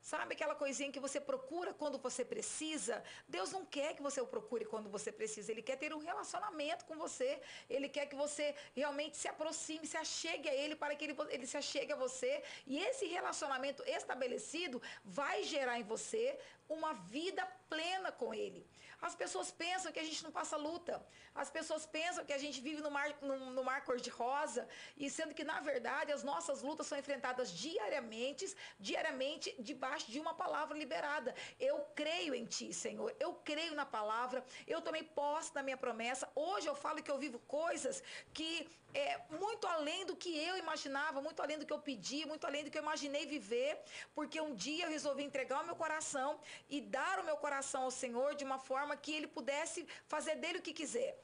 Sabe 0.00 0.32
aquela 0.34 0.54
coisinha 0.54 0.90
que 0.90 0.98
você 0.98 1.20
procura 1.20 1.74
quando 1.74 1.98
você 1.98 2.24
precisa? 2.24 3.02
Deus 3.28 3.52
não 3.52 3.66
quer 3.66 3.94
que 3.94 4.02
você 4.02 4.20
o 4.20 4.26
procure 4.26 4.64
quando 4.64 4.88
você 4.88 5.12
precisa. 5.12 5.52
Ele 5.52 5.60
quer 5.60 5.76
ter 5.76 5.92
um 5.92 5.98
relacionamento 5.98 6.86
com 6.86 6.96
você. 6.96 7.40
Ele 7.68 7.88
quer 7.88 8.06
que 8.06 8.16
você 8.16 8.54
realmente 8.74 9.16
se 9.18 9.28
aproxime, 9.28 9.86
se 9.86 9.98
achegue 9.98 10.48
a 10.48 10.54
Ele 10.54 10.74
para 10.74 10.96
que 10.96 11.04
Ele, 11.04 11.16
ele 11.28 11.46
se 11.46 11.56
achegue 11.56 11.92
a 11.92 11.96
você. 11.96 12.42
E 12.66 12.78
esse 12.78 13.06
relacionamento 13.06 13.82
estabelecido 13.86 14.80
vai 15.04 15.42
gerar 15.42 15.78
em 15.78 15.84
você 15.84 16.38
uma 16.66 16.94
vida 16.94 17.44
plena 17.68 18.10
com 18.10 18.32
Ele. 18.32 18.66
As 19.00 19.14
pessoas 19.14 19.50
pensam 19.50 19.92
que 19.92 19.98
a 19.98 20.04
gente 20.04 20.22
não 20.22 20.30
passa 20.30 20.56
luta. 20.56 21.04
As 21.34 21.50
pessoas 21.50 21.86
pensam 21.86 22.24
que 22.24 22.32
a 22.32 22.38
gente 22.38 22.60
vive 22.60 22.82
no 22.82 22.90
mar, 22.90 23.08
no, 23.22 23.50
no 23.50 23.64
mar 23.64 23.84
cor-de-rosa. 23.84 24.68
E 24.96 25.08
sendo 25.08 25.34
que, 25.34 25.44
na 25.44 25.60
verdade, 25.60 26.12
as 26.12 26.22
nossas 26.22 26.62
lutas 26.62 26.86
são 26.86 26.98
enfrentadas 26.98 27.50
diariamente, 27.52 28.54
diariamente, 28.78 29.54
debaixo 29.58 30.10
de 30.10 30.20
uma 30.20 30.34
palavra 30.34 30.76
liberada. 30.76 31.34
Eu 31.58 31.80
creio 31.94 32.34
em 32.34 32.44
Ti, 32.44 32.72
Senhor. 32.72 33.14
Eu 33.18 33.34
creio 33.34 33.74
na 33.74 33.86
palavra. 33.86 34.44
Eu 34.66 34.80
tomei 34.82 35.02
posse 35.02 35.54
da 35.54 35.62
minha 35.62 35.76
promessa. 35.76 36.28
Hoje 36.34 36.66
eu 36.66 36.74
falo 36.74 37.02
que 37.02 37.10
eu 37.10 37.18
vivo 37.18 37.38
coisas 37.40 38.02
que 38.34 38.68
é 38.94 39.20
muito 39.30 39.66
além 39.66 40.04
do 40.04 40.16
que 40.16 40.36
eu 40.36 40.56
imaginava, 40.56 41.20
muito 41.20 41.40
além 41.40 41.58
do 41.58 41.66
que 41.66 41.72
eu 41.72 41.78
pedi, 41.78 42.26
muito 42.26 42.46
além 42.46 42.64
do 42.64 42.70
que 42.70 42.78
eu 42.78 42.82
imaginei 42.82 43.26
viver. 43.26 43.78
Porque 44.14 44.40
um 44.40 44.54
dia 44.54 44.86
eu 44.86 44.90
resolvi 44.90 45.22
entregar 45.22 45.62
o 45.62 45.66
meu 45.66 45.76
coração 45.76 46.38
e 46.68 46.80
dar 46.80 47.18
o 47.20 47.24
meu 47.24 47.36
coração 47.36 47.84
ao 47.84 47.90
Senhor 47.90 48.34
de 48.34 48.44
uma 48.44 48.58
forma 48.58 48.96
que 48.96 49.14
Ele 49.14 49.26
pudesse 49.26 49.86
fazer 50.06 50.36
dele 50.36 50.58
o 50.58 50.62
que 50.62 50.72
quiser. 50.72 51.16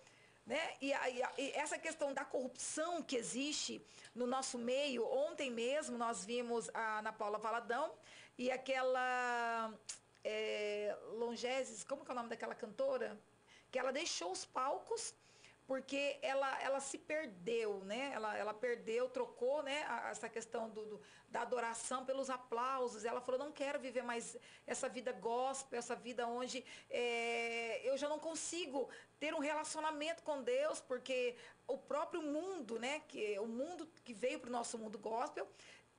Né? 0.46 0.74
E, 0.80 0.92
a, 0.92 1.10
e, 1.10 1.50
essa 1.54 1.76
questão 1.76 2.14
da 2.14 2.24
corrupção 2.24 3.02
que 3.02 3.16
existe 3.16 3.84
no 4.14 4.26
nosso 4.28 4.56
meio, 4.56 5.04
ontem 5.04 5.50
mesmo 5.50 5.98
nós 5.98 6.24
vimos 6.24 6.70
a 6.72 6.98
Ana 7.00 7.12
Paula 7.12 7.36
Valadão 7.36 7.92
e 8.38 8.48
aquela 8.50 9.74
é, 10.22 10.96
Longeses, 11.14 11.82
como 11.82 12.04
é 12.06 12.12
o 12.12 12.14
nome 12.14 12.28
daquela 12.28 12.54
cantora? 12.54 13.18
Que 13.72 13.78
ela 13.78 13.92
deixou 13.92 14.30
os 14.30 14.44
palcos 14.44 15.12
porque 15.66 16.18
ela, 16.22 16.62
ela 16.62 16.78
se 16.78 16.96
perdeu, 16.96 17.82
né? 17.84 18.12
Ela, 18.14 18.36
ela 18.36 18.54
perdeu, 18.54 19.08
trocou 19.08 19.62
né? 19.62 19.84
essa 20.08 20.28
questão 20.28 20.70
do, 20.70 20.86
do, 20.86 21.00
da 21.28 21.42
adoração 21.42 22.04
pelos 22.04 22.30
aplausos. 22.30 23.04
Ela 23.04 23.20
falou, 23.20 23.38
não 23.38 23.50
quero 23.50 23.80
viver 23.80 24.02
mais 24.02 24.36
essa 24.64 24.88
vida 24.88 25.10
gospel, 25.12 25.78
essa 25.78 25.96
vida 25.96 26.26
onde 26.26 26.64
é, 26.88 27.80
eu 27.84 27.96
já 27.96 28.08
não 28.08 28.18
consigo 28.18 28.88
ter 29.18 29.34
um 29.34 29.40
relacionamento 29.40 30.22
com 30.22 30.40
Deus, 30.40 30.80
porque 30.80 31.36
o 31.66 31.76
próprio 31.76 32.22
mundo, 32.22 32.78
né? 32.78 33.00
Que, 33.08 33.36
o 33.40 33.46
mundo 33.46 33.88
que 34.04 34.14
veio 34.14 34.38
para 34.38 34.48
o 34.48 34.52
nosso 34.52 34.78
mundo 34.78 34.98
gospel, 34.98 35.48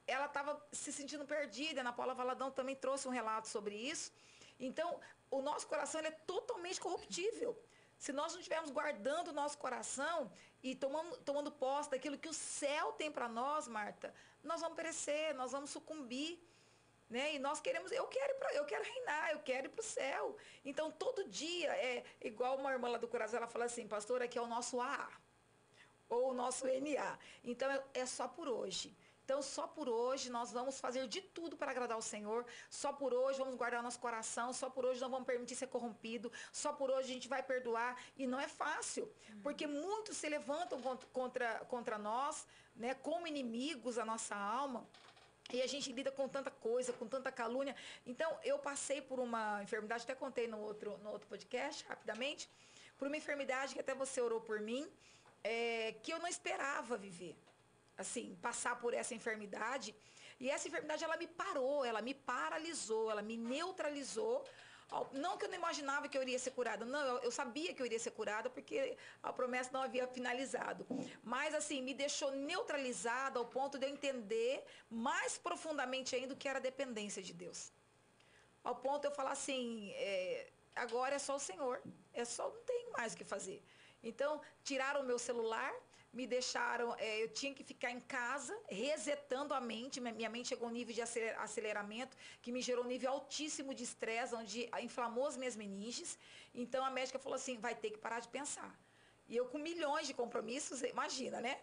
ela 0.06 0.28
estava 0.28 0.66
se 0.72 0.94
sentindo 0.94 1.26
perdida. 1.26 1.82
A 1.82 1.84
Ana 1.84 1.92
Paula 1.92 2.14
Valadão 2.14 2.50
também 2.50 2.76
trouxe 2.76 3.06
um 3.06 3.12
relato 3.12 3.50
sobre 3.50 3.76
isso. 3.76 4.14
Então, 4.58 4.98
o 5.30 5.42
nosso 5.42 5.68
coração 5.68 6.00
é 6.00 6.12
totalmente 6.12 6.80
corruptível. 6.80 7.62
Se 7.98 8.14
nós 8.14 8.34
não 8.34 8.40
estivermos 8.40 8.70
guardando 8.70 9.30
o 9.30 9.34
nosso 9.34 9.58
coração 9.58 10.32
e 10.62 10.76
tomando, 10.76 11.18
tomando 11.18 11.52
posse 11.52 11.90
daquilo 11.90 12.18
que 12.18 12.30
o 12.30 12.34
céu 12.34 12.94
tem 12.94 13.12
para 13.12 13.28
nós, 13.28 13.68
Marta, 13.68 14.14
nós 14.44 14.62
vamos 14.62 14.76
perecer, 14.76 15.36
nós 15.36 15.52
vamos 15.52 15.70
sucumbir. 15.70 16.40
Né? 17.10 17.36
E 17.36 17.40
nós 17.40 17.62
queremos, 17.62 17.92
eu 17.92 18.06
quero, 18.08 18.36
pra, 18.36 18.54
eu 18.54 18.66
quero 18.66 18.84
reinar, 18.84 19.32
eu 19.32 19.40
quero 19.40 19.68
ir 19.68 19.70
para 19.70 19.82
o 19.82 19.84
céu. 19.84 20.36
Então, 20.66 20.92
todo 20.92 21.28
dia, 21.30 21.70
é 21.72 22.04
igual 22.22 22.58
uma 22.58 22.72
irmã 22.72 22.90
lá 22.90 22.98
do 22.98 23.08
coração, 23.08 23.38
ela 23.38 23.48
fala 23.48 23.66
assim, 23.66 23.88
pastor, 23.88 24.22
aqui 24.22 24.38
é 24.38 24.42
o 24.42 24.48
nosso 24.48 24.82
A 24.82 25.10
ou 26.10 26.32
o 26.32 26.34
nosso 26.34 26.66
NA. 26.68 27.18
Então, 27.44 27.70
é, 27.72 27.84
é 27.94 28.06
só 28.06 28.28
por 28.28 28.48
hoje. 28.48 28.96
Então, 29.28 29.42
só 29.42 29.68
por 29.68 29.90
hoje 29.90 30.30
nós 30.30 30.54
vamos 30.54 30.80
fazer 30.80 31.06
de 31.06 31.20
tudo 31.20 31.58
para 31.58 31.70
agradar 31.70 31.98
o 31.98 32.02
Senhor. 32.02 32.46
Só 32.70 32.94
por 32.94 33.14
hoje 33.14 33.38
vamos 33.40 33.56
guardar 33.56 33.84
nosso 33.84 34.00
coração. 34.00 34.54
Só 34.54 34.70
por 34.70 34.86
hoje 34.86 35.02
não 35.02 35.10
vamos 35.10 35.28
permitir 35.28 35.54
ser 35.54 35.68
corrompido. 35.68 36.32
Só 36.50 36.72
por 36.72 36.90
hoje 36.90 37.10
a 37.10 37.14
gente 37.14 37.28
vai 37.28 37.44
perdoar. 37.44 38.02
E 38.16 38.26
não 38.26 38.40
é 38.40 38.48
fácil, 38.48 39.12
porque 39.44 39.68
muitos 39.68 40.16
se 40.16 40.30
levantam 40.30 40.80
contra, 41.12 41.60
contra 41.66 41.98
nós, 41.98 42.48
né, 42.74 42.94
como 42.94 43.28
inimigos 43.28 43.96
da 43.96 44.06
nossa 44.06 44.34
alma. 44.34 44.88
E 45.52 45.62
a 45.62 45.68
gente 45.68 45.92
lida 45.92 46.10
com 46.10 46.30
tanta 46.30 46.50
coisa, 46.50 46.94
com 46.94 47.06
tanta 47.06 47.30
calúnia. 47.30 47.76
Então, 48.06 48.30
eu 48.46 48.58
passei 48.58 49.02
por 49.02 49.20
uma 49.20 49.62
enfermidade, 49.62 50.04
até 50.04 50.16
contei 50.16 50.48
no 50.48 50.60
outro, 50.62 50.98
no 51.00 51.12
outro 51.12 51.28
podcast, 51.28 51.86
rapidamente, 51.90 52.50
por 52.98 53.10
uma 53.10 53.18
enfermidade 53.18 53.74
que 53.74 53.82
até 53.82 53.94
você 53.94 54.22
orou 54.22 54.40
por 54.40 54.62
mim, 54.62 54.90
é, 55.44 55.96
que 56.02 56.14
eu 56.14 56.20
não 56.20 56.30
esperava 56.30 56.96
viver 56.96 57.36
assim, 57.98 58.38
passar 58.42 58.80
por 58.80 58.94
essa 58.94 59.14
enfermidade. 59.16 59.96
E 60.40 60.50
essa 60.50 60.68
enfermidade, 60.68 61.04
ela 61.04 61.18
me 61.18 61.28
parou, 61.28 61.84
ela 61.84 62.02
me 62.02 62.14
paralisou, 62.14 63.10
ela 63.10 63.22
me 63.22 63.36
neutralizou. 63.36 64.46
Não 65.12 65.38
que 65.38 65.44
eu 65.46 65.50
não 65.50 65.56
imaginava 65.56 66.08
que 66.08 66.18
eu 66.18 66.22
iria 66.22 66.40
ser 66.40 66.52
curada, 66.52 66.86
não, 66.86 67.18
eu, 67.18 67.30
sabia 67.30 67.74
que 67.74 67.82
eu 67.82 67.86
iria 67.86 68.00
ser 68.00 68.12
curada 68.12 68.50
porque 68.50 68.96
a 69.22 69.34
promessa 69.34 69.70
não 69.74 69.82
havia 69.82 70.08
finalizado. 70.08 70.88
Mas, 71.24 71.54
assim, 71.54 71.82
me 71.82 71.94
deixou 71.94 72.32
neutralizada 72.32 73.38
ao 73.38 73.46
ponto 73.46 73.78
de 73.78 73.86
eu 73.86 73.90
entender 73.90 74.64
mais 74.90 75.38
profundamente 75.38 76.16
ainda 76.16 76.34
o 76.34 76.38
que 76.38 76.48
era 76.48 76.60
dependência 76.60 77.22
de 77.22 77.34
Deus. 77.34 77.72
Ao 78.64 78.76
ponto 78.76 79.02
de 79.02 79.08
eu 79.08 79.12
falar 79.12 79.32
assim: 79.32 79.92
é, 79.96 80.48
agora 80.76 81.16
é 81.16 81.20
só 81.20 81.36
o 81.36 81.40
Senhor, 81.40 81.82
é 82.14 82.24
só, 82.24 82.50
não 82.50 82.62
tem 82.62 82.90
mais 82.92 83.14
o 83.14 83.18
que 83.18 83.26
fazer. 83.26 83.62
Então, 84.02 84.40
tiraram 84.64 85.02
o 85.02 85.04
meu 85.04 85.20
celular, 85.20 85.74
me 86.18 86.26
deixaram, 86.36 86.88
é, 87.08 87.10
eu 87.24 87.30
tinha 87.40 87.54
que 87.58 87.64
ficar 87.72 87.92
em 87.98 88.02
casa, 88.18 88.54
resetando 88.68 89.54
a 89.54 89.62
mente. 89.72 90.02
Minha 90.02 90.32
mente 90.36 90.50
chegou 90.52 90.68
a 90.68 90.72
um 90.72 90.78
nível 90.80 90.94
de 90.98 91.02
aceleramento 91.46 92.14
que 92.42 92.52
me 92.56 92.62
gerou 92.68 92.84
um 92.86 92.92
nível 92.94 93.12
altíssimo 93.12 93.72
de 93.80 93.84
estresse, 93.90 94.34
onde 94.42 94.58
inflamou 94.88 95.28
as 95.32 95.38
minhas 95.42 95.56
meninges. 95.64 96.12
Então, 96.64 96.82
a 96.84 96.92
médica 96.98 97.20
falou 97.26 97.38
assim: 97.42 97.56
vai 97.68 97.76
ter 97.84 97.92
que 97.94 98.00
parar 98.06 98.20
de 98.26 98.30
pensar. 98.38 98.72
E 99.30 99.36
eu, 99.40 99.46
com 99.52 99.60
milhões 99.70 100.08
de 100.10 100.14
compromissos, 100.22 100.82
imagina, 100.96 101.40
né? 101.48 101.56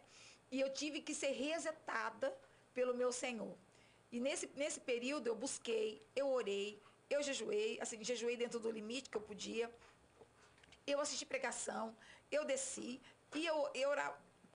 E 0.54 0.60
eu 0.64 0.70
tive 0.80 1.00
que 1.06 1.14
ser 1.22 1.32
resetada 1.46 2.28
pelo 2.78 2.94
meu 2.94 3.10
Senhor. 3.24 3.54
E 4.12 4.20
nesse, 4.26 4.46
nesse 4.62 4.80
período 4.92 5.26
eu 5.30 5.36
busquei, 5.44 5.88
eu 6.14 6.26
orei, 6.40 6.68
eu 7.14 7.20
jejuei, 7.28 7.70
assim, 7.80 8.04
jejuei 8.12 8.36
dentro 8.36 8.60
do 8.64 8.70
limite 8.70 9.10
que 9.10 9.16
eu 9.16 9.26
podia. 9.32 9.66
Eu 10.92 11.00
assisti 11.00 11.26
pregação, 11.34 11.84
eu 12.30 12.44
desci 12.44 13.00
e 13.34 13.44
eu, 13.44 13.58
eu 13.74 13.90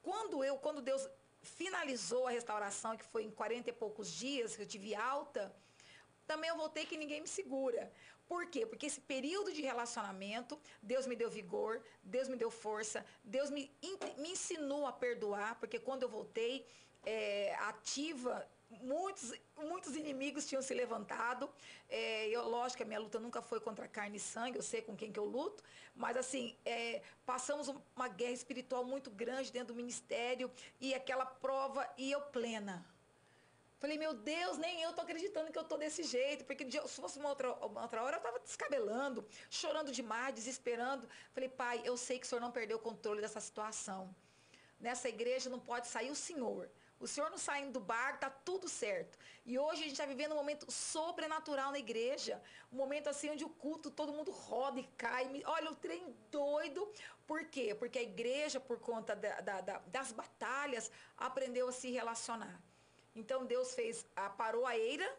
quando 0.03 0.43
eu, 0.43 0.57
quando 0.57 0.81
Deus 0.81 1.07
finalizou 1.41 2.27
a 2.27 2.31
restauração, 2.31 2.97
que 2.97 3.05
foi 3.05 3.23
em 3.23 3.31
40 3.31 3.69
e 3.69 3.73
poucos 3.73 4.11
dias 4.11 4.55
que 4.55 4.61
eu 4.61 4.67
tive 4.67 4.93
alta, 4.95 5.53
também 6.27 6.49
eu 6.49 6.57
voltei 6.57 6.85
que 6.85 6.97
ninguém 6.97 7.21
me 7.21 7.27
segura. 7.27 7.91
Por 8.27 8.45
quê? 8.45 8.65
Porque 8.65 8.85
esse 8.85 9.01
período 9.01 9.51
de 9.51 9.61
relacionamento, 9.61 10.59
Deus 10.83 11.07
me 11.07 11.15
deu 11.15 11.29
vigor, 11.29 11.81
Deus 12.03 12.27
me 12.27 12.35
deu 12.35 12.51
força, 12.51 13.03
Deus 13.23 13.49
me, 13.49 13.71
me 14.17 14.29
ensinou 14.31 14.85
a 14.85 14.91
perdoar, 14.91 15.59
porque 15.59 15.79
quando 15.79 16.03
eu 16.03 16.09
voltei 16.09 16.65
é, 17.03 17.55
ativa 17.55 18.47
muitos, 18.69 19.33
muitos 19.57 19.95
inimigos 19.95 20.45
tinham 20.45 20.61
se 20.61 20.73
levantado. 20.73 21.49
É, 21.89 22.27
eu, 22.27 22.47
lógico 22.47 22.77
que 22.77 22.83
a 22.83 22.85
minha 22.85 22.99
luta 22.99 23.19
nunca 23.19 23.41
foi 23.41 23.59
contra 23.59 23.87
carne 23.87 24.17
e 24.17 24.19
sangue, 24.19 24.57
eu 24.57 24.63
sei 24.63 24.81
com 24.81 24.95
quem 24.95 25.11
que 25.11 25.19
eu 25.19 25.25
luto, 25.25 25.63
mas 25.95 26.15
assim, 26.17 26.55
é, 26.65 27.01
passamos 27.25 27.67
uma 27.95 28.07
guerra 28.07 28.33
espiritual 28.33 28.83
muito 28.83 29.09
grande 29.09 29.51
dentro 29.51 29.73
do 29.73 29.75
ministério 29.75 30.51
e 30.79 30.93
aquela 30.93 31.25
prova 31.25 31.87
e 31.97 32.11
eu 32.11 32.21
plena. 32.21 32.85
Falei, 33.79 33.97
meu 33.97 34.13
Deus, 34.13 34.57
nem 34.57 34.81
eu 34.81 34.91
tô 34.91 35.01
acreditando 35.01 35.53
que 35.53 35.57
eu 35.57 35.63
tô 35.63 35.77
desse 35.77 36.03
jeito, 36.03 36.43
porque 36.43 36.69
se 36.69 37.01
fosse 37.01 37.17
uma 37.17 37.29
outra, 37.29 37.53
uma 37.65 37.83
outra 37.83 38.03
hora 38.03 38.17
eu 38.17 38.21
tava 38.21 38.37
descabelando, 38.39 39.25
chorando 39.49 39.89
demais, 39.89 40.35
desesperando. 40.35 41.07
Falei, 41.31 41.47
pai, 41.47 41.81
eu 41.85 41.95
sei 41.95 42.19
que 42.19 42.25
o 42.25 42.29
senhor 42.29 42.41
não 42.41 42.51
perdeu 42.51 42.75
o 42.75 42.81
controle 42.81 43.21
dessa 43.21 43.39
situação. 43.39 44.13
Nessa 44.81 45.07
igreja 45.07 45.49
não 45.49 45.59
pode 45.59 45.87
sair 45.87 46.11
o 46.11 46.15
senhor. 46.15 46.69
O 46.99 47.07
senhor 47.07 47.29
não 47.29 47.37
saindo 47.37 47.71
do 47.73 47.79
bar, 47.79 48.19
tá 48.19 48.29
tudo 48.29 48.67
certo. 48.67 49.17
E 49.45 49.57
hoje 49.57 49.81
a 49.81 49.83
gente 49.83 49.93
está 49.93 50.05
vivendo 50.05 50.33
um 50.33 50.35
momento 50.35 50.69
sobrenatural 50.69 51.71
na 51.71 51.79
igreja. 51.79 52.41
Um 52.73 52.75
momento 52.75 53.07
assim 53.07 53.29
onde 53.29 53.45
o 53.45 53.49
culto, 53.49 53.89
todo 53.89 54.11
mundo 54.11 54.31
roda 54.31 54.79
e 54.79 54.83
cai. 54.97 55.41
Olha, 55.45 55.71
o 55.71 55.75
trem 55.75 56.13
doido. 56.29 56.91
Por 57.25 57.45
quê? 57.45 57.73
Porque 57.73 57.99
a 57.99 58.03
igreja, 58.03 58.59
por 58.59 58.79
conta 58.79 59.15
da, 59.15 59.39
da, 59.39 59.61
da, 59.61 59.77
das 59.87 60.11
batalhas, 60.11 60.91
aprendeu 61.17 61.69
a 61.69 61.71
se 61.71 61.89
relacionar. 61.89 62.61
Então 63.15 63.45
Deus 63.45 63.73
fez, 63.73 64.05
parou 64.37 64.65
a 64.65 64.77
eira, 64.77 65.09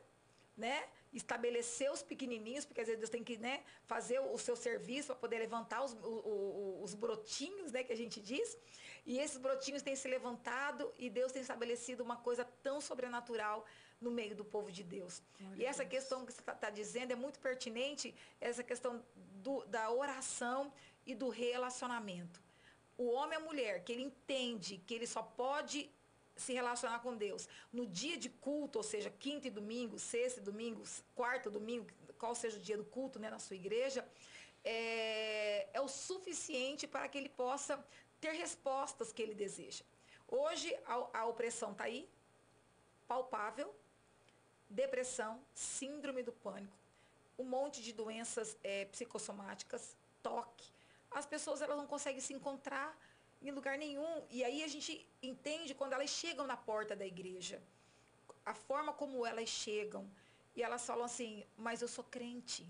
né? 0.56 0.88
Estabelecer 1.12 1.90
os 1.90 2.02
pequenininhos, 2.02 2.64
porque 2.64 2.80
às 2.80 2.86
vezes 2.86 3.00
Deus 3.00 3.10
tem 3.10 3.24
que 3.24 3.36
né, 3.36 3.64
fazer 3.84 4.20
o 4.20 4.38
seu 4.38 4.54
serviço 4.54 5.08
para 5.08 5.16
poder 5.16 5.38
levantar 5.38 5.82
os, 5.82 5.92
os, 5.92 6.84
os, 6.84 6.94
brotinhos, 6.94 7.72
né, 7.72 7.82
que 7.82 7.92
a 7.92 7.96
gente 7.96 8.20
diz. 8.20 8.56
E 9.06 9.18
esses 9.18 9.36
brotinhos 9.36 9.82
têm 9.82 9.96
se 9.96 10.08
levantado 10.08 10.92
e 10.98 11.08
Deus 11.08 11.32
tem 11.32 11.42
estabelecido 11.42 12.02
uma 12.02 12.16
coisa 12.16 12.44
tão 12.62 12.80
sobrenatural 12.80 13.64
no 14.00 14.10
meio 14.10 14.34
do 14.34 14.44
povo 14.44 14.70
de 14.70 14.82
Deus. 14.82 15.22
Glória 15.38 15.62
e 15.62 15.66
essa 15.66 15.84
Deus. 15.84 15.90
questão 15.90 16.24
que 16.24 16.32
você 16.32 16.40
está 16.40 16.54
tá 16.54 16.70
dizendo 16.70 17.12
é 17.12 17.16
muito 17.16 17.38
pertinente, 17.38 18.14
essa 18.40 18.62
questão 18.62 19.02
do, 19.14 19.64
da 19.66 19.90
oração 19.90 20.72
e 21.06 21.14
do 21.14 21.28
relacionamento. 21.28 22.40
O 22.96 23.10
homem 23.10 23.38
e 23.38 23.42
a 23.42 23.44
mulher, 23.44 23.84
que 23.84 23.92
ele 23.92 24.02
entende 24.02 24.78
que 24.86 24.94
ele 24.94 25.06
só 25.06 25.22
pode 25.22 25.90
se 26.36 26.52
relacionar 26.52 27.00
com 27.00 27.16
Deus. 27.16 27.48
No 27.72 27.86
dia 27.86 28.16
de 28.16 28.28
culto, 28.28 28.78
ou 28.78 28.82
seja, 28.82 29.10
quinta 29.10 29.48
e 29.48 29.50
domingo, 29.50 29.98
sexta 29.98 30.40
e 30.40 30.42
domingo, 30.42 30.82
quarta 31.14 31.50
domingo, 31.50 31.86
qual 32.18 32.34
seja 32.34 32.56
o 32.58 32.60
dia 32.60 32.76
do 32.76 32.84
culto 32.84 33.18
né, 33.18 33.30
na 33.30 33.38
sua 33.38 33.56
igreja, 33.56 34.06
é, 34.64 35.68
é 35.72 35.80
o 35.80 35.88
suficiente 35.88 36.86
para 36.86 37.08
que 37.08 37.16
ele 37.18 37.28
possa 37.28 37.82
ter 38.20 38.32
respostas 38.32 39.12
que 39.12 39.22
ele 39.22 39.34
deseja. 39.34 39.84
Hoje 40.28 40.72
a, 40.86 41.20
a 41.20 41.26
opressão 41.26 41.72
está 41.72 41.84
aí, 41.84 42.08
palpável, 43.08 43.74
depressão, 44.68 45.42
síndrome 45.54 46.22
do 46.22 46.32
pânico, 46.32 46.76
um 47.38 47.44
monte 47.44 47.82
de 47.82 47.92
doenças 47.92 48.56
é, 48.62 48.84
psicossomáticas, 48.86 49.96
toque. 50.22 50.70
As 51.10 51.26
pessoas 51.26 51.60
elas 51.60 51.76
não 51.76 51.86
conseguem 51.86 52.20
se 52.20 52.32
encontrar 52.32 52.96
em 53.42 53.50
lugar 53.50 53.76
nenhum. 53.78 54.22
E 54.30 54.44
aí 54.44 54.62
a 54.62 54.68
gente 54.68 55.06
entende 55.22 55.74
quando 55.74 55.94
elas 55.94 56.10
chegam 56.10 56.46
na 56.46 56.56
porta 56.56 56.94
da 56.94 57.06
igreja, 57.06 57.60
a 58.44 58.54
forma 58.54 58.92
como 58.92 59.26
elas 59.26 59.48
chegam. 59.48 60.08
E 60.54 60.62
elas 60.62 60.84
falam 60.84 61.04
assim, 61.04 61.44
mas 61.56 61.80
eu 61.80 61.88
sou 61.88 62.04
crente. 62.04 62.66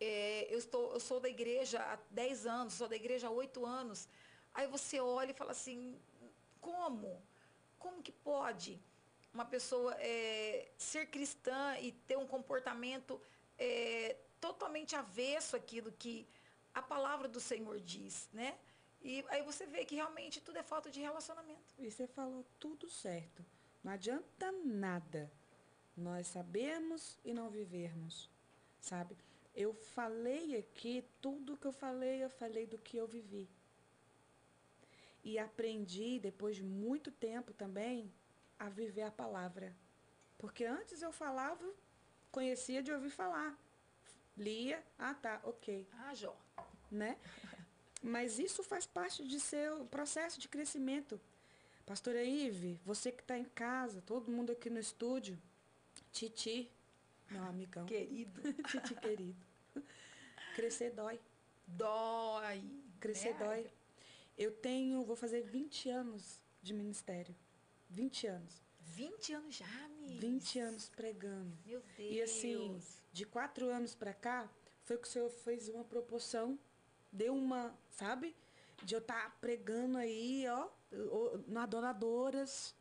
É, 0.00 0.46
eu, 0.52 0.58
estou, 0.58 0.92
eu 0.92 1.00
sou 1.00 1.18
da 1.20 1.28
igreja 1.28 1.80
há 1.80 1.98
10 2.10 2.46
anos, 2.46 2.74
sou 2.74 2.88
da 2.88 2.96
igreja 2.96 3.28
há 3.28 3.30
8 3.30 3.64
anos. 3.66 4.08
Aí 4.54 4.66
você 4.66 5.00
olha 5.00 5.30
e 5.30 5.34
fala 5.34 5.52
assim, 5.52 6.00
como? 6.60 7.22
Como 7.78 8.02
que 8.02 8.12
pode 8.12 8.80
uma 9.32 9.44
pessoa 9.44 9.94
é, 10.00 10.70
ser 10.76 11.06
cristã 11.06 11.76
e 11.78 11.92
ter 11.92 12.16
um 12.16 12.26
comportamento 12.26 13.20
é, 13.58 14.16
totalmente 14.40 14.96
avesso 14.96 15.56
àquilo 15.56 15.92
que 15.92 16.26
a 16.74 16.82
palavra 16.82 17.28
do 17.28 17.40
Senhor 17.40 17.78
diz, 17.80 18.28
né? 18.32 18.58
E 19.00 19.24
aí 19.28 19.42
você 19.42 19.66
vê 19.66 19.84
que 19.84 19.94
realmente 19.94 20.40
tudo 20.40 20.58
é 20.58 20.62
falta 20.62 20.90
de 20.90 21.00
relacionamento. 21.00 21.74
E 21.78 21.90
você 21.90 22.06
falou 22.06 22.44
tudo 22.58 22.88
certo. 22.88 23.44
Não 23.82 23.92
adianta 23.92 24.50
nada 24.64 25.30
nós 25.96 26.26
sabermos 26.26 27.18
e 27.24 27.32
não 27.32 27.48
vivermos, 27.48 28.30
sabe? 28.80 29.16
Eu 29.58 29.74
falei 29.74 30.56
aqui, 30.56 31.04
tudo 31.20 31.56
que 31.56 31.66
eu 31.66 31.72
falei, 31.72 32.22
eu 32.22 32.30
falei 32.30 32.64
do 32.64 32.78
que 32.78 32.96
eu 32.96 33.08
vivi. 33.08 33.50
E 35.24 35.36
aprendi, 35.36 36.20
depois 36.20 36.54
de 36.54 36.62
muito 36.62 37.10
tempo 37.10 37.52
também, 37.52 38.08
a 38.56 38.68
viver 38.68 39.02
a 39.02 39.10
palavra. 39.10 39.74
Porque 40.38 40.64
antes 40.64 41.02
eu 41.02 41.10
falava, 41.10 41.68
conhecia 42.30 42.80
de 42.80 42.92
ouvir 42.92 43.10
falar. 43.10 43.58
Lia, 44.36 44.80
ah 44.96 45.12
tá, 45.14 45.40
ok. 45.42 45.88
Ah, 46.04 46.14
Jó. 46.14 46.36
Né? 46.88 47.18
Mas 48.00 48.38
isso 48.38 48.62
faz 48.62 48.86
parte 48.86 49.26
de 49.26 49.40
seu 49.40 49.84
processo 49.86 50.38
de 50.38 50.46
crescimento. 50.46 51.20
Pastora 51.84 52.22
Ive, 52.22 52.80
você 52.84 53.10
que 53.10 53.22
está 53.22 53.36
em 53.36 53.44
casa, 53.44 54.00
todo 54.02 54.30
mundo 54.30 54.52
aqui 54.52 54.70
no 54.70 54.78
estúdio, 54.78 55.36
Titi, 56.12 56.70
meu 57.28 57.42
amigão. 57.42 57.86
Querido. 57.86 58.40
Titi 58.70 58.94
querido. 58.94 59.47
Crescer 60.58 60.90
dói. 60.90 61.20
Dói. 61.66 62.64
Crescer 63.00 63.28
é. 63.28 63.34
dói. 63.34 63.70
Eu 64.36 64.52
tenho, 64.52 65.04
vou 65.04 65.16
fazer 65.16 65.42
20 65.42 65.88
anos 65.88 66.40
de 66.62 66.74
ministério. 66.74 67.34
20 67.88 68.26
anos. 68.26 68.62
20 68.80 69.32
anos 69.34 69.54
já, 69.54 69.88
Miss? 70.00 70.20
20 70.20 70.58
anos 70.58 70.88
pregando. 70.88 71.56
Meu 71.64 71.82
Deus. 71.96 72.12
E 72.12 72.22
assim, 72.22 72.80
de 73.12 73.24
quatro 73.24 73.68
anos 73.68 73.94
para 73.94 74.12
cá, 74.12 74.50
foi 74.84 74.96
que 74.98 75.06
o 75.06 75.10
Senhor 75.10 75.30
fez 75.30 75.68
uma 75.68 75.84
proporção 75.84 76.58
deu 77.12 77.34
uma, 77.34 77.74
sabe? 77.90 78.34
De 78.82 78.94
eu 78.94 79.00
estar 79.00 79.24
tá 79.24 79.36
pregando 79.40 79.98
aí, 79.98 80.44
ó, 80.48 80.68
na 81.46 81.64
Adoradoras. 81.64 82.74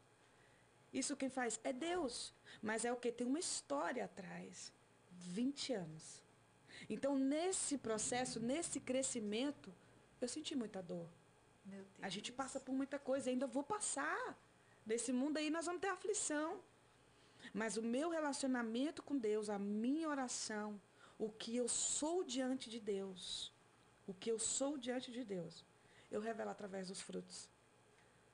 Isso 0.94 1.18
quem 1.18 1.30
faz 1.30 1.60
é 1.64 1.74
Deus. 1.74 2.34
Mas 2.62 2.86
é 2.86 2.92
o 2.92 2.98
que? 2.98 3.12
Tem 3.12 3.26
uma 3.26 3.40
história 3.40 4.06
atrás. 4.06 4.72
20 5.12 5.74
anos. 5.74 6.24
Então, 6.90 7.18
nesse 7.18 7.78
processo, 7.78 8.40
nesse 8.40 8.80
crescimento, 8.80 9.74
eu 10.22 10.28
senti 10.28 10.56
muita 10.56 10.82
dor. 10.82 11.08
A 12.02 12.10
gente 12.10 12.32
passa 12.32 12.60
por 12.60 12.74
muita 12.74 12.98
coisa, 12.98 13.30
ainda 13.30 13.46
vou 13.46 13.64
passar. 13.64 14.38
Desse 14.86 15.12
mundo 15.12 15.38
aí 15.38 15.50
nós 15.50 15.66
vamos 15.66 15.82
ter 15.82 15.90
aflição. 15.90 16.62
Mas 17.54 17.76
o 17.78 17.82
meu 17.82 18.10
relacionamento 18.10 19.04
com 19.04 19.18
Deus, 19.18 19.50
a 19.50 19.60
minha 19.60 20.08
oração, 20.08 20.80
o 21.20 21.30
que 21.30 21.56
eu 21.56 21.68
sou 21.68 22.24
diante 22.24 22.70
de 22.70 22.80
Deus, 22.80 23.52
o 24.06 24.14
que 24.14 24.32
eu 24.32 24.40
sou 24.40 24.78
diante 24.78 25.12
de 25.12 25.24
Deus, 25.24 25.66
eu 26.10 26.22
revelo 26.22 26.50
através 26.50 26.88
dos 26.88 27.02
frutos. 27.02 27.50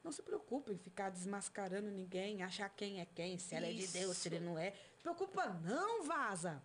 Não 0.04 0.12
se 0.12 0.22
preocupe 0.22 0.74
em 0.74 0.78
ficar 0.78 1.10
desmascarando 1.10 1.90
ninguém, 1.90 2.44
achar 2.44 2.70
quem 2.70 3.00
é 3.00 3.06
quem, 3.06 3.40
se 3.40 3.56
ela 3.56 3.70
Isso. 3.70 3.84
é 3.84 3.86
de 3.88 3.94
Deus, 3.94 4.18
se 4.18 4.28
ele 4.28 4.40
não 4.40 4.60
é. 4.60 4.72
Preocupa 5.02 5.48
não, 5.64 6.04
vaza. 6.04 6.62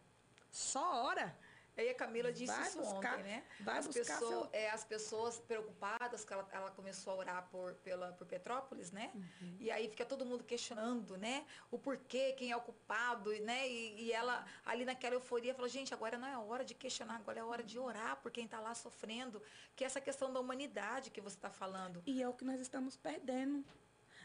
Só 0.50 1.04
ora. 1.04 1.36
Aí 1.78 1.88
a 1.90 1.94
Camila 1.94 2.32
disse 2.32 2.52
vai 2.52 2.66
isso 2.66 2.78
buscar, 2.78 3.14
ontem, 3.14 3.22
né? 3.22 3.44
Vai 3.60 3.78
as, 3.78 3.86
buscar 3.86 4.18
pessoa, 4.18 4.30
seu... 4.30 4.50
é, 4.52 4.70
as 4.70 4.84
pessoas 4.84 5.38
preocupadas, 5.38 6.24
que 6.24 6.32
ela, 6.32 6.48
ela, 6.50 6.70
começou 6.72 7.12
a 7.12 7.16
orar 7.16 7.48
por, 7.52 7.74
pela, 7.76 8.12
por 8.14 8.26
Petrópolis, 8.26 8.90
né? 8.90 9.12
Uhum. 9.14 9.56
E 9.60 9.70
aí 9.70 9.88
fica 9.88 10.04
todo 10.04 10.26
mundo 10.26 10.42
questionando, 10.42 11.16
né? 11.16 11.46
O 11.70 11.78
porquê, 11.78 12.32
quem 12.32 12.50
é 12.50 12.56
o 12.56 12.60
culpado, 12.60 13.30
né? 13.44 13.68
E, 13.68 14.06
e, 14.06 14.12
ela, 14.12 14.44
ali 14.66 14.84
naquela 14.84 15.14
euforia, 15.14 15.54
falou, 15.54 15.68
gente, 15.68 15.94
agora 15.94 16.18
não 16.18 16.26
é 16.26 16.36
hora 16.36 16.64
de 16.64 16.74
questionar, 16.74 17.14
agora 17.14 17.38
é 17.38 17.44
hora 17.44 17.62
de 17.62 17.78
orar 17.78 18.16
por 18.16 18.32
quem 18.32 18.46
está 18.46 18.58
lá 18.58 18.74
sofrendo. 18.74 19.40
Que 19.76 19.84
é 19.84 19.86
essa 19.86 20.00
questão 20.00 20.32
da 20.32 20.40
humanidade 20.40 21.12
que 21.12 21.20
você 21.20 21.36
está 21.36 21.48
falando. 21.48 22.02
E 22.04 22.20
é 22.20 22.28
o 22.28 22.32
que 22.32 22.44
nós 22.44 22.60
estamos 22.60 22.96
perdendo. 22.96 23.64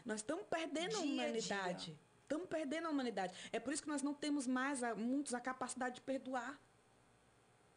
Nós 0.04 0.16
estamos 0.16 0.44
perdendo 0.46 1.00
dia 1.00 1.22
a 1.22 1.26
humanidade. 1.26 1.96
Estamos 2.22 2.48
perdendo 2.48 2.88
a 2.88 2.90
humanidade. 2.90 3.32
É 3.52 3.60
por 3.60 3.72
isso 3.72 3.82
que 3.82 3.88
nós 3.88 4.02
não 4.02 4.12
temos 4.12 4.44
mais, 4.44 4.80
muitos, 4.96 5.34
a 5.34 5.40
capacidade 5.40 5.96
de 5.96 6.00
perdoar 6.00 6.58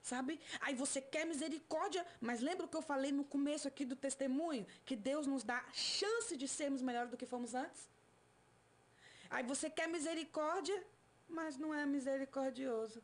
sabe? 0.08 0.40
Aí 0.62 0.74
você 0.74 1.00
quer 1.02 1.26
misericórdia, 1.26 2.06
mas 2.20 2.40
lembra 2.42 2.66
o 2.66 2.70
que 2.70 2.78
eu 2.78 2.82
falei 2.82 3.12
no 3.12 3.24
começo 3.24 3.68
aqui 3.68 3.84
do 3.86 3.96
testemunho? 3.96 4.66
Que 4.86 4.96
Deus 4.96 5.28
nos 5.28 5.44
dá 5.44 5.64
chance 5.74 6.36
de 6.36 6.48
sermos 6.48 6.82
melhores 6.82 7.12
do 7.12 7.18
que 7.18 7.26
fomos 7.26 7.54
antes? 7.54 7.90
Aí 9.30 9.44
você 9.44 9.70
quer 9.70 9.88
misericórdia, 9.88 10.78
mas 11.28 11.58
não 11.58 11.74
é 11.74 11.86
misericordioso. 11.86 13.04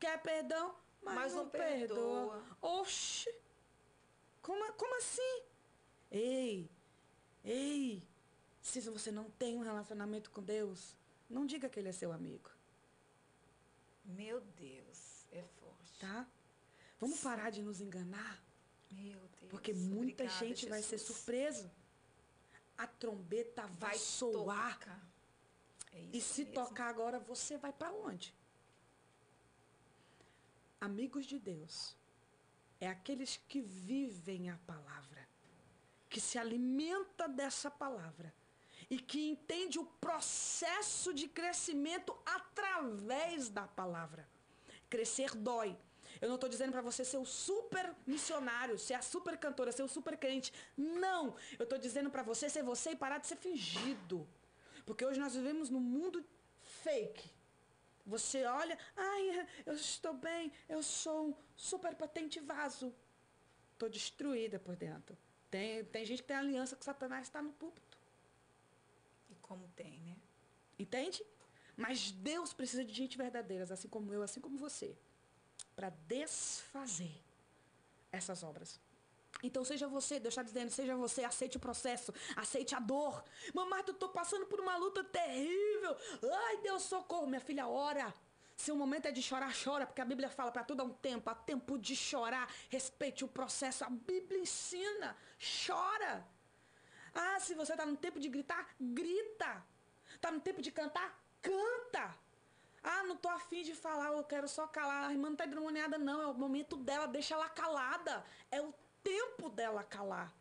Quer 0.00 0.20
perdão, 0.22 0.74
mas, 1.02 1.14
mas 1.14 1.34
não, 1.34 1.44
não 1.44 1.50
perdoa. 1.50 2.42
perdoa. 2.42 2.78
Oxi! 2.80 3.32
Como, 4.40 4.72
como 4.72 4.96
assim? 4.98 5.42
Ei, 6.10 6.68
ei, 7.44 8.02
se 8.60 8.80
você 8.80 9.12
não 9.12 9.30
tem 9.30 9.56
um 9.56 9.62
relacionamento 9.62 10.30
com 10.30 10.42
Deus, 10.42 10.96
não 11.30 11.46
diga 11.46 11.68
que 11.68 11.78
ele 11.78 11.88
é 11.88 11.92
seu 11.92 12.12
amigo. 12.12 12.50
Meu 14.04 14.40
Deus. 14.40 14.81
Tá? 16.02 16.26
Vamos 16.98 17.20
parar 17.20 17.50
de 17.50 17.62
nos 17.62 17.80
enganar? 17.80 18.42
Meu 18.90 19.20
Deus. 19.38 19.50
Porque 19.50 19.72
muita 19.72 20.24
Obrigada, 20.24 20.44
gente 20.44 20.62
Jesus. 20.62 20.68
vai 20.68 20.82
ser 20.82 20.98
surpreso. 20.98 21.70
A 22.76 22.88
trombeta 22.88 23.62
vai, 23.68 23.90
vai 23.90 23.98
soar. 23.98 24.80
É 25.92 26.00
e 26.12 26.20
se 26.20 26.44
mesmo. 26.44 26.54
tocar 26.54 26.88
agora, 26.88 27.20
você 27.20 27.56
vai 27.56 27.72
para 27.72 27.92
onde? 27.92 28.34
Amigos 30.80 31.24
de 31.24 31.38
Deus 31.38 31.96
é 32.80 32.88
aqueles 32.88 33.36
que 33.48 33.60
vivem 33.60 34.50
a 34.50 34.56
palavra, 34.66 35.28
que 36.10 36.20
se 36.20 36.36
alimenta 36.36 37.28
dessa 37.28 37.70
palavra 37.70 38.34
e 38.90 38.98
que 38.98 39.30
entende 39.30 39.78
o 39.78 39.86
processo 40.00 41.14
de 41.14 41.28
crescimento 41.28 42.12
através 42.26 43.48
da 43.48 43.68
palavra. 43.68 44.28
Crescer 44.90 45.36
dói. 45.36 45.78
Eu 46.22 46.28
não 46.28 46.36
estou 46.36 46.48
dizendo 46.48 46.70
para 46.70 46.80
você 46.80 47.04
ser 47.04 47.16
o 47.16 47.24
super 47.26 47.92
missionário, 48.06 48.78
ser 48.78 48.94
a 48.94 49.02
super 49.02 49.36
cantora, 49.36 49.72
ser 49.72 49.82
o 49.82 49.88
super 49.88 50.16
crente. 50.16 50.52
Não! 50.76 51.34
Eu 51.58 51.64
estou 51.64 51.76
dizendo 51.76 52.10
para 52.10 52.22
você 52.22 52.48
ser 52.48 52.62
você 52.62 52.92
e 52.92 52.96
parar 52.96 53.18
de 53.18 53.26
ser 53.26 53.34
fingido. 53.34 54.24
Porque 54.86 55.04
hoje 55.04 55.18
nós 55.18 55.34
vivemos 55.34 55.68
num 55.68 55.80
mundo 55.80 56.24
fake. 56.84 57.28
Você 58.06 58.44
olha, 58.44 58.78
ai, 58.96 59.48
eu 59.66 59.74
estou 59.74 60.14
bem, 60.14 60.52
eu 60.68 60.80
sou 60.80 61.30
um 61.30 61.34
super 61.56 61.92
patente 61.96 62.38
vaso. 62.38 62.94
Estou 63.72 63.88
destruída 63.88 64.60
por 64.60 64.76
dentro. 64.76 65.18
Tem, 65.50 65.84
tem 65.86 66.06
gente 66.06 66.22
que 66.22 66.28
tem 66.28 66.36
aliança 66.36 66.76
com 66.76 66.82
Satanás 66.82 67.26
está 67.26 67.42
no 67.42 67.52
púlpito. 67.52 67.98
E 69.28 69.34
como 69.42 69.66
tem, 69.74 69.98
né? 70.02 70.16
Entende? 70.78 71.26
Mas 71.76 72.12
Deus 72.12 72.52
precisa 72.52 72.84
de 72.84 72.92
gente 72.92 73.18
verdadeiras, 73.18 73.72
assim 73.72 73.88
como 73.88 74.14
eu, 74.14 74.22
assim 74.22 74.40
como 74.40 74.56
você, 74.56 74.96
para 75.74 75.90
desfazer 76.06 77.14
essas 78.10 78.42
obras. 78.42 78.80
Então 79.42 79.64
seja 79.64 79.88
você, 79.88 80.20
Deus 80.20 80.32
está 80.32 80.42
dizendo, 80.42 80.70
seja 80.70 80.94
você, 80.94 81.24
aceite 81.24 81.56
o 81.56 81.60
processo, 81.60 82.14
aceite 82.36 82.74
a 82.74 82.80
dor. 82.80 83.24
Mamãe, 83.54 83.82
eu 83.86 83.92
estou 83.92 84.10
passando 84.10 84.46
por 84.46 84.60
uma 84.60 84.76
luta 84.76 85.02
terrível. 85.02 85.96
Ai, 86.46 86.58
Deus, 86.58 86.82
socorro. 86.82 87.26
Minha 87.26 87.40
filha, 87.40 87.66
ora. 87.66 88.12
Se 88.56 88.70
o 88.70 88.76
momento 88.76 89.06
é 89.06 89.10
de 89.10 89.22
chorar, 89.22 89.52
chora, 89.52 89.86
porque 89.86 90.00
a 90.00 90.04
Bíblia 90.04 90.28
fala 90.28 90.52
para 90.52 90.62
tudo 90.62 90.82
há 90.82 90.84
um 90.84 90.92
tempo. 90.92 91.28
Há 91.28 91.34
tempo 91.34 91.78
de 91.78 91.96
chorar. 91.96 92.48
Respeite 92.68 93.24
o 93.24 93.28
processo. 93.28 93.84
A 93.84 93.90
Bíblia 93.90 94.40
ensina. 94.40 95.16
Chora. 95.66 96.24
Ah, 97.14 97.40
se 97.40 97.54
você 97.54 97.72
está 97.72 97.84
no 97.84 97.96
tempo 97.96 98.20
de 98.20 98.28
gritar, 98.28 98.68
grita. 98.80 99.64
Está 100.14 100.30
no 100.30 100.40
tempo 100.40 100.62
de 100.62 100.70
cantar, 100.70 101.18
canta. 101.40 102.16
Ah, 102.82 103.04
não 103.04 103.16
tô 103.16 103.28
afim 103.28 103.62
de 103.62 103.74
falar, 103.74 104.08
eu 104.12 104.24
quero 104.24 104.48
só 104.48 104.66
calar. 104.66 105.08
A 105.08 105.12
irmã 105.12 105.30
não 105.30 105.36
tá 105.36 105.46
endemoniada, 105.46 105.98
não. 105.98 106.20
É 106.20 106.26
o 106.26 106.34
momento 106.34 106.76
dela, 106.76 107.06
deixa 107.06 107.34
ela 107.34 107.48
calada. 107.48 108.24
É 108.50 108.60
o 108.60 108.74
tempo 109.02 109.48
dela 109.48 109.84
calar. 109.84 110.34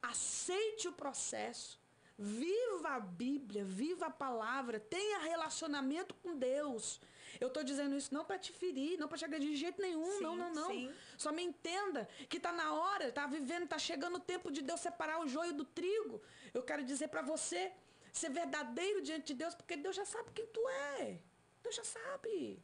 Aceite 0.00 0.88
o 0.88 0.92
processo. 0.92 1.80
Viva 2.18 2.90
a 2.90 3.00
Bíblia, 3.00 3.64
viva 3.64 4.06
a 4.06 4.10
palavra, 4.10 4.78
tenha 4.78 5.18
relacionamento 5.18 6.14
com 6.16 6.36
Deus. 6.36 7.00
Eu 7.40 7.48
estou 7.48 7.64
dizendo 7.64 7.96
isso 7.96 8.12
não 8.12 8.24
para 8.24 8.38
te 8.38 8.52
ferir, 8.52 8.98
não 8.98 9.08
para 9.08 9.18
te 9.18 9.24
agredir 9.24 9.50
de 9.50 9.56
jeito 9.56 9.80
nenhum, 9.80 10.18
sim, 10.18 10.22
não, 10.22 10.36
não, 10.36 10.52
não. 10.52 10.68
Sim. 10.68 10.94
Só 11.16 11.32
me 11.32 11.42
entenda 11.42 12.08
que 12.28 12.36
está 12.36 12.52
na 12.52 12.74
hora, 12.74 13.08
está 13.08 13.26
vivendo, 13.26 13.64
está 13.64 13.78
chegando 13.78 14.16
o 14.16 14.20
tempo 14.20 14.50
de 14.52 14.62
Deus 14.62 14.80
separar 14.80 15.20
o 15.20 15.26
joio 15.26 15.52
do 15.52 15.64
trigo. 15.64 16.20
Eu 16.52 16.62
quero 16.62 16.84
dizer 16.84 17.08
para 17.08 17.22
você 17.22 17.72
ser 18.12 18.30
verdadeiro 18.30 19.00
diante 19.00 19.28
de 19.28 19.34
Deus, 19.34 19.54
porque 19.54 19.76
Deus 19.76 19.96
já 19.96 20.04
sabe 20.04 20.30
quem 20.32 20.46
tu 20.46 20.60
é. 20.68 21.18
Deus 21.62 21.74
já 21.74 21.84
sabe. 21.84 22.62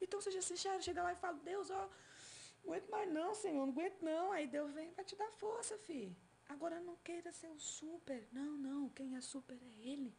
Então 0.00 0.20
seja 0.20 0.40
sincero, 0.40 0.82
chega 0.82 1.02
lá 1.02 1.12
e 1.12 1.16
fala, 1.16 1.38
Deus, 1.38 1.70
ó, 1.70 1.88
não 2.64 2.72
aguento 2.72 2.90
mais 2.90 3.12
não, 3.12 3.34
Senhor, 3.34 3.66
não 3.66 3.72
aguento 3.72 4.02
não. 4.02 4.32
Aí 4.32 4.46
Deus 4.46 4.72
vem 4.72 4.90
vai 4.92 5.04
te 5.04 5.16
dar 5.16 5.30
força, 5.30 5.76
filho. 5.78 6.16
Agora 6.48 6.80
não 6.80 6.96
queira 6.96 7.32
ser 7.32 7.48
o 7.48 7.58
super. 7.58 8.26
Não, 8.32 8.56
não. 8.56 8.88
Quem 8.88 9.16
é 9.16 9.20
super 9.20 9.58
é 9.62 9.88
Ele. 9.88 10.14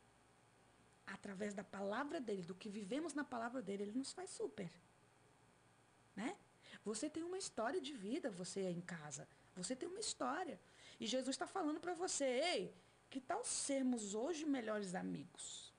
Através 1.06 1.53
da 1.53 1.64
palavra 1.64 2.22
dele, 2.22 2.43
do 2.43 2.56
que 2.56 2.69
vivemos 2.69 3.14
na 3.14 3.23
palavra 3.23 3.61
dele, 3.61 3.84
ele 3.84 3.98
nos 3.98 4.14
faz 4.14 4.30
super. 4.30 4.72
Né? 6.15 6.38
Você 6.85 7.10
tem 7.10 7.23
uma 7.23 7.38
história 7.38 7.81
de 7.81 7.93
vida, 7.93 8.30
você 8.30 8.61
em 8.69 8.80
casa. 8.81 9.27
Você 9.56 9.76
tem 9.76 9.89
uma 9.89 9.99
história. 9.99 10.60
E 10.99 11.06
Jesus 11.06 11.35
está 11.35 11.45
falando 11.45 11.80
para 11.81 11.93
você, 11.93 12.23
ei, 12.23 12.76
que 13.10 13.19
tal 13.19 13.43
sermos 13.43 14.15
hoje 14.15 14.45
melhores 14.45 14.95
amigos? 14.95 15.70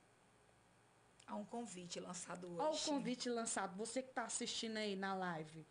Há 1.26 1.36
um 1.36 1.44
convite 1.44 2.00
lançado 2.00 2.46
hoje. 2.48 2.60
Há 2.60 2.70
um 2.70 2.94
convite 2.94 3.28
lançado. 3.28 3.76
Você 3.76 4.02
que 4.02 4.10
está 4.10 4.24
assistindo 4.24 4.76
aí 4.76 4.96
na 4.96 5.14
live. 5.14 5.66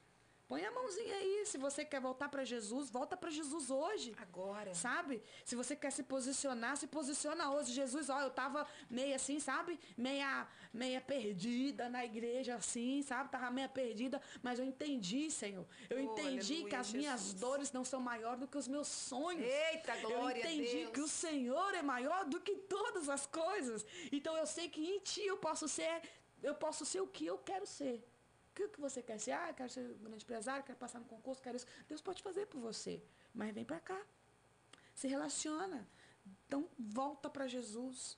Põe 0.51 0.65
a 0.65 0.71
mãozinha 0.71 1.15
aí. 1.15 1.45
Se 1.45 1.57
você 1.57 1.85
quer 1.85 2.01
voltar 2.01 2.27
para 2.27 2.43
Jesus, 2.43 2.89
volta 2.89 3.15
para 3.15 3.29
Jesus 3.29 3.71
hoje. 3.71 4.13
Agora. 4.17 4.73
Sabe? 4.73 5.23
Se 5.45 5.55
você 5.55 5.77
quer 5.77 5.93
se 5.93 6.03
posicionar, 6.03 6.75
se 6.75 6.87
posiciona 6.87 7.49
hoje. 7.53 7.71
Jesus, 7.71 8.09
ó, 8.09 8.19
eu 8.19 8.29
tava 8.29 8.67
meio 8.89 9.15
assim, 9.15 9.39
sabe? 9.39 9.79
Meia, 9.95 10.45
meia 10.73 10.99
perdida 10.99 11.87
na 11.87 12.03
igreja, 12.03 12.55
assim, 12.55 13.01
sabe? 13.01 13.29
Tava 13.29 13.49
meia 13.49 13.69
perdida, 13.69 14.21
mas 14.43 14.59
eu 14.59 14.65
entendi, 14.65 15.31
Senhor. 15.31 15.65
Eu 15.89 15.99
oh, 15.99 16.01
entendi 16.01 16.55
aleluia, 16.55 16.69
que 16.69 16.75
as 16.75 16.87
Jesus. 16.87 17.01
minhas 17.01 17.33
dores 17.33 17.71
não 17.71 17.85
são 17.85 18.01
maiores 18.01 18.41
do 18.41 18.47
que 18.49 18.57
os 18.57 18.67
meus 18.67 18.89
sonhos. 18.89 19.45
Eita, 19.45 19.95
glória 20.01 20.43
Eu 20.43 20.51
entendi 20.51 20.91
que 20.91 20.99
o 20.99 21.07
Senhor 21.07 21.73
é 21.75 21.81
maior 21.81 22.25
do 22.25 22.41
que 22.41 22.57
todas 22.57 23.07
as 23.07 23.25
coisas. 23.25 23.85
Então 24.11 24.35
eu 24.35 24.45
sei 24.45 24.67
que 24.67 24.85
em 24.85 24.99
Ti 24.99 25.25
eu 25.25 25.37
posso 25.37 25.69
ser, 25.69 26.01
eu 26.43 26.55
posso 26.55 26.85
ser 26.85 26.99
o 26.99 27.07
que 27.07 27.25
eu 27.25 27.37
quero 27.37 27.65
ser. 27.65 28.10
O 28.51 28.53
que, 28.53 28.67
que 28.67 28.81
você 28.81 29.01
quer 29.01 29.17
ser? 29.17 29.31
Ah, 29.31 29.53
quero 29.53 29.69
ser 29.69 29.79
um 29.79 30.03
grande 30.03 30.23
empresário, 30.23 30.63
quero 30.63 30.77
passar 30.77 30.99
no 30.99 31.05
concurso, 31.05 31.41
quero 31.41 31.55
isso. 31.55 31.65
Deus 31.87 32.01
pode 32.01 32.21
fazer 32.21 32.45
por 32.47 32.59
você. 32.59 33.01
Mas 33.33 33.53
vem 33.53 33.63
para 33.63 33.79
cá. 33.79 33.99
Se 34.93 35.07
relaciona. 35.07 35.87
Então, 36.45 36.67
volta 36.77 37.29
para 37.29 37.47
Jesus. 37.47 38.17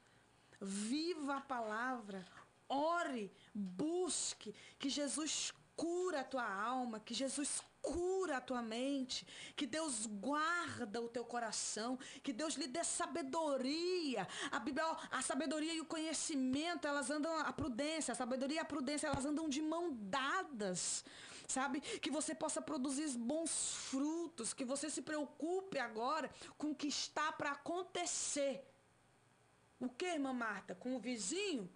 Viva 0.60 1.38
a 1.38 1.42
palavra. 1.42 2.26
Ore, 2.68 3.32
busque, 3.54 4.56
que 4.80 4.90
Jesus 4.90 5.54
cura 5.76 6.22
a 6.22 6.24
tua 6.24 6.52
alma, 6.52 7.00
que 7.00 7.14
Jesus 7.14 7.62
cura 7.84 8.38
a 8.38 8.42
tua 8.42 8.62
mente, 8.62 9.28
que 9.58 9.68
Deus 9.68 10.08
guarda 10.08 11.02
o 11.02 11.10
teu 11.10 11.26
coração, 11.26 12.00
que 12.24 12.32
Deus 12.32 12.54
lhe 12.56 12.66
dê 12.66 12.84
sabedoria. 12.84 14.26
A 14.50 14.58
Bíblia, 14.58 14.86
a 15.12 15.22
sabedoria 15.22 15.74
e 15.74 15.82
o 15.82 15.86
conhecimento, 15.86 16.88
elas 16.88 17.12
andam, 17.12 17.38
a 17.40 17.52
prudência, 17.52 18.14
a 18.14 18.16
sabedoria 18.16 18.58
e 18.58 18.60
a 18.60 18.66
prudência, 18.66 19.08
elas 19.08 19.26
andam 19.26 19.50
de 19.50 19.62
mão 19.62 19.94
dadas. 19.94 21.04
Sabe? 21.46 21.82
Que 21.82 22.10
você 22.10 22.34
possa 22.34 22.62
produzir 22.62 23.10
bons 23.18 23.76
frutos, 23.90 24.54
que 24.54 24.64
você 24.64 24.90
se 24.90 25.02
preocupe 25.02 25.78
agora 25.78 26.32
com 26.58 26.72
o 26.72 26.76
que 26.76 26.88
está 26.88 27.34
para 27.34 27.52
acontecer. 27.52 28.66
O 29.78 29.90
que, 29.90 30.06
irmã 30.06 30.32
Marta? 30.32 30.74
Com 30.74 30.96
o 30.96 31.00
vizinho? 31.00 31.70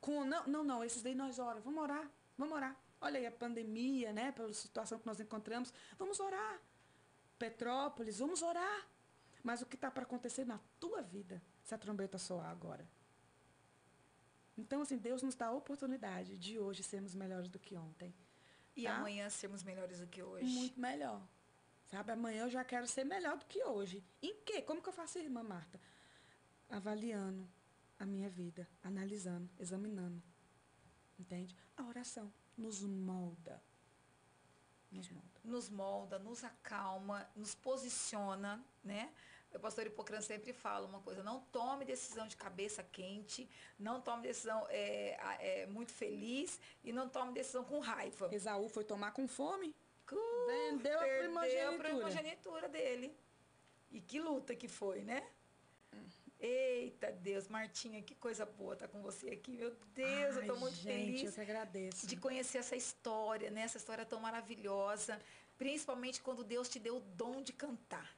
Com 0.00 0.24
não, 0.24 0.46
não, 0.46 0.64
não, 0.64 0.84
esses 0.84 1.02
daí 1.02 1.16
nós 1.16 1.40
oramos. 1.40 1.64
Vamos 1.64 1.82
orar, 1.82 2.08
vamos 2.38 2.54
orar. 2.54 2.76
Olha 3.02 3.18
aí 3.18 3.26
a 3.26 3.32
pandemia, 3.32 4.12
né? 4.12 4.30
Pela 4.30 4.52
situação 4.54 4.98
que 4.98 5.06
nós 5.06 5.18
encontramos. 5.18 5.74
Vamos 5.98 6.20
orar. 6.20 6.60
Petrópolis, 7.36 8.20
vamos 8.20 8.42
orar. 8.42 8.88
Mas 9.42 9.60
o 9.60 9.66
que 9.66 9.74
está 9.74 9.90
para 9.90 10.04
acontecer 10.04 10.46
na 10.46 10.60
tua 10.78 11.02
vida 11.02 11.42
se 11.64 11.74
a 11.74 11.78
trombeta 11.78 12.16
soar 12.16 12.48
agora? 12.48 12.88
Então, 14.56 14.82
assim, 14.82 14.96
Deus 14.96 15.20
nos 15.20 15.34
dá 15.34 15.46
a 15.46 15.52
oportunidade 15.52 16.38
de 16.38 16.60
hoje 16.60 16.84
sermos 16.84 17.12
melhores 17.12 17.48
do 17.48 17.58
que 17.58 17.76
ontem. 17.76 18.14
E 18.76 18.84
tá? 18.84 18.96
amanhã 18.96 19.28
sermos 19.28 19.64
melhores 19.64 19.98
do 19.98 20.06
que 20.06 20.22
hoje. 20.22 20.46
Muito 20.46 20.80
melhor. 20.80 21.26
Sabe, 21.86 22.12
amanhã 22.12 22.44
eu 22.44 22.50
já 22.50 22.64
quero 22.64 22.86
ser 22.86 23.04
melhor 23.04 23.36
do 23.36 23.44
que 23.46 23.64
hoje. 23.64 24.04
Em 24.22 24.36
quê? 24.44 24.62
Como 24.62 24.80
que 24.80 24.88
eu 24.88 24.92
faço, 24.92 25.18
irmã 25.18 25.42
Marta? 25.42 25.80
Avaliando 26.70 27.50
a 27.98 28.06
minha 28.06 28.30
vida, 28.30 28.68
analisando, 28.80 29.50
examinando. 29.58 30.22
Entende? 31.18 31.56
A 31.76 31.84
oração 31.84 32.32
nos 32.56 32.82
molda. 32.82 33.62
Nos 34.90 35.10
molda. 35.10 35.40
Nos 35.44 35.70
molda, 35.70 36.18
nos 36.18 36.44
acalma, 36.44 37.28
nos 37.34 37.54
posiciona, 37.54 38.64
né? 38.84 39.12
O 39.54 39.58
pastor 39.58 39.86
Hipocrã 39.86 40.20
sempre 40.20 40.52
fala 40.52 40.86
uma 40.86 41.00
coisa, 41.00 41.22
não 41.22 41.40
tome 41.52 41.84
decisão 41.84 42.26
de 42.26 42.36
cabeça 42.36 42.82
quente, 42.82 43.48
não 43.78 44.00
tome 44.00 44.22
decisão 44.22 44.66
é, 44.70 45.16
é, 45.40 45.66
muito 45.66 45.92
feliz 45.92 46.58
e 46.82 46.92
não 46.92 47.08
tome 47.08 47.32
decisão 47.32 47.62
com 47.64 47.78
raiva. 47.78 48.28
Esaú 48.32 48.68
foi 48.68 48.84
tomar 48.84 49.12
com 49.12 49.28
fome. 49.28 49.74
Uh, 50.10 50.46
Vendeu 50.46 50.98
a 50.98 51.04
primogenitura. 51.04 51.68
a 51.68 51.78
primogenitura 51.78 52.68
dele. 52.68 53.16
E 53.90 54.00
que 54.00 54.20
luta 54.20 54.54
que 54.54 54.68
foi, 54.68 55.02
né? 55.02 55.26
Eita 56.42 57.12
Deus, 57.12 57.46
Martinha, 57.46 58.02
que 58.02 58.16
coisa 58.16 58.44
boa 58.44 58.72
estar 58.74 58.88
tá 58.88 58.92
com 58.92 59.00
você 59.00 59.30
aqui. 59.30 59.52
Meu 59.52 59.70
Deus, 59.94 60.08
Ai, 60.08 60.38
eu 60.38 60.40
estou 60.40 60.58
muito 60.58 60.74
gente, 60.74 60.86
feliz. 60.86 61.24
Eu 61.24 61.32
que 61.32 61.40
agradeço. 61.40 62.04
De 62.04 62.16
conhecer 62.16 62.58
essa 62.58 62.74
história, 62.74 63.48
né? 63.48 63.60
Essa 63.62 63.78
história 63.78 64.04
tão 64.04 64.18
maravilhosa. 64.18 65.20
Principalmente 65.56 66.20
quando 66.20 66.42
Deus 66.42 66.68
te 66.68 66.80
deu 66.80 66.96
o 66.96 67.00
dom 67.00 67.42
de 67.42 67.52
cantar. 67.52 68.10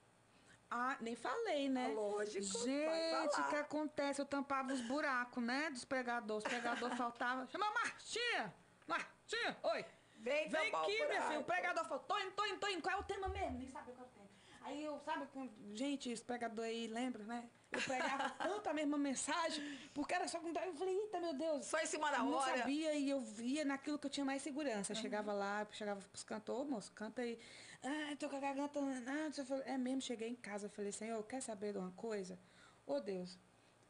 Ah, 0.71 0.97
nem 1.03 1.15
falei, 1.15 1.69
né? 1.69 1.89
Lógico. 1.89 2.65
Gente, 2.65 3.41
o 3.41 3.49
que 3.51 3.57
acontece? 3.57 4.23
Eu 4.23 4.27
tampava 4.27 4.73
os 4.73 4.81
buracos, 4.81 5.45
né? 5.45 5.69
Dos 5.69 5.85
pregadores. 5.85 6.45
Os 6.45 6.51
pregadores 6.51 6.97
faltavam. 6.99 7.47
Chama 7.49 7.71
Martinha! 7.73 8.55
Martinha! 8.87 9.57
Oi! 9.65 9.85
Vem, 10.17 10.49
Vem 10.49 10.75
aqui, 10.75 11.07
meu 11.07 11.23
filho. 11.25 11.41
O 11.41 11.45
pregador 11.45 11.85
falou: 11.85 12.03
tô 12.05 12.19
indo, 12.19 12.31
tô 12.33 12.47
indo, 12.47 12.59
tô 12.59 12.69
indo. 12.69 12.81
Qual 12.81 12.97
é 12.97 12.99
o 12.99 13.05
tema 13.05 13.29
mesmo? 13.29 13.59
Nem 13.59 13.69
sabe 13.69 13.93
qual 13.93 14.07
é 14.07 14.09
o 14.09 14.13
tema. 14.13 14.25
Aí 14.63 14.83
eu, 14.83 14.99
sabe, 15.01 15.29
gente, 15.75 16.11
esse 16.11 16.25
pregador 16.25 16.65
aí, 16.65 16.87
lembra, 16.87 17.23
né? 17.25 17.51
Eu 17.75 17.83
pegava 17.83 18.31
tanto 18.31 18.69
a 18.69 18.73
mesma 18.73 18.97
mensagem, 18.97 19.63
porque 19.93 20.15
era 20.15 20.29
só 20.29 20.39
com. 20.41 20.49
Eu 20.49 20.75
falei, 20.75 20.97
eita, 20.97 21.21
meu 21.21 21.35
Deus. 21.35 21.67
Só 21.67 21.79
em 21.79 21.87
cima 21.87 22.11
da 22.11 22.23
hora. 22.23 22.27
Eu 22.27 22.31
não 22.31 22.59
sabia 22.59 22.95
e 22.95 23.11
eu 23.11 23.21
via 23.21 23.65
naquilo 23.65 23.99
que 23.99 24.07
eu 24.07 24.11
tinha 24.11 24.25
mais 24.25 24.43
segurança. 24.43 24.93
Uhum. 24.93 25.01
Chegava 25.01 25.33
lá, 25.33 25.67
chegava 25.73 26.01
pros 26.01 26.23
cantores, 26.23 26.71
moço, 26.71 26.93
canta 26.93 27.23
aí. 27.23 27.39
Ah, 27.83 28.17
tô 28.17 28.29
com 28.29 28.37
a 28.37 28.41
garganta. 28.41 28.81
Ah, 28.81 29.63
é 29.67 29.77
mesmo, 29.77 30.01
cheguei 30.01 30.29
em 30.29 30.35
casa, 30.35 30.69
falei, 30.69 30.93
Senhor, 30.93 31.23
quer 31.25 31.41
saber 31.41 31.73
de 31.73 31.79
uma 31.79 31.93
coisa? 31.93 32.39
Ô 32.87 32.95
oh, 32.95 33.01
Deus, 33.01 33.39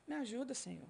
me 0.06 0.14
ajuda, 0.14 0.54
Senhor. 0.54 0.88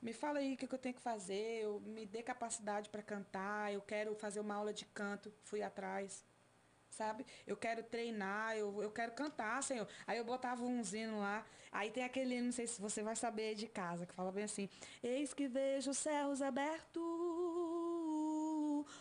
Me 0.00 0.12
fala 0.12 0.38
aí 0.38 0.54
o 0.54 0.56
que, 0.56 0.66
que 0.66 0.74
eu 0.74 0.78
tenho 0.78 0.94
que 0.94 1.00
fazer, 1.00 1.62
eu, 1.62 1.80
me 1.80 2.06
dê 2.06 2.22
capacidade 2.22 2.88
para 2.88 3.02
cantar, 3.02 3.72
eu 3.72 3.80
quero 3.80 4.14
fazer 4.14 4.38
uma 4.38 4.54
aula 4.54 4.72
de 4.72 4.84
canto. 4.84 5.32
Fui 5.42 5.60
atrás 5.60 6.24
sabe? 6.98 7.24
Eu 7.46 7.56
quero 7.56 7.82
treinar, 7.82 8.56
eu, 8.56 8.82
eu 8.82 8.90
quero 8.90 9.12
cantar, 9.12 9.62
Senhor. 9.62 9.86
Aí 10.06 10.18
eu 10.18 10.24
botava 10.24 10.64
um 10.64 10.82
hino 10.92 11.20
lá. 11.20 11.46
Aí 11.70 11.90
tem 11.90 12.02
aquele 12.02 12.34
hino, 12.34 12.46
não 12.46 12.52
sei 12.52 12.66
se 12.66 12.80
você 12.80 13.02
vai 13.02 13.14
saber 13.14 13.54
de 13.54 13.68
casa, 13.68 14.04
que 14.04 14.12
fala 14.12 14.32
bem 14.32 14.44
assim: 14.44 14.68
Eis 15.02 15.32
que 15.32 15.46
vejo 15.46 15.90
os 15.90 15.98
céus 15.98 16.42
abertos, 16.42 17.02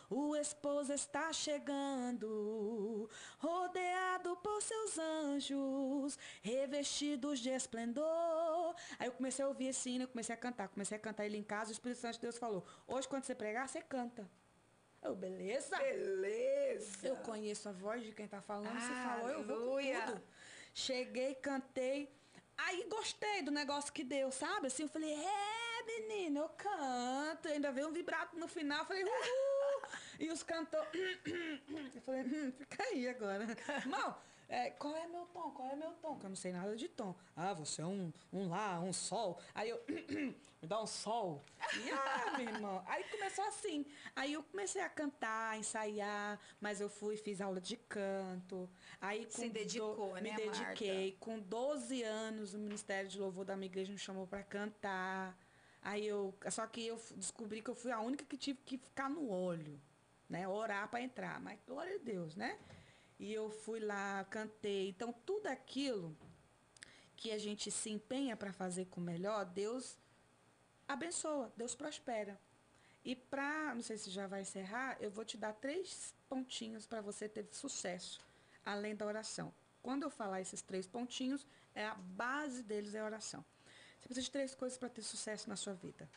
o 0.09 0.35
esposo 0.35 0.93
está 0.93 1.33
chegando, 1.33 3.09
rodeado 3.39 4.35
por 4.37 4.61
seus 4.61 4.99
anjos, 4.99 6.19
revestidos 6.41 7.39
de 7.39 7.49
esplendor. 7.49 8.75
Aí 8.99 9.07
eu 9.07 9.13
comecei 9.13 9.43
a 9.43 9.47
ouvir 9.47 9.67
esse 9.69 9.89
hino, 9.89 10.03
eu 10.03 10.09
comecei 10.09 10.35
a 10.35 10.37
cantar, 10.37 10.67
comecei 10.67 10.97
a 10.97 11.01
cantar 11.01 11.25
ele 11.25 11.37
em 11.37 11.43
casa, 11.43 11.71
o 11.71 11.73
Espírito 11.73 12.01
Santo 12.01 12.15
de 12.15 12.21
Deus 12.21 12.37
falou: 12.37 12.63
Hoje, 12.85 13.07
quando 13.07 13.23
você 13.23 13.33
pregar, 13.33 13.67
você 13.67 13.81
canta. 13.81 14.29
Eu, 15.07 15.15
beleza? 15.15 15.77
Beleza. 15.77 17.07
Eu 17.07 17.15
conheço 17.17 17.69
a 17.69 17.71
voz 17.71 18.03
de 18.03 18.11
quem 18.11 18.27
tá 18.27 18.41
falando. 18.41 18.75
Ah, 18.75 18.81
se 18.81 18.93
falou, 19.07 19.29
eu 19.29 19.43
vou 19.45 19.77
com 19.77 20.05
tudo. 20.05 20.21
Cheguei, 20.73 21.33
cantei. 21.35 22.13
Aí 22.57 22.85
gostei 22.89 23.41
do 23.41 23.49
negócio 23.49 23.93
que 23.93 24.03
deu, 24.03 24.31
sabe? 24.33 24.67
Assim, 24.67 24.83
eu 24.83 24.89
falei, 24.89 25.13
é, 25.13 25.83
menina, 25.85 26.41
eu 26.41 26.49
canto. 26.49 27.47
Ainda 27.47 27.71
veio 27.71 27.87
um 27.87 27.93
vibrato 27.93 28.37
no 28.37 28.49
final. 28.49 28.79
Eu 28.79 28.85
falei, 28.85 29.03
uhul. 29.05 29.81
e 30.19 30.29
os 30.29 30.43
cantores. 30.43 30.91
eu 31.95 32.01
falei, 32.01 32.23
hum, 32.23 32.51
fica 32.51 32.83
aí 32.83 33.07
agora. 33.07 33.45
Mal, 33.87 34.21
é, 34.49 34.69
qual 34.71 34.95
é 34.95 35.07
meu 35.07 35.25
tom? 35.25 35.51
Qual 35.51 35.67
é 35.69 35.75
meu 35.75 35.91
tom? 35.93 36.17
Que 36.17 36.25
eu 36.25 36.29
não 36.29 36.35
sei 36.35 36.53
nada 36.53 36.75
de 36.75 36.87
tom. 36.87 37.13
Ah, 37.35 37.53
você 37.53 37.81
é 37.81 37.85
um, 37.85 38.13
um 38.31 38.47
lá, 38.47 38.79
um 38.79 38.93
sol. 38.93 39.39
Aí 39.53 39.69
eu, 39.69 39.83
me 40.61 40.67
dá 40.67 40.81
um 40.81 40.87
sol. 40.87 41.43
E, 41.75 41.89
ah, 41.91 42.37
minha 42.37 42.51
irmã. 42.51 42.81
Aí 42.87 43.03
começou 43.05 43.43
assim. 43.45 43.85
Aí 44.15 44.33
eu 44.33 44.43
comecei 44.43 44.81
a 44.81 44.89
cantar, 44.89 45.51
a 45.51 45.57
ensaiar, 45.57 46.39
mas 46.61 46.79
eu 46.79 46.89
fui 46.89 47.17
fiz 47.17 47.41
aula 47.41 47.59
de 47.59 47.75
canto. 47.75 48.69
Aí 49.01 49.25
com 49.25 49.31
Se 49.31 49.49
dedicou, 49.49 49.95
do, 49.95 50.13
né, 50.13 50.21
Me 50.21 50.35
dediquei. 50.35 51.11
Marta? 51.11 51.17
Com 51.19 51.39
12 51.39 52.03
anos, 52.03 52.53
o 52.53 52.57
Ministério 52.57 53.09
de 53.09 53.19
Louvor 53.19 53.43
da 53.43 53.57
minha 53.57 53.67
igreja 53.67 53.91
me 53.91 53.99
chamou 53.99 54.25
para 54.25 54.43
cantar. 54.43 55.37
Aí 55.81 56.07
eu, 56.07 56.33
só 56.49 56.65
que 56.67 56.87
eu 56.87 56.97
descobri 57.17 57.61
que 57.61 57.69
eu 57.69 57.75
fui 57.75 57.91
a 57.91 57.99
única 57.99 58.23
que 58.23 58.37
tive 58.37 58.59
que 58.65 58.77
ficar 58.77 59.09
no 59.09 59.29
olho, 59.29 59.79
né? 60.29 60.47
Orar 60.47 60.89
para 60.89 61.01
entrar. 61.01 61.39
Mas 61.41 61.59
glória 61.67 61.95
a 61.95 61.99
Deus, 61.99 62.35
né? 62.35 62.57
E 63.19 63.33
eu 63.33 63.49
fui 63.49 63.79
lá, 63.79 64.23
cantei. 64.25 64.89
Então, 64.89 65.11
tudo 65.25 65.47
aquilo 65.47 66.15
que 67.15 67.31
a 67.31 67.37
gente 67.37 67.71
se 67.71 67.89
empenha 67.89 68.37
para 68.37 68.53
fazer 68.53 68.85
com 68.85 69.01
melhor, 69.01 69.45
Deus 69.45 69.97
abençoa, 70.87 71.51
Deus 71.57 71.73
prospera. 71.73 72.39
E 73.03 73.15
para, 73.15 73.73
não 73.73 73.81
sei 73.81 73.97
se 73.97 74.09
já 74.11 74.27
vai 74.27 74.41
encerrar, 74.41 74.97
eu 74.99 75.09
vou 75.09 75.25
te 75.25 75.37
dar 75.37 75.53
três 75.53 76.13
pontinhos 76.29 76.85
para 76.85 77.01
você 77.01 77.27
ter 77.27 77.47
sucesso, 77.51 78.19
além 78.65 78.95
da 78.95 79.05
oração. 79.05 79.53
Quando 79.81 80.03
eu 80.03 80.09
falar 80.09 80.41
esses 80.41 80.61
três 80.61 80.85
pontinhos, 80.85 81.47
é 81.73 81.85
a 81.85 81.95
base 81.95 82.61
deles 82.61 82.93
é 82.93 82.99
a 82.99 83.05
oração. 83.05 83.43
Você 83.99 84.07
precisa 84.07 84.25
de 84.25 84.31
três 84.31 84.53
coisas 84.53 84.77
para 84.77 84.89
ter 84.89 85.01
sucesso 85.01 85.49
na 85.49 85.55
sua 85.55 85.73
vida. 85.73 86.09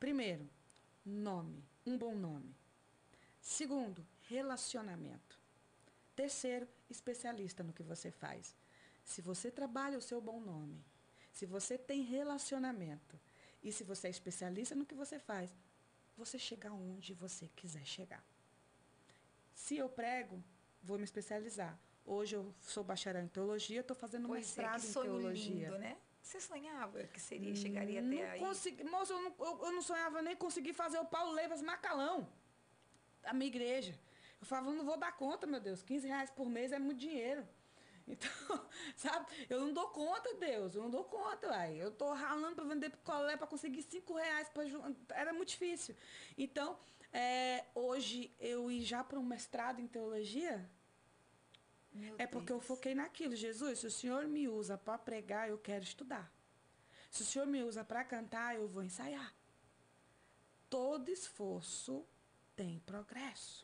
Primeiro, 0.00 0.48
nome, 1.04 1.64
um 1.86 1.96
bom 1.96 2.14
nome. 2.14 2.54
Segundo, 3.40 4.04
relacionamento. 4.22 5.33
Terceiro, 6.14 6.68
especialista 6.88 7.62
no 7.62 7.72
que 7.72 7.82
você 7.82 8.10
faz. 8.10 8.56
Se 9.04 9.20
você 9.20 9.50
trabalha 9.50 9.98
o 9.98 10.02
seu 10.02 10.20
bom 10.20 10.40
nome, 10.40 10.84
se 11.32 11.44
você 11.44 11.76
tem 11.76 12.02
relacionamento 12.02 13.18
e 13.62 13.72
se 13.72 13.82
você 13.82 14.06
é 14.06 14.10
especialista 14.10 14.74
no 14.74 14.86
que 14.86 14.94
você 14.94 15.18
faz, 15.18 15.50
você 16.16 16.38
chega 16.38 16.72
onde 16.72 17.12
você 17.14 17.48
quiser 17.56 17.84
chegar. 17.84 18.24
Se 19.54 19.76
eu 19.76 19.88
prego, 19.88 20.42
vou 20.82 20.98
me 20.98 21.04
especializar. 21.04 21.78
Hoje 22.04 22.36
eu 22.36 22.54
sou 22.60 22.84
bacharel 22.84 23.22
em 23.22 23.28
teologia, 23.28 23.80
estou 23.80 23.96
fazendo 23.96 24.28
pois 24.28 24.58
é, 24.58 24.62
mestrado 24.62 24.84
é, 24.84 24.86
em 24.86 24.92
teologia. 24.92 25.68
Lindo, 25.70 25.78
né? 25.78 25.96
Você 26.22 26.40
sonhava 26.40 27.04
que 27.04 27.20
seria, 27.20 27.54
chegaria 27.54 28.00
não 28.00 28.16
até 28.16 28.30
aí? 28.30 28.40
Consegui, 28.40 28.84
moço, 28.84 29.12
eu 29.12 29.22
não, 29.22 29.34
eu, 29.38 29.64
eu 29.66 29.72
não 29.72 29.82
sonhava 29.82 30.22
nem 30.22 30.34
conseguir 30.36 30.72
fazer 30.72 30.98
o 30.98 31.04
Paulo 31.04 31.32
Leivas 31.32 31.60
Macalão, 31.60 32.28
a 33.24 33.32
minha 33.34 33.48
igreja. 33.48 33.98
Eu 34.44 34.46
falava, 34.46 34.70
não 34.70 34.84
vou 34.84 34.98
dar 34.98 35.16
conta, 35.16 35.46
meu 35.46 35.58
Deus, 35.58 35.82
15 35.82 36.06
reais 36.06 36.28
por 36.28 36.50
mês 36.50 36.70
é 36.70 36.78
muito 36.78 37.00
dinheiro. 37.00 37.46
Então, 38.06 38.28
sabe, 38.94 39.24
eu 39.48 39.58
não 39.62 39.72
dou 39.72 39.88
conta, 39.88 40.34
Deus, 40.34 40.74
eu 40.74 40.82
não 40.82 40.90
dou 40.90 41.04
conta, 41.04 41.48
uai. 41.48 41.74
Eu 41.82 41.90
tô 41.90 42.12
ralando 42.12 42.54
para 42.54 42.64
vender 42.66 42.90
picolé 42.90 43.34
para 43.34 43.46
conseguir 43.46 43.82
5 43.82 44.12
reais 44.12 44.46
para 44.50 44.64
Era 45.08 45.32
muito 45.32 45.48
difícil. 45.48 45.96
Então, 46.36 46.78
é, 47.10 47.64
hoje 47.74 48.30
eu 48.38 48.70
ir 48.70 48.82
já 48.82 49.02
para 49.02 49.18
um 49.18 49.22
mestrado 49.22 49.80
em 49.80 49.86
teologia, 49.86 50.70
meu 51.94 52.14
é 52.18 52.26
porque 52.26 52.52
Deus. 52.52 52.60
eu 52.62 52.68
foquei 52.68 52.94
naquilo. 52.94 53.34
Jesus, 53.34 53.78
se 53.78 53.86
o 53.86 53.90
Senhor 53.90 54.26
me 54.28 54.48
usa 54.48 54.76
para 54.76 54.98
pregar, 54.98 55.48
eu 55.48 55.56
quero 55.56 55.82
estudar. 55.82 56.30
Se 57.10 57.22
o 57.22 57.24
Senhor 57.24 57.46
me 57.46 57.62
usa 57.62 57.82
para 57.82 58.04
cantar, 58.04 58.54
eu 58.54 58.68
vou 58.68 58.82
ensaiar. 58.82 59.34
Todo 60.68 61.08
esforço 61.08 62.06
tem 62.54 62.80
progresso. 62.80 63.63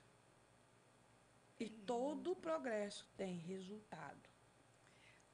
E 1.60 1.68
todo 1.68 2.34
progresso 2.34 3.06
tem 3.18 3.36
resultado. 3.36 4.30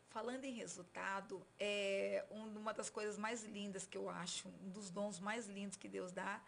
Falando 0.08 0.44
em 0.44 0.52
resultado, 0.52 1.46
é 1.56 2.26
uma 2.30 2.74
das 2.74 2.90
coisas 2.90 3.16
mais 3.16 3.44
lindas 3.44 3.86
que 3.86 3.96
eu 3.96 4.08
acho, 4.08 4.48
um 4.48 4.70
dos 4.70 4.90
dons 4.90 5.20
mais 5.20 5.46
lindos 5.46 5.76
que 5.76 5.88
Deus 5.88 6.10
dá, 6.10 6.42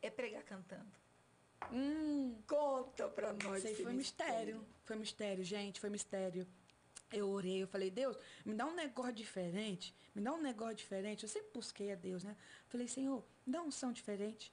é 0.00 0.08
pregar 0.08 0.42
cantando. 0.44 0.90
Hum, 1.70 2.40
Conta 2.46 3.06
pra 3.08 3.34
nós. 3.34 3.62
isso 3.64 3.82
foi 3.82 3.92
mistério. 3.92 4.66
Foi 4.84 4.96
mistério, 4.96 5.44
gente, 5.44 5.78
foi 5.78 5.90
mistério. 5.90 6.46
Eu 7.12 7.28
orei, 7.28 7.62
eu 7.62 7.68
falei, 7.68 7.90
Deus, 7.90 8.16
me 8.46 8.54
dá 8.54 8.64
um 8.64 8.74
negócio 8.74 9.12
diferente, 9.12 9.94
me 10.14 10.22
dá 10.22 10.32
um 10.32 10.40
negócio 10.40 10.76
diferente. 10.76 11.24
Eu 11.24 11.28
sempre 11.28 11.50
busquei 11.52 11.92
a 11.92 11.94
Deus, 11.94 12.24
né? 12.24 12.34
Falei, 12.68 12.88
Senhor, 12.88 13.22
me 13.44 13.52
dá 13.52 13.60
um 13.60 13.70
som 13.70 13.92
diferente. 13.92 14.50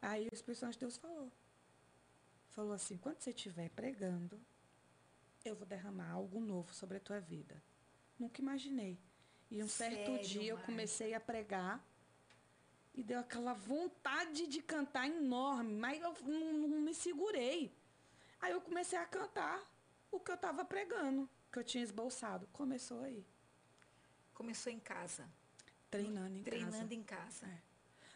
Aí 0.00 0.28
o 0.28 0.34
Espírito 0.34 0.60
Santo 0.60 0.74
de 0.74 0.78
Deus 0.78 0.96
falou. 0.96 1.32
Falou 2.58 2.72
assim, 2.72 2.96
quando 2.96 3.20
você 3.20 3.30
estiver 3.30 3.70
pregando, 3.70 4.36
eu 5.44 5.54
vou 5.54 5.64
derramar 5.64 6.10
algo 6.10 6.40
novo 6.40 6.74
sobre 6.74 6.96
a 6.96 7.00
tua 7.00 7.20
vida. 7.20 7.62
Nunca 8.18 8.40
imaginei. 8.40 8.98
E 9.48 9.62
um 9.62 9.68
certo 9.68 10.10
Sério, 10.10 10.28
dia 10.28 10.50
eu 10.50 10.58
comecei 10.58 11.14
a 11.14 11.20
pregar 11.20 11.80
e 12.92 13.04
deu 13.04 13.20
aquela 13.20 13.52
vontade 13.54 14.48
de 14.48 14.60
cantar 14.60 15.06
enorme, 15.06 15.72
mas 15.72 16.02
eu 16.02 16.12
não, 16.24 16.52
não 16.68 16.80
me 16.80 16.92
segurei. 16.92 17.72
Aí 18.40 18.50
eu 18.50 18.60
comecei 18.60 18.98
a 18.98 19.06
cantar 19.06 19.64
o 20.10 20.18
que 20.18 20.32
eu 20.32 20.34
estava 20.34 20.64
pregando, 20.64 21.30
que 21.52 21.60
eu 21.60 21.64
tinha 21.64 21.84
esboçado. 21.84 22.48
Começou 22.48 23.04
aí, 23.04 23.24
Começou 24.34 24.72
em 24.72 24.80
casa. 24.80 25.30
treinando 25.88 26.36
em 26.36 26.42
treinando 26.42 26.72
casa. 26.76 26.94
em 26.94 27.02
casa. 27.04 27.46
É. 27.46 27.62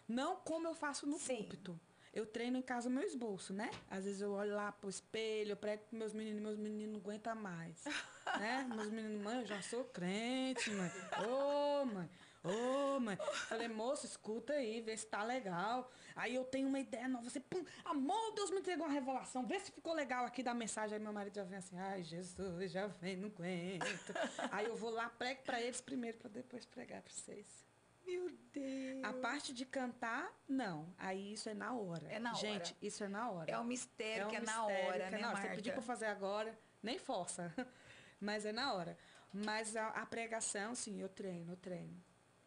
Não 0.09 0.35
como 0.35 0.66
eu 0.66 0.74
faço 0.74 1.06
no 1.06 1.16
Sim. 1.16 1.36
púlpito. 1.36 1.81
Eu 2.12 2.26
treino 2.26 2.59
em 2.59 2.62
casa 2.62 2.90
o 2.90 2.93
meu 2.93 3.02
esboço, 3.02 3.55
né? 3.55 3.70
Às 3.90 4.05
vezes 4.05 4.20
eu 4.20 4.32
olho 4.32 4.55
lá 4.55 4.70
pro 4.70 4.90
espelho, 4.90 5.52
eu 5.52 5.56
prego 5.56 5.82
com 5.89 5.97
meus 5.97 6.12
meninos, 6.12 6.43
meus 6.43 6.59
meninos 6.59 6.93
não 6.93 7.01
aguentam 7.01 7.34
mais. 7.34 7.84
né? 8.39 8.66
Meus 8.68 8.90
meninos, 8.90 9.22
mãe, 9.22 9.40
eu 9.40 9.47
já 9.47 9.62
sou 9.62 9.84
crente, 9.84 10.70
mãe. 10.70 10.90
Ô, 11.26 11.86
mãe. 11.86 12.10
Ô, 12.44 13.01
mãe. 13.01 13.16
Falei, 13.48 13.66
moço, 13.68 14.05
escuta 14.05 14.52
aí, 14.52 14.82
vê 14.82 14.94
se 14.94 15.06
tá 15.06 15.22
legal. 15.22 15.90
Aí 16.14 16.34
eu 16.34 16.44
tenho 16.44 16.68
uma 16.68 16.80
ideia 16.80 17.09
nova. 17.09 17.30
Você, 17.30 17.40
pum, 17.40 17.64
amor, 17.82 18.34
Deus 18.34 18.51
me 18.51 18.59
entregou 18.59 18.84
uma 18.84 18.93
revelação. 18.93 19.47
Vê 19.47 19.59
se 19.59 19.72
ficou 19.72 19.94
legal 19.94 20.26
aqui 20.26 20.43
da 20.43 20.52
mensagem. 20.52 20.97
Aí 20.97 21.02
meu 21.02 21.14
marido 21.14 21.36
já 21.36 21.44
vem 21.44 21.59
assim, 21.59 21.78
ai, 21.78 22.02
Jesus, 22.02 22.72
já 22.72 22.89
vem, 22.89 23.16
não 23.16 23.28
aguento. 23.28 24.12
aí 24.51 24.66
eu 24.66 24.76
vou 24.76 24.90
lá, 24.90 25.09
prego 25.09 25.43
pra 25.44 25.62
eles 25.62 25.80
primeiro, 25.80 26.18
pra 26.18 26.28
depois 26.28 26.66
pregar 26.66 27.01
pra 27.01 27.10
vocês. 27.10 27.72
Meu 28.12 28.30
Deus. 28.52 29.05
A 29.05 29.12
parte 29.14 29.55
de 29.55 29.64
cantar, 29.64 30.30
não. 30.47 30.94
Aí 30.98 31.32
isso 31.32 31.48
é 31.48 31.55
na 31.55 31.72
hora. 31.72 32.06
É 32.09 32.18
na 32.18 32.30
hora. 32.30 32.40
Gente, 32.40 32.76
isso 32.82 33.02
é 33.02 33.09
na 33.09 33.30
hora. 33.30 33.51
É 33.51 33.59
um 33.59 33.64
mistério 33.64 34.26
um 34.26 34.30
que 34.30 34.36
é 34.36 34.40
na 34.40 34.59
mistério 34.59 34.86
hora, 34.86 34.98
que 34.98 35.02
é 35.02 35.10
né, 35.10 35.18
na 35.18 35.28
hora. 35.30 35.40
Você 35.40 35.55
pedir 35.56 35.72
pra 35.72 35.82
fazer 35.82 36.06
agora, 36.06 36.59
nem 36.82 36.98
força. 36.98 37.52
Mas 38.20 38.44
é 38.44 38.52
na 38.52 38.74
hora. 38.74 38.97
Mas 39.32 39.74
a, 39.76 39.89
a 39.89 40.05
pregação, 40.05 40.74
sim, 40.74 41.01
eu 41.01 41.09
treino, 41.09 41.52
eu 41.52 41.56
treino. 41.56 42.02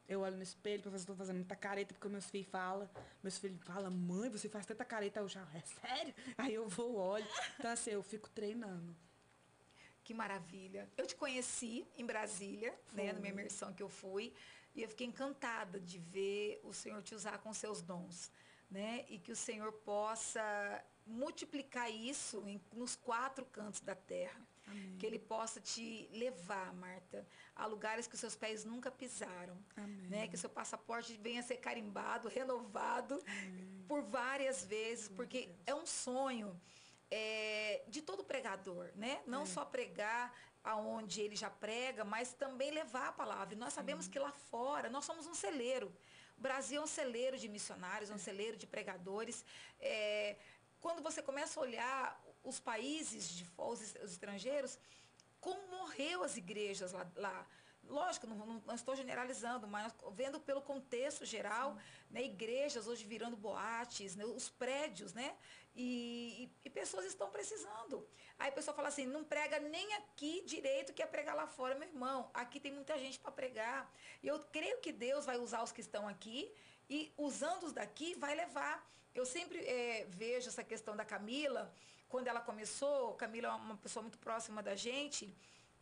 Eu 0.08 0.22
olho 0.22 0.38
no 0.38 0.44
espelho, 0.44 0.84
porque 0.84 0.96
eu 0.96 1.00
estou 1.00 1.16
fazendo 1.16 1.38
muita 1.38 1.56
careta, 1.56 1.94
porque 1.96 2.08
meus 2.08 2.30
filhos 2.30 2.48
falam. 2.48 2.88
Meus 3.24 3.40
filhos 3.40 3.60
falam, 3.64 3.90
mãe, 3.90 4.30
você 4.30 4.48
faz 4.48 4.66
tanta 4.66 4.86
careta. 4.86 5.20
Eu 5.20 5.28
já, 5.28 5.42
é 5.56 5.62
sério? 5.62 6.14
Aí 6.38 6.54
eu 6.54 6.70
vou, 6.70 6.96
olho. 6.96 7.28
Então, 7.58 7.72
assim, 7.72 7.90
eu 7.90 8.04
fico 8.04 8.30
treinando. 8.30 8.96
Que 10.04 10.14
maravilha. 10.14 10.88
Eu 10.96 11.08
te 11.08 11.16
conheci 11.16 11.84
em 11.98 12.06
Brasília, 12.06 12.72
né, 12.94 13.12
na 13.12 13.20
minha 13.20 13.34
imersão 13.34 13.74
que 13.74 13.82
eu 13.82 13.90
fui, 13.90 14.32
e 14.76 14.84
eu 14.84 14.90
fiquei 14.90 15.08
encantada 15.08 15.80
de 15.80 15.98
ver 15.98 16.60
o 16.64 16.74
Senhor 16.74 17.02
te 17.02 17.16
usar 17.16 17.38
com 17.40 17.54
seus 17.54 17.82
dons, 17.82 18.32
né? 18.70 19.06
E 19.10 19.18
que 19.18 19.32
o 19.32 19.36
Senhor 19.36 19.72
possa 19.72 20.84
multiplicar 21.06 21.90
isso 21.92 22.44
em- 22.48 22.62
nos 22.74 22.96
quatro 22.96 23.46
cantos 23.46 23.80
da 23.80 23.96
terra. 23.96 24.42
Amém. 24.68 24.98
Que 24.98 25.06
ele 25.06 25.20
possa 25.20 25.62
te 25.62 26.10
levar, 26.12 26.74
Marta, 26.74 27.26
a 27.56 27.68
lugares 27.68 28.08
que 28.08 28.16
os 28.16 28.20
seus 28.20 28.36
pés 28.36 28.66
nunca 28.66 28.90
pisaram. 28.90 29.56
Amém. 29.78 30.08
Né? 30.10 30.28
Que 30.28 30.34
o 30.36 30.38
seu 30.38 30.50
passaporte 30.50 31.16
venha 31.18 31.40
a 31.40 31.44
ser 31.44 31.58
carimbado, 31.58 32.28
renovado 32.28 33.24
por 33.88 34.02
várias 34.02 34.66
vezes, 34.66 35.08
porque 35.10 35.50
é 35.68 35.76
um 35.76 35.86
sonho 35.86 36.60
é, 37.12 37.84
de 37.88 38.02
todo 38.02 38.24
pregador, 38.24 38.90
né? 38.96 39.22
Não 39.28 39.44
É. 39.44 39.46
só 39.46 39.64
pregar 39.64 40.34
aonde 40.66 41.22
ele 41.22 41.36
já 41.36 41.50
prega, 41.50 42.04
mas 42.04 42.34
também 42.34 42.72
levar 42.72 43.08
a 43.10 43.12
palavra. 43.12 43.54
E 43.54 43.58
nós 43.58 43.72
sabemos 43.74 44.08
que 44.08 44.20
lá 44.20 44.32
fora 44.32 44.90
nós 44.90 45.06
somos 45.06 45.26
um 45.28 45.34
celeiro. 45.36 45.88
O 46.38 46.42
Brasil 46.42 46.82
é 46.82 46.84
um 46.84 46.88
celeiro 46.88 47.38
de 47.38 47.48
missionários, 47.48 48.10
um 48.10 48.18
celeiro 48.18 48.58
de 48.58 48.68
pregadores. 48.68 49.46
É, 49.80 50.36
quando 50.82 51.02
você 51.02 51.22
começa 51.22 51.60
a 51.60 51.64
olhar 51.64 52.22
os 52.44 52.60
países 52.60 53.30
de 53.30 53.46
os 53.58 53.82
os 53.82 54.12
estrangeiros, 54.12 54.78
como 55.40 55.62
morreu 55.78 56.24
as 56.24 56.36
igrejas 56.36 56.92
lá. 56.92 57.06
lá. 57.16 57.48
Lógico, 57.88 58.26
não, 58.26 58.36
não- 58.36 58.64
não 58.66 58.74
estou 58.74 58.96
generalizando, 58.96 59.68
mas 59.68 59.94
vendo 60.14 60.40
pelo 60.40 60.60
contexto 60.60 61.24
geral, 61.24 61.78
né, 62.10 62.24
igrejas 62.24 62.88
hoje 62.88 63.06
virando 63.06 63.38
boates, 63.38 64.16
né, 64.16 64.26
os 64.26 64.50
prédios, 64.50 65.14
né? 65.14 65.36
E, 65.76 66.50
e- 66.64 66.70
pessoas 66.70 67.06
estão 67.06 67.30
precisando. 67.30 68.08
Aí 68.40 68.50
a 68.50 68.52
pessoa 68.52 68.76
fala 68.76 68.88
assim, 68.90 69.06
não 69.06 69.24
prega 69.24 69.60
nem 69.60 69.94
aqui 69.96 70.42
direito 70.46 70.94
que 70.94 71.02
é 71.02 71.06
pregar 71.06 71.36
lá 71.36 71.48
fora, 71.48 71.76
meu 71.76 71.88
irmão. 71.88 72.30
Aqui 72.34 72.60
tem 72.60 72.72
muita 72.72 72.98
gente 72.98 73.20
para 73.20 73.32
pregar. 73.32 73.92
E 74.24 74.28
eu 74.28 74.40
creio 74.52 74.80
que 74.80 74.92
Deus 74.92 75.26
vai 75.26 75.38
usar 75.38 75.64
os 75.64 75.72
que 75.72 75.82
estão 75.82 76.08
aqui 76.08 76.52
e 76.90 77.14
usando 77.18 77.64
os 77.64 77.74
daqui 77.74 78.14
vai 78.16 78.36
levar. 78.36 78.76
Eu 79.14 79.26
sempre 79.26 79.60
eh, 79.60 80.06
vejo 80.10 80.50
essa 80.50 80.64
questão 80.64 80.96
da 80.96 81.06
Camila, 81.06 81.74
quando 82.10 82.28
ela 82.28 82.42
começou, 82.42 83.14
Camila 83.16 83.48
é 83.48 83.52
uma 83.52 83.78
pessoa 83.78 84.02
muito 84.02 84.18
próxima 84.20 84.62
da 84.62 84.76
gente, 84.76 85.34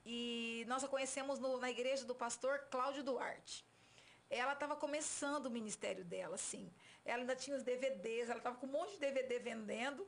e 0.06 0.64
nós 0.68 0.84
a 0.84 0.88
conhecemos 0.88 1.40
no- 1.40 1.58
na 1.58 1.70
igreja 1.70 2.06
do 2.06 2.16
pastor 2.16 2.60
Cláudio 2.70 3.04
Duarte. 3.04 3.66
Ela 4.30 4.54
estava 4.54 4.76
começando 4.76 5.48
o 5.48 5.52
ministério 5.52 6.04
dela, 6.06 6.36
assim. 6.36 6.72
Ela 7.06 7.22
ainda 7.22 7.36
tinha 7.36 7.56
os 7.56 7.64
DVDs, 7.64 8.30
ela 8.30 8.38
estava 8.38 8.56
com 8.56 8.66
um 8.66 8.72
monte 8.72 8.94
de 8.94 9.00
DVD 9.00 9.40
vendendo, 9.40 10.08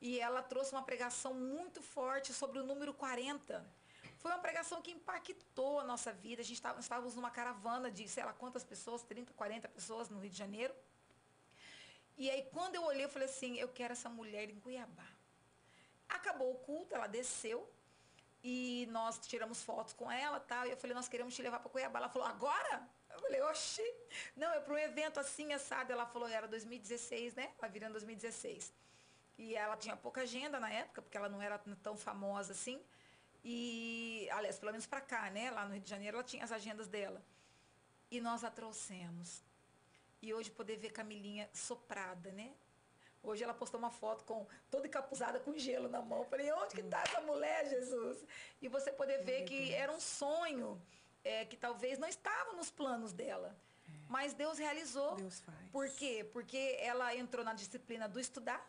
e 0.00 0.20
ela 0.20 0.42
trouxe 0.42 0.72
uma 0.72 0.82
pregação 0.82 1.32
muito 1.32 1.80
forte 1.80 2.32
sobre 2.32 2.58
o 2.58 2.64
número 2.64 2.92
40. 2.92 3.64
Foi 4.18 4.30
uma 4.30 4.38
pregação 4.38 4.80
que 4.80 4.90
impactou 4.90 5.80
a 5.80 5.84
nossa 5.84 6.12
vida. 6.12 6.40
A 6.40 6.44
gente 6.44 6.56
estava, 6.56 6.80
estávamos 6.80 7.14
numa 7.14 7.30
caravana 7.30 7.90
de, 7.90 8.08
sei 8.08 8.24
lá 8.24 8.32
quantas 8.32 8.64
pessoas, 8.64 9.02
30, 9.02 9.32
40 9.34 9.68
pessoas 9.68 10.08
no 10.08 10.18
Rio 10.18 10.30
de 10.30 10.36
Janeiro. 10.36 10.74
E 12.16 12.30
aí, 12.30 12.42
quando 12.52 12.76
eu 12.76 12.84
olhei, 12.84 13.04
eu 13.04 13.08
falei 13.08 13.28
assim, 13.28 13.56
eu 13.56 13.68
quero 13.68 13.92
essa 13.92 14.08
mulher 14.08 14.48
em 14.48 14.60
Cuiabá. 14.60 15.08
Acabou 16.08 16.52
o 16.52 16.58
culto, 16.58 16.94
ela 16.94 17.06
desceu 17.06 17.68
e 18.42 18.86
nós 18.90 19.18
tiramos 19.18 19.62
fotos 19.62 19.92
com 19.92 20.10
ela 20.10 20.38
tal. 20.38 20.66
E 20.66 20.70
eu 20.70 20.76
falei, 20.76 20.94
nós 20.94 21.08
queremos 21.08 21.34
te 21.34 21.42
levar 21.42 21.58
para 21.58 21.70
Cuiabá. 21.70 21.98
Ela 21.98 22.08
falou, 22.08 22.28
agora? 22.28 22.88
Eu 23.14 23.20
falei, 23.20 23.42
oxi. 23.42 23.94
Não, 24.36 24.52
é 24.52 24.60
para 24.60 24.74
um 24.74 24.78
evento 24.78 25.18
assim, 25.18 25.52
assado. 25.52 25.92
Ela 25.92 26.06
falou, 26.06 26.28
era 26.28 26.46
2016, 26.46 27.34
né? 27.34 27.52
Ela 27.58 27.68
virando 27.68 27.92
2016. 27.92 28.72
E 29.38 29.56
ela 29.56 29.76
tinha 29.76 29.96
pouca 29.96 30.22
agenda 30.22 30.60
na 30.60 30.70
época, 30.70 31.02
porque 31.02 31.16
ela 31.16 31.28
não 31.28 31.40
era 31.40 31.58
tão 31.82 31.96
famosa 31.96 32.52
assim. 32.52 32.80
E, 33.44 34.28
aliás, 34.32 34.58
pelo 34.58 34.72
menos 34.72 34.86
para 34.86 35.00
cá, 35.00 35.30
né? 35.30 35.50
Lá 35.50 35.66
no 35.66 35.72
Rio 35.74 35.82
de 35.82 35.90
Janeiro, 35.90 36.16
ela 36.16 36.24
tinha 36.24 36.44
as 36.44 36.52
agendas 36.52 36.88
dela. 36.88 37.22
E 38.10 38.20
nós 38.20 38.44
a 38.44 38.50
trouxemos. 38.50 39.42
E 40.22 40.32
hoje 40.32 40.50
poder 40.50 40.76
ver 40.76 40.90
Camilinha 40.90 41.48
soprada, 41.52 42.32
né? 42.32 42.54
Hoje 43.22 43.42
ela 43.42 43.54
postou 43.54 43.78
uma 43.78 43.90
foto 43.90 44.22
com 44.24 44.46
toda 44.70 44.86
encapuzada 44.86 45.40
com 45.40 45.56
gelo 45.56 45.88
na 45.88 46.02
mão. 46.02 46.18
Eu 46.18 46.24
Falei, 46.26 46.52
onde 46.52 46.74
que 46.74 46.82
tá 46.82 47.02
essa 47.02 47.20
mulher, 47.22 47.66
Jesus? 47.68 48.24
E 48.60 48.68
você 48.68 48.92
poder 48.92 49.24
ver 49.24 49.44
que 49.44 49.72
era 49.72 49.90
um 49.90 50.00
sonho 50.00 50.80
é, 51.24 51.44
que 51.44 51.56
talvez 51.56 51.98
não 51.98 52.08
estava 52.08 52.52
nos 52.52 52.70
planos 52.70 53.12
dela. 53.12 53.56
Mas 54.08 54.34
Deus 54.34 54.58
realizou. 54.58 55.16
Deus 55.16 55.40
faz. 55.40 55.70
Por 55.70 55.88
quê? 55.90 56.28
Porque 56.32 56.76
ela 56.78 57.14
entrou 57.16 57.44
na 57.44 57.54
disciplina 57.54 58.08
do 58.08 58.20
estudar, 58.20 58.64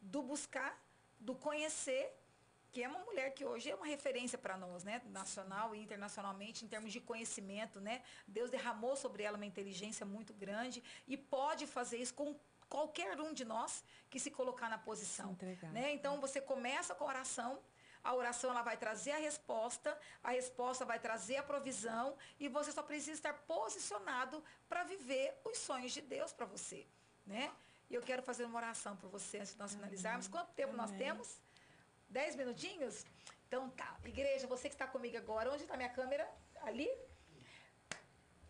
do 0.00 0.22
buscar, 0.22 0.80
do 1.18 1.34
conhecer, 1.34 2.14
que 2.70 2.82
é 2.82 2.88
uma 2.88 3.00
mulher 3.00 3.34
que 3.34 3.44
hoje 3.44 3.70
é 3.70 3.74
uma 3.74 3.86
referência 3.86 4.38
para 4.38 4.56
nós, 4.56 4.84
né? 4.84 5.02
Nacional 5.06 5.74
e 5.74 5.80
internacionalmente, 5.80 6.64
em 6.64 6.68
termos 6.68 6.92
de 6.92 7.00
conhecimento, 7.00 7.80
né? 7.80 8.02
Deus 8.26 8.50
derramou 8.50 8.94
sobre 8.94 9.22
ela 9.22 9.36
uma 9.36 9.46
inteligência 9.46 10.06
muito 10.06 10.32
grande 10.32 10.82
e 11.06 11.16
pode 11.16 11.66
fazer 11.66 11.98
isso 11.98 12.14
com 12.14 12.38
qualquer 12.68 13.18
um 13.20 13.32
de 13.32 13.44
nós 13.44 13.82
que 14.10 14.20
se 14.20 14.30
colocar 14.30 14.68
na 14.68 14.78
posição. 14.78 15.32
Entregar. 15.32 15.72
Né? 15.72 15.92
Então 15.92 16.20
você 16.20 16.40
começa 16.40 16.94
com 16.94 17.04
a 17.04 17.08
oração, 17.08 17.58
a 18.02 18.14
oração 18.14 18.50
ela 18.50 18.62
vai 18.62 18.76
trazer 18.76 19.12
a 19.12 19.18
resposta, 19.18 19.98
a 20.22 20.30
resposta 20.30 20.84
vai 20.84 20.98
trazer 20.98 21.36
a 21.36 21.42
provisão 21.42 22.16
e 22.38 22.48
você 22.48 22.72
só 22.72 22.82
precisa 22.82 23.12
estar 23.12 23.34
posicionado 23.46 24.42
para 24.68 24.84
viver 24.84 25.34
os 25.44 25.58
sonhos 25.58 25.92
de 25.92 26.00
Deus 26.00 26.32
para 26.32 26.46
você, 26.46 26.86
né? 27.26 27.52
E 27.90 27.94
eu 27.94 28.02
quero 28.02 28.22
fazer 28.22 28.44
uma 28.44 28.58
oração 28.58 28.96
por 28.96 29.08
você 29.08 29.38
antes 29.38 29.52
de 29.52 29.58
nós 29.58 29.72
finalizarmos. 29.72 30.28
Quanto 30.28 30.52
tempo 30.52 30.74
nós 30.74 30.90
Amém. 30.90 30.98
temos? 31.06 31.40
Dez 32.08 32.36
minutinhos? 32.36 33.04
Então 33.46 33.70
tá. 33.70 33.96
Igreja, 34.04 34.46
você 34.46 34.68
que 34.68 34.74
está 34.74 34.86
comigo 34.86 35.16
agora, 35.16 35.50
onde 35.50 35.62
está 35.62 35.76
minha 35.76 35.88
câmera? 35.88 36.28
Ali? 36.62 36.88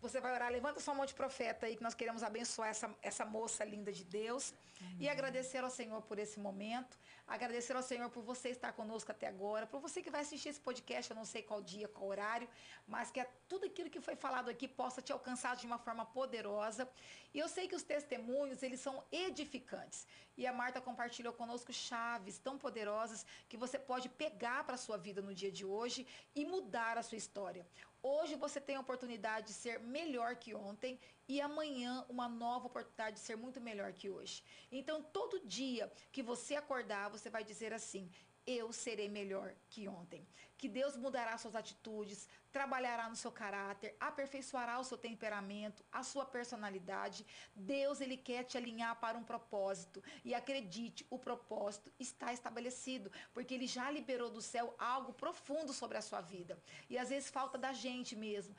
Você 0.01 0.21
vai 0.21 0.33
orar, 0.33 0.49
levanta 0.49 0.79
sua 0.79 0.93
mão 0.93 1.05
de 1.05 1.13
profeta 1.13 1.65
aí, 1.65 1.75
que 1.75 1.83
nós 1.83 1.93
queremos 1.93 2.23
abençoar 2.23 2.69
essa, 2.69 2.89
essa 3.01 3.25
moça 3.25 3.65
linda 3.65 3.91
de 3.91 4.03
Deus. 4.03 4.53
Amém. 4.79 4.97
E 5.01 5.09
agradecer 5.09 5.61
ao 5.63 5.69
Senhor 5.69 6.01
por 6.03 6.17
esse 6.17 6.39
momento. 6.39 6.97
Agradecer 7.27 7.75
ao 7.75 7.83
Senhor 7.83 8.09
por 8.09 8.23
você 8.23 8.49
estar 8.49 8.71
conosco 8.73 9.11
até 9.11 9.27
agora. 9.27 9.67
Por 9.67 9.79
você 9.81 10.01
que 10.01 10.09
vai 10.09 10.21
assistir 10.21 10.49
esse 10.49 10.59
podcast, 10.59 11.11
eu 11.11 11.17
não 11.17 11.25
sei 11.25 11.41
qual 11.41 11.61
dia, 11.61 11.87
qual 11.87 12.07
horário, 12.09 12.47
mas 12.87 13.11
que 13.11 13.23
tudo 13.47 13.65
aquilo 13.65 13.89
que 13.89 13.99
foi 13.99 14.15
falado 14.15 14.49
aqui 14.49 14.67
possa 14.67 15.01
te 15.01 15.11
alcançar 15.11 15.55
de 15.57 15.65
uma 15.65 15.77
forma 15.77 16.05
poderosa. 16.05 16.89
E 17.33 17.37
eu 17.37 17.47
sei 17.47 17.67
que 17.67 17.75
os 17.75 17.83
testemunhos, 17.83 18.63
eles 18.63 18.79
são 18.79 19.03
edificantes. 19.11 20.07
E 20.37 20.47
a 20.47 20.53
Marta 20.53 20.79
compartilhou 20.79 21.33
conosco 21.33 21.73
chaves 21.73 22.39
tão 22.39 22.57
poderosas 22.57 23.25
que 23.49 23.57
você 23.57 23.77
pode 23.77 24.07
pegar 24.07 24.63
para 24.63 24.75
a 24.75 24.77
sua 24.77 24.97
vida 24.97 25.21
no 25.21 25.35
dia 25.35 25.51
de 25.51 25.65
hoje 25.65 26.07
e 26.33 26.45
mudar 26.45 26.97
a 26.97 27.03
sua 27.03 27.17
história. 27.17 27.67
Hoje 28.01 28.35
você 28.35 28.61
tem 28.61 28.77
a 28.77 28.79
oportunidade 28.79 29.47
de 29.47 29.53
ser 29.53 29.79
melhor 29.79 30.35
que 30.37 30.55
ontem 30.55 30.97
e 31.27 31.41
amanhã 31.41 32.05
uma 32.07 32.29
nova 32.29 32.67
oportunidade 32.67 33.17
de 33.17 33.21
ser 33.21 33.35
muito 33.35 33.59
melhor 33.59 33.91
que 33.91 34.09
hoje. 34.09 34.41
Então, 34.71 35.03
todo 35.03 35.45
dia 35.45 35.91
que 36.11 36.23
você 36.23 36.55
acordar, 36.55 37.09
você 37.09 37.29
vai 37.29 37.43
dizer 37.43 37.73
assim: 37.73 38.09
eu 38.49 38.73
serei 38.73 39.07
melhor 39.07 39.53
que 39.69 39.87
ontem. 39.87 40.27
Que 40.57 40.67
Deus 40.67 40.97
mudará 40.97 41.37
suas 41.37 41.55
atitudes, 41.55 42.27
trabalhará 42.51 43.07
no 43.07 43.15
seu 43.15 43.31
caráter, 43.31 43.95
aperfeiçoará 43.99 44.79
o 44.79 44.83
seu 44.83 44.97
temperamento, 44.97 45.85
a 45.91 46.01
sua 46.03 46.25
personalidade. 46.25 47.25
Deus, 47.55 48.01
ele 48.01 48.17
quer 48.17 48.43
te 48.43 48.57
alinhar 48.57 48.99
para 48.99 49.17
um 49.17 49.23
propósito. 49.23 50.03
E 50.25 50.33
acredite, 50.33 51.05
o 51.09 51.19
propósito 51.19 51.91
está 51.99 52.33
estabelecido, 52.33 53.11
porque 53.33 53.53
ele 53.53 53.67
já 53.67 53.89
liberou 53.91 54.31
do 54.31 54.41
céu 54.41 54.73
algo 54.79 55.13
profundo 55.13 55.71
sobre 55.71 55.97
a 55.97 56.01
sua 56.01 56.21
vida. 56.21 56.57
E 56.89 56.97
às 56.97 57.09
vezes 57.09 57.29
falta 57.29 57.57
da 57.57 57.71
gente 57.71 58.15
mesmo, 58.15 58.55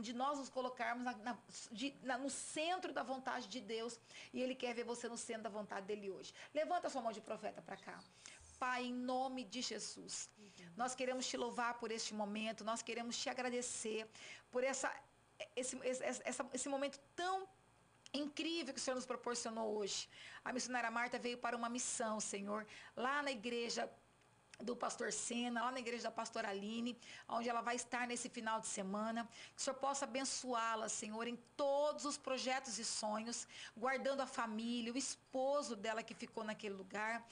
de 0.00 0.12
nós 0.12 0.38
nos 0.38 0.48
colocarmos 0.48 1.04
na, 1.04 1.12
na, 1.18 1.38
de, 1.70 1.94
na, 2.02 2.16
no 2.16 2.30
centro 2.30 2.92
da 2.92 3.02
vontade 3.02 3.46
de 3.46 3.60
Deus. 3.60 4.00
E 4.32 4.42
ele 4.42 4.54
quer 4.54 4.74
ver 4.74 4.84
você 4.84 5.06
no 5.06 5.18
centro 5.18 5.42
da 5.44 5.50
vontade 5.50 5.86
dele 5.86 6.10
hoje. 6.10 6.34
Levanta 6.54 6.88
sua 6.88 7.02
mão 7.02 7.12
de 7.12 7.20
profeta 7.20 7.60
para 7.60 7.76
cá. 7.76 8.02
Pai, 8.54 8.84
em 8.84 8.92
nome 8.92 9.44
de 9.44 9.60
Jesus. 9.70 10.30
Nós 10.76 10.94
queremos 10.94 11.26
te 11.26 11.36
louvar 11.36 11.72
por 11.80 11.90
este 11.90 12.12
momento, 12.14 12.64
nós 12.64 12.82
queremos 12.82 13.16
te 13.22 13.28
agradecer 13.28 14.08
por 14.50 14.62
essa, 14.64 14.90
esse, 15.54 15.78
essa, 15.84 16.46
esse 16.52 16.68
momento 16.68 16.98
tão 17.14 17.36
incrível 18.12 18.72
que 18.72 18.80
o 18.80 18.82
Senhor 18.82 18.96
nos 18.96 19.06
proporcionou 19.06 19.76
hoje. 19.76 20.08
A 20.44 20.52
missionária 20.52 20.90
Marta 20.90 21.18
veio 21.18 21.38
para 21.38 21.56
uma 21.56 21.68
missão, 21.68 22.20
Senhor, 22.20 22.66
lá 22.96 23.22
na 23.22 23.32
igreja 23.32 23.90
do 24.60 24.76
pastor 24.76 25.12
Sena, 25.12 25.62
lá 25.62 25.72
na 25.72 25.80
igreja 25.80 26.04
da 26.04 26.10
pastora 26.10 26.48
Aline, 26.48 26.98
onde 27.28 27.48
ela 27.48 27.60
vai 27.60 27.76
estar 27.76 28.06
nesse 28.06 28.28
final 28.28 28.60
de 28.60 28.66
semana. 28.66 29.28
Que 29.54 29.60
o 29.60 29.64
Senhor 29.64 29.76
possa 29.76 30.04
abençoá-la, 30.04 30.88
Senhor, 30.88 31.26
em 31.26 31.36
todos 31.56 32.04
os 32.04 32.16
projetos 32.16 32.78
e 32.78 32.84
sonhos, 32.84 33.46
guardando 33.76 34.20
a 34.20 34.26
família, 34.26 34.92
o 34.92 34.96
esposo 34.96 35.74
dela 35.76 36.02
que 36.02 36.14
ficou 36.14 36.44
naquele 36.44 36.74
lugar, 36.74 37.26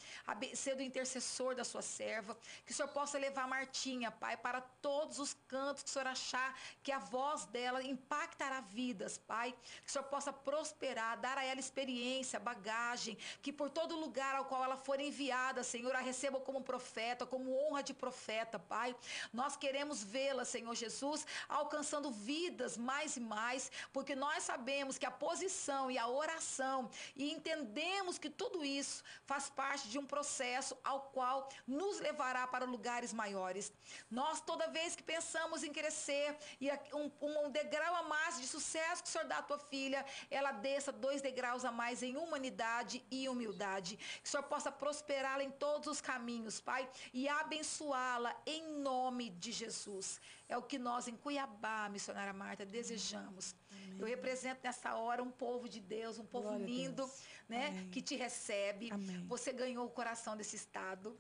sendo 0.55 0.83
intercessor 0.83 1.55
da 1.55 1.65
sua 1.65 1.83
serva. 1.83 2.37
Que 2.67 2.73
o 2.73 2.75
Senhor 2.75 2.89
possa 2.89 3.19
levar 3.19 3.47
Martinha, 3.47 4.11
Pai, 4.11 4.37
para 4.37 4.61
todos 4.61 5.19
os 5.19 5.35
cantos 5.47 5.83
que 5.83 5.91
o 5.91 5.93
Senhor 5.93 6.09
achar 6.09 6.59
que 6.83 6.91
a 6.91 6.99
voz 6.99 7.45
dela 7.47 7.83
impactará 7.83 8.61
vidas, 8.61 9.19
Pai. 9.19 9.53
Que 9.85 9.89
o 9.89 9.93
Senhor 9.93 10.05
possa 10.05 10.33
prosperar, 10.33 11.21
dar 11.21 11.39
a 11.39 11.45
ela 11.45 11.61
experiência, 11.61 12.41
bagagem, 12.41 13.17
que 13.41 13.53
por 13.53 13.71
todo 13.71 13.97
lugar 13.97 14.35
ao 14.35 14.45
qual 14.45 14.65
ela 14.65 14.77
for 14.77 15.01
enviada, 15.01 15.63
Senhor, 15.63 15.95
a 15.95 16.01
receba 16.01 16.41
como 16.41 16.63
profeta 16.63 17.12
profeta, 17.13 17.27
como 17.27 17.57
honra 17.59 17.83
de 17.83 17.95
profeta, 17.95 18.59
Pai. 18.59 18.95
Nós 19.33 19.57
queremos 19.57 20.03
vê-la, 20.03 20.45
Senhor 20.45 20.75
Jesus, 20.75 21.27
alcançando 21.49 22.11
vidas 22.11 22.77
mais 22.77 23.17
e 23.17 23.21
mais, 23.21 23.71
porque 23.93 24.15
nós 24.15 24.45
sabemos 24.45 24.99
que 24.99 25.07
a 25.07 25.11
posição 25.11 25.91
e 25.91 25.99
a 25.99 26.09
oração 26.09 26.91
e 27.15 27.31
entendemos 27.33 28.19
que 28.19 28.31
tudo 28.31 28.65
isso 28.65 29.03
faz 29.27 29.49
parte 29.51 29.89
de 29.89 29.99
um 29.99 30.07
processo 30.07 30.77
ao 30.83 31.01
qual 31.15 31.49
nos 31.67 32.01
levará 32.01 32.47
para 32.47 32.65
lugares 32.65 33.13
maiores. 33.13 33.73
Nós, 34.11 34.41
toda 34.41 34.69
vez 34.69 34.97
que 34.97 35.03
pensamos 35.03 35.63
em 35.63 35.73
crescer 35.73 36.37
e 36.61 36.71
um, 36.95 37.11
um 37.21 37.51
degrau 37.51 37.95
a 37.97 38.03
mais 38.03 38.41
de 38.41 38.47
sucesso 38.47 39.03
que 39.03 39.09
o 39.09 39.13
Senhor 39.13 39.27
dá 39.27 39.39
à 39.39 39.43
tua 39.43 39.59
filha, 39.59 40.05
ela 40.31 40.53
desça 40.53 40.91
dois 40.93 41.21
degraus 41.21 41.65
a 41.65 41.71
mais 41.71 42.03
em 42.03 42.17
humanidade 42.17 43.05
e 43.11 43.29
humildade. 43.29 43.97
Que 43.97 44.29
o 44.29 44.31
Senhor 44.31 44.45
possa 44.45 44.71
prosperá-la 44.73 45.45
em 45.45 45.51
todos 45.51 45.87
os 45.89 46.01
caminhos, 46.01 46.61
Pai, 46.61 46.89
e 47.13 47.29
abençoá-la 47.29 48.35
em 48.47 48.79
nome 48.81 49.31
de 49.31 49.53
Jesus. 49.53 50.21
É 50.49 50.57
o 50.57 50.63
que 50.63 50.79
nós 50.79 51.09
em 51.09 51.17
Cuiabá, 51.17 51.89
missionária 51.89 52.33
Marta, 52.33 52.65
desejamos. 52.67 53.55
Amém. 53.71 53.97
Eu 53.99 54.07
represento 54.07 54.61
nessa 54.63 54.95
hora 54.95 55.23
um 55.23 55.31
povo 55.31 55.69
de 55.69 55.81
Deus, 55.81 56.19
um 56.19 56.25
povo 56.27 56.49
Glória 56.49 56.65
lindo, 56.65 57.09
né, 57.49 57.69
Amém. 57.69 57.89
que 57.91 58.03
te 58.03 58.17
recebe. 58.17 58.91
Amém. 58.93 59.25
Você 59.29 59.53
ganhou 59.53 59.87
o 59.87 59.91
coração 59.91 60.37
desse 60.37 60.57
estado. 60.57 61.17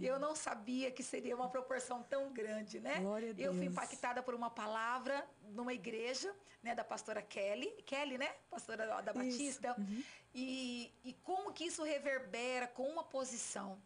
Eu 0.00 0.18
não 0.18 0.34
sabia 0.34 0.90
que 0.90 1.02
seria 1.02 1.34
uma 1.34 1.48
proporção 1.48 2.02
tão 2.02 2.32
grande, 2.32 2.80
né? 2.80 3.00
Eu 3.38 3.54
fui 3.54 3.66
impactada 3.66 4.22
por 4.22 4.34
uma 4.34 4.50
palavra 4.50 5.26
numa 5.50 5.72
igreja, 5.72 6.34
né, 6.62 6.74
da 6.74 6.82
pastora 6.82 7.22
Kelly, 7.22 7.70
Kelly, 7.84 8.18
né, 8.18 8.34
pastora 8.50 9.02
da 9.02 9.12
Batista, 9.12 9.74
uhum. 9.78 10.02
e, 10.34 10.92
e 11.04 11.12
como 11.22 11.52
que 11.52 11.64
isso 11.64 11.82
reverbera 11.84 12.66
com 12.66 12.88
uma 12.88 13.04
posição 13.04 13.80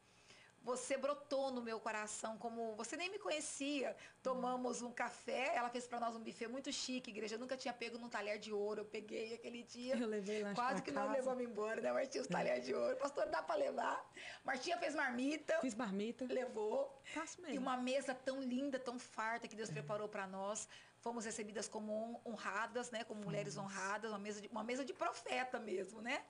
você 0.63 0.97
brotou 0.97 1.51
no 1.51 1.63
meu 1.63 1.81
coração 1.81 2.37
como 2.37 2.75
você 2.77 2.97
nem 2.97 3.11
me 3.11 3.19
conhecia. 3.19 3.97
Tomamos 4.23 4.83
um 4.83 4.91
café, 4.93 5.55
ela 5.55 5.71
fez 5.71 5.87
para 5.87 6.01
nós 6.01 6.15
um 6.15 6.21
buffet 6.21 6.49
muito 6.49 6.73
chique, 6.73 7.11
igreja. 7.11 7.37
Eu 7.37 7.39
nunca 7.39 7.57
tinha 7.57 7.73
pego 7.73 7.99
num 7.99 8.09
talher 8.09 8.39
de 8.39 8.53
ouro. 8.53 8.83
Eu 8.83 8.85
peguei 8.85 9.35
aquele 9.35 9.63
dia. 9.63 9.97
Eu 9.97 10.07
levei 10.07 10.43
lá 10.43 10.55
Quase 10.55 10.83
que 10.83 10.93
casa. 10.93 11.07
não 11.07 11.13
levamos 11.13 11.43
embora, 11.43 11.81
né, 11.81 11.93
Martinha? 11.93 12.23
Os 12.23 12.29
talheres 12.29 12.67
de 12.67 12.75
ouro. 12.75 12.97
Pastor, 12.97 13.27
dá 13.27 13.43
para 13.43 13.55
levar. 13.57 14.13
Martinha 14.45 14.77
fez 14.79 14.95
marmita. 14.95 15.59
Fiz 15.61 15.75
marmita. 15.75 16.27
Levou. 16.27 17.01
Faço 17.05 17.41
mesmo. 17.41 17.55
E 17.55 17.59
uma 17.59 17.77
mesa 17.77 18.15
tão 18.15 18.41
linda, 18.43 18.79
tão 18.79 18.99
farta 18.99 19.49
que 19.49 19.57
Deus 19.57 19.71
é. 19.71 19.73
preparou 19.73 20.09
para 20.09 20.27
nós. 20.27 20.69
Fomos 21.01 21.25
recebidas 21.25 21.69
como 21.69 22.21
honradas, 22.27 22.91
né? 22.91 23.05
Como 23.05 23.23
mulheres 23.23 23.57
honradas, 23.57 24.11
uma 24.11 24.19
mesa 24.19 24.41
de, 24.41 24.49
uma 24.49 24.65
mesa 24.65 24.85
de 24.85 24.93
profeta 24.93 25.59
mesmo, 25.59 26.03
né? 26.03 26.25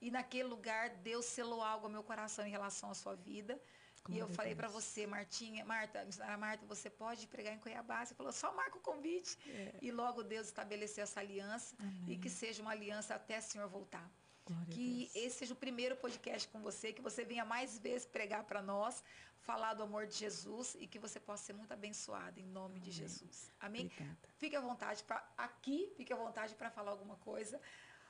E 0.00 0.10
naquele 0.10 0.48
lugar, 0.48 0.90
Deus 0.96 1.24
selou 1.24 1.62
algo 1.62 1.86
ao 1.86 1.92
meu 1.92 2.02
coração 2.02 2.46
em 2.46 2.50
relação 2.50 2.90
à 2.90 2.94
sua 2.94 3.14
vida. 3.14 3.60
e 4.08 4.18
eu 4.18 4.28
falei 4.28 4.54
para 4.54 4.68
você, 4.68 5.06
Martinha, 5.06 5.64
Marta, 5.64 6.06
Marta, 6.38 6.64
você 6.66 6.88
pode 6.88 7.26
pregar 7.26 7.54
em 7.54 7.58
Cuiabá? 7.58 8.04
Você 8.04 8.14
falou, 8.14 8.32
só 8.32 8.54
marca 8.54 8.76
o 8.78 8.80
convite. 8.80 9.36
É. 9.50 9.74
E 9.82 9.90
logo 9.90 10.22
Deus 10.22 10.46
estabeleceu 10.46 11.02
essa 11.02 11.20
aliança 11.20 11.74
Amém. 11.80 12.04
e 12.12 12.18
que 12.18 12.30
seja 12.30 12.62
uma 12.62 12.70
aliança 12.70 13.14
até 13.14 13.38
o 13.38 13.42
Senhor 13.42 13.68
voltar. 13.68 14.08
Glória 14.44 14.66
que 14.66 15.10
esse 15.12 15.38
seja 15.38 15.54
o 15.54 15.56
primeiro 15.56 15.96
podcast 15.96 16.46
com 16.48 16.60
você, 16.60 16.92
que 16.92 17.02
você 17.02 17.24
venha 17.24 17.44
mais 17.44 17.78
vezes 17.78 18.06
pregar 18.06 18.44
para 18.44 18.62
nós, 18.62 19.02
falar 19.40 19.74
do 19.74 19.82
amor 19.82 20.06
de 20.06 20.14
Jesus 20.14 20.76
e 20.78 20.86
que 20.86 21.00
você 21.00 21.18
possa 21.18 21.42
ser 21.46 21.52
muito 21.52 21.72
abençoado 21.72 22.38
em 22.38 22.44
nome 22.44 22.76
Amém. 22.76 22.82
de 22.82 22.92
Jesus. 22.92 23.50
Amém? 23.58 23.86
Obrigada. 23.86 24.28
Fique 24.36 24.54
à 24.54 24.60
vontade 24.60 25.02
para 25.02 25.28
aqui, 25.36 25.92
fique 25.96 26.12
à 26.12 26.16
vontade 26.16 26.54
para 26.54 26.70
falar 26.70 26.92
alguma 26.92 27.16
coisa 27.16 27.60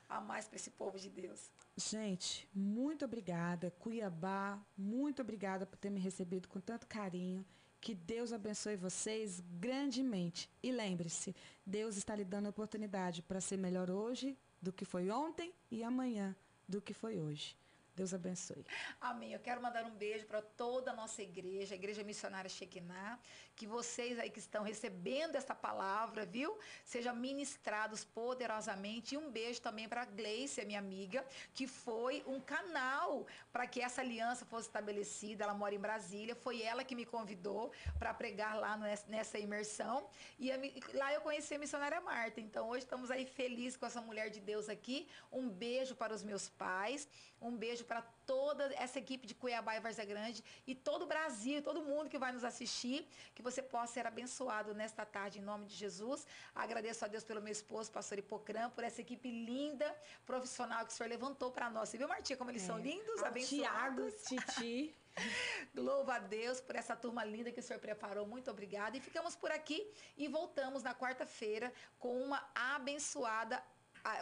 a 0.09 0.21
mais 0.21 0.47
para 0.47 0.55
esse 0.55 0.71
povo 0.71 0.97
de 0.99 1.09
Deus. 1.09 1.51
Gente, 1.75 2.47
muito 2.53 3.05
obrigada. 3.05 3.71
Cuiabá, 3.79 4.59
muito 4.77 5.21
obrigada 5.21 5.65
por 5.65 5.77
ter 5.77 5.89
me 5.89 5.99
recebido 5.99 6.47
com 6.47 6.59
tanto 6.59 6.87
carinho. 6.87 7.45
Que 7.79 7.93
Deus 7.93 8.33
abençoe 8.33 8.75
vocês 8.75 9.41
grandemente. 9.59 10.49
E 10.63 10.71
lembre-se, 10.71 11.35
Deus 11.65 11.95
está 11.95 12.15
lhe 12.15 12.25
dando 12.25 12.47
a 12.47 12.49
oportunidade 12.49 13.21
para 13.21 13.39
ser 13.39 13.57
melhor 13.57 13.89
hoje 13.89 14.37
do 14.61 14.73
que 14.73 14.85
foi 14.85 15.09
ontem 15.09 15.53
e 15.69 15.83
amanhã 15.83 16.35
do 16.67 16.81
que 16.81 16.93
foi 16.93 17.19
hoje. 17.19 17.55
Deus 17.95 18.13
abençoe. 18.13 18.63
Amém. 19.01 19.33
Eu 19.33 19.39
quero 19.39 19.59
mandar 19.59 19.83
um 19.85 19.95
beijo 19.95 20.27
para 20.27 20.39
toda 20.39 20.91
a 20.91 20.95
nossa 20.95 21.23
igreja, 21.23 21.73
a 21.73 21.77
Igreja 21.77 22.03
Missionária 22.03 22.47
Shekinah, 22.47 23.19
que 23.57 23.65
vocês 23.65 24.19
aí 24.19 24.29
que 24.29 24.43
estão 24.47 24.63
recebendo 24.63 25.35
essa 25.35 25.55
palavra, 25.55 26.25
viu? 26.25 26.51
Sejam 26.85 27.15
ministrados 27.15 28.01
poderosamente. 28.05 29.15
E 29.15 29.17
um 29.17 29.29
beijo 29.31 29.59
também 29.67 29.89
para 29.89 30.03
a 30.03 30.05
Gleice, 30.05 30.63
minha 30.63 30.79
amiga, 30.79 31.25
que 31.55 31.65
foi 31.65 32.23
um 32.27 32.39
canal 32.39 33.25
para 33.51 33.65
que 33.65 33.81
essa 33.81 34.01
aliança 34.01 34.45
fosse 34.45 34.67
estabelecida. 34.67 35.43
Ela 35.43 35.55
mora 35.55 35.73
em 35.73 35.79
Brasília. 35.79 36.35
Foi 36.35 36.61
ela 36.61 36.83
que 36.83 36.95
me 36.95 37.05
convidou 37.05 37.71
para 37.97 38.13
pregar 38.13 38.55
lá 38.59 38.77
nessa 39.07 39.39
imersão. 39.39 40.07
E 40.37 40.51
lá 40.93 41.11
eu 41.13 41.21
conheci 41.21 41.55
a 41.55 41.59
missionária 41.59 41.99
Marta. 41.99 42.39
Então 42.39 42.69
hoje 42.69 42.83
estamos 42.85 43.09
aí 43.09 43.25
felizes 43.25 43.75
com 43.75 43.87
essa 43.87 44.01
mulher 44.01 44.29
de 44.29 44.39
Deus 44.39 44.69
aqui. 44.69 45.09
Um 45.31 45.49
beijo 45.49 45.95
para 45.95 46.13
os 46.13 46.21
meus 46.21 46.47
pais. 46.47 47.07
Um 47.41 47.55
beijo 47.55 47.83
para 47.85 48.01
toda 48.27 48.65
essa 48.75 48.99
equipe 48.99 49.25
de 49.25 49.33
Cuiabá 49.33 49.75
e 49.75 49.79
Várzea 49.79 50.05
Grande 50.05 50.43
e 50.67 50.75
todo 50.75 51.03
o 51.03 51.07
Brasil, 51.07 51.61
todo 51.61 51.81
mundo 51.81 52.09
que 52.09 52.19
vai 52.19 52.31
nos 52.33 52.43
assistir, 52.43 53.07
que 53.33 53.41
você 53.41 53.61
possa 53.63 53.93
ser 53.93 54.05
abençoado 54.05 54.75
nesta 54.75 55.05
tarde 55.05 55.39
em 55.39 55.41
nome 55.41 55.65
de 55.65 55.75
Jesus. 55.75 56.27
Agradeço 56.53 57.05
a 57.05 57.07
Deus 57.07 57.23
pelo 57.23 57.41
meu 57.41 57.51
esposo, 57.51 57.89
pastor 57.89 58.19
Hipocrã, 58.19 58.69
por 58.69 58.83
essa 58.83 58.99
equipe 59.01 59.31
linda, 59.31 59.89
profissional 60.25 60.85
que 60.85 60.91
o 60.91 60.95
senhor 60.95 61.09
levantou 61.09 61.49
para 61.51 61.69
nós. 61.69 61.89
Você 61.89 61.97
viu, 61.97 62.07
Martinha, 62.07 62.37
como 62.37 62.51
eles 62.51 62.63
é. 62.63 62.67
são 62.67 62.77
lindos, 62.77 63.19
Ao 63.21 63.27
abençoados? 63.27 64.13
Tiago, 64.27 64.43
Titi. 64.51 64.93
Louva 65.73 66.15
a 66.15 66.19
Deus 66.19 66.59
por 66.61 66.75
essa 66.75 66.95
turma 66.95 67.23
linda 67.23 67.51
que 67.51 67.59
o 67.59 67.63
senhor 67.63 67.79
preparou. 67.79 68.27
Muito 68.27 68.51
obrigada. 68.51 68.97
E 68.97 69.01
ficamos 69.01 69.35
por 69.35 69.51
aqui 69.51 69.89
e 70.17 70.27
voltamos 70.27 70.83
na 70.83 70.93
quarta-feira 70.93 71.73
com 71.97 72.21
uma 72.21 72.47
abençoada 72.53 73.63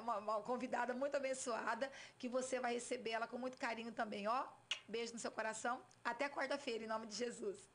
uma, 0.01 0.17
uma, 0.17 0.41
convidada 0.41 0.93
muito 0.93 1.15
abençoada, 1.15 1.91
que 2.17 2.27
você 2.27 2.59
vai 2.59 2.73
receber 2.73 3.11
ela 3.11 3.27
com 3.27 3.37
muito 3.37 3.57
carinho 3.57 3.91
também, 3.91 4.27
ó. 4.27 4.45
Beijo 4.87 5.13
no 5.13 5.19
seu 5.19 5.31
coração. 5.31 5.81
Até 6.03 6.29
quarta-feira, 6.29 6.83
em 6.83 6.87
nome 6.87 7.07
de 7.07 7.15
Jesus. 7.15 7.74